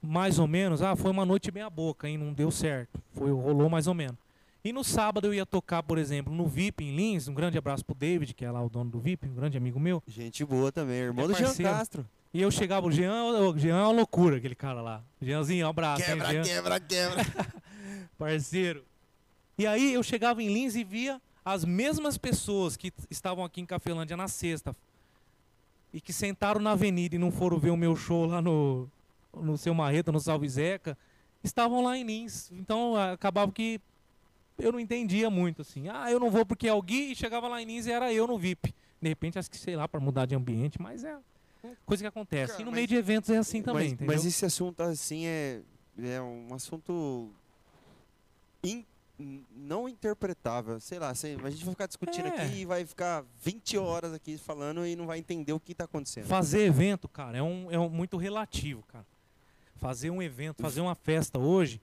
mais 0.00 0.38
ou 0.38 0.46
menos, 0.46 0.80
ah, 0.80 0.96
foi 0.96 1.10
uma 1.10 1.26
noite 1.26 1.52
meia 1.52 1.68
boca, 1.68 2.08
hein, 2.08 2.16
não 2.16 2.32
deu 2.32 2.50
certo. 2.50 3.02
Foi, 3.12 3.30
rolou 3.30 3.68
mais 3.68 3.86
ou 3.86 3.94
menos. 3.94 4.16
E 4.64 4.72
no 4.72 4.82
sábado 4.82 5.26
eu 5.26 5.34
ia 5.34 5.44
tocar, 5.46 5.82
por 5.82 5.98
exemplo, 5.98 6.32
no 6.34 6.46
VIP 6.46 6.84
em 6.84 6.96
Lins, 6.96 7.28
um 7.28 7.34
grande 7.34 7.58
abraço 7.58 7.84
pro 7.84 7.94
David, 7.94 8.32
que 8.34 8.44
é 8.44 8.50
lá 8.50 8.64
o 8.64 8.68
dono 8.68 8.90
do 8.90 8.98
VIP, 9.00 9.28
um 9.28 9.34
grande 9.34 9.56
amigo 9.58 9.78
meu. 9.78 10.02
Gente 10.06 10.44
boa 10.44 10.72
também, 10.72 10.96
irmão 10.96 11.24
É 11.24 11.28
do 11.28 11.34
Jean. 11.34 11.54
Castro. 11.54 12.06
E 12.32 12.42
eu 12.42 12.50
chegava, 12.50 12.86
o 12.86 12.92
Jean, 12.92 13.24
o 13.24 13.58
Jean 13.58 13.76
é 13.76 13.82
uma 13.82 13.92
loucura, 13.92 14.36
aquele 14.36 14.54
cara 14.54 14.82
lá. 14.82 15.02
Jeanzinho, 15.20 15.66
um 15.66 15.70
abraço, 15.70 16.02
hein, 16.02 16.18
Jean, 16.20 16.42
quebra, 16.42 16.80
quebra. 16.80 17.26
parceiro. 18.18 18.84
E 19.56 19.66
aí 19.66 19.94
eu 19.94 20.02
chegava 20.02 20.42
em 20.42 20.52
Lins 20.52 20.74
e 20.74 20.84
via 20.84 21.20
as 21.44 21.64
mesmas 21.64 22.18
pessoas 22.18 22.76
que 22.76 22.92
estavam 23.10 23.44
aqui 23.44 23.60
em 23.60 23.66
Cafelândia 23.66 24.16
na 24.16 24.28
sexta 24.28 24.76
e 25.92 26.00
que 26.00 26.12
sentaram 26.12 26.60
na 26.60 26.72
avenida 26.72 27.16
e 27.16 27.18
não 27.18 27.30
foram 27.30 27.58
ver 27.58 27.70
o 27.70 27.76
meu 27.76 27.96
show 27.96 28.26
lá 28.26 28.42
no, 28.42 28.88
no 29.34 29.56
Seu 29.56 29.72
Marreta, 29.72 30.12
no 30.12 30.20
Salve 30.20 30.48
Zeca, 30.48 30.96
estavam 31.42 31.82
lá 31.82 31.96
em 31.96 32.04
Lins. 32.04 32.52
Então 32.52 32.94
acabava 32.94 33.50
que 33.50 33.80
eu 34.58 34.72
não 34.72 34.78
entendia 34.78 35.30
muito, 35.30 35.62
assim. 35.62 35.88
Ah, 35.88 36.10
eu 36.10 36.20
não 36.20 36.30
vou 36.30 36.44
porque 36.44 36.68
é 36.68 36.72
o 36.72 36.82
Gui, 36.82 37.12
e 37.12 37.16
chegava 37.16 37.48
lá 37.48 37.62
em 37.62 37.64
Lins 37.64 37.86
e 37.86 37.92
era 37.92 38.12
eu 38.12 38.26
no 38.26 38.38
VIP. 38.38 38.74
De 39.00 39.08
repente, 39.08 39.38
acho 39.38 39.50
que, 39.50 39.56
sei 39.56 39.76
lá, 39.76 39.88
para 39.88 40.00
mudar 40.00 40.26
de 40.26 40.34
ambiente, 40.34 40.80
mas 40.80 41.04
é 41.04 41.16
coisa 41.86 42.02
que 42.02 42.06
acontece. 42.06 42.52
Cara, 42.52 42.62
e 42.62 42.64
no 42.64 42.70
mas- 42.70 42.76
meio 42.76 42.86
de 42.86 42.94
eventos 42.96 43.30
é 43.30 43.36
assim 43.38 43.62
também, 43.62 43.84
mas, 43.84 43.92
entendeu? 43.92 44.14
mas 44.14 44.24
esse 44.26 44.44
assunto 44.44 44.82
assim 44.82 45.26
é, 45.26 45.60
é 46.02 46.20
um 46.20 46.54
assunto 46.54 47.30
in- 48.62 48.84
não 49.56 49.88
interpretável. 49.88 50.78
Sei 50.80 50.98
lá, 50.98 51.14
sei- 51.14 51.36
a 51.42 51.50
gente 51.50 51.64
vai 51.64 51.74
ficar 51.74 51.86
discutindo 51.86 52.26
É. 52.28 52.44
aqui 52.44 52.58
e 52.60 52.64
vai 52.64 52.84
ficar 52.86 53.24
20 53.42 53.76
horas 53.76 54.12
aqui 54.12 54.38
falando 54.38 54.86
e 54.86 54.94
não 54.94 55.06
vai 55.06 55.18
entender 55.18 55.52
o 55.52 55.58
que 55.60 55.72
está 55.72 55.84
acontecendo. 55.84 56.26
Fazer 56.26 56.60
evento, 56.60 57.08
cara, 57.08 57.36
é, 57.38 57.42
um, 57.42 57.70
é 57.70 57.78
um 57.78 57.88
muito 57.88 58.16
relativo, 58.16 58.82
cara. 58.86 59.06
Fazer 59.76 60.10
um 60.10 60.22
evento, 60.22 60.60
fazer 60.62 60.80
uma 60.80 60.94
festa 60.94 61.38
hoje, 61.38 61.80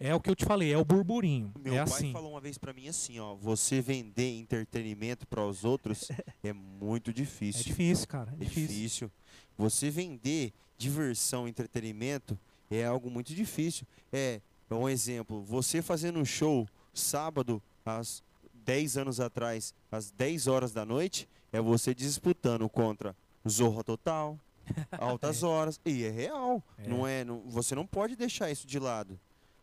é 0.00 0.14
o 0.14 0.18
que 0.20 0.28
eu 0.30 0.34
te 0.34 0.44
falei, 0.44 0.72
é 0.72 0.78
o 0.78 0.84
burburinho. 0.84 1.52
Meu 1.62 1.74
é 1.74 1.84
pai 1.84 1.84
assim. 1.84 2.12
falou 2.12 2.32
uma 2.32 2.40
vez 2.40 2.56
pra 2.58 2.72
mim 2.72 2.88
assim, 2.88 3.20
ó, 3.20 3.34
você 3.34 3.80
vender 3.80 4.36
entretenimento 4.38 5.26
para 5.26 5.44
os 5.46 5.64
outros 5.64 6.08
é 6.42 6.52
muito 6.52 7.10
É 7.10 7.14
difícil. 7.14 7.62
difícil, 7.64 8.08
cara. 8.08 8.30
É 8.32 8.34
É 8.34 8.38
difícil. 8.38 8.66
difícil. 8.68 9.10
Você 9.58 9.90
vender 9.90 10.52
diversão, 10.78 11.46
entretenimento 11.46 12.36
é 12.70 12.84
algo 12.84 13.10
muito 13.10 13.34
difícil. 13.34 13.86
É, 14.12 14.40
é 14.70 14.74
um 14.74 14.88
exemplo, 14.88 15.42
você 15.42 15.82
fazendo 15.82 16.18
um 16.18 16.24
show 16.24 16.66
sábado 16.94 17.62
às 17.84 18.22
10 18.64 18.96
anos 18.96 19.20
atrás, 19.20 19.74
às 19.92 20.10
10 20.10 20.46
horas 20.46 20.72
da 20.72 20.84
noite, 20.86 21.28
é 21.52 21.60
você 21.60 21.94
disputando 21.94 22.68
contra 22.68 23.14
Zorra 23.48 23.82
Total, 23.84 24.38
Altas 24.92 25.42
Horas, 25.42 25.80
e 25.84 26.04
é 26.04 26.10
real. 26.10 26.62
É. 26.78 26.88
Não 26.88 27.06
é, 27.06 27.24
não- 27.24 27.40
você 27.46 27.74
não 27.74 27.84
pode 27.86 28.14
deixar 28.16 28.50
isso 28.50 28.66
de 28.66 28.78
lado. 28.78 29.18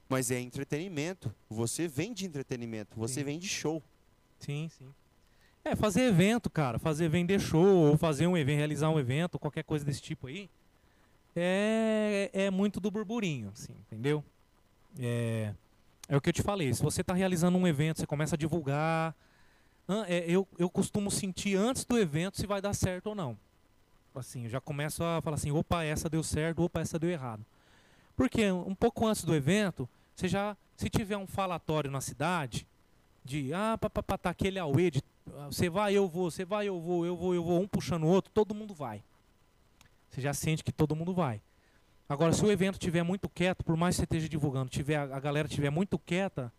Mas 0.10 0.32
é 0.32 0.40
entretenimento. 0.40 1.34
Você 1.50 1.88
vende 1.88 2.26
entretenimento, 2.26 2.98
você 2.98 3.16
Sim. 3.16 3.24
vende 3.24 3.48
show. 3.48 3.84
Sim, 4.40 4.70
sim. 4.78 4.88
É, 5.64 5.76
fazer 5.76 6.04
evento, 6.04 6.50
cara, 6.50 6.80
fazer 6.80 7.10
vender 7.10 7.40
show, 7.40 7.90
ou 7.90 7.98
fazer 7.98 8.26
um 8.26 8.38
evento, 8.38 8.58
realizar 8.58 8.90
um 8.90 8.98
evento, 8.98 9.38
qualquer 9.38 9.64
coisa 9.64 9.84
desse 9.84 10.02
tipo 10.02 10.28
aí, 10.28 10.50
é, 11.36 12.30
é 12.32 12.50
muito 12.50 12.80
do 12.80 12.90
burburinho, 12.90 13.50
assim, 13.54 13.74
entendeu? 13.86 14.24
É, 14.98 15.54
é 16.08 16.16
o 16.16 16.22
que 16.22 16.30
eu 16.30 16.34
te 16.34 16.42
falei, 16.42 16.74
se 16.74 16.82
você 16.82 17.02
está 17.02 17.14
realizando 17.14 17.58
um 17.58 17.68
evento, 17.68 18.00
você 18.00 18.08
começa 18.08 18.36
a 18.36 18.38
divulgar, 18.38 19.14
é, 20.08 20.24
eu, 20.28 20.48
eu 20.58 20.70
costumo 20.70 21.12
sentir 21.12 21.56
antes 21.58 21.84
do 21.84 21.98
evento 21.98 22.38
se 22.38 22.48
vai 22.48 22.62
dar 22.62 22.74
certo 22.74 23.08
ou 23.08 23.16
não. 23.16 23.38
Assim, 24.16 24.46
eu 24.46 24.50
já 24.50 24.60
começo 24.60 25.04
a 25.04 25.22
falar 25.22 25.36
assim, 25.36 25.52
opa, 25.52 25.84
essa 25.84 26.10
deu 26.10 26.24
certo, 26.24 26.64
opa, 26.64 26.80
essa 26.80 26.98
deu 26.98 27.10
errado. 27.10 27.46
Porque 28.16 28.50
um 28.52 28.74
pouco 28.74 29.06
antes 29.06 29.24
do 29.24 29.36
evento, 29.36 29.88
você 30.18 30.28
já, 30.28 30.58
se 30.76 30.90
tiver 30.90 31.16
um 31.16 31.28
falatório 31.28 31.92
na 31.92 32.02
cidade, 32.02 32.66
de 33.24 33.54
ah, 33.54 33.78
papapá, 33.80 34.18
tá 34.18 34.32
aquele 34.32 34.58
auê 34.58 34.90
de 34.90 35.04
ah, 35.38 35.46
você 35.46 35.70
vai, 35.70 35.94
eu 35.94 36.08
vou, 36.08 36.32
você 36.32 36.44
vai, 36.44 36.68
eu 36.68 36.80
vou, 36.82 37.06
eu 37.06 37.16
vou, 37.16 37.36
eu 37.36 37.44
vou, 37.44 37.62
um 37.62 37.68
puxando 37.68 38.04
o 38.04 38.08
outro, 38.08 38.32
todo 38.34 38.56
mundo 38.56 38.74
vai. 38.74 39.04
Você 40.10 40.20
já 40.20 40.34
sente 40.34 40.64
que 40.64 40.72
todo 40.72 40.96
mundo 40.96 41.14
vai. 41.14 41.40
Agora, 42.10 42.34
se 42.34 42.44
o 42.44 42.52
evento 42.52 42.80
tiver 42.80 43.04
muito 43.04 43.30
quieto, 43.30 43.64
por 43.64 43.78
mais 43.78 43.96
que 43.96 44.00
você 44.00 44.04
esteja 44.06 44.28
divulgando, 44.28 44.70
tiver 44.72 44.96
a, 44.96 45.20
galera 45.20 45.48
tiver 45.48 45.70
muito 45.70 46.00
quieta, 46.00 46.52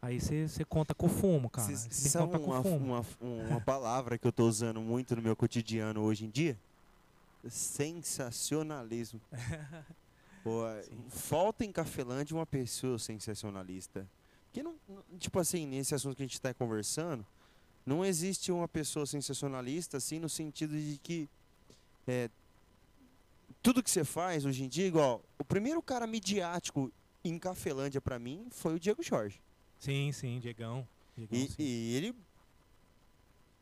aí 0.00 0.18
você, 0.18 0.48
você 0.48 0.64
conta 0.64 0.94
com 0.94 1.04
o 1.06 1.10
fumo, 1.10 1.50
cara. 1.50 1.66
Cês- 1.66 1.88
Você 1.90 2.08
sabe 2.08 2.34
uma, 2.38 2.60
uma, 2.60 3.04
uma 3.20 3.60
palavra 3.60 4.16
que 4.16 4.26
eu 4.26 4.32
tô 4.32 4.46
usando 4.46 4.80
muito 4.80 5.14
no 5.16 5.20
meu 5.20 5.36
cotidiano 5.36 6.00
hoje 6.00 6.24
em 6.24 6.30
dia? 6.30 6.56
Sensacionalismo. 7.46 9.20
Pô, 10.42 10.62
falta 11.08 11.64
em 11.64 11.70
Cafelândia 11.72 12.36
uma 12.36 12.46
pessoa 12.46 12.98
sensacionalista. 12.98 14.08
Porque 14.46 14.62
não, 14.62 14.74
tipo 15.18 15.38
assim, 15.38 15.66
nesse 15.66 15.94
assunto 15.94 16.16
que 16.16 16.22
a 16.22 16.26
gente 16.26 16.40
tá 16.40 16.52
conversando, 16.52 17.24
Não 17.84 18.04
existe 18.04 18.52
uma 18.52 18.68
pessoa 18.68 19.04
sensacionalista 19.06 19.96
assim 19.96 20.20
no 20.20 20.28
sentido 20.28 20.76
de 20.78 20.98
que 21.02 21.28
é, 22.06 22.30
tudo 23.60 23.82
que 23.82 23.90
você 23.90 24.04
faz 24.04 24.44
hoje 24.44 24.62
em 24.64 24.68
dia, 24.68 24.86
igual 24.86 25.20
o 25.38 25.44
primeiro 25.44 25.82
cara 25.82 26.06
midiático 26.06 26.92
em 27.24 27.38
Cafelândia 27.38 28.00
pra 28.00 28.18
mim 28.20 28.46
foi 28.50 28.74
o 28.74 28.78
Diego 28.80 29.02
Jorge. 29.02 29.40
Sim, 29.80 30.12
sim, 30.12 30.38
Diegão. 30.38 30.86
Diegão, 31.16 31.38
E, 31.38 31.46
sim. 31.48 31.54
e 31.62 31.94
ele 31.96 32.14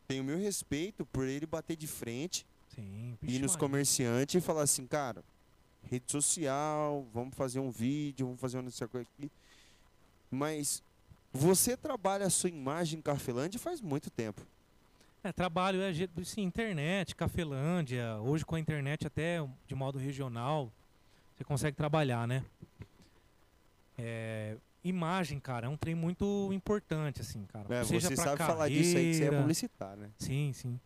tem 0.07 0.21
o 0.21 0.25
meu 0.25 0.39
respeito 0.39 1.07
por 1.07 1.27
ele 1.27 1.47
bater 1.47 1.77
de 1.77 1.87
frente 1.87 2.47
Sim, 2.75 3.17
ir 3.23 3.27
Vixe, 3.27 3.39
nos 3.39 3.57
comerciantes 3.57 4.35
e 4.35 4.41
falar 4.45 4.63
assim, 4.63 4.87
cara, 4.87 5.25
rede 5.83 6.11
social, 6.11 7.07
vamos 7.13 7.35
fazer 7.35 7.61
um 7.61 7.71
vídeo, 7.71 8.27
vamos 8.27 8.41
fazer 8.41 8.59
um 8.59 8.67
o 8.67 8.89
que 8.89 8.99
aqui. 8.99 9.31
Mas 10.31 10.83
você 11.33 11.77
trabalha 11.77 12.27
a 12.27 12.31
sua 12.31 12.51
imagem 12.51 12.99
em 12.99 13.03
Cafelândia 13.03 13.59
faz 13.59 13.81
muito 13.81 14.11
tempo. 14.11 14.43
É, 15.23 15.33
trabalho, 15.33 15.83
é, 15.83 15.93
sim, 16.25 16.43
internet, 16.43 17.15
Cafelândia. 17.15 18.19
Hoje 18.21 18.45
com 18.45 18.55
a 18.55 18.61
internet 18.61 19.07
até 19.07 19.47
de 19.67 19.75
modo 19.75 19.99
regional, 19.99 20.73
você 21.37 21.45
consegue 21.45 21.77
trabalhar, 21.77 22.27
né? 22.27 22.43
É, 23.99 24.57
imagem, 24.83 25.39
cara, 25.39 25.67
é 25.67 25.69
um 25.69 25.77
trem 25.77 25.95
muito 25.95 26.51
importante, 26.53 27.21
assim, 27.21 27.45
cara. 27.47 27.67
É, 27.75 27.85
seja 27.85 28.09
você 28.09 28.17
sabe 28.17 28.39
falar 28.39 28.69
disso 28.69 28.97
aí 28.97 29.11
que 29.11 29.15
você 29.15 29.25
é 29.25 29.31
carreira, 29.31 29.41
publicitário, 29.41 30.03
né? 30.03 30.11
Sim, 30.19 30.53
sim. 30.55 30.81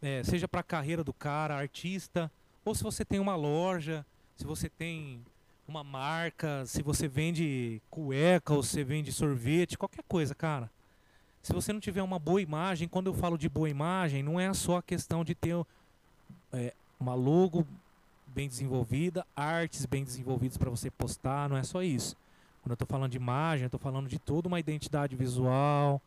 É, 0.00 0.22
seja 0.22 0.46
para 0.46 0.60
a 0.60 0.64
carreira 0.64 1.02
do 1.02 1.12
cara, 1.12 1.56
artista, 1.56 2.30
ou 2.64 2.74
se 2.74 2.82
você 2.84 3.04
tem 3.04 3.18
uma 3.18 3.34
loja, 3.34 4.06
se 4.42 4.46
você 4.46 4.68
tem 4.68 5.20
uma 5.68 5.84
marca, 5.84 6.66
se 6.66 6.82
você 6.82 7.06
vende 7.06 7.80
cueca 7.88 8.52
ou 8.52 8.60
você 8.60 8.82
vende 8.82 9.12
sorvete, 9.12 9.78
qualquer 9.78 10.02
coisa, 10.08 10.34
cara. 10.34 10.68
Se 11.40 11.52
você 11.52 11.72
não 11.72 11.78
tiver 11.78 12.02
uma 12.02 12.18
boa 12.18 12.42
imagem, 12.42 12.88
quando 12.88 13.06
eu 13.06 13.14
falo 13.14 13.38
de 13.38 13.48
boa 13.48 13.70
imagem, 13.70 14.20
não 14.20 14.40
é 14.40 14.52
só 14.52 14.78
a 14.78 14.82
questão 14.82 15.24
de 15.24 15.32
ter 15.36 15.54
é, 16.52 16.74
uma 16.98 17.14
logo 17.14 17.64
bem 18.26 18.48
desenvolvida, 18.48 19.24
artes 19.36 19.86
bem 19.86 20.02
desenvolvidas 20.02 20.56
para 20.56 20.70
você 20.70 20.90
postar, 20.90 21.48
não 21.48 21.56
é 21.56 21.62
só 21.62 21.80
isso. 21.80 22.16
Quando 22.62 22.72
eu 22.72 22.74
estou 22.74 22.88
falando 22.88 23.12
de 23.12 23.18
imagem, 23.18 23.62
eu 23.62 23.66
estou 23.68 23.78
falando 23.80 24.08
de 24.08 24.18
toda 24.18 24.48
uma 24.48 24.58
identidade 24.58 25.14
visual. 25.14 26.02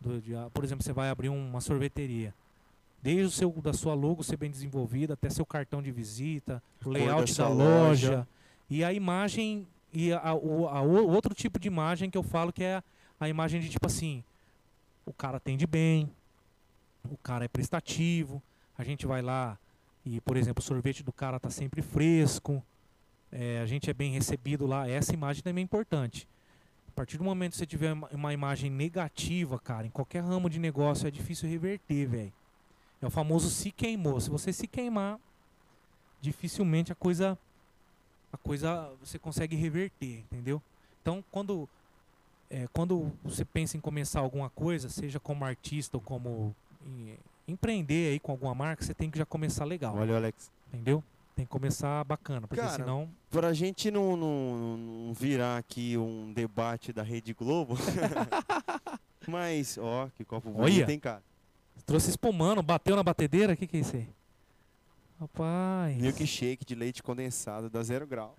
do- 0.00 0.20
de- 0.20 0.34
ah, 0.36 0.48
por 0.54 0.62
exemplo, 0.64 0.84
você 0.84 0.92
vai 0.92 1.10
abrir 1.10 1.28
uma 1.30 1.60
sorveteria. 1.60 2.32
Desde 3.02 3.22
o 3.24 3.30
seu, 3.30 3.50
da 3.60 3.72
sua 3.72 3.94
logo 3.94 4.22
ser 4.22 4.36
bem 4.36 4.50
desenvolvida, 4.50 5.14
até 5.14 5.28
seu 5.28 5.44
cartão 5.44 5.82
de 5.82 5.90
visita, 5.90 6.62
o 6.80 6.84
da 6.84 6.90
layout 6.90 7.36
da, 7.36 7.48
loja, 7.48 8.10
loja. 8.10 8.28
e 8.70 8.84
a 8.84 8.92
imagem 8.92 9.66
e 9.92 10.12
a, 10.12 10.32
o, 10.34 10.68
a 10.68 10.80
o- 10.82 11.08
outro 11.08 11.34
tipo 11.34 11.58
de 11.58 11.66
imagem 11.68 12.08
que 12.08 12.16
eu 12.16 12.22
falo 12.22 12.52
que 12.52 12.62
é 12.62 12.76
a, 12.76 12.84
a 13.20 13.28
imagem 13.28 13.60
de 13.60 13.68
tipo 13.68 13.86
assim, 13.86 14.22
o 15.04 15.12
cara 15.12 15.38
atende 15.38 15.66
bem, 15.66 16.08
o 17.10 17.16
cara 17.16 17.44
é 17.44 17.48
prestativo, 17.48 18.40
a 18.78 18.84
gente 18.84 19.04
vai 19.04 19.20
lá 19.20 19.58
e, 20.06 20.20
por 20.20 20.36
exemplo, 20.36 20.60
o 20.62 20.64
sorvete 20.64 21.02
do 21.02 21.12
cara 21.12 21.40
tá 21.40 21.50
sempre 21.50 21.82
fresco, 21.82 22.62
é, 23.32 23.60
a 23.60 23.66
gente 23.66 23.90
é 23.90 23.92
bem 23.94 24.12
recebido 24.12 24.64
lá, 24.66 24.88
essa 24.88 25.12
imagem 25.12 25.42
também 25.42 25.62
é 25.62 25.64
importante. 25.64 26.28
A 26.88 26.92
partir 26.94 27.18
do 27.18 27.24
momento 27.24 27.52
que 27.52 27.58
você 27.58 27.66
tiver 27.66 27.92
uma 28.12 28.32
imagem 28.32 28.70
negativa, 28.70 29.58
cara, 29.58 29.86
em 29.86 29.90
qualquer 29.90 30.22
ramo 30.22 30.48
de 30.48 30.58
negócio 30.60 31.08
é 31.08 31.10
difícil 31.10 31.48
reverter, 31.48 32.06
velho. 32.06 32.32
É 33.02 33.06
o 33.06 33.10
famoso 33.10 33.50
se 33.50 33.70
queimou. 33.72 34.20
Se 34.20 34.30
você 34.30 34.52
se 34.52 34.66
queimar, 34.68 35.18
dificilmente 36.20 36.92
a 36.92 36.94
coisa 36.94 37.36
a 38.32 38.36
coisa 38.38 38.90
você 39.02 39.18
consegue 39.18 39.56
reverter, 39.56 40.20
entendeu? 40.20 40.62
Então, 41.02 41.22
quando 41.30 41.68
é, 42.48 42.66
quando 42.72 43.12
você 43.24 43.44
pensa 43.44 43.76
em 43.76 43.80
começar 43.80 44.20
alguma 44.20 44.48
coisa, 44.50 44.88
seja 44.88 45.18
como 45.20 45.44
artista 45.44 45.96
ou 45.96 46.00
como 46.00 46.54
em- 46.86 47.18
empreender 47.48 48.12
aí 48.12 48.20
com 48.20 48.30
alguma 48.32 48.54
marca, 48.54 48.84
você 48.84 48.94
tem 48.94 49.10
que 49.10 49.18
já 49.18 49.26
começar 49.26 49.64
legal, 49.64 49.96
Olha, 49.96 50.16
Alex. 50.16 50.50
entendeu? 50.68 51.02
Tem 51.34 51.44
que 51.46 51.50
começar 51.50 52.04
bacana, 52.04 52.46
porque 52.46 52.60
Cara, 52.62 52.72
senão 52.74 53.08
Pra 53.30 53.52
gente 53.54 53.90
não, 53.90 54.16
não, 54.16 54.76
não 54.76 55.14
virar 55.14 55.56
aqui 55.58 55.96
um 55.96 56.30
debate 56.32 56.92
da 56.92 57.02
Rede 57.02 57.32
Globo. 57.34 57.74
Mas, 59.26 59.78
ó, 59.78 60.08
que 60.14 60.24
copo 60.24 60.50
bonito, 60.50 60.82
Olha. 60.84 60.92
hein, 60.92 61.00
cara? 61.00 61.22
Trouxe 61.82 62.10
espumando, 62.10 62.62
bateu 62.62 62.96
na 62.96 63.02
batedeira, 63.02 63.52
o 63.52 63.56
que 63.56 63.66
que 63.66 63.76
é 63.76 63.80
isso 63.80 63.96
aí? 63.96 64.08
Rapaz, 65.20 65.96
Milkshake 65.96 66.64
de 66.64 66.74
leite 66.74 67.02
condensado 67.02 67.70
da 67.70 67.82
zero 67.82 68.06
grau. 68.06 68.36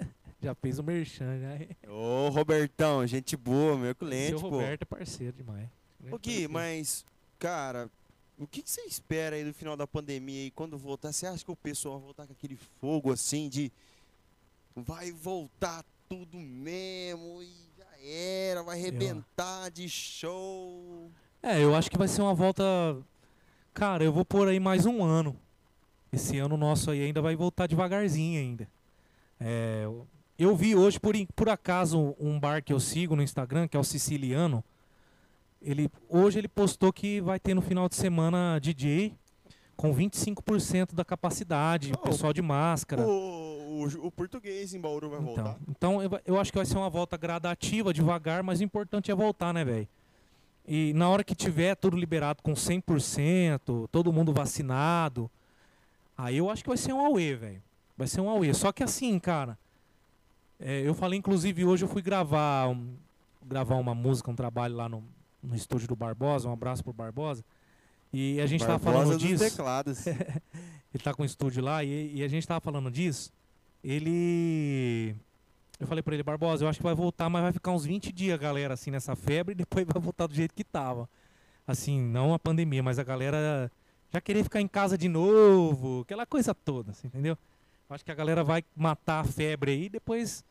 já 0.42 0.54
fez 0.54 0.78
o 0.78 0.82
merchan, 0.82 1.38
já. 1.38 1.90
Ô, 1.90 2.28
Robertão, 2.30 3.06
gente 3.06 3.36
boa, 3.36 3.76
meu 3.78 3.94
cliente, 3.94 4.30
Seu 4.30 4.40
pô. 4.40 4.48
Roberto 4.50 4.82
é 4.82 4.84
parceiro 4.84 5.36
demais. 5.36 5.68
Ô, 6.10 6.18
Gui, 6.18 6.48
mas, 6.48 7.04
cara, 7.38 7.88
o 8.36 8.46
que, 8.46 8.62
que 8.62 8.70
você 8.70 8.82
espera 8.82 9.36
aí 9.36 9.44
do 9.44 9.54
final 9.54 9.76
da 9.76 9.86
pandemia 9.86 10.42
aí, 10.42 10.50
quando 10.50 10.76
voltar? 10.76 11.12
Você 11.12 11.26
acha 11.26 11.44
que 11.44 11.50
o 11.50 11.56
pessoal 11.56 11.94
vai 11.94 12.04
voltar 12.04 12.26
com 12.26 12.32
aquele 12.32 12.58
fogo 12.80 13.12
assim 13.12 13.48
de 13.48 13.70
vai 14.74 15.12
voltar 15.12 15.84
tudo 16.08 16.38
mesmo 16.38 17.40
e 17.42 17.52
já 17.78 18.08
era, 18.08 18.62
vai 18.62 18.78
arrebentar 18.78 19.70
de 19.70 19.88
show? 19.88 21.10
É, 21.46 21.62
eu 21.62 21.74
acho 21.74 21.90
que 21.90 21.98
vai 21.98 22.08
ser 22.08 22.22
uma 22.22 22.34
volta. 22.34 22.64
Cara, 23.72 24.02
eu 24.04 24.12
vou 24.12 24.24
pôr 24.24 24.48
aí 24.48 24.58
mais 24.58 24.86
um 24.86 25.02
ano. 25.02 25.36
Esse 26.12 26.38
ano 26.38 26.56
nosso 26.56 26.90
aí 26.90 27.02
ainda 27.04 27.20
vai 27.20 27.34
voltar 27.36 27.66
devagarzinho 27.66 28.40
ainda. 28.40 28.68
É, 29.40 29.84
eu- 30.38 30.56
vi 30.56 30.74
hoje, 30.76 30.98
por, 30.98 31.14
por 31.34 31.48
acaso, 31.48 32.14
um 32.18 32.38
bar 32.38 32.62
que 32.62 32.72
eu 32.72 32.80
sigo 32.80 33.14
no 33.16 33.22
Instagram, 33.22 33.66
que 33.68 33.76
é 33.76 33.80
o 33.80 33.84
Siciliano. 33.84 34.62
Ele, 35.60 35.90
hoje 36.08 36.38
ele 36.38 36.48
postou 36.48 36.92
que 36.92 37.20
vai 37.20 37.38
ter 37.40 37.52
no 37.54 37.62
final 37.62 37.88
de 37.88 37.96
semana 37.96 38.58
DJ 38.60 39.14
com 39.76 39.92
25% 39.94 40.94
da 40.94 41.04
capacidade, 41.04 41.92
Oh, 41.94 41.98
pessoal 41.98 42.32
de 42.32 42.40
máscara. 42.42 43.02
O, 43.02 43.82
o, 43.82 44.06
o 44.06 44.10
português 44.10 44.72
em 44.72 44.80
Bauru 44.80 45.10
vai 45.10 45.18
Então, 45.20 45.34
voltar. 45.34 45.58
então 45.68 46.02
eu, 46.02 46.10
eu 46.24 46.38
acho 46.40 46.52
que 46.52 46.58
vai 46.58 46.66
ser 46.66 46.76
uma 46.76 46.88
volta 46.90 47.16
gradativa, 47.16 47.92
devagar, 47.92 48.42
mas 48.42 48.60
o 48.60 48.64
importante 48.64 49.10
é 49.10 49.14
voltar, 49.14 49.52
né, 49.52 49.64
velho? 49.64 49.88
E 50.66 50.92
na 50.94 51.08
hora 51.08 51.22
que 51.22 51.34
tiver 51.34 51.74
tudo 51.76 51.96
liberado 51.96 52.42
com 52.42 52.54
100%, 52.54 53.88
todo 53.92 54.12
mundo 54.12 54.32
vacinado, 54.32 55.30
aí 56.16 56.38
eu 56.38 56.48
acho 56.48 56.62
que 56.62 56.68
vai 56.68 56.78
ser 56.78 56.92
um 56.92 57.04
Aue, 57.04 57.34
velho. 57.34 57.62
Vai 57.96 58.06
ser 58.06 58.20
um 58.20 58.28
Aue. 58.30 58.52
Só 58.54 58.72
que 58.72 58.82
assim, 58.82 59.18
cara, 59.18 59.58
é, 60.58 60.80
eu 60.80 60.94
falei, 60.94 61.18
inclusive, 61.18 61.64
hoje 61.64 61.84
eu 61.84 61.88
fui 61.88 62.00
gravar, 62.00 62.68
um- 62.70 62.94
gravar 63.44 63.76
uma 63.76 63.94
música, 63.94 64.30
um 64.30 64.34
trabalho 64.34 64.74
lá 64.74 64.88
no, 64.88 65.04
no 65.42 65.54
estúdio 65.54 65.86
do 65.86 65.94
Barbosa, 65.96 66.48
um 66.48 66.52
abraço 66.52 66.82
pro 66.82 66.92
Barbosa. 66.94 67.44
E 68.12 68.40
a 68.40 68.46
gente 68.46 68.60
tava 68.64 68.78
Barbosa 68.78 69.04
falando 69.06 69.18
disso. 69.20 69.44
teclados. 69.44 70.06
Ele 70.94 71.02
tá 71.02 71.12
com 71.12 71.22
o 71.24 71.26
estúdio 71.26 71.62
lá 71.62 71.82
e, 71.84 72.14
e 72.16 72.22
a 72.22 72.28
gente 72.28 72.46
tava 72.46 72.60
falando 72.60 72.90
disso. 72.90 73.30
Ele. 73.82 75.14
Eu 75.78 75.86
falei 75.86 76.02
pra 76.02 76.14
ele, 76.14 76.22
Barbosa, 76.22 76.64
eu 76.64 76.68
acho 76.68 76.78
que 76.78 76.84
vai 76.84 76.94
voltar, 76.94 77.28
mas 77.28 77.42
vai 77.42 77.52
ficar 77.52 77.72
uns 77.72 77.84
20 77.84 78.12
dias, 78.12 78.38
galera, 78.38 78.74
assim, 78.74 78.90
nessa 78.90 79.16
febre, 79.16 79.52
e 79.52 79.56
depois 79.58 79.86
vai 79.86 80.00
voltar 80.00 80.26
do 80.26 80.34
jeito 80.34 80.54
que 80.54 80.64
tava. 80.64 81.08
Assim, 81.66 82.00
não 82.00 82.34
a 82.34 82.38
pandemia, 82.38 82.82
mas 82.82 82.98
a 82.98 83.04
galera 83.04 83.70
já 84.12 84.20
querer 84.20 84.44
ficar 84.44 84.60
em 84.60 84.68
casa 84.68 84.96
de 84.96 85.08
novo, 85.08 86.02
aquela 86.02 86.26
coisa 86.26 86.54
toda, 86.54 86.92
assim, 86.92 87.08
entendeu? 87.08 87.36
Eu 87.88 87.94
acho 87.94 88.04
que 88.04 88.12
a 88.12 88.14
galera 88.14 88.44
vai 88.44 88.64
matar 88.76 89.20
a 89.20 89.24
febre 89.24 89.72
aí 89.72 89.84
e 89.84 89.88
depois 89.88 90.44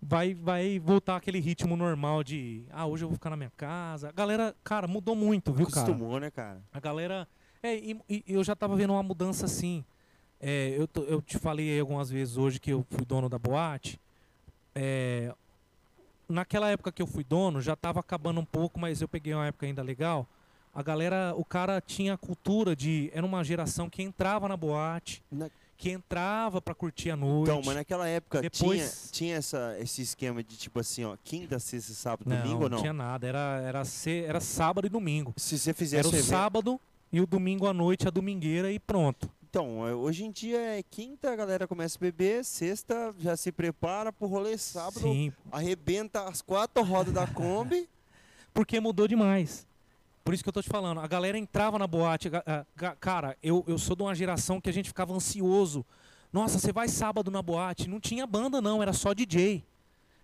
vai, 0.00 0.34
vai 0.34 0.78
voltar 0.78 1.16
aquele 1.16 1.38
ritmo 1.38 1.76
normal 1.76 2.24
de, 2.24 2.64
ah, 2.70 2.86
hoje 2.86 3.04
eu 3.04 3.08
vou 3.08 3.16
ficar 3.16 3.30
na 3.30 3.36
minha 3.36 3.52
casa. 3.56 4.08
A 4.08 4.12
galera, 4.12 4.54
cara, 4.64 4.88
mudou 4.88 5.14
muito, 5.14 5.52
viu, 5.52 5.66
cara? 5.66 5.86
Acostumou, 5.86 6.18
né, 6.18 6.30
cara? 6.30 6.60
A 6.72 6.80
galera. 6.80 7.28
É, 7.62 7.76
e, 7.76 8.00
e 8.08 8.24
eu 8.26 8.42
já 8.42 8.56
tava 8.56 8.74
vendo 8.74 8.92
uma 8.92 9.02
mudança 9.02 9.46
assim. 9.46 9.84
É, 10.40 10.74
eu, 10.76 10.88
eu 11.04 11.22
te 11.22 11.38
falei 11.38 11.78
algumas 11.78 12.10
vezes 12.10 12.36
hoje 12.36 12.58
que 12.58 12.72
eu 12.72 12.84
fui 12.90 13.04
dono 13.04 13.28
da 13.28 13.38
boate. 13.38 14.00
É, 14.74 15.32
naquela 16.28 16.68
época 16.70 16.92
que 16.92 17.02
eu 17.02 17.06
fui 17.06 17.24
dono, 17.24 17.60
já 17.60 17.76
tava 17.76 18.00
acabando 18.00 18.40
um 18.40 18.44
pouco, 18.44 18.78
mas 18.80 19.00
eu 19.00 19.08
peguei 19.08 19.34
uma 19.34 19.46
época 19.46 19.66
ainda 19.66 19.82
legal. 19.82 20.26
A 20.74 20.82
galera, 20.82 21.34
o 21.36 21.44
cara 21.44 21.80
tinha 21.80 22.14
a 22.14 22.16
cultura 22.18 22.74
de. 22.74 23.10
Era 23.12 23.26
uma 23.26 23.44
geração 23.44 23.90
que 23.90 24.02
entrava 24.02 24.48
na 24.48 24.56
boate, 24.56 25.22
Na- 25.30 25.50
que 25.76 25.90
entrava 25.90 26.62
pra 26.62 26.74
curtir 26.74 27.10
a 27.10 27.16
noite. 27.16 27.50
Então, 27.50 27.60
mas 27.62 27.74
naquela 27.76 28.08
época 28.08 28.40
Depois- 28.40 29.10
tinha, 29.10 29.12
tinha 29.12 29.36
essa, 29.36 29.76
esse 29.80 30.00
esquema 30.00 30.42
de 30.42 30.56
tipo 30.56 30.80
assim, 30.80 31.04
ó, 31.04 31.14
quinta, 31.22 31.58
sexta, 31.58 31.92
sábado, 31.92 32.26
não, 32.30 32.38
domingo 32.40 32.62
ou 32.64 32.70
não? 32.70 32.78
tinha 32.78 32.92
nada. 32.94 33.26
Era, 33.26 33.60
era, 33.62 33.84
se- 33.84 34.24
era 34.24 34.40
sábado 34.40 34.86
e 34.86 34.88
domingo. 34.88 35.34
Se 35.36 35.58
você 35.58 35.70
Era 35.70 35.78
fizesse 35.78 36.08
o 36.08 36.12
o 36.12 36.14
evento- 36.14 36.24
sábado 36.26 36.80
e 37.12 37.20
o 37.20 37.26
domingo 37.26 37.66
à 37.66 37.74
noite, 37.74 38.08
a 38.08 38.10
domingueira 38.10 38.72
e 38.72 38.78
pronto. 38.78 39.28
Então, 39.52 39.86
é, 39.86 39.94
hoje 39.94 40.24
em 40.24 40.30
dia 40.30 40.58
é 40.58 40.82
quinta, 40.82 41.30
a 41.30 41.36
galera 41.36 41.68
começa 41.68 41.98
a 41.98 42.00
beber, 42.00 42.42
sexta 42.42 43.14
já 43.18 43.36
se 43.36 43.52
prepara 43.52 44.10
pro 44.10 44.26
rolê, 44.26 44.56
sábado 44.56 45.00
Sim, 45.00 45.30
arrebenta 45.50 46.22
as 46.26 46.40
quatro 46.40 46.82
rodas 46.82 47.12
da 47.12 47.26
Kombi. 47.26 47.86
porque 48.54 48.80
mudou 48.80 49.06
demais. 49.06 49.66
Por 50.24 50.32
isso 50.32 50.42
que 50.42 50.48
eu 50.48 50.54
tô 50.54 50.62
te 50.62 50.70
falando, 50.70 51.00
a 51.00 51.06
galera 51.06 51.36
entrava 51.36 51.78
na 51.78 51.86
boate. 51.86 52.30
ah, 52.46 52.64
Cara, 52.98 53.36
eu, 53.42 53.62
eu 53.68 53.76
sou 53.76 53.94
de 53.94 54.02
uma 54.02 54.14
geração 54.14 54.58
que 54.58 54.70
a 54.70 54.72
gente 54.72 54.88
ficava 54.88 55.12
ansioso. 55.12 55.84
Nossa, 56.32 56.58
você 56.58 56.72
vai 56.72 56.88
sábado 56.88 57.30
na 57.30 57.42
boate? 57.42 57.90
Não 57.90 58.00
tinha 58.00 58.26
banda, 58.26 58.58
não, 58.58 58.80
era 58.80 58.94
só 58.94 59.12
DJ. 59.12 59.62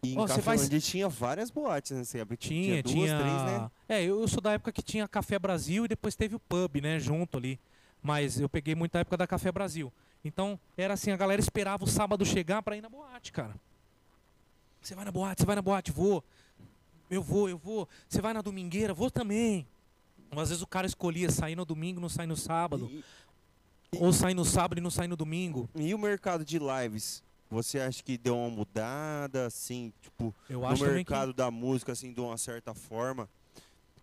E 0.03 0.13
em 0.13 0.15
você 0.15 0.41
vai- 0.41 0.57
Cafelândia 0.57 0.81
tinha 0.81 1.07
várias 1.07 1.51
boates 1.51 1.91
nessa 1.93 2.17
época. 2.17 2.35
Tinha, 2.39 2.83
duas, 2.83 2.95
tinha. 2.95 3.19
três, 3.19 3.43
né? 3.43 3.71
É, 3.91 4.03
eu, 4.03 4.23
eu 4.23 4.27
sou 4.27 4.41
da 4.41 4.53
época 4.53 4.73
que 4.73 4.81
tinha 4.81 5.07
Café 5.07 5.39
Brasil 5.39 5.85
e 5.85 5.89
depois 5.89 6.17
teve 6.17 6.35
o 6.35 6.41
pub, 6.41 6.81
né, 6.81 6.99
junto 6.99 7.37
ali. 7.37 7.61
Mas 8.03 8.41
eu 8.41 8.49
peguei 8.49 8.75
muita 8.75 9.01
época 9.01 9.17
da 9.17 9.27
Café 9.27 9.51
Brasil. 9.51 9.93
Então, 10.25 10.59
era 10.77 10.95
assim, 10.95 11.11
a 11.11 11.17
galera 11.17 11.41
esperava 11.41 11.85
o 11.85 11.89
sábado 11.89 12.25
chegar 12.25 12.63
pra 12.63 12.77
ir 12.77 12.81
na 12.81 12.89
boate, 12.89 13.33
cara. 13.33 13.55
Você 14.81 14.95
vai 14.95 15.05
na 15.05 15.13
boate, 15.13 15.43
você 15.43 15.47
vai 15.47 15.57
na 15.57 15.63
boate, 15.63 15.93
vou. 15.93 16.23
Eu 17.11 17.23
vou, 17.23 17.49
eu 17.49 17.59
vou. 17.59 17.89
Você 18.09 18.21
vai 18.21 18.33
na 18.33 18.43
domingueira, 18.43 18.93
vou 18.93 19.11
também. 19.11 19.67
Às 20.31 20.51
vezes 20.51 20.63
o 20.63 20.67
cara 20.67 20.87
escolhia 20.87 21.31
sair 21.31 21.57
no 21.57 21.65
domingo, 21.65 22.01
não 22.01 22.09
sair 22.09 22.27
no 22.27 22.37
sábado. 22.37 22.91
E, 22.93 23.05
Ou 23.99 24.13
sair 24.13 24.35
no 24.35 24.45
sábado 24.45 24.79
e 24.79 24.81
não 24.83 24.91
sair 24.91 25.09
no 25.09 25.17
domingo. 25.17 25.69
e 25.75 25.95
o 25.95 25.99
mercado 25.99 26.45
de 26.45 26.59
lives? 26.59 27.23
Você 27.51 27.81
acha 27.81 28.03
que 28.03 28.19
deu 28.19 28.37
uma 28.37 28.51
mudada, 28.51 29.47
assim, 29.47 29.91
tipo, 30.03 30.35
no 30.51 30.61
também 30.61 30.77
que... 30.77 30.85
mercado 30.85 31.33
da 31.33 31.51
música, 31.51 31.93
assim, 31.93 32.13
de 32.13 32.21
uma 32.21 32.37
certa 32.37 32.75
forma? 32.75 33.27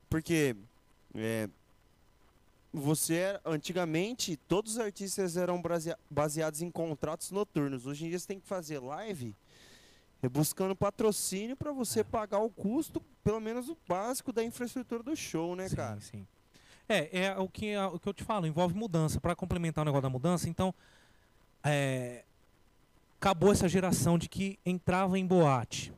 Porque 0.09 0.55
é, 1.13 1.47
você 2.75 3.15
era, 3.15 3.41
antigamente 3.45 4.35
todos 4.35 4.73
os 4.73 4.79
artistas 4.79 5.37
eram 5.37 5.61
baseados 6.09 6.61
em 6.61 6.69
contratos 6.69 7.31
noturnos. 7.31 7.85
Hoje 7.85 8.05
em 8.05 8.09
dia 8.09 8.19
você 8.19 8.27
tem 8.27 8.39
que 8.39 8.47
fazer 8.47 8.79
live 8.79 9.35
é, 10.21 10.29
buscando 10.29 10.75
patrocínio 10.75 11.55
para 11.55 11.71
você 11.71 12.03
pagar 12.03 12.39
o 12.39 12.49
custo, 12.49 13.01
pelo 13.23 13.39
menos 13.39 13.69
o 13.69 13.77
básico 13.87 14.31
da 14.31 14.43
infraestrutura 14.43 15.03
do 15.03 15.15
show, 15.15 15.55
né, 15.55 15.69
sim, 15.69 15.75
cara? 15.75 15.99
Sim. 16.01 16.27
É, 16.87 17.25
é 17.25 17.37
o 17.37 17.47
que, 17.47 17.75
o 17.77 17.99
que 17.99 18.09
eu 18.09 18.13
te 18.13 18.23
falo, 18.23 18.45
envolve 18.45 18.75
mudança. 18.75 19.19
Para 19.19 19.35
complementar 19.35 19.81
o 19.81 19.85
negócio 19.85 20.03
da 20.03 20.09
mudança, 20.09 20.47
então, 20.47 20.73
é, 21.63 22.23
acabou 23.19 23.51
essa 23.51 23.67
geração 23.67 24.17
de 24.17 24.29
que 24.29 24.59
entrava 24.65 25.17
em 25.17 25.25
boate. 25.25 25.91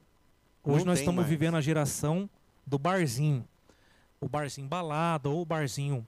Hoje 0.63 0.79
Não 0.79 0.91
nós 0.91 0.99
estamos 0.99 1.21
mais. 1.21 1.29
vivendo 1.29 1.55
a 1.55 1.61
geração 1.61 2.29
do 2.65 2.77
barzinho. 2.77 3.45
O 4.19 4.29
barzinho 4.29 4.67
balada 4.67 5.29
ou 5.29 5.41
o 5.41 5.45
barzinho. 5.45 6.07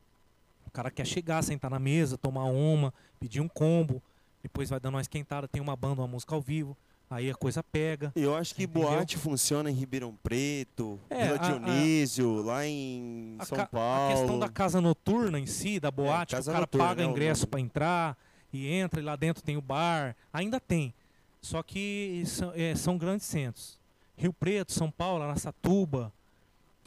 O 0.69 0.71
cara 0.71 0.91
quer 0.91 1.05
chegar, 1.05 1.41
sentar 1.43 1.71
na 1.71 1.79
mesa, 1.79 2.15
tomar 2.15 2.45
uma, 2.45 2.93
pedir 3.19 3.41
um 3.41 3.47
combo, 3.47 4.01
depois 4.43 4.69
vai 4.69 4.79
dando 4.79 4.93
uma 4.93 5.01
esquentada, 5.01 5.47
tem 5.47 5.59
uma 5.59 5.75
banda, 5.75 6.01
uma 6.01 6.07
música 6.07 6.35
ao 6.35 6.41
vivo, 6.41 6.77
aí 7.09 7.27
a 7.27 7.33
coisa 7.33 7.63
pega. 7.63 8.11
Eu 8.15 8.35
acho 8.35 8.53
que 8.53 8.65
Entendeu? 8.65 8.87
boate 8.87 9.17
funciona 9.17 9.71
em 9.71 9.73
Ribeirão 9.73 10.15
Preto, 10.21 10.99
É, 11.09 11.25
Vila 11.25 11.37
a- 11.37 11.41
a- 11.41 11.49
Dionísio, 11.49 12.43
lá 12.43 12.65
em 12.67 13.35
A, 13.39 13.45
São 13.45 13.65
Paulo. 13.65 14.13
a 14.13 14.15
questão 14.15 14.37
da 14.39 14.47
casa 14.47 14.79
noturna 14.79 15.39
em 15.39 15.47
si, 15.47 15.79
da 15.79 15.89
boate, 15.89 16.35
que 16.35 16.41
o 16.41 16.45
cara 16.45 16.59
noturna, 16.59 16.87
paga 16.87 17.03
né, 17.03 17.09
ingresso 17.09 17.47
para 17.47 17.59
entrar 17.59 18.15
e 18.53 18.67
entra 18.71 18.99
e 18.99 19.03
lá 19.03 19.15
dentro 19.15 19.41
tem 19.41 19.57
o 19.57 19.61
bar, 19.61 20.15
ainda 20.31 20.59
tem. 20.59 20.93
Só 21.41 21.63
que 21.63 22.21
são, 22.27 22.53
é, 22.55 22.75
são 22.75 22.95
grandes 22.95 23.25
centros. 23.25 23.79
Rio 24.15 24.31
Preto, 24.31 24.71
São 24.71 24.91
Paulo, 24.91 25.23
Araçatuba. 25.23 26.13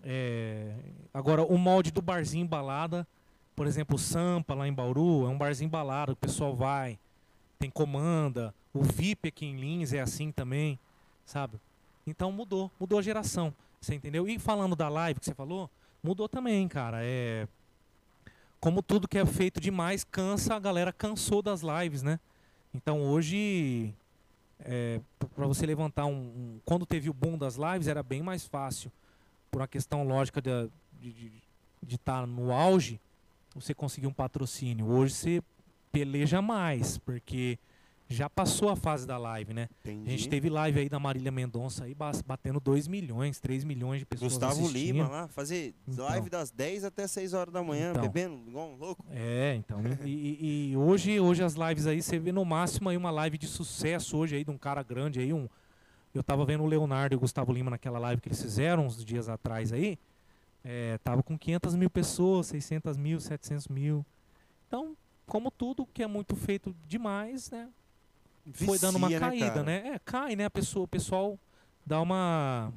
é, 0.05 0.73
agora, 1.13 1.43
o 1.43 1.57
molde 1.59 1.91
do 1.91 2.01
barzinho 2.03 2.47
balada, 2.47 3.07
por 3.55 3.67
exemplo, 3.67 3.97
o 3.97 3.99
Sampa 3.99 4.55
lá 4.55 4.67
em 4.67 4.73
Bauru, 4.73 5.27
é 5.27 5.29
um 5.29 5.39
barzinho 5.39 5.71
balada, 5.71 6.13
o 6.13 6.17
pessoal 6.17 6.55
vai, 6.55 6.99
tem 7.59 7.71
comanda. 7.71 8.55
O 8.73 8.83
VIP 8.83 9.29
aqui 9.29 9.47
em 9.47 9.57
Lins 9.57 9.93
é 9.93 10.01
assim 10.01 10.33
também, 10.33 10.79
sabe? 11.25 11.61
Então 12.07 12.33
mudou, 12.33 12.71
mudou 12.81 12.99
a 12.99 13.03
geração, 13.03 13.55
você 13.81 13.95
entendeu? 13.95 14.27
E 14.29 14.39
falando 14.39 14.75
da 14.75 14.89
live 14.89 15.21
que 15.21 15.27
você 15.27 15.35
falou, 15.35 15.71
mudou 16.03 16.29
também, 16.29 16.67
cara. 16.69 16.99
É 17.03 17.47
como 18.59 18.81
tudo 18.83 19.09
que 19.09 19.19
é 19.19 19.27
feito 19.27 19.61
demais 19.61 20.05
cansa, 20.05 20.55
a 20.55 20.61
galera 20.61 20.93
cansou 20.93 21.43
das 21.43 21.63
lives, 21.63 22.03
né? 22.03 22.19
Então 22.73 23.03
hoje 23.03 23.93
é, 24.61 25.01
para 25.35 25.47
você 25.47 25.67
levantar 25.67 26.07
um, 26.07 26.13
um- 26.15 26.61
quando 26.65 26.87
teve 26.87 27.11
o 27.11 27.13
boom 27.13 27.37
das 27.37 27.57
lives 27.57 27.89
era 27.89 28.03
bem 28.03 28.23
mais 28.23 28.47
fácil 28.47 28.91
por 29.51 29.61
uma 29.61 29.69
questão 29.69 30.05
lógica 30.05 30.41
de 30.41 30.71
de 31.85 31.97
estar 31.97 32.25
no 32.29 32.53
auge 32.53 33.01
você 33.55 33.75
conseguir 33.75 34.07
um 34.07 34.13
patrocínio 34.13 34.87
hoje 34.87 35.15
você 35.15 35.43
peleja 35.91 36.41
mais 36.41 36.97
porque 36.99 37.59
já 38.09 38.29
passou 38.29 38.69
a 38.69 38.77
fase 38.77 39.07
da 39.07 39.17
live 39.17 39.55
né 39.55 39.69
Entendi. 39.85 40.07
a 40.07 40.11
gente 40.11 40.29
teve 40.29 40.51
live 40.51 40.81
aí 40.81 40.89
da 40.89 40.99
Marília 40.99 41.31
Mendonça 41.33 41.85
aí 41.85 41.95
batendo 42.27 42.61
2 42.61 42.87
milhões 42.87 43.41
3 43.41 43.65
milhões 43.65 44.01
de 44.01 44.07
pessoas 44.07 44.33
Gustavo 44.33 44.53
assistindo. 44.61 44.75
Lima 44.75 45.09
lá, 45.09 45.29
fazer 45.29 45.75
Então. 45.89 46.05
live 46.05 46.29
das 46.29 46.51
10 46.51 46.85
até 46.85 47.07
6 47.07 47.33
horas 47.33 47.53
da 47.55 47.63
manhã, 47.63 47.91
Então. 47.93 48.03
bebendo 48.03 48.43
igual 48.49 48.71
um 48.71 48.77
louco. 48.77 49.05
É, 49.11 49.55
então. 49.55 49.81
e, 50.05 50.11
e- 50.11 50.71
e 50.73 50.77
hoje, 50.77 51.19
hoje 51.21 51.43
as 51.43 51.55
lives 51.55 51.87
aí, 51.87 52.03
você 52.03 52.19
vê 52.19 52.33
no 52.33 52.45
máximo 52.45 52.89
aí 52.91 52.97
uma 52.99 53.11
live 53.11 53.39
de 53.39 53.47
sucesso 53.47 54.17
hoje 54.19 54.37
aí 54.37 54.45
de 54.45 54.51
um 54.51 54.59
cara 54.59 54.83
grande 54.83 55.19
aí, 55.21 55.33
um. 55.33 55.49
Eu 56.15 56.23
tava 56.23 56.45
vendo 56.45 56.63
o 56.63 56.67
Leonardo 56.67 57.15
e 57.15 57.17
o 57.17 57.21
Gustavo 57.21 57.51
Lima 57.51 57.71
naquela 57.71 57.99
live 57.99 58.21
que 58.21 58.29
eles 58.29 58.43
fizeram 58.43 58.85
uns 58.87 59.03
dias 59.03 59.31
atrás 59.31 59.73
aí. 59.73 59.99
É, 60.65 60.99
tava 60.99 61.23
com 61.23 61.37
500 61.39 61.75
mil 61.75 61.91
pessoas, 61.91 62.47
600 62.49 62.97
mil, 62.97 63.21
700 63.21 63.69
mil. 63.69 64.05
Então, 64.69 64.97
como 65.27 65.51
tudo 65.51 65.87
que 65.87 66.03
é 66.03 66.07
muito 66.07 66.37
feito 66.37 66.75
demais, 66.87 67.51
né? 67.51 67.69
Foi 68.55 68.79
dando 68.79 68.97
uma 68.97 69.09
Vicia, 69.09 69.21
caída, 69.21 69.47
cara? 69.51 69.63
né? 69.63 69.89
É, 69.95 69.99
cai, 69.99 70.37
né? 70.37 70.45
A 70.47 70.51
pessoa, 70.51 70.85
o 70.85 70.89
pessoal 70.89 71.39
dá 71.87 72.01
uma. 72.01 72.73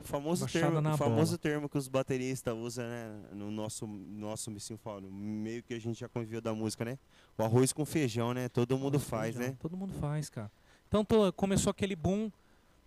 O 0.00 0.04
famoso, 0.04 0.42
Baixada 0.44 0.80
termo, 0.80 0.96
famoso 0.96 1.30
bola. 1.32 1.38
termo 1.38 1.68
que 1.68 1.76
os 1.76 1.88
bateristas 1.88 2.54
usam, 2.56 2.84
né? 2.86 3.20
No 3.32 3.50
nosso, 3.50 3.84
nosso 3.86 4.48
no 4.50 5.10
meio 5.10 5.60
que 5.64 5.74
a 5.74 5.80
gente 5.80 5.98
já 5.98 6.08
conviveu 6.08 6.40
da 6.40 6.54
música, 6.54 6.84
né? 6.84 6.96
O 7.36 7.42
arroz 7.42 7.72
com 7.72 7.84
feijão, 7.84 8.32
né? 8.32 8.48
Todo 8.48 8.78
mundo 8.78 9.00
faz, 9.00 9.34
Feijão. 9.34 9.52
né? 9.52 9.56
Todo 9.60 9.76
mundo 9.76 9.92
faz, 9.94 10.30
cara. 10.30 10.50
Então 10.86 11.04
tô- 11.04 11.32
começou 11.32 11.70
aquele 11.72 11.96
boom, 11.96 12.30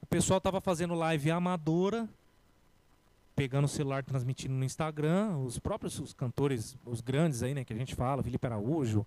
o 0.02 0.06
pessoal 0.06 0.40
tava 0.40 0.62
fazendo 0.62 0.94
live 0.94 1.30
amadora, 1.30 2.08
pegando 3.42 3.66
o 3.66 3.68
celular, 3.68 4.04
transmitindo 4.04 4.54
no 4.54 4.64
Instagram, 4.64 5.36
os 5.40 5.58
próprios 5.58 5.98
os 5.98 6.14
cantores, 6.14 6.78
os 6.86 7.02
grandes 7.02 7.42
aí, 7.42 7.56
né, 7.56 7.66
que 7.66 7.74
a 7.74 7.76
gente 7.76 7.96
fala, 7.96 8.22
Felipe 8.22 8.46
Araújo, 8.46 9.04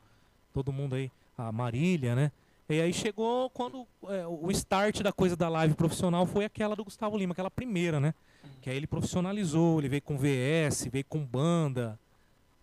todo 0.52 0.72
mundo 0.72 0.96
aí, 0.96 1.08
a 1.38 1.52
Marília, 1.52 2.16
né? 2.16 2.32
E 2.68 2.80
aí 2.80 2.92
chegou 2.92 3.48
quando 3.50 3.86
é, 4.08 4.26
o 4.26 4.50
start 4.50 5.02
da 5.02 5.12
coisa 5.12 5.36
da 5.36 5.48
live 5.48 5.74
profissional 5.74 6.26
foi 6.26 6.44
aquela 6.44 6.74
do 6.74 6.82
Gustavo 6.82 7.16
Lima, 7.16 7.30
aquela 7.30 7.50
primeira, 7.50 8.00
né? 8.00 8.12
Que 8.60 8.70
aí 8.70 8.76
ele 8.76 8.88
profissionalizou, 8.88 9.78
ele 9.78 9.88
veio 9.88 10.02
com 10.02 10.18
VS, 10.18 10.88
veio 10.90 11.04
com 11.04 11.24
banda, 11.24 11.96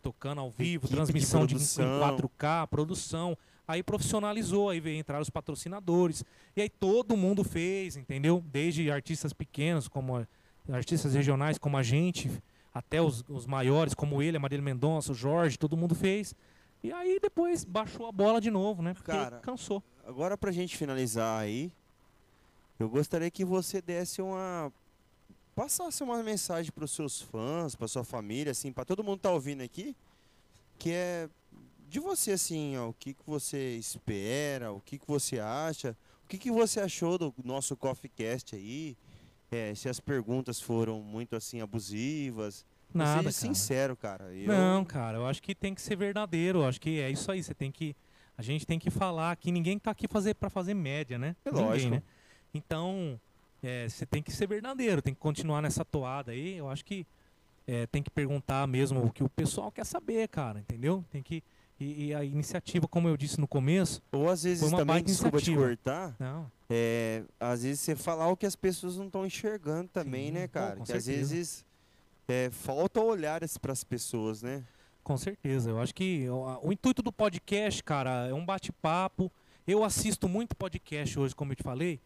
tocando 0.04 0.42
ao 0.42 0.52
vivo, 0.52 0.88
Equipe 0.88 0.90
de 0.90 0.96
transmissão 0.96 1.46
de, 1.46 1.56
produção. 1.56 2.18
4K, 2.18 2.68
produção. 2.68 3.38
Aí 3.66 3.82
profissionalizou, 3.82 4.70
aí 4.70 4.82
veio 4.82 5.00
entrar 5.00 5.22
os 5.22 5.30
patrocinadores. 5.30 6.26
E 6.54 6.64
aí 6.64 6.70
todo 6.70 7.16
mundo 7.16 7.46
fez, 7.46 7.96
entendeu? 7.96 8.44
Desde 8.52 8.92
artistas 8.92 9.32
pequenos, 9.32 9.88
como 9.88 10.28
artistas 10.72 11.14
regionais 11.14 11.58
como 11.58 11.78
a 11.78 11.84
gente, 11.84 12.30
até 12.74 13.02
os, 13.02 13.24
os 13.28 13.46
maiores, 13.46 13.94
como 13.94 14.22
ele, 14.22 14.38
a 14.38 14.40
Marília 14.40 14.64
Mendonça, 14.64 15.12
o 15.12 15.16
Jorge, 15.16 15.58
todo 15.58 15.78
mundo 15.78 15.94
fez. 15.94 16.34
E 16.84 16.92
aí 16.92 17.20
depois 17.20 17.64
baixou 17.64 18.08
a 18.08 18.12
bola 18.12 18.42
de 18.42 18.50
novo, 18.50 18.82
né? 18.82 18.94
Porque 18.94 19.12
Cara, 19.12 19.40
cansou. 19.40 19.84
Agora 20.06 20.38
pra 20.38 20.52
gente 20.52 20.76
finalizar 20.76 21.42
aí, 21.42 21.72
eu 22.80 22.90
gostaria 22.90 23.30
que 23.30 23.46
você 23.46 23.82
desse 23.82 24.22
uma 24.22 24.74
passasse 25.54 26.02
uma 26.02 26.24
mensagem 26.24 26.72
pros 26.72 26.92
seus 26.92 27.22
fãs, 27.22 27.76
pra 27.76 27.88
sua 27.88 28.04
família, 28.04 28.52
assim, 28.52 28.72
pra 28.72 28.86
todo 28.86 29.04
mundo 29.04 29.18
que 29.18 29.24
tá 29.24 29.32
ouvindo 29.32 29.62
aqui, 29.62 29.96
que 30.80 30.92
é 30.92 31.30
de 31.88 32.00
você 32.00 32.32
assim, 32.32 32.78
ó, 32.78 32.88
o 32.88 32.94
que 32.94 33.14
que 33.14 33.22
você 33.28 33.76
espera, 33.76 34.72
o 34.72 34.80
que 34.80 34.98
que 34.98 35.06
você 35.06 35.40
acha, 35.40 35.96
o 36.24 36.28
que 36.28 36.38
que 36.38 36.50
você 36.50 36.80
achou 36.80 37.18
do 37.18 37.34
nosso 37.44 37.76
Coffee 37.76 38.10
Cast 38.10 38.56
aí? 38.56 38.98
É, 39.52 39.76
se 39.76 39.90
as 39.90 40.00
perguntas 40.00 40.62
foram 40.62 41.02
muito 41.02 41.36
assim 41.36 41.60
abusivas, 41.62 42.66
Nada, 42.94 43.10
Seja 43.10 43.24
cara. 43.24 43.32
sincero, 43.56 43.96
cara. 43.96 44.34
Eu- 44.34 44.48
Não, 44.50 44.84
cara, 44.84 45.18
eu 45.18 45.26
acho 45.26 45.42
que 45.42 45.56
tem 45.56 45.74
que 45.74 45.82
ser 45.82 45.96
verdadeiro. 45.96 46.60
Eu 46.60 46.66
acho 46.68 46.80
que 46.80 47.00
é 47.00 47.10
isso 47.10 47.32
aí. 47.32 47.42
Você 47.42 47.54
tem 47.54 47.72
que. 47.72 47.96
A 48.38 48.42
gente 48.42 48.66
tem 48.68 48.78
que 48.78 48.90
falar 48.90 49.34
que 49.38 49.50
ninguém 49.52 49.80
tá 49.80 49.92
aqui 49.92 50.08
fazer 50.10 50.34
para 50.34 50.50
fazer 50.50 50.74
média, 50.74 51.18
né? 51.18 51.34
É 51.46 51.52
ninguém, 51.52 51.66
lógico. 51.66 51.92
né? 51.96 52.04
Então, 52.54 53.18
é, 53.64 53.88
você 53.88 54.06
tem 54.06 54.22
que 54.22 54.30
ser 54.32 54.46
verdadeiro, 54.48 55.02
tem 55.02 55.14
que 55.14 55.20
continuar 55.22 55.62
nessa 55.62 55.86
toada 55.86 56.32
aí. 56.34 56.58
Eu 56.58 56.70
acho 56.70 56.84
que 56.84 57.06
é, 57.66 57.88
tem 57.88 58.04
que 58.04 58.10
perguntar 58.10 58.68
mesmo 58.68 59.06
o 59.06 59.10
que 59.12 59.24
o 59.24 59.30
pessoal 59.30 59.72
quer 59.72 59.86
saber, 59.86 60.28
cara, 60.28 60.60
entendeu? 60.60 61.06
Tem 61.10 61.22
que. 61.24 61.42
E, 61.82 62.06
e 62.06 62.14
a 62.14 62.24
iniciativa, 62.24 62.88
como 62.88 63.08
eu 63.08 63.18
disse 63.18 63.40
no 63.40 63.48
começo, 63.48 64.04
Ou 64.12 64.30
às 64.30 64.44
vezes 64.44 64.70
também, 64.70 65.04
desculpa 65.04 65.40
te 65.40 65.52
iniciativa. 65.52 65.68
cortar, 65.68 66.16
não. 66.20 66.52
É, 66.70 67.24
às 67.40 67.64
vezes 67.64 67.80
você 67.80 67.96
falar 67.96 68.28
o 68.30 68.38
que 68.38 68.46
as 68.46 68.56
pessoas 68.56 68.98
não 68.98 69.08
estão 69.08 69.26
enxergando 69.26 69.90
também, 69.90 70.28
Sim, 70.28 70.32
né, 70.34 70.48
pô, 70.48 70.54
cara? 70.54 70.76
com 70.76 70.84
que 70.84 70.94
às 70.94 71.04
certeza. 71.04 71.34
vezes 71.34 71.66
é, 72.28 72.50
falta 72.52 73.02
olhar 73.02 73.42
para 73.60 73.74
as 73.74 73.84
pessoas, 73.84 74.44
né? 74.44 74.64
Com 75.04 75.18
certeza. 75.18 75.72
Eu 75.72 75.82
acho 75.82 75.94
que 75.96 76.30
o, 76.30 76.68
o 76.68 76.72
intuito 76.72 77.02
do 77.02 77.12
podcast, 77.12 77.84
cara, 77.84 78.28
é 78.28 78.34
um 78.34 78.46
bate-papo. 78.46 79.32
Eu 79.66 79.84
assisto 79.84 80.30
muito 80.30 80.56
podcast 80.56 81.20
hoje, 81.20 81.36
como 81.36 81.52
eu 81.52 81.56
te 81.56 81.64
falei, 81.64 82.00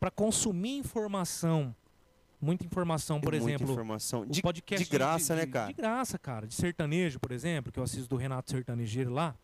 para 0.00 0.10
consumir 0.10 0.76
informação. 0.78 1.74
Muita 2.40 2.64
informação, 2.64 3.20
por 3.20 3.32
Tem 3.32 3.40
muita 3.40 3.56
exemplo, 3.56 3.72
informação 3.74 4.24
de, 4.26 4.40
podcast 4.40 4.84
de 4.84 4.90
graça, 4.90 5.34
né, 5.36 5.44
de- 5.44 5.50
cara? 5.52 5.66
De 5.68 5.74
graça, 5.74 6.18
cara. 6.18 6.46
De 6.46 6.54
sertanejo, 6.54 7.20
por 7.20 7.32
exemplo, 7.32 7.70
que 7.70 7.78
eu 7.78 7.82
assisto 7.82 8.08
do 8.08 8.16
Renato 8.16 8.50
Sertanejeiro 8.50 9.12
lá. 9.12 9.34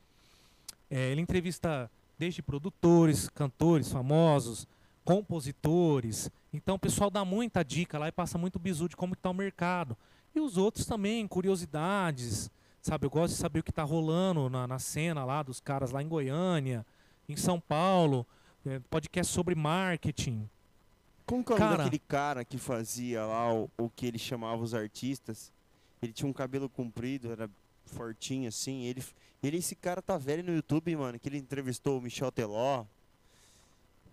É, 0.90 1.10
ele 1.10 1.20
entrevista 1.20 1.90
desde 2.18 2.40
produtores, 2.42 3.28
cantores 3.28 3.92
famosos, 3.92 4.66
compositores. 5.04 6.30
Então 6.52 6.76
o 6.76 6.78
pessoal 6.78 7.10
dá 7.10 7.24
muita 7.24 7.62
dica 7.62 7.98
lá 7.98 8.08
e 8.08 8.12
passa 8.12 8.38
muito 8.38 8.58
bizu 8.58 8.88
de 8.88 8.96
como 8.96 9.12
está 9.12 9.28
o 9.28 9.34
mercado. 9.34 9.96
E 10.34 10.40
os 10.40 10.56
outros 10.56 10.86
também, 10.86 11.26
curiosidades, 11.28 12.50
sabe? 12.80 13.06
Eu 13.06 13.10
gosto 13.10 13.34
de 13.34 13.38
saber 13.40 13.60
o 13.60 13.62
que 13.62 13.70
está 13.70 13.82
rolando 13.82 14.48
na, 14.48 14.66
na 14.66 14.78
cena 14.78 15.24
lá 15.24 15.42
dos 15.42 15.60
caras 15.60 15.90
lá 15.90 16.02
em 16.02 16.08
Goiânia, 16.08 16.84
em 17.28 17.36
São 17.36 17.60
Paulo, 17.60 18.26
é, 18.64 18.78
podcast 18.90 19.32
sobre 19.32 19.54
marketing. 19.54 20.48
Como 21.26 21.42
que 21.44 21.52
é 21.52 21.56
o 21.56 21.58
nome 21.58 21.70
Cara. 21.70 21.84
daquele 21.84 22.02
cara 22.06 22.44
que 22.44 22.56
fazia 22.56 23.24
lá 23.26 23.52
o, 23.52 23.68
o 23.76 23.90
que 23.90 24.06
ele 24.06 24.18
chamava 24.18 24.62
os 24.62 24.72
artistas? 24.72 25.52
Ele 26.00 26.12
tinha 26.12 26.28
um 26.28 26.32
cabelo 26.32 26.68
comprido, 26.68 27.32
era 27.32 27.50
fortinho 27.84 28.48
assim. 28.48 28.84
Ele, 28.84 29.02
ele 29.42 29.56
esse 29.56 29.74
cara 29.74 30.00
tá 30.00 30.16
velho 30.16 30.44
no 30.44 30.54
YouTube, 30.54 30.94
mano, 30.94 31.18
que 31.18 31.28
ele 31.28 31.38
entrevistou 31.38 31.98
o 31.98 32.02
Michel 32.02 32.30
Teló. 32.30 32.84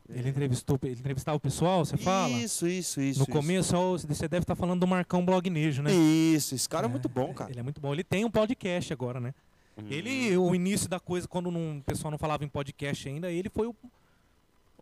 Ele 0.10 0.30
entrevistou, 0.30 0.78
ele 0.84 1.00
entrevistava 1.00 1.38
o 1.38 1.40
pessoal, 1.40 1.86
você 1.86 1.96
fala? 1.96 2.30
Isso, 2.30 2.68
isso, 2.68 3.00
isso. 3.00 3.20
no 3.20 3.24
isso. 3.24 3.32
começo, 3.32 3.98
você 4.06 4.28
deve 4.28 4.44
estar 4.44 4.56
falando 4.56 4.82
do 4.82 4.88
Marcão 4.88 5.24
Blognejo, 5.24 5.82
né? 5.82 5.94
Isso, 5.94 6.56
esse 6.56 6.68
cara 6.68 6.88
é, 6.88 6.90
muito 6.90 7.08
bom, 7.08 7.34
cara. 7.34 7.52
Ele 7.52 7.60
é 7.60 7.64
muito 7.64 7.80
bom. 7.80 7.94
Ele 7.94 8.04
tem 8.04 8.26
um 8.26 8.30
podcast 8.30 8.92
agora, 8.92 9.20
né? 9.22 9.34
Hum. 9.78 9.84
Ele, 9.90 10.36
o 10.38 10.54
início 10.54 10.90
da 10.90 11.00
coisa, 11.00 11.28
quando 11.28 11.50
não- 11.50 11.78
o 11.78 11.84
pessoal 11.84 12.12
não 12.12 12.18
falava 12.18 12.44
em 12.44 12.50
podcast 12.50 13.08
ainda, 13.08 13.32
ele 13.32 13.50
foi 13.50 13.68
o, 13.68 13.76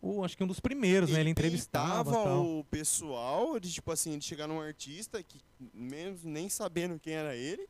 o- 0.02 0.24
acho 0.24 0.36
que 0.36 0.42
um 0.44 0.46
dos 0.46 0.60
primeiros, 0.60 1.10
né? 1.10 1.20
Ele 1.20 1.30
entrevistava 1.30 2.10
o 2.40 2.64
pessoal 2.64 3.58
de 3.60 3.72
tipo 3.72 3.90
assim, 3.92 4.18
de 4.18 4.24
chegar 4.24 4.46
num 4.48 4.60
artista 4.60 5.22
que 5.22 5.40
mesmo 5.72 6.28
nem 6.28 6.48
sabendo 6.48 6.98
quem 6.98 7.14
era 7.14 7.34
ele, 7.36 7.66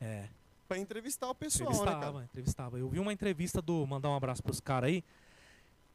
É, 0.00 0.26
pra 0.66 0.78
entrevistar 0.78 1.28
o 1.30 1.34
pessoal, 1.34 1.70
né, 1.70 1.76
entrevistava, 1.76 2.12
cara? 2.12 2.24
entrevistava. 2.24 2.78
Eu 2.78 2.88
vi 2.88 2.98
uma 2.98 3.12
entrevista 3.12 3.60
do, 3.62 3.86
mandar 3.86 4.08
um 4.10 4.16
abraço 4.16 4.42
pros 4.42 4.58
caras 4.60 4.88
aí. 4.88 5.04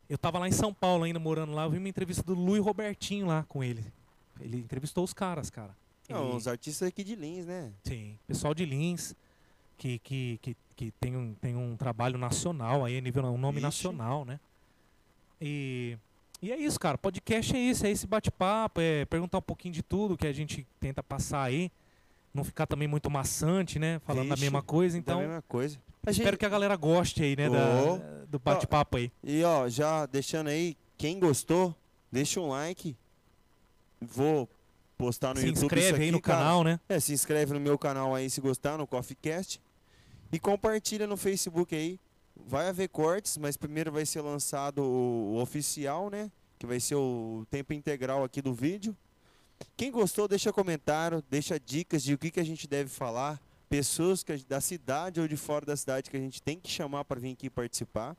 Eu 0.10 0.18
tava 0.18 0.40
lá 0.40 0.48
em 0.48 0.52
São 0.52 0.74
Paulo 0.74 1.04
ainda, 1.04 1.20
morando 1.20 1.52
lá, 1.54 1.64
eu 1.66 1.70
vi 1.72 1.78
uma 1.78 1.90
entrevista 1.90 2.24
do 2.24 2.34
Luiz 2.34 2.64
Robertinho 2.64 3.28
lá 3.28 3.44
com 3.48 3.64
ele. 3.64 3.84
Ele 4.40 4.58
entrevistou 4.58 5.04
os 5.04 5.14
caras, 5.14 5.50
cara. 5.50 5.76
Não, 6.08 6.30
Ele- 6.30 6.38
os 6.38 6.48
artistas 6.48 6.88
aqui 6.88 7.04
de 7.04 7.16
Lins, 7.16 7.46
né? 7.46 7.72
Sim, 7.84 8.18
pessoal 8.26 8.54
de 8.56 8.66
Lins, 8.66 9.14
que, 9.78 10.00
que, 10.00 10.40
que, 10.42 10.58
que 10.76 10.92
tem, 11.00 11.16
um, 11.16 11.34
tem 11.36 11.56
um 11.56 11.76
trabalho 11.78 12.18
nacional 12.18 12.84
aí, 12.86 13.00
nível, 13.02 13.24
um 13.26 13.38
nome 13.38 13.56
Vixe. 13.56 13.62
nacional, 13.66 14.26
né? 14.26 14.40
E, 15.42 15.98
e 16.42 16.52
é 16.52 16.58
isso, 16.58 16.80
cara. 16.80 16.98
Podcast 16.98 17.56
é 17.56 17.60
isso, 17.60 17.86
é 17.86 17.90
esse 17.92 18.06
bate-papo, 18.08 18.82
é 18.82 19.06
perguntar 19.06 19.38
um 19.38 19.42
pouquinho 19.42 19.74
de 19.74 19.82
tudo 19.84 20.18
que 20.18 20.28
a 20.28 20.34
gente 20.34 20.66
tenta 20.80 21.02
passar 21.04 21.44
aí. 21.44 21.72
Não 22.34 22.44
ficar 22.44 22.68
também 22.68 22.88
muito 22.88 23.10
maçante, 23.10 23.80
né? 23.80 24.00
Falando 24.06 24.30
da 24.30 24.36
Vixe, 24.36 24.46
mesma 24.46 24.62
coisa. 24.62 24.96
Da 24.98 25.00
Então, 25.00 25.20
mesma 25.20 25.42
coisa. 25.48 25.78
A 26.06 26.12
espero 26.12 26.30
gente- 26.32 26.40
que 26.40 26.46
a 26.46 26.50
galera 26.50 26.76
goste 26.76 27.24
aí, 27.24 27.36
né? 27.36 27.50
Oh. 27.50 27.98
Da, 27.98 28.26
do 28.26 28.40
bate-papo 28.40 28.98
aí. 28.98 29.12
E 29.24 29.44
ó, 29.44 29.68
já 29.68 30.06
deixando 30.06 30.48
aí, 30.48 30.78
quem 30.98 31.20
gostou, 31.20 31.76
deixa 32.12 32.40
um 32.40 32.50
like. 32.50 32.96
Vou 34.00 34.48
postar 34.98 35.34
no 35.34 35.40
Se 35.40 35.48
YouTube 35.48 35.56
isso 35.58 35.66
inscreve 35.66 35.98
aí 35.98 36.04
aqui, 36.04 36.12
no 36.12 36.22
cara. 36.22 36.40
canal, 36.40 36.64
né? 36.64 36.80
É, 36.88 37.00
se 37.00 37.14
inscreve 37.14 37.54
no 37.54 37.60
meu 37.60 37.78
canal 37.78 38.14
aí 38.16 38.30
se 38.30 38.40
gostar, 38.40 38.78
no 38.78 38.86
CoffeeCast. 38.88 39.60
E 40.32 40.40
compartilha 40.40 41.08
no 41.08 41.18
Facebook 41.18 41.76
aí. 41.76 42.00
Vai 42.48 42.68
haver 42.68 42.90
cortes, 42.90 43.38
mas 43.38 43.56
primeiro 43.58 43.92
vai 43.92 44.06
ser 44.06 44.22
lançado 44.22 44.82
o, 44.82 45.36
o 45.36 45.42
oficial, 45.42 46.10
né? 46.10 46.32
Que 46.58 46.66
vai 46.66 46.80
ser 46.80 46.96
o 46.96 47.46
tempo 47.50 47.74
integral 47.74 48.24
aqui 48.24 48.42
do 48.42 48.54
vídeo. 48.54 48.96
Quem 49.76 49.92
gostou, 49.92 50.28
deixa 50.28 50.52
comentário, 50.52 51.24
deixa 51.30 51.60
dicas 51.60 52.04
de 52.04 52.14
o 52.14 52.18
que, 52.18 52.32
que 52.32 52.40
a 52.40 52.44
gente 52.44 52.68
deve 52.68 52.90
falar. 52.90 53.42
Pessoas 53.70 54.24
que 54.24 54.36
da 54.46 54.60
cidade 54.60 55.22
ou 55.22 55.28
de 55.28 55.38
fora 55.38 55.66
da 55.66 55.78
cidade 55.78 56.10
que 56.10 56.18
a 56.18 56.20
gente 56.20 56.42
tem 56.42 56.60
que 56.60 56.70
chamar 56.70 57.06
para 57.06 57.20
vir 57.20 57.34
aqui 57.34 57.50
participar. 57.50 58.18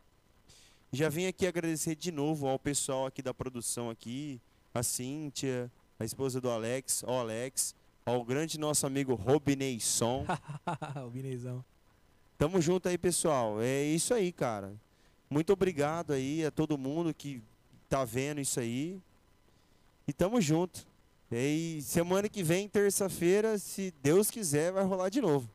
Já 0.92 1.08
vim 1.08 1.26
aqui 1.26 1.46
agradecer 1.46 1.94
de 1.94 2.10
novo 2.10 2.46
ao 2.46 2.58
pessoal 2.58 3.06
aqui 3.06 3.22
da 3.22 3.32
produção 3.32 3.90
aqui, 3.90 4.40
a 4.74 4.82
Cíntia, 4.82 5.70
a 5.98 6.04
esposa 6.04 6.40
do 6.40 6.50
Alex, 6.50 7.04
ao 7.04 7.18
Alex, 7.18 7.74
ao 8.04 8.24
grande 8.24 8.58
nosso 8.58 8.86
amigo 8.86 9.14
Robineisson. 9.14 10.26
o 11.06 11.10
Vinezão. 11.10 11.64
Tamo 12.40 12.58
junto 12.58 12.88
aí, 12.88 12.96
pessoal. 12.96 13.60
É 13.60 13.82
isso 13.84 14.14
aí, 14.14 14.32
cara. 14.32 14.72
Muito 15.28 15.52
obrigado 15.52 16.14
aí 16.14 16.42
a 16.42 16.50
todo 16.50 16.78
mundo 16.78 17.12
que 17.12 17.42
tá 17.86 18.02
vendo 18.02 18.40
isso 18.40 18.58
aí. 18.58 18.98
E 20.08 20.12
tamo 20.14 20.40
junto. 20.40 20.86
E 21.30 21.80
semana 21.82 22.30
que 22.30 22.42
vem, 22.42 22.66
terça-feira, 22.66 23.58
se 23.58 23.92
Deus 24.02 24.30
quiser, 24.30 24.72
vai 24.72 24.82
rolar 24.84 25.10
de 25.10 25.20
novo. 25.20 25.50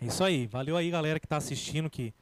É 0.00 0.06
isso 0.06 0.24
aí. 0.24 0.46
Valeu 0.46 0.74
aí, 0.74 0.90
galera 0.90 1.20
que 1.20 1.26
tá 1.26 1.36
assistindo, 1.36 1.90
que, 1.90 2.14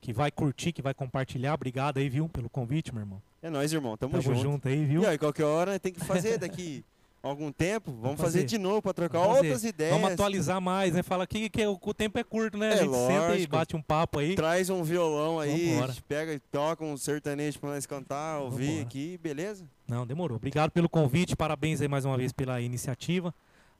que 0.00 0.14
vai 0.14 0.30
curtir, 0.30 0.72
que 0.72 0.80
vai 0.80 0.94
compartilhar. 0.94 1.52
Obrigado 1.52 1.98
aí, 1.98 2.08
viu, 2.08 2.26
pelo 2.26 2.48
convite, 2.48 2.90
meu 2.90 3.02
irmão. 3.02 3.22
É 3.42 3.50
nóis, 3.50 3.70
irmão. 3.70 3.98
Tamo, 3.98 4.12
Tamo 4.12 4.22
junto. 4.22 4.40
junto 4.40 4.66
aí, 4.68 4.82
viu? 4.82 5.02
E 5.02 5.06
aí, 5.06 5.18
qualquer 5.18 5.44
hora 5.44 5.78
tem 5.78 5.92
que 5.92 6.00
fazer 6.00 6.38
daqui 6.38 6.82
algum 7.22 7.52
tempo. 7.52 7.92
Vamos 8.00 8.20
fazer. 8.20 8.38
fazer. 8.40 8.46
de 8.46 8.58
novo 8.58 8.80
para 8.82 8.94
trocar 8.94 9.18
Vamos 9.18 9.36
fazer. 9.36 9.46
outras 9.48 9.64
ideias. 9.64 9.92
Vamos 9.94 10.12
atualizar 10.12 10.60
mais, 10.60 10.94
né? 10.94 11.02
Fala 11.02 11.26
que, 11.26 11.48
que 11.50 11.66
o, 11.66 11.78
o 11.80 11.94
tempo 11.94 12.18
é 12.18 12.24
curto, 12.24 12.56
né? 12.58 12.70
É, 12.70 12.72
a 12.72 12.76
gente 12.82 12.94
senta 12.94 13.12
e 13.26 13.28
lógico. 13.30 13.52
bate 13.56 13.76
um 13.76 13.82
papo 13.82 14.18
aí. 14.18 14.34
Traz 14.34 14.70
um 14.70 14.82
violão 14.82 15.38
aí, 15.38 15.78
a 15.78 15.86
gente 15.88 16.02
pega 16.02 16.32
e 16.32 16.38
toca 16.38 16.84
um 16.84 16.96
sertanejo 16.96 17.58
pra 17.58 17.70
nós 17.70 17.84
cantar, 17.86 18.40
ouvir 18.40 18.66
Vambora. 18.66 18.82
aqui, 18.82 19.18
beleza? 19.22 19.64
Não, 19.86 20.06
demorou. 20.06 20.36
Obrigado 20.36 20.70
pelo 20.70 20.88
convite, 20.88 21.34
parabéns 21.36 21.80
aí 21.80 21.88
mais 21.88 22.04
uma 22.04 22.16
vez 22.16 22.32
pela 22.32 22.60
iniciativa. 22.60 23.34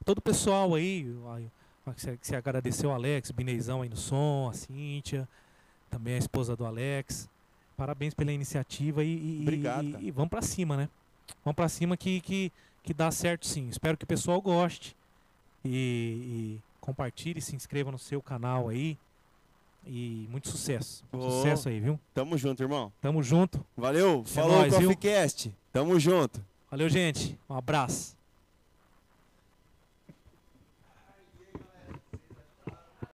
Todo 0.04 0.18
o 0.18 0.22
pessoal 0.22 0.74
aí, 0.74 1.06
que 1.96 2.18
você 2.26 2.36
agradeceu 2.36 2.90
o 2.90 2.92
Alex, 2.92 3.30
o 3.30 3.34
Bineizão 3.34 3.82
aí 3.82 3.88
no 3.88 3.96
som, 3.96 4.48
a 4.50 4.54
Cíntia, 4.54 5.28
também 5.90 6.14
a 6.14 6.18
esposa 6.18 6.56
do 6.56 6.64
Alex. 6.64 7.28
Parabéns 7.76 8.12
pela 8.14 8.30
iniciativa 8.32 9.02
e, 9.02 9.08
e- 9.08 9.42
Obrigado, 9.42 9.98
e, 10.00 10.08
e 10.08 10.10
vamos 10.10 10.30
pra 10.30 10.42
cima, 10.42 10.76
né? 10.76 10.88
Vamos 11.44 11.56
pra 11.56 11.68
cima 11.68 11.96
que, 11.96 12.20
que, 12.20 12.52
que 12.82 12.94
dá 12.94 13.10
certo 13.10 13.46
sim. 13.46 13.68
Espero 13.68 13.96
que 13.96 14.04
o 14.04 14.06
pessoal 14.06 14.40
goste 14.40 14.96
e, 15.64 16.58
e 16.58 16.62
compartilhe, 16.80 17.40
se 17.40 17.54
inscreva 17.54 17.90
no 17.90 17.98
seu 17.98 18.22
canal 18.22 18.68
aí. 18.68 18.96
E 19.86 20.26
muito 20.30 20.48
sucesso. 20.48 21.02
Ô. 21.10 21.22
Sucesso 21.30 21.68
aí, 21.68 21.80
viu? 21.80 21.98
Tamo 22.12 22.36
junto, 22.36 22.62
irmão. 22.62 22.92
Tamo 23.00 23.22
junto. 23.22 23.64
Valeu, 23.76 24.22
falou, 24.24 24.58
nóis, 24.58 24.76
viu? 24.76 24.88
CoffeeCast. 24.88 25.54
Tamo 25.72 25.98
junto. 25.98 26.44
Valeu, 26.70 26.88
gente. 26.88 27.38
Um 27.48 27.54
abraço. 27.54 28.14